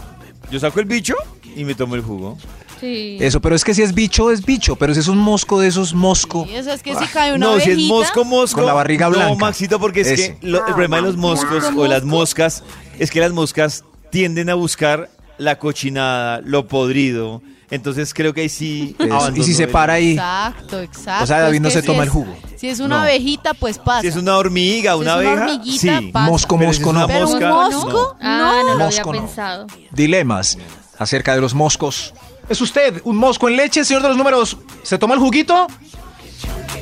yo 0.50 0.60
saco 0.60 0.80
el 0.80 0.86
bicho 0.86 1.14
y 1.56 1.64
me 1.64 1.74
tomo 1.74 1.94
el 1.94 2.02
jugo. 2.02 2.36
Sí. 2.80 3.16
Eso, 3.20 3.40
pero 3.40 3.54
es 3.56 3.64
que 3.64 3.74
si 3.74 3.82
es 3.82 3.94
bicho, 3.94 4.30
es 4.30 4.44
bicho. 4.44 4.76
Pero 4.76 4.94
si 4.94 5.00
es 5.00 5.08
un 5.08 5.18
mosco 5.18 5.60
de 5.60 5.68
esos 5.68 5.94
mosco. 5.94 6.46
Eso 6.50 6.72
es 6.72 6.82
que 6.82 6.94
si 6.94 7.06
cae 7.06 7.32
una 7.34 7.46
no, 7.46 7.60
si 7.60 7.70
es 7.70 7.78
mosco, 7.80 8.24
mosco. 8.24 8.56
Con 8.58 8.66
la 8.66 8.72
barriga 8.74 9.08
blanca. 9.08 9.28
No, 9.28 9.36
Maxito, 9.36 9.78
porque 9.80 10.00
es 10.02 10.08
Ese. 10.08 10.38
que 10.38 10.46
lo- 10.46 10.58
el 10.66 10.72
problema 10.72 10.96
de 10.96 11.02
los 11.02 11.16
moscos 11.16 11.64
o 11.76 11.86
las 11.86 12.04
moscas 12.04 12.62
es 12.98 13.10
que 13.10 13.20
las 13.20 13.32
moscas 13.32 13.84
tienden 14.10 14.50
a 14.50 14.54
buscar 14.54 15.10
la 15.38 15.58
cochinada, 15.58 16.40
lo 16.44 16.66
podrido. 16.66 17.42
Entonces 17.70 18.14
creo 18.14 18.32
que 18.32 18.40
ahí 18.40 18.48
sí. 18.48 18.96
Eso. 18.98 19.30
Y 19.36 19.42
si 19.42 19.52
se 19.52 19.64
el- 19.64 19.68
para 19.68 19.92
ahí. 19.94 20.12
Exacto, 20.12 20.80
exacto. 20.80 21.24
O 21.24 21.26
sea, 21.26 21.40
David 21.40 21.60
no 21.60 21.68
que 21.68 21.74
se 21.74 21.80
si 21.82 21.86
toma 21.86 21.98
es- 21.98 22.04
el 22.04 22.10
jugo. 22.10 22.34
Si 22.56 22.66
es 22.68 22.80
una 22.80 22.96
No. 22.96 23.02
abejita, 23.02 23.52
pues 23.54 23.78
pasa. 23.78 24.00
Si 24.00 24.06
es 24.08 24.16
una 24.16 24.36
hormiga, 24.38 24.94
Si 24.94 24.98
una 25.00 25.10
es 25.10 25.16
una 25.20 25.30
abeja, 25.30 25.44
hormiguita, 25.44 25.98
sí. 25.98 26.06
pasa. 26.10 26.30
Mosco, 26.30 26.58
Pero 26.58 26.72
si 26.72 26.80
es 26.80 26.86
mosco, 26.86 26.90
una 26.90 27.00
no. 27.00 27.06
Pero 27.06 27.26
un 27.26 27.32
mosca, 27.32 27.48
mosco, 27.50 28.16
Ah, 28.22 28.62
no, 28.64 28.72
lo 28.72 28.78
Mosco 28.84 28.84
había 29.10 29.20
no. 29.20 29.26
pensado. 29.26 29.66
Dilemas 29.92 30.58
acerca 30.98 31.34
de 31.34 31.40
los 31.42 31.54
moscos. 31.54 32.14
¿Es 32.48 32.60
usted 32.60 33.00
un 33.04 33.16
mosco 33.16 33.48
en 33.48 33.56
leche, 33.56 33.84
señor 33.84 34.02
de 34.02 34.08
los 34.08 34.16
números? 34.16 34.56
¿Se 34.82 34.98
toma 34.98 35.14
el 35.14 35.20
juguito? 35.20 35.66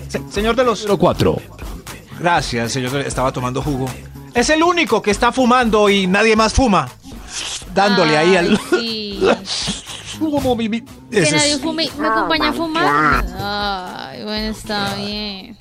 Se- 0.08 0.22
señor 0.30 0.54
de 0.56 0.64
los... 0.64 0.86
4. 0.86 1.36
Gracias, 2.20 2.72
señor. 2.72 2.92
de- 2.92 3.06
Estaba 3.08 3.32
tomando 3.32 3.60
jugo. 3.62 3.86
Es 4.34 4.48
el 4.50 4.62
único 4.62 5.02
que 5.02 5.10
está 5.10 5.32
fumando 5.32 5.88
y 5.88 6.06
nadie 6.06 6.36
más 6.36 6.52
fuma. 6.52 6.88
Dándole 7.74 8.16
ahí 8.16 8.36
al... 8.36 8.60
Sí. 8.70 9.20
Que 10.18 11.22
Ese 11.22 11.36
nadie 11.36 11.52
es- 11.52 11.60
fume. 11.60 11.90
¿Me 11.98 12.06
acompaña 12.08 12.48
a 12.48 12.52
fumar? 12.54 13.24
Ay, 13.38 14.24
bueno, 14.24 14.48
está 14.50 14.94
bien. 14.94 15.58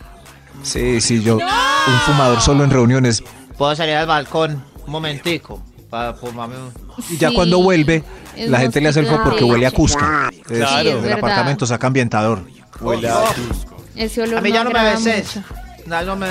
Sí, 0.63 1.01
sí, 1.01 1.21
yo... 1.21 1.35
Un 1.35 1.99
fumador 2.05 2.39
solo 2.39 2.63
en 2.63 2.69
reuniones. 2.71 3.21
Puedo 3.57 3.75
salir 3.75 3.95
al 3.95 4.07
balcón 4.07 4.63
un 4.85 4.91
momentico 4.91 5.61
para 5.89 6.13
fumarme 6.13 6.55
un... 6.57 6.71
Y 7.09 7.17
ya 7.17 7.29
Sí, 7.29 7.35
cuando 7.35 7.59
vuelve, 7.61 8.03
es 8.37 8.49
la 8.49 8.59
gente 8.59 8.81
le 8.81 8.89
hace 8.89 8.99
el 9.01 9.05
mosquito 9.07 9.23
porque 9.29 9.43
huele 9.43 9.65
a. 9.65 9.71
Cusca. 9.71 10.29
Es- 10.49 10.57
Claro. 10.57 10.79
el 10.81 10.87
es 10.87 11.01
verdad. 11.01 11.17
apartamento 11.17 11.65
saca 11.65 11.87
ambientador. 11.87 12.41
Huele 12.81 13.09
a- 13.09 13.23
Ese 13.95 14.21
olor 14.21 14.37
A 14.37 14.41
mí 14.41 14.51
ya 14.51 14.63
no 14.63 14.71
me 14.71 14.83
beses. 14.83 15.39
No, 15.85 16.01
no 16.03 16.15
me... 16.15 16.27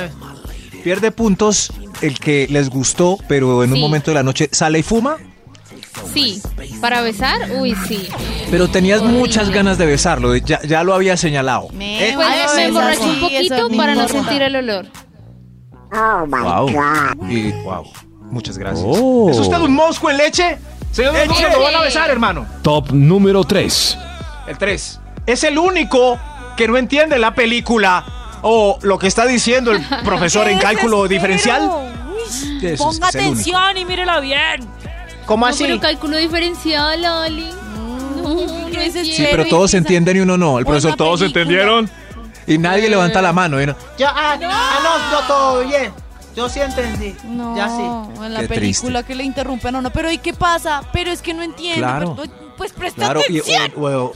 Pierde 0.83 1.11
puntos 1.13 1.73
el 2.03 2.19
que 2.19 2.47
les 2.51 2.69
gustó, 2.69 3.17
pero 3.29 3.65
en 3.65 3.73
un 3.73 3.81
momento 3.81 4.11
de 4.11 4.17
la 4.17 4.23
noche 4.23 4.49
sale 4.53 4.81
y 4.81 4.83
fuma. 4.83 5.17
Sí, 6.13 6.43
para 6.81 7.01
besar, 7.01 7.51
uy, 7.59 7.75
sí. 7.89 8.09
Pero 8.51 8.69
tenías 8.69 9.01
Horrible. 9.01 9.19
muchas 9.21 9.49
ganas 9.51 9.79
de 9.79 9.87
besarlo, 9.87 10.35
ya, 10.37 10.61
ya 10.63 10.83
lo 10.83 10.93
había 10.93 11.17
señalado. 11.17 11.69
Me 11.73 12.13
Pues 12.15 12.27
Ay, 12.29 12.39
me 12.39 12.45
eso 12.45 12.59
emborraché 12.59 12.97
sí, 13.03 13.11
un 13.11 13.21
poquito 13.21 13.69
es 13.71 13.77
para 13.77 13.95
no 13.95 14.09
sentir 14.09 14.43
el 14.43 14.57
olor. 14.57 14.87
Wow. 16.29 16.69
Y 17.31 17.53
wow. 17.63 17.85
Muchas 18.31 18.59
gracias. 18.59 18.85
Oh. 18.87 19.31
¿Es 19.31 19.39
usted 19.39 19.59
un 19.61 19.73
mosco 19.75 20.11
en 20.11 20.17
leche? 20.17 20.59
Señor, 20.95 21.53
lo 21.53 21.61
van 21.63 21.75
a 21.75 21.81
besar, 21.81 22.09
hermano. 22.11 22.47
Top 22.63 22.91
número 22.93 23.43
3. 23.45 23.99
El 24.47 24.59
3. 24.59 25.01
Es 25.27 25.43
el 25.45 25.59
único 25.59 26.19
que 26.57 26.69
no 26.69 26.77
entiende 26.77 27.19
la 27.19 27.35
película 27.35 28.05
o 28.43 28.79
lo 28.83 28.99
que 28.99 29.07
está 29.09 29.27
diciendo 29.27 29.73
el 29.73 29.85
profesor 30.05 30.49
en 30.49 30.59
¡Qué 30.59 30.63
cálculo 30.65 31.03
desespero! 31.09 31.09
diferencial. 31.09 31.71
Uy, 32.13 32.67
es- 32.67 32.79
Ponga 32.79 33.09
es 33.09 33.15
atención 33.17 33.77
y 33.77 33.85
mírela 33.85 34.21
bien. 34.21 34.69
¿Cómo 35.27 35.47
No, 35.47 35.51
así? 35.53 35.65
pero 35.65 35.81
cálculo 35.81 36.17
diferencial, 36.19 37.03
Loli. 37.03 37.51
No, 38.23 38.35
no 38.35 38.71
qué 38.71 38.85
entiendo. 38.87 39.05
Sí, 39.05 39.27
pero 39.31 39.47
todos 39.47 39.71
se 39.73 39.79
entienden 39.79 40.19
y 40.19 40.21
uno 40.21 40.37
no. 40.37 40.59
El 40.59 40.65
profesor, 40.65 40.95
todos 40.97 41.21
película. 41.21 41.43
entendieron. 41.43 41.91
Y 42.47 42.59
nadie 42.59 42.89
levanta 42.91 43.23
la 43.23 43.33
mano. 43.33 43.59
¿eh? 43.59 43.75
Yo, 43.99 44.07
ah, 44.07 44.37
ah, 44.39 44.79
no, 44.83 45.19
yo 45.21 45.27
todo 45.27 45.67
bien. 45.67 45.93
Yo 46.37 46.49
sí 46.49 46.61
entendí. 46.61 47.15
No, 47.25 47.57
Ya 47.57 47.69
sí. 47.69 48.23
en 48.25 48.35
la 48.35 48.41
Qué 48.41 48.49
película 48.49 49.03
que 49.03 49.15
le 49.15 49.25
interrumpen 49.25 49.77
a 49.77 49.79
uno. 49.79 49.91
Pero 49.91 50.11
¿y 50.11 50.19
qué 50.19 50.33
pasa? 50.35 50.83
Pero 50.93 51.11
es 51.11 51.23
que 51.23 51.33
no 51.35 51.43
entiendo. 51.43 51.81
Claro. 51.87 52.17
Pero, 52.17 52.33
pues 52.57 52.73
presta 52.73 52.97
Claro, 53.07 53.21
y, 53.29 53.39
atención. 53.41 53.73
o- 53.77 53.81
o- 53.87 54.05
o- 54.07 54.15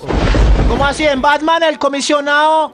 ¿Cómo 0.69 0.85
así? 0.85 1.05
En 1.05 1.21
Batman 1.23 1.63
el 1.63 1.79
comisionado 1.79 2.73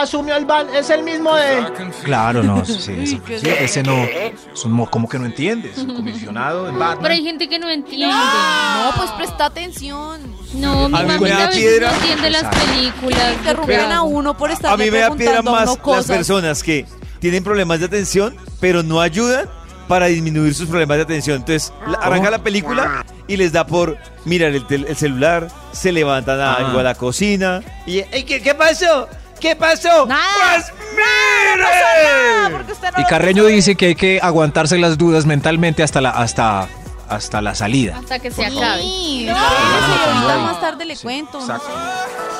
asumió 0.00 0.36
el 0.36 0.46
ban, 0.46 0.74
es 0.74 0.88
el 0.88 1.02
mismo 1.02 1.34
de... 1.34 1.66
Claro, 2.04 2.42
no, 2.42 2.64
sí, 2.64 2.74
sí, 2.80 3.06
sí, 3.06 3.20
ese 3.58 3.82
no, 3.82 4.02
es 4.04 4.64
un 4.64 4.72
mo- 4.72 4.88
¿cómo 4.88 5.08
que 5.08 5.18
no 5.18 5.26
entiendes? 5.26 5.76
Un 5.76 5.94
comisionado 5.96 6.68
en 6.68 6.78
Batman. 6.78 6.98
Pero 7.02 7.14
hay 7.14 7.22
gente 7.22 7.48
que 7.48 7.58
no 7.58 7.68
entiende. 7.68 8.06
No, 8.14 8.92
pues 8.96 9.10
presta 9.10 9.46
atención. 9.46 10.22
No, 10.54 10.88
mi 10.88 10.96
A 10.96 11.00
a 11.00 11.04
veces 11.18 11.56
piedra. 11.56 11.90
no 11.90 11.96
entiende 11.96 12.30
las 12.30 12.44
películas. 12.44 13.32
Interrumpen 13.34 13.92
a 13.92 14.02
uno 14.02 14.36
por 14.36 14.50
estar 14.50 14.72
A 14.72 14.76
mí 14.76 14.90
me 14.90 14.98
da 15.00 15.10
piedra 15.14 15.42
más 15.42 15.76
las 15.86 16.06
personas 16.06 16.62
que 16.62 16.86
tienen 17.24 17.42
problemas 17.42 17.80
de 17.80 17.86
atención, 17.86 18.36
pero 18.60 18.82
no 18.82 19.00
ayudan 19.00 19.48
para 19.88 20.06
disminuir 20.06 20.54
sus 20.54 20.68
problemas 20.68 20.98
de 20.98 21.04
atención. 21.04 21.36
Entonces, 21.38 21.72
la- 21.86 21.96
arranca 21.96 22.28
la 22.30 22.42
película 22.42 23.02
y 23.26 23.38
les 23.38 23.50
da 23.50 23.66
por 23.66 23.96
mirar 24.26 24.50
el, 24.50 24.66
tel- 24.66 24.84
el 24.86 24.94
celular, 24.94 25.48
se 25.72 25.90
levantan 25.90 26.38
a, 26.38 26.52
algo 26.52 26.80
a 26.80 26.82
la 26.82 26.94
cocina 26.94 27.62
y 27.86 28.00
"Ey, 28.12 28.24
¿qué, 28.24 28.42
qué 28.42 28.54
pasó? 28.54 29.08
¿Qué 29.40 29.56
pasó? 29.56 30.06
Pues 30.06 30.72
mire. 30.92 32.58
Y 32.98 33.04
Carreño 33.04 33.44
dice 33.46 33.74
que 33.74 33.86
hay 33.86 33.94
que 33.94 34.20
aguantarse 34.22 34.76
las 34.76 34.98
dudas 34.98 35.24
mentalmente 35.24 35.82
hasta 35.82 36.02
la, 36.02 36.10
hasta, 36.10 36.68
hasta 37.08 37.40
la 37.40 37.54
salida. 37.54 37.96
Hasta 37.98 38.18
que 38.18 38.30
se 38.30 38.44
acabe. 38.44 38.82
Sí, 38.82 39.26
No. 39.28 39.34
sí, 39.34 39.40
ahorita 39.40 40.38
más 40.42 40.60
tarde 40.60 40.84
le 40.84 40.94
cuento. 40.98 41.40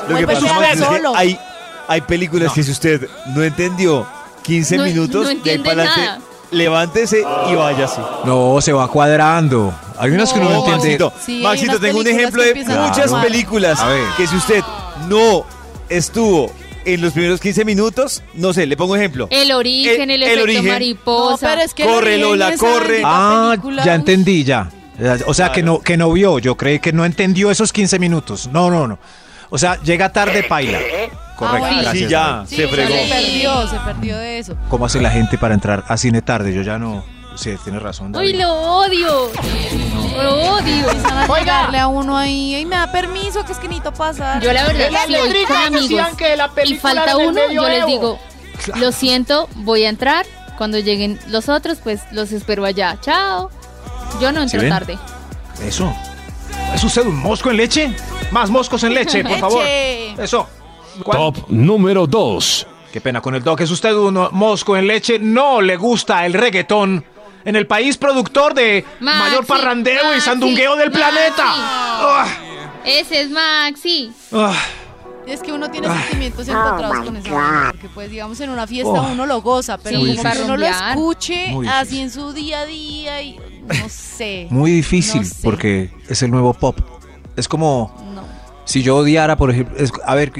Lo 0.09 0.16
que 0.19 0.27
pasa 0.27 0.40
Max, 0.52 0.81
es 0.81 0.86
que 0.86 1.01
hay, 1.16 1.39
hay 1.89 2.01
películas 2.02 2.52
que 2.52 2.62
si 2.62 2.70
usted 2.70 3.09
no 3.35 3.43
entendió 3.43 4.06
15 4.45 4.77
No- 4.77 4.85
minutos, 4.85 5.35
no 5.35 5.43
de 5.43 5.51
ahí 5.51 5.59
para 5.59 5.83
adelante, 5.83 6.25
levántese 6.53 7.25
y 7.51 7.55
váyase. 7.55 8.01
No, 8.25 8.61
se 8.61 8.73
va 8.73 8.87
cuadrando. 8.89 9.75
Hay 9.99 10.11
unas 10.11 10.33
que 10.33 10.39
uno 10.41 10.51
no 10.51 10.57
entiende. 10.75 10.99
Maxito, 11.43 11.75
Sí, 11.75 11.81
tengo 11.81 11.99
un 12.01 12.07
ejemplo 12.07 12.43
de 12.43 12.55
muchas 12.55 13.12
películas 13.23 13.81
A 13.81 13.89
ver. 13.89 14.03
que 14.16 14.27
si 14.27 14.37
usted 14.37 14.62
no 15.09 15.45
estuvo 15.89 16.51
en 16.85 17.01
los 17.01 17.12
primeros 17.15 17.41
15 17.41 17.65
minutos, 17.65 18.23
no 18.35 18.53
sé, 18.53 18.66
le 18.66 18.77
pongo 18.77 18.95
ejemplo. 18.97 19.27
El 19.31 19.53
origen, 19.53 20.11
el, 20.11 20.23
El- 20.23 20.23
el 20.23 20.29
efecto 20.29 20.43
origen. 20.45 20.66
mariposa. 20.66 21.47
No, 21.49 21.53
pero 21.55 21.62
es 21.62 21.75
que 21.75 21.85
Corre, 21.85 22.15
el 22.16 22.21
Lola, 22.21 22.55
corre. 22.57 23.03
Ah, 23.05 23.49
película, 23.53 23.85
ya 23.85 23.95
entendí, 23.95 24.45
ya. 24.45 24.71
O 25.27 25.35
sea, 25.35 25.51
que 25.51 25.62
no, 25.62 25.81
que 25.81 25.97
no 25.97 26.12
vio. 26.12 26.39
Yo 26.39 26.57
creí 26.57 26.79
que 26.79 26.93
no 26.93 27.05
entendió 27.05 27.51
esos 27.51 27.73
15 27.73 27.99
minutos. 27.99 28.49
No, 28.53 28.71
no, 28.71 28.87
no. 28.87 28.99
O 29.51 29.59
sea, 29.59 29.81
llega 29.83 30.12
tarde, 30.12 30.43
paila. 30.45 30.79
Correcto, 31.36 31.66
Ah, 31.69 31.74
bueno. 31.77 31.90
Sí, 31.93 32.06
ya. 32.09 32.44
Sí, 32.47 32.56
se 32.56 32.69
fregó. 32.69 32.89
se 32.94 33.09
perdió, 33.09 33.69
se 33.69 33.77
perdió 33.81 34.19
de 34.19 34.39
eso. 34.39 34.56
¿Cómo 34.69 34.86
hace 34.86 35.01
la 35.01 35.11
gente 35.11 35.36
para 35.39 35.55
entrar 35.55 35.85
a 35.89 35.97
cine 35.97 36.23
tarde? 36.23 36.55
Yo 36.55 36.62
ya 36.62 36.78
no. 36.78 37.05
Sí, 37.36 37.52
tienes 37.65 37.82
razón. 37.82 38.12
David. 38.12 38.28
Uy, 38.35 38.36
lo 38.40 38.52
odio. 38.52 39.31
Lo 40.23 40.35
odio. 40.55 40.89
Empiezan 40.90 41.19
a 41.19 41.39
llegarle 41.39 41.78
a 41.81 41.89
uno 41.89 42.16
ahí, 42.16 42.55
y 42.56 42.65
me 42.65 42.77
da 42.77 42.93
permiso, 42.93 43.44
que 43.44 43.52
es 43.52 43.59
que 43.59 43.66
necesito 43.66 43.93
pasar. 43.93 44.40
Yo 44.40 44.52
la 44.52 44.65
verdad, 44.66 44.89
si 45.06 45.15
voy 45.16 45.44
con 45.44 45.56
amigos 45.56 45.82
decían 45.82 46.16
que 46.16 46.36
la 46.36 46.51
y 46.65 46.74
falta 46.77 47.16
uno, 47.16 47.40
yo 47.51 47.69
les 47.69 47.86
digo, 47.86 48.19
lo 48.77 48.93
siento, 48.93 49.48
voy 49.56 49.85
a 49.85 49.89
entrar. 49.89 50.27
Cuando 50.56 50.78
lleguen 50.78 51.19
los 51.27 51.48
otros, 51.48 51.78
pues 51.82 52.01
los 52.12 52.31
espero 52.31 52.65
allá. 52.65 52.97
Chao. 53.01 53.51
Yo 54.20 54.31
no 54.31 54.43
entro 54.43 54.69
tarde. 54.69 54.97
Eso. 55.61 55.93
¿Es 56.73 56.85
usted 56.85 57.05
un 57.06 57.16
mosco 57.19 57.51
en 57.51 57.56
leche? 57.56 57.97
Más 58.31 58.48
moscos 58.51 58.85
en 58.85 58.94
leche, 58.94 59.24
por 59.24 59.39
favor. 59.40 59.65
Eso. 59.66 60.48
¿Cuál? 61.03 61.19
Top 61.19 61.37
número 61.49 62.07
2. 62.07 62.66
Qué 62.93 63.01
pena 63.01 63.21
con 63.21 63.35
el 63.35 63.43
doc. 63.43 63.61
¿Es 63.61 63.71
usted 63.71 63.93
un 63.95 64.29
mosco 64.33 64.77
en 64.77 64.87
leche? 64.87 65.19
No 65.19 65.61
le 65.61 65.77
gusta 65.77 66.25
el 66.27 66.33
reggaetón. 66.35 67.05
En 67.45 67.57
el 67.57 67.66
país 67.66 67.97
productor 67.99 68.55
de 68.55 68.85
Maxi, 69.01 69.19
mayor 69.19 69.45
parrandeo 69.47 70.16
y 70.16 70.21
sandungueo 70.21 70.77
del 70.77 70.91
Maxi. 70.91 70.99
planeta. 71.03 71.45
Ah, 71.47 72.27
Ese 72.87 73.23
es 73.23 73.31
Maxi. 73.31 74.12
ah. 74.33 74.55
Es 75.27 75.41
que 75.41 75.53
uno 75.53 75.71
tiene 75.71 75.89
sentimientos 75.89 76.47
encontrados 76.49 76.99
con 77.05 77.16
esa 77.16 77.33
banda, 77.33 77.71
porque 77.73 77.89
pues 77.89 78.11
digamos 78.11 78.39
en 78.41 78.51
una 78.51 78.66
fiesta 78.66 78.91
Oh. 78.93 79.09
uno 79.12 79.25
lo 79.25 79.41
goza, 79.41 79.79
pero 79.79 79.99
Sí, 79.99 80.07
como 80.11 80.23
para 80.23 80.37
que 80.37 80.43
uno 80.43 80.57
lo 80.59 80.66
escuche 80.66 81.55
así 81.71 82.01
en 82.01 82.11
su 82.11 82.33
día 82.35 82.61
a 82.61 82.66
día 82.66 83.23
y 83.23 83.39
no 83.66 83.89
sé. 83.89 84.49
Muy 84.51 84.71
difícil 84.71 85.23
No 85.23 85.27
sé. 85.27 85.35
porque 85.43 85.91
es 86.11 86.23
el 86.23 86.31
nuevo 86.31 86.53
pop. 86.53 86.79
Es 87.37 87.49
como 87.49 87.95
No. 88.15 88.23
si 88.66 88.83
yo 88.83 88.97
odiara, 88.97 89.37
por 89.37 89.51
ejemplo, 89.51 89.77
es- 89.79 89.93
a 90.05 90.15
ver, 90.15 90.31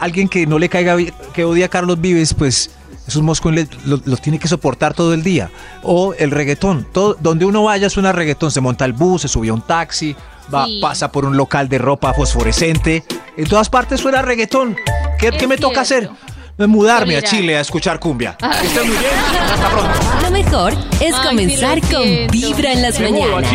alguien 0.00 0.28
que 0.28 0.46
no 0.46 0.58
le 0.58 0.68
caiga 0.68 0.94
bien, 0.94 1.12
que 1.32 1.44
odia 1.44 1.66
a 1.66 1.68
Carlos 1.68 2.00
Vives, 2.00 2.34
pues 2.34 2.70
es 3.06 3.16
un 3.16 3.24
mosco 3.24 3.48
en 3.50 3.54
le- 3.56 3.68
lo, 3.84 4.00
lo 4.04 4.16
tiene 4.16 4.38
que 4.38 4.48
soportar 4.48 4.94
todo 4.94 5.12
el 5.14 5.22
día. 5.22 5.50
O 5.82 6.14
el 6.14 6.30
reggaetón, 6.30 6.86
todo, 6.92 7.16
donde 7.20 7.44
uno 7.44 7.64
vaya 7.64 7.90
suena 7.90 8.12
reggaetón, 8.12 8.50
se 8.50 8.60
monta 8.60 8.84
el 8.84 8.92
bus, 8.94 9.22
se 9.22 9.28
sube 9.28 9.48
a 9.48 9.52
un 9.54 9.62
taxi, 9.62 10.16
va, 10.52 10.66
Sí. 10.66 10.78
pasa 10.80 11.10
por 11.12 11.24
un 11.24 11.36
local 11.36 11.68
de 11.68 11.78
ropa 11.78 12.14
fosforescente, 12.14 13.04
en 13.36 13.44
todas 13.46 13.68
partes 13.68 14.00
suena 14.00 14.22
reggaetón. 14.22 14.76
¿Qué, 15.18 15.30
qué 15.32 15.46
me 15.46 15.56
toca 15.58 15.82
hacer? 15.82 16.04
cierto. 16.10 16.68
Mudarme 16.68 17.16
a. 17.16 17.22
Chile 17.22 17.56
a 17.56 17.60
escuchar 17.60 17.98
cumbia. 17.98 18.36
Ah. 18.40 18.56
Que 18.60 18.66
estén 18.68 18.86
muy 18.86 18.96
bien. 18.96 19.10
Hasta 19.52 19.68
pronto. 19.70 19.90
Lo 20.22 20.30
mejor 20.30 20.72
es 21.00 21.14
Ay, 21.14 21.26
comenzar 21.28 21.80
sí 21.80 21.92
lo 21.92 21.98
con. 21.98 22.26
Vibra 22.30 22.72
en 22.72 22.82
las 22.82 22.98
a 22.98 23.02
mañanas. 23.02 23.50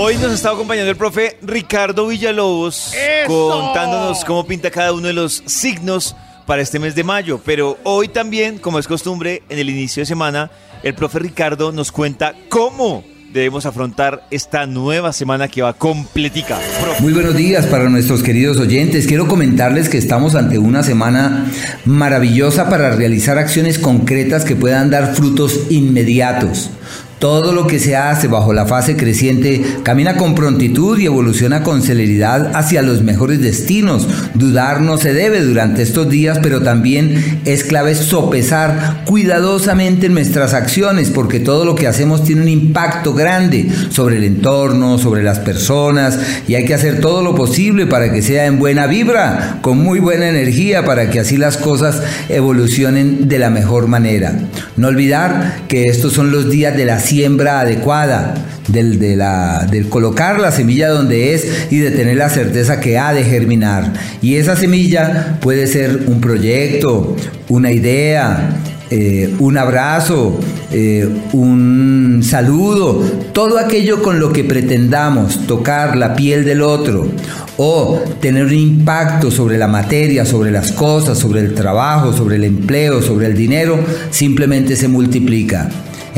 Hoy 0.00 0.16
nos 0.18 0.32
está 0.32 0.50
acompañando 0.50 0.92
el 0.92 0.96
profe 0.96 1.38
Ricardo 1.42 2.06
Villalobos 2.06 2.92
¡Eso! 2.94 3.48
contándonos 3.50 4.24
cómo 4.24 4.46
pinta 4.46 4.70
cada 4.70 4.92
uno 4.92 5.08
de 5.08 5.12
los 5.12 5.42
signos 5.44 6.14
para 6.46 6.62
este 6.62 6.78
mes 6.78 6.94
de 6.94 7.02
mayo. 7.02 7.40
Pero 7.44 7.76
hoy 7.82 8.06
también, 8.06 8.58
como 8.58 8.78
es 8.78 8.86
costumbre, 8.86 9.42
en 9.48 9.58
el 9.58 9.68
inicio 9.68 10.02
de 10.02 10.06
semana, 10.06 10.52
el 10.84 10.94
profe 10.94 11.18
Ricardo 11.18 11.72
nos 11.72 11.90
cuenta 11.90 12.32
cómo 12.48 13.02
debemos 13.32 13.66
afrontar 13.66 14.24
esta 14.30 14.66
nueva 14.66 15.12
semana 15.12 15.48
que 15.48 15.62
va 15.62 15.72
completica. 15.72 16.60
Profe. 16.80 17.02
Muy 17.02 17.12
buenos 17.12 17.36
días 17.36 17.66
para 17.66 17.88
nuestros 17.88 18.22
queridos 18.22 18.58
oyentes. 18.58 19.08
Quiero 19.08 19.26
comentarles 19.26 19.88
que 19.88 19.98
estamos 19.98 20.36
ante 20.36 20.58
una 20.58 20.84
semana 20.84 21.50
maravillosa 21.84 22.70
para 22.70 22.94
realizar 22.94 23.36
acciones 23.36 23.80
concretas 23.80 24.44
que 24.44 24.54
puedan 24.54 24.90
dar 24.90 25.16
frutos 25.16 25.62
inmediatos. 25.70 26.70
Todo 27.18 27.52
lo 27.52 27.66
que 27.66 27.80
se 27.80 27.96
hace 27.96 28.28
bajo 28.28 28.52
la 28.52 28.66
fase 28.66 28.96
creciente 28.96 29.62
camina 29.82 30.16
con 30.16 30.36
prontitud 30.36 30.98
y 30.98 31.06
evoluciona 31.06 31.64
con 31.64 31.82
celeridad 31.82 32.52
hacia 32.54 32.80
los 32.80 33.02
mejores 33.02 33.40
destinos. 33.40 34.06
Dudar 34.34 34.82
no 34.82 34.98
se 34.98 35.12
debe 35.12 35.42
durante 35.42 35.82
estos 35.82 36.08
días, 36.08 36.38
pero 36.40 36.62
también 36.62 37.40
es 37.44 37.64
clave 37.64 37.96
sopesar 37.96 39.02
cuidadosamente 39.04 40.08
nuestras 40.08 40.54
acciones, 40.54 41.10
porque 41.10 41.40
todo 41.40 41.64
lo 41.64 41.74
que 41.74 41.88
hacemos 41.88 42.22
tiene 42.22 42.42
un 42.42 42.48
impacto 42.48 43.14
grande 43.14 43.68
sobre 43.90 44.18
el 44.18 44.24
entorno, 44.24 44.98
sobre 44.98 45.24
las 45.24 45.40
personas, 45.40 46.18
y 46.46 46.54
hay 46.54 46.64
que 46.64 46.74
hacer 46.74 47.00
todo 47.00 47.22
lo 47.22 47.34
posible 47.34 47.86
para 47.86 48.12
que 48.12 48.22
sea 48.22 48.46
en 48.46 48.60
buena 48.60 48.86
vibra, 48.86 49.58
con 49.60 49.78
muy 49.78 49.98
buena 49.98 50.28
energía, 50.28 50.84
para 50.84 51.10
que 51.10 51.18
así 51.18 51.36
las 51.36 51.56
cosas 51.56 52.00
evolucionen 52.28 53.26
de 53.26 53.40
la 53.40 53.50
mejor 53.50 53.88
manera. 53.88 54.38
No 54.76 54.86
olvidar 54.86 55.62
que 55.66 55.88
estos 55.88 56.12
son 56.12 56.30
los 56.30 56.48
días 56.48 56.76
de 56.76 56.84
la 56.84 57.00
siembra 57.08 57.60
adecuada, 57.60 58.34
del, 58.68 58.98
de 58.98 59.16
del 59.70 59.88
colocar 59.88 60.38
la 60.38 60.52
semilla 60.52 60.90
donde 60.90 61.32
es 61.34 61.68
y 61.70 61.78
de 61.78 61.90
tener 61.90 62.18
la 62.18 62.28
certeza 62.28 62.80
que 62.80 62.98
ha 62.98 63.14
de 63.14 63.24
germinar. 63.24 63.94
Y 64.20 64.36
esa 64.36 64.56
semilla 64.56 65.38
puede 65.40 65.66
ser 65.66 66.02
un 66.06 66.20
proyecto, 66.20 67.16
una 67.48 67.72
idea, 67.72 68.50
eh, 68.90 69.34
un 69.38 69.56
abrazo, 69.56 70.38
eh, 70.70 71.08
un 71.32 72.20
saludo, 72.22 73.02
todo 73.32 73.58
aquello 73.58 74.02
con 74.02 74.20
lo 74.20 74.32
que 74.32 74.44
pretendamos 74.44 75.46
tocar 75.46 75.96
la 75.96 76.14
piel 76.14 76.44
del 76.44 76.60
otro 76.60 77.06
o 77.56 78.00
tener 78.20 78.44
un 78.44 78.54
impacto 78.54 79.30
sobre 79.30 79.58
la 79.58 79.66
materia, 79.66 80.24
sobre 80.24 80.50
las 80.50 80.72
cosas, 80.72 81.18
sobre 81.18 81.40
el 81.40 81.54
trabajo, 81.54 82.12
sobre 82.12 82.36
el 82.36 82.44
empleo, 82.44 83.02
sobre 83.02 83.26
el 83.26 83.34
dinero, 83.34 83.78
simplemente 84.10 84.76
se 84.76 84.88
multiplica. 84.88 85.68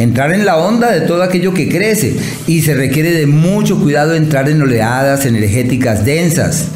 Entrar 0.00 0.32
en 0.32 0.46
la 0.46 0.56
onda 0.56 0.90
de 0.90 1.02
todo 1.02 1.22
aquello 1.22 1.52
que 1.52 1.68
crece 1.68 2.16
y 2.46 2.62
se 2.62 2.72
requiere 2.72 3.12
de 3.12 3.26
mucho 3.26 3.78
cuidado 3.78 4.14
entrar 4.14 4.48
en 4.48 4.62
oleadas 4.62 5.26
energéticas 5.26 6.06
densas. 6.06 6.68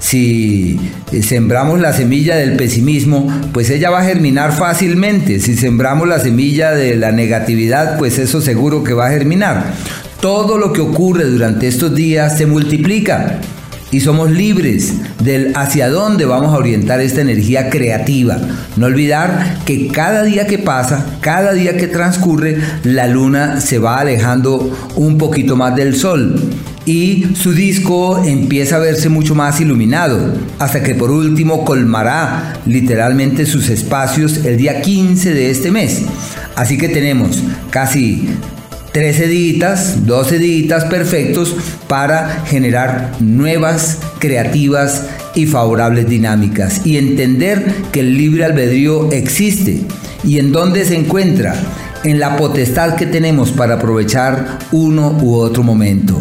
Si 0.00 0.80
eh, 1.12 1.22
sembramos 1.22 1.80
la 1.80 1.92
semilla 1.92 2.34
del 2.34 2.56
pesimismo, 2.56 3.30
pues 3.52 3.68
ella 3.68 3.90
va 3.90 4.00
a 4.00 4.04
germinar 4.04 4.52
fácilmente. 4.52 5.38
Si 5.38 5.54
sembramos 5.54 6.08
la 6.08 6.18
semilla 6.18 6.70
de 6.70 6.96
la 6.96 7.12
negatividad, 7.12 7.98
pues 7.98 8.18
eso 8.18 8.40
seguro 8.40 8.82
que 8.82 8.94
va 8.94 9.08
a 9.08 9.10
germinar. 9.10 9.74
Todo 10.22 10.56
lo 10.56 10.72
que 10.72 10.80
ocurre 10.80 11.24
durante 11.24 11.68
estos 11.68 11.94
días 11.94 12.38
se 12.38 12.46
multiplica 12.46 13.38
y 13.92 14.00
somos 14.00 14.30
libres 14.30 14.94
del 15.22 15.52
hacia 15.54 15.88
dónde 15.88 16.24
vamos 16.24 16.52
a 16.52 16.56
orientar 16.56 17.00
esta 17.00 17.20
energía 17.20 17.70
creativa. 17.70 18.38
No 18.76 18.86
olvidar 18.86 19.58
que 19.64 19.88
cada 19.88 20.24
día 20.24 20.46
que 20.46 20.58
pasa, 20.58 21.18
cada 21.20 21.52
día 21.52 21.76
que 21.76 21.86
transcurre, 21.86 22.58
la 22.82 23.06
luna 23.06 23.60
se 23.60 23.78
va 23.78 24.00
alejando 24.00 24.76
un 24.96 25.18
poquito 25.18 25.54
más 25.54 25.76
del 25.76 25.94
sol 25.94 26.34
y 26.84 27.28
su 27.34 27.52
disco 27.52 28.24
empieza 28.24 28.76
a 28.76 28.80
verse 28.80 29.08
mucho 29.08 29.34
más 29.34 29.60
iluminado, 29.60 30.34
hasta 30.58 30.82
que 30.82 30.94
por 30.94 31.10
último 31.10 31.64
colmará 31.64 32.54
literalmente 32.66 33.46
sus 33.46 33.68
espacios 33.68 34.44
el 34.44 34.56
día 34.56 34.80
15 34.80 35.32
de 35.32 35.50
este 35.50 35.70
mes. 35.70 36.02
Así 36.56 36.78
que 36.78 36.88
tenemos 36.88 37.38
casi 37.70 38.28
13 38.92 39.26
días, 39.26 40.06
12 40.06 40.38
días 40.38 40.84
perfectos 40.84 41.56
para 41.88 42.44
generar 42.46 43.12
nuevas, 43.20 43.98
creativas 44.18 45.06
y 45.34 45.46
favorables 45.46 46.08
dinámicas 46.08 46.84
y 46.84 46.98
entender 46.98 47.64
que 47.90 48.00
el 48.00 48.18
libre 48.18 48.44
albedrío 48.44 49.10
existe 49.10 49.80
y 50.24 50.38
en 50.38 50.52
dónde 50.52 50.84
se 50.84 50.96
encuentra, 50.96 51.54
en 52.04 52.20
la 52.20 52.36
potestad 52.36 52.96
que 52.96 53.06
tenemos 53.06 53.50
para 53.52 53.74
aprovechar 53.74 54.58
uno 54.72 55.16
u 55.22 55.36
otro 55.36 55.62
momento. 55.62 56.20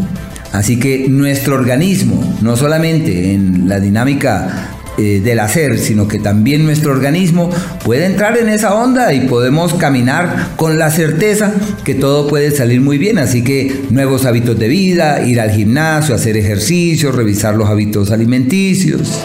Así 0.54 0.80
que 0.80 1.08
nuestro 1.10 1.56
organismo, 1.56 2.38
no 2.42 2.56
solamente 2.56 3.34
en 3.34 3.68
la 3.68 3.80
dinámica 3.80 4.70
eh, 4.98 5.22
del 5.24 5.40
hacer, 5.40 5.80
sino 5.80 6.08
que 6.08 6.20
también 6.20 6.66
nuestro 6.66 6.92
organismo 6.92 7.50
puede 7.84 8.06
entrar 8.06 8.38
en 8.38 8.50
esa 8.50 8.76
onda 8.76 9.14
y 9.14 9.22
podemos 9.22 9.74
caminar 9.76 10.50
con 10.58 10.78
la 10.78 10.92
certeza 10.92 11.54
que 11.84 11.96
todo 11.96 12.28
puede 12.28 12.52
salir 12.52 12.82
muy 12.82 12.98
bien. 12.98 13.18
Así 13.18 13.44
que 13.44 13.84
nuevos 13.90 14.26
hábitos 14.26 14.60
de 14.60 14.68
vida, 14.68 15.26
ir 15.26 15.40
al 15.40 15.52
gimnasio, 15.52 16.16
hacer 16.16 16.38
ejercicio, 16.38 17.12
revisar 17.12 17.56
los 17.56 17.70
hábitos 17.70 18.12
alimenticios. 18.12 19.22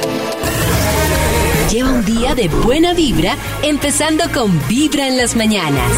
Lleva 1.70 1.92
un 1.92 2.04
día 2.04 2.34
de 2.34 2.48
buena 2.48 2.94
vibra, 2.94 3.36
empezando 3.62 4.24
con 4.32 4.52
Vibra 4.68 5.08
en 5.08 5.16
las 5.16 5.34
mañanas. 5.34 5.90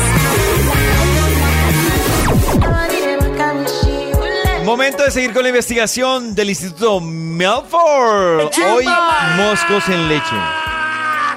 Momento 4.68 5.02
de 5.02 5.10
seguir 5.10 5.32
con 5.32 5.42
la 5.42 5.48
investigación 5.48 6.34
del 6.34 6.50
Instituto 6.50 7.00
Melford. 7.00 8.50
Hoy, 8.70 8.84
moscos 9.36 9.88
en 9.88 10.08
leche. 10.10 10.36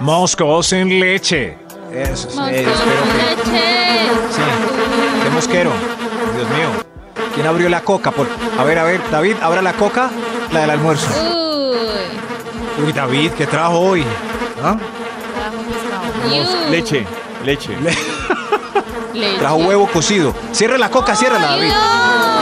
Moscos 0.01 0.73
en 0.73 0.99
leche. 0.99 1.57
Eso, 1.93 2.27
Moscos 2.27 2.49
eh, 2.51 2.67
espero 2.69 3.03
que- 3.03 3.09
en 3.21 3.37
leche. 3.37 4.09
Sí, 4.31 4.41
qué 5.23 5.29
mosquero. 5.29 5.71
Dios 6.35 6.49
mío. 6.49 6.67
¿Quién 7.33 7.47
abrió 7.47 7.69
la 7.69 7.79
coca? 7.81 8.11
Por... 8.11 8.27
A 8.59 8.63
ver, 8.65 8.77
a 8.79 8.83
ver, 8.83 8.99
David, 9.09 9.35
abra 9.41 9.61
la 9.61 9.73
coca, 9.73 10.09
la 10.51 10.59
del 10.61 10.69
almuerzo. 10.71 11.07
Uy. 11.17 12.85
Uy, 12.85 12.91
David, 12.91 13.31
¿qué 13.37 13.47
trajo 13.47 13.79
hoy? 13.79 14.03
¿Ah? 14.61 14.75
Leche, 16.69 17.05
leche. 17.45 17.77
Leche. 19.13 19.39
Trajo 19.39 19.55
huevo 19.57 19.87
cocido. 19.91 20.33
Cierre 20.51 20.77
la 20.77 20.89
coca, 20.89 21.15
ciérrala, 21.15 21.47
David. 21.51 21.71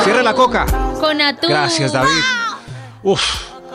Cierre 0.04 0.24
la 0.24 0.34
coca. 0.34 0.66
Con 1.00 1.22
atún. 1.22 1.50
Gracias, 1.50 1.94
David. 1.94 2.10
Uf, 3.04 3.22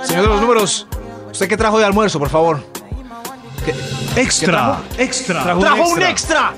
señor 0.04 0.22
de 0.22 0.28
los 0.28 0.40
números, 0.40 0.86
¿usted 1.32 1.48
qué 1.48 1.56
trajo 1.56 1.78
de 1.78 1.84
almuerzo, 1.84 2.18
por 2.18 2.28
favor? 2.28 2.62
¿Qué- 3.64 3.74
qué 4.14 4.20
Extra, 4.20 4.46
trajo? 4.52 4.82
extra. 4.98 5.42
Trajo, 5.42 5.88
un 5.88 6.02
extra. 6.02 6.52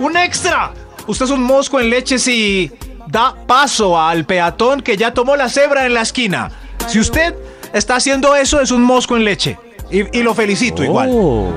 Un 0.00 0.16
extra. 0.16 0.72
Usted 1.06 1.26
es 1.26 1.30
un 1.30 1.42
mosco 1.42 1.78
en 1.80 1.90
leche 1.90 2.18
si 2.18 2.72
da 3.06 3.34
paso 3.46 4.00
al 4.00 4.24
peatón 4.24 4.80
que 4.80 4.96
ya 4.96 5.12
tomó 5.14 5.36
la 5.36 5.48
cebra 5.48 5.86
en 5.86 5.94
la 5.94 6.00
esquina. 6.02 6.50
Si 6.88 6.98
usted 6.98 7.34
está 7.72 7.96
haciendo 7.96 8.34
eso, 8.34 8.60
es 8.60 8.70
un 8.70 8.82
mosco 8.82 9.16
en 9.16 9.24
leche. 9.24 9.58
Y, 9.90 10.18
y 10.18 10.22
lo 10.22 10.34
felicito 10.34 10.82
igual. 10.82 11.10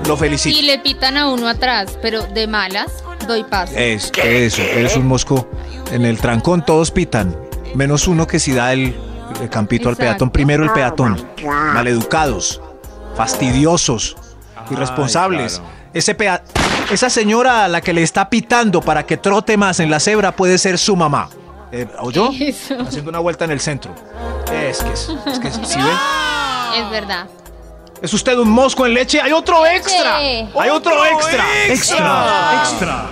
Lo 0.08 0.16
felicito. 0.18 0.58
Y 0.58 0.62
le 0.64 0.80
pitan 0.80 1.18
a 1.18 1.30
uno 1.32 1.48
atrás, 1.48 1.98
pero 2.02 2.24
de 2.24 2.48
malas 2.48 2.92
doy 3.28 3.44
paso. 3.44 3.74
Es, 3.76 4.12
eso, 4.24 4.62
eres 4.62 4.96
un 4.96 5.08
mosco. 5.08 5.48
En 5.92 6.06
el 6.06 6.20
trancón 6.20 6.64
todos 6.66 6.92
pitan, 6.92 7.36
menos 7.76 8.08
uno 8.08 8.28
que 8.28 8.40
si 8.40 8.54
da 8.54 8.72
el, 8.74 8.96
el 9.42 9.50
campito 9.50 9.90
al 9.90 9.96
peatón. 9.98 10.30
Primero 10.30 10.64
el 10.64 10.72
peatón. 10.72 11.18
Maleducados, 11.74 12.62
fastidiosos, 13.16 14.16
irresponsables. 14.72 15.60
claro. 15.60 15.70
Ese 15.94 16.14
pea- 16.16 16.44
esa 16.92 17.10
señora 17.10 17.66
a 17.66 17.68
la 17.68 17.82
que 17.82 17.94
le 17.94 18.04
está 18.04 18.30
pitando 18.30 18.82
para 18.82 19.06
que 19.06 19.18
trote 19.18 19.58
más 19.58 19.80
en 19.80 19.90
la 19.90 20.00
cebra 20.00 20.36
puede 20.36 20.58
ser 20.58 20.78
su 20.78 20.96
mamá. 20.96 21.30
Eh, 21.72 21.88
¿Oyó? 22.00 22.30
Eso. 22.40 22.76
Haciendo 22.82 23.10
una 23.10 23.20
vuelta 23.20 23.46
en 23.46 23.52
el 23.52 23.60
centro. 23.60 23.94
Es 24.54 24.84
que, 24.84 24.94
es, 24.94 25.10
es 25.28 25.40
que, 25.40 25.52
¿sí 25.52 25.78
ve? 25.80 26.80
Es 26.80 26.90
verdad. 26.92 27.28
¿Es 28.02 28.14
usted 28.14 28.38
un 28.38 28.50
mosco 28.50 28.86
en 28.86 28.94
leche? 28.94 29.20
¡Hay 29.22 29.32
otro 29.34 29.66
extra! 29.66 30.18
¡Hay 30.18 30.70
otro 30.72 31.06
extra! 31.06 31.44
Extra, 31.68 32.62
extra. 32.62 33.06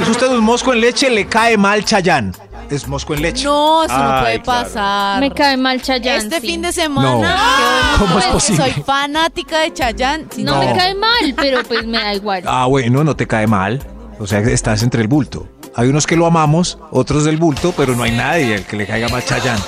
¿Es 0.00 0.08
usted 0.08 0.28
un 0.28 0.42
mosco 0.42 0.72
en 0.72 0.80
leche? 0.80 1.10
Le 1.10 1.26
cae 1.26 1.56
mal 1.58 1.84
Chayán. 1.84 2.34
Es 2.70 2.86
mosco 2.88 3.14
en 3.14 3.22
leche. 3.22 3.44
No, 3.44 3.84
eso 3.84 3.98
no 3.98 4.20
puede 4.20 4.40
claro. 4.40 4.62
pasar. 4.62 5.20
Me 5.20 5.30
cae 5.32 5.56
mal 5.56 5.82
Chayanne. 5.82 6.22
Este 6.24 6.40
sí. 6.40 6.46
fin 6.46 6.62
de 6.62 6.72
semana, 6.72 7.10
No. 7.10 7.98
¿Cómo 7.98 8.18
es 8.18 8.26
que 8.26 8.32
posible? 8.32 8.62
soy 8.72 8.82
fanática 8.84 9.58
de 9.60 9.74
Chayanne. 9.74 10.26
si 10.34 10.42
No, 10.44 10.54
No. 10.54 10.60
me 10.70 10.76
cae 10.78 10.94
mal, 10.94 11.34
pero 11.36 11.62
pues 11.64 11.84
me 11.84 11.98
da 11.98 12.14
igual. 12.14 12.42
Ah, 12.46 12.66
bueno, 12.66 13.02
no 13.04 13.16
te 13.16 13.26
cae 13.26 13.46
mal. 13.46 13.84
O 14.20 14.26
sea, 14.26 14.38
estás 14.40 14.82
entre 14.82 15.02
el 15.02 15.08
bulto. 15.08 15.48
Hay 15.74 15.88
unos 15.88 16.06
que 16.06 16.16
lo 16.16 16.26
amamos, 16.26 16.78
otros 16.92 17.24
del 17.24 17.36
bulto, 17.38 17.74
pero 17.76 17.94
no 17.96 18.04
hay 18.04 18.12
nadie 18.12 18.54
al 18.56 18.64
que 18.64 18.76
le 18.76 18.86
caiga 18.86 19.08
mal 19.08 19.24
Chayán. 19.24 19.58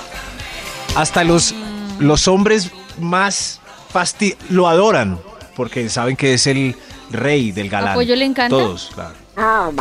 Hasta 0.94 1.24
los, 1.24 1.54
los 1.98 2.28
hombres 2.28 2.70
más 2.98 3.60
fasti 3.92 4.34
lo 4.50 4.68
adoran, 4.68 5.18
porque 5.56 5.88
saben 5.88 6.16
que 6.16 6.34
es 6.34 6.46
el 6.46 6.74
rey 7.10 7.52
del 7.52 7.68
galán. 7.68 7.90
¿A 7.92 7.94
Pollo 7.94 8.16
le 8.16 8.24
encanta? 8.24 8.56
Todos, 8.56 8.90
claro. 8.94 9.14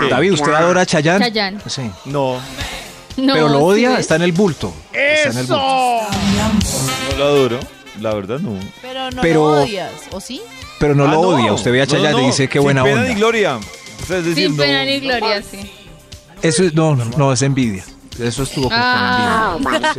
David, 0.10 0.34
¿usted 0.34 0.54
adora 0.54 0.82
a 0.82 0.86
Chayán? 0.86 1.20
Chayanne. 1.22 1.60
Sí. 1.68 1.90
No, 2.06 2.40
No, 3.18 3.34
pero 3.34 3.50
lo 3.50 3.60
odia, 3.64 4.00
está 4.00 4.16
en 4.16 4.22
el 4.24 4.32
bulto. 4.32 4.74
Está 4.94 5.30
en 5.32 5.38
el 5.38 5.46
bulto. 5.46 5.62
no 7.12 7.18
lo 7.18 7.24
adoro. 7.26 7.60
La 8.00 8.14
verdad, 8.16 8.40
no. 8.40 8.58
Pero 8.82 9.12
no 9.12 9.22
Pero- 9.22 9.52
lo 9.56 9.62
odias, 9.64 9.92
¿o 10.12 10.20
sí? 10.22 10.42
Pero 10.80 10.96
no 10.96 11.06
Ah, 11.06 11.12
lo 11.12 11.20
odia. 11.20 11.54
Usted 11.54 11.72
ve 11.72 11.82
a 11.82 11.86
no, 11.86 12.20
y 12.22 12.26
dice 12.28 12.48
qué 12.48 12.54
Sin 12.58 12.64
buena 12.64 12.84
pena 12.84 13.02
onda. 13.02 13.10
ni 13.10 13.16
gloria. 13.16 13.58
O 13.58 14.06
sea, 14.08 14.18
es 14.18 14.26
decir, 14.26 14.48
Sin 14.48 14.58
no- 14.58 14.64
pena 14.64 14.84
ni 14.86 15.00
gloria, 15.00 15.44
sí. 15.44 15.72
Eso 16.42 16.64
es, 16.64 16.74
no, 16.74 16.96
no, 16.96 17.06
no, 17.18 17.32
es 17.34 17.42
envidia. 17.44 17.84
Eso 18.20 18.44
estuvo 18.44 18.70
con 18.70 18.78
Ah, 18.80 19.58
envidia. 19.60 19.94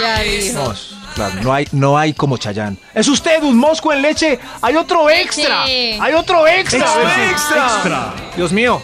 ya 0.00 0.20
dijo. 0.22 0.58
No, 0.64 0.74
claro, 1.14 1.34
no 1.42 1.52
hay, 1.52 1.66
no 1.72 1.96
hay 1.98 2.12
como 2.12 2.36
Chayán. 2.36 2.76
¿Es 2.94 3.08
usted 3.08 3.42
un 3.42 3.56
mosco 3.56 3.92
en 3.92 4.02
leche? 4.02 4.38
¡Hay 4.60 4.76
otro 4.76 5.08
extra! 5.10 5.64
¡Hay 5.64 6.12
otro 6.16 6.46
extra! 6.46 6.78
Extra, 6.78 7.30
¡Extra! 7.30 7.66
extra. 7.66 8.14
Dios 8.36 8.52
mío. 8.52 8.80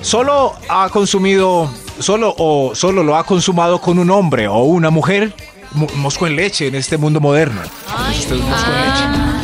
Solo 0.00 0.54
ha 0.68 0.88
consumido, 0.90 1.70
solo 1.98 2.34
o 2.38 2.74
solo 2.74 3.02
lo 3.02 3.16
ha 3.16 3.24
consumado 3.24 3.80
con 3.80 3.98
un 3.98 4.10
hombre 4.10 4.46
o 4.48 4.58
una 4.64 4.90
mujer. 4.90 5.34
Mo- 5.72 5.88
Mosco 5.96 6.26
en 6.26 6.36
leche 6.36 6.68
en 6.68 6.74
este 6.76 6.96
mundo 6.98 7.20
moderno. 7.20 7.60
¿Es 8.12 8.18
usted 8.20 8.36
un 8.36 8.48
mosco 8.48 8.70
en 8.70 8.80
leche? 8.80 9.02
Ah, 9.06 9.42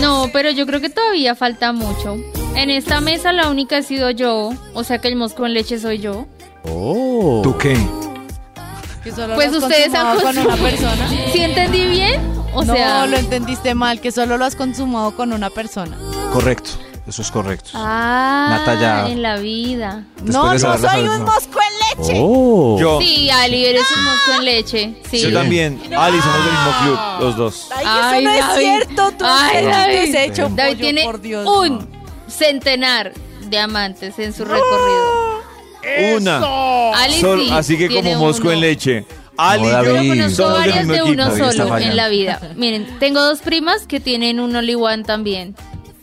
no, 0.00 0.28
pero 0.32 0.50
yo 0.50 0.66
creo 0.66 0.80
que 0.80 0.90
todavía 0.90 1.34
falta 1.34 1.72
mucho. 1.72 2.16
En 2.54 2.70
esta 2.70 3.00
mesa 3.00 3.32
la 3.32 3.48
única 3.50 3.78
he 3.78 3.82
sido 3.82 4.10
yo, 4.10 4.50
o 4.74 4.84
sea 4.84 4.98
que 5.00 5.08
el 5.08 5.16
mosco 5.16 5.46
en 5.46 5.54
leche 5.54 5.78
soy 5.80 5.98
yo. 5.98 6.26
¿Tú 6.64 7.56
qué? 7.58 7.76
Que 9.08 9.14
solo 9.14 9.34
Pues 9.36 9.52
lo 9.52 9.58
has 9.58 9.64
ustedes 9.64 9.94
han 9.94 10.18
con 10.20 10.36
una 10.38 10.56
persona. 10.56 11.08
¿Sí 11.32 11.40
entendí 11.40 11.84
bien? 11.86 12.20
O 12.52 12.64
no, 12.64 12.74
sea, 12.74 13.06
lo 13.06 13.16
entendiste 13.16 13.74
mal, 13.74 14.00
que 14.00 14.12
solo 14.12 14.36
lo 14.36 14.44
has 14.44 14.54
consumado 14.56 15.14
con 15.16 15.32
una 15.32 15.48
persona. 15.50 15.96
Correcto. 16.32 16.70
Eso 17.06 17.22
es 17.22 17.30
correcto. 17.30 17.70
ah, 17.72 18.48
Nata 18.50 18.78
ya- 18.78 19.08
en 19.08 19.22
la 19.22 19.36
vida. 19.38 20.04
No, 20.24 20.52
no 20.52 20.58
soy 20.78 21.00
un 21.00 21.20
no. 21.20 21.24
mosco 21.24 21.58
en 21.58 21.98
leche. 22.02 22.14
Yo, 22.18 22.98
Sí, 23.00 23.30
Ali, 23.30 23.64
eres 23.64 23.82
un 23.96 24.04
mosco 24.04 24.32
en 24.40 24.44
leche. 24.44 25.02
Sí. 25.10 25.20
yo 25.22 25.32
también. 25.32 25.80
Ali, 25.96 26.20
somos 26.20 26.44
del 26.44 26.52
mismo 26.52 26.72
club, 26.82 26.98
los 27.20 27.36
dos. 27.36 27.68
Ay, 27.74 27.84
Ay, 27.88 28.24
eso 28.24 28.30
no 28.30 28.36
David. 28.36 28.52
es 28.52 28.58
cierto. 28.58 29.12
Tú 29.12 29.24
Ay, 29.26 29.64
David. 29.64 30.00
desecho, 30.12 30.48
David 30.50 30.72
pollo, 30.72 30.80
tiene 30.84 31.04
por 31.04 31.20
Dios. 31.22 31.48
un 31.48 31.88
centenar 32.28 33.12
de 33.40 33.58
amantes 33.58 34.18
en 34.18 34.34
su 34.34 34.44
recorrido. 34.44 35.17
Una. 36.16 36.92
Ali 36.94 37.20
Sol- 37.20 37.40
sí, 37.40 37.50
así 37.52 37.78
que 37.78 37.88
tiene 37.88 38.12
como 38.14 38.26
mosco 38.26 38.42
uno. 38.44 38.52
en 38.52 38.60
leche. 38.60 39.04
Ali, 39.36 39.62
No, 39.62 39.68
y 39.68 39.70
Yo 39.70 39.94
David. 39.94 40.08
conozco 40.10 40.36
somos 40.36 40.52
del 40.52 40.58
varias 40.60 40.76
mismo 40.78 40.92
de 40.92 40.98
equipo. 40.98 41.12
uno 41.12 41.22
David 41.28 41.40
está 41.42 41.52
solo 41.52 41.68
fallando. 41.68 41.90
en 41.90 41.96
la 41.96 42.08
vida. 42.08 42.40
Miren, 42.56 42.86
tengo 42.98 43.20
dos 43.20 43.38
primas 43.40 43.86
que 43.86 44.00
tienen 44.00 44.40
un 44.40 44.54
Only 44.56 44.74
One 44.74 45.04
también. 45.04 45.54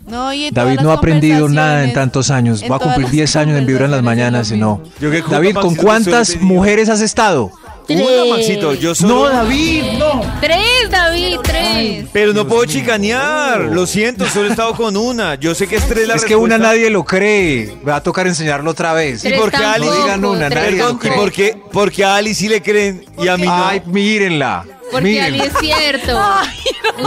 No, 0.07 0.31
y 0.33 0.45
en 0.45 0.53
todas 0.53 0.65
David 0.65 0.75
las 0.77 0.83
no 0.85 0.91
ha 0.91 0.93
aprendido 0.95 1.49
nada 1.49 1.83
en 1.83 1.89
conversaciones- 1.89 1.93
tantos 1.95 2.31
años. 2.31 2.61
en 2.61 2.71
Va 2.71 2.75
a 2.75 2.79
todas 2.79 2.93
cumplir 2.93 3.05
las 3.07 3.11
10 3.11 3.35
años 3.35 3.57
en 3.57 3.65
Vibra 3.65 3.85
en 3.85 3.91
las 3.91 3.99
conversaciones 4.01 4.31
mañanas 4.31 4.51
y 4.51 4.57
lo 4.57 4.65
no. 4.65 4.77
mismo. 4.77 4.93
Yo 5.01 5.11
que 5.11 5.21
David, 5.29 5.55
¿con 5.55 5.75
cuántas 5.75 6.37
mujeres 6.39 6.89
has 6.89 7.01
estado? 7.01 7.51
Una, 7.87 8.35
Maxito, 8.35 8.73
yo 8.73 8.95
solo. 8.95 9.13
No, 9.15 9.29
David, 9.29 9.83
no. 9.99 10.21
Tres, 10.41 10.89
David, 10.89 11.37
tres. 11.43 12.05
Pero 12.11 12.33
no 12.33 12.47
puedo 12.47 12.65
chicanear. 12.65 13.61
Lo 13.61 13.85
siento, 13.85 14.27
solo 14.27 14.47
he 14.47 14.49
estado 14.49 14.73
con 14.75 14.97
una. 14.97 15.35
Yo 15.35 15.53
sé 15.53 15.67
que 15.67 15.75
es 15.75 15.87
tres 15.87 16.07
la 16.07 16.15
Es 16.15 16.25
que 16.25 16.35
una 16.35 16.57
nadie 16.57 16.89
lo 16.89 17.03
cree. 17.03 17.77
Va 17.87 17.97
a 17.97 18.03
tocar 18.03 18.25
enseñarlo 18.27 18.71
otra 18.71 18.93
vez. 18.93 19.23
¿Y 19.25 19.33
por 19.33 19.51
qué 19.51 19.57
a 19.57 19.73
Ali? 19.73 19.85
No 19.85 19.95
digan 19.95 20.25
una, 20.25 20.49
Tres 20.49 20.63
nadie 20.63 20.77
lo 20.77 20.91
¿y 20.91 20.95
cree. 20.97 21.13
por 21.13 21.31
qué, 21.31 21.57
por 21.71 21.91
qué 21.91 22.05
a 22.05 22.15
Ali 22.15 22.33
sí 22.33 22.47
le 22.49 22.61
creen 22.61 23.05
y 23.17 23.27
a 23.27 23.37
mí 23.37 23.45
no? 23.45 23.67
Ay, 23.67 23.81
mírenla. 23.85 24.65
Porque 24.91 25.21
Ali 25.21 25.39
mírenla. 25.39 25.59
es 25.59 25.59
cierto. 25.59 26.21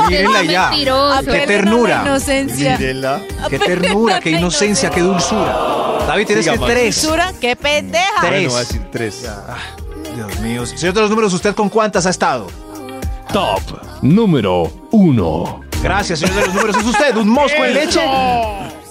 Mírenla 0.09 0.43
ya. 0.45 0.69
mentiroso. 0.69 1.25
Qué 1.25 1.41
ternura. 1.47 2.03
inocencia. 2.05 2.79
Mírenla. 2.79 3.21
Qué 3.51 3.59
ternura, 3.59 4.21
qué 4.21 4.31
inocencia, 4.31 4.91
qué 4.91 5.01
dulzura. 5.01 6.05
David, 6.07 6.27
tienes 6.27 6.49
que 6.49 6.59
tres. 6.59 7.03
Dulzura, 7.03 7.33
¡Qué 7.41 7.55
pendeja! 7.57 8.05
Tres. 8.21 8.31
Bueno, 8.31 8.49
voy 8.51 8.57
a 8.57 8.61
decir 8.61 8.83
tres. 8.91 9.25
Dios 10.27 10.41
mío. 10.41 10.67
Señor 10.67 10.95
de 10.95 11.01
los 11.03 11.11
números, 11.11 11.33
¿usted 11.33 11.55
con 11.55 11.69
cuántas 11.69 12.05
ha 12.07 12.11
estado? 12.11 12.49
Top 13.33 13.61
número 14.03 14.69
1. 14.91 15.61
Gracias, 15.81 16.19
señor 16.19 16.35
de 16.35 16.41
los 16.47 16.55
números. 16.55 16.77
¿Es 16.77 16.85
usted 16.85 17.17
un 17.17 17.29
mosco 17.29 17.65
en 17.65 17.75
leche? 17.75 18.01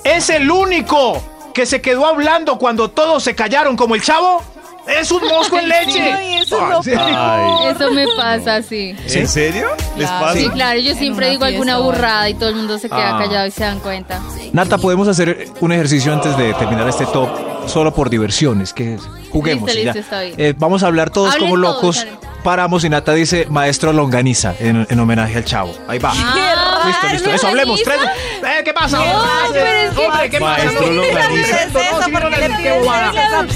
Es 0.05 0.29
el 0.29 0.49
único 0.49 1.21
que 1.53 1.65
se 1.65 1.81
quedó 1.81 2.05
hablando 2.05 2.57
cuando 2.57 2.89
todos 2.89 3.23
se 3.23 3.35
callaron 3.35 3.75
como 3.75 3.95
el 3.95 4.01
chavo. 4.01 4.41
¡Es 4.87 5.11
un 5.11 5.21
mosco 5.27 5.59
en 5.59 5.67
leche! 5.67 5.99
Ay, 6.13 6.35
eso 6.35 6.63
es 6.63 6.69
lo 6.69 6.81
sí. 6.83 6.91
Ay. 6.97 7.67
Eso 7.75 7.91
me 7.91 8.05
pasa, 8.15 8.61
sí. 8.63 8.95
¿En 9.09 9.27
serio? 9.27 9.67
¿Les 9.97 10.07
Claro. 10.07 10.25
pasa? 10.27 10.39
Sí, 10.39 10.49
claro, 10.49 10.79
yo 10.79 10.95
siempre 10.95 11.29
digo 11.31 11.43
alguna 11.43 11.73
fiesta 11.73 11.83
burrada 11.85 12.29
y 12.29 12.35
todo 12.35 12.47
el 12.47 12.55
mundo 12.55 12.77
se 12.79 12.87
queda 12.87 13.17
Ah. 13.17 13.19
callado 13.19 13.47
y 13.47 13.51
se 13.51 13.65
dan 13.65 13.79
cuenta. 13.81 14.21
Nata, 14.53 14.77
podemos 14.77 15.09
hacer 15.09 15.49
un 15.59 15.73
ejercicio 15.73 16.13
antes 16.13 16.37
de 16.37 16.53
terminar 16.53 16.87
este 16.87 17.05
top, 17.07 17.27
solo 17.67 17.93
por 17.93 18.09
diversiones, 18.09 18.73
que 18.73 18.95
es- 18.95 19.01
juguemos. 19.31 19.65
Listo, 19.67 19.79
y 19.81 19.85
ya. 19.85 19.93
listo, 19.93 19.99
está 19.99 20.21
bien. 20.21 20.35
Eh, 20.37 20.53
vamos 20.57 20.83
a 20.83 20.87
hablar 20.87 21.09
todos 21.09 21.33
Hablen 21.33 21.49
como 21.49 21.61
todos, 21.61 21.75
locos. 21.75 21.95
dale. 21.97 22.17
Paramos 22.43 22.83
y 22.85 22.89
Nata 22.89 23.13
dice 23.13 23.45
maestro 23.49 23.91
Longaniza 23.91 24.53
en, 24.59 24.87
en 24.89 24.99
homenaje 24.99 25.35
al 25.37 25.43
chavo. 25.43 25.75
Ahí 25.87 25.99
va. 25.99 26.13
Ah, 26.15 26.83
listo, 26.85 27.07
listo. 27.11 27.29
Eso 27.31 27.47
hablemos. 27.47 27.81
Tres. 27.83 27.97
Eh, 27.99 28.61
¿Qué 28.63 28.73
pasa? 28.73 28.99
No, 28.99 29.03
pero 29.51 29.65
es 29.65 29.91
que- 29.93 30.05
Hombre, 30.05 30.29
¿qué 30.29 30.39
pasa? 30.39 30.63
Maestro 30.63 30.91
Longaniza. 30.93 31.61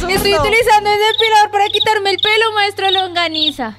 Estoy 0.09 0.35
utilizando 0.35 0.89
el 0.89 0.99
depilador 0.99 1.51
para 1.51 1.67
quitarme 1.69 2.09
el 2.09 2.17
pelo, 2.17 2.51
maestro 2.53 2.91
Longaniza. 2.91 3.75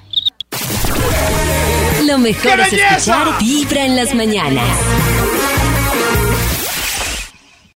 Lo 2.07 2.19
mejor 2.19 2.57
¡Qué 2.57 2.63
es 2.63 2.73
escuchar 2.73 3.39
Vibra 3.39 3.85
en 3.85 3.97
las 3.97 4.15
mañanas. 4.15 4.65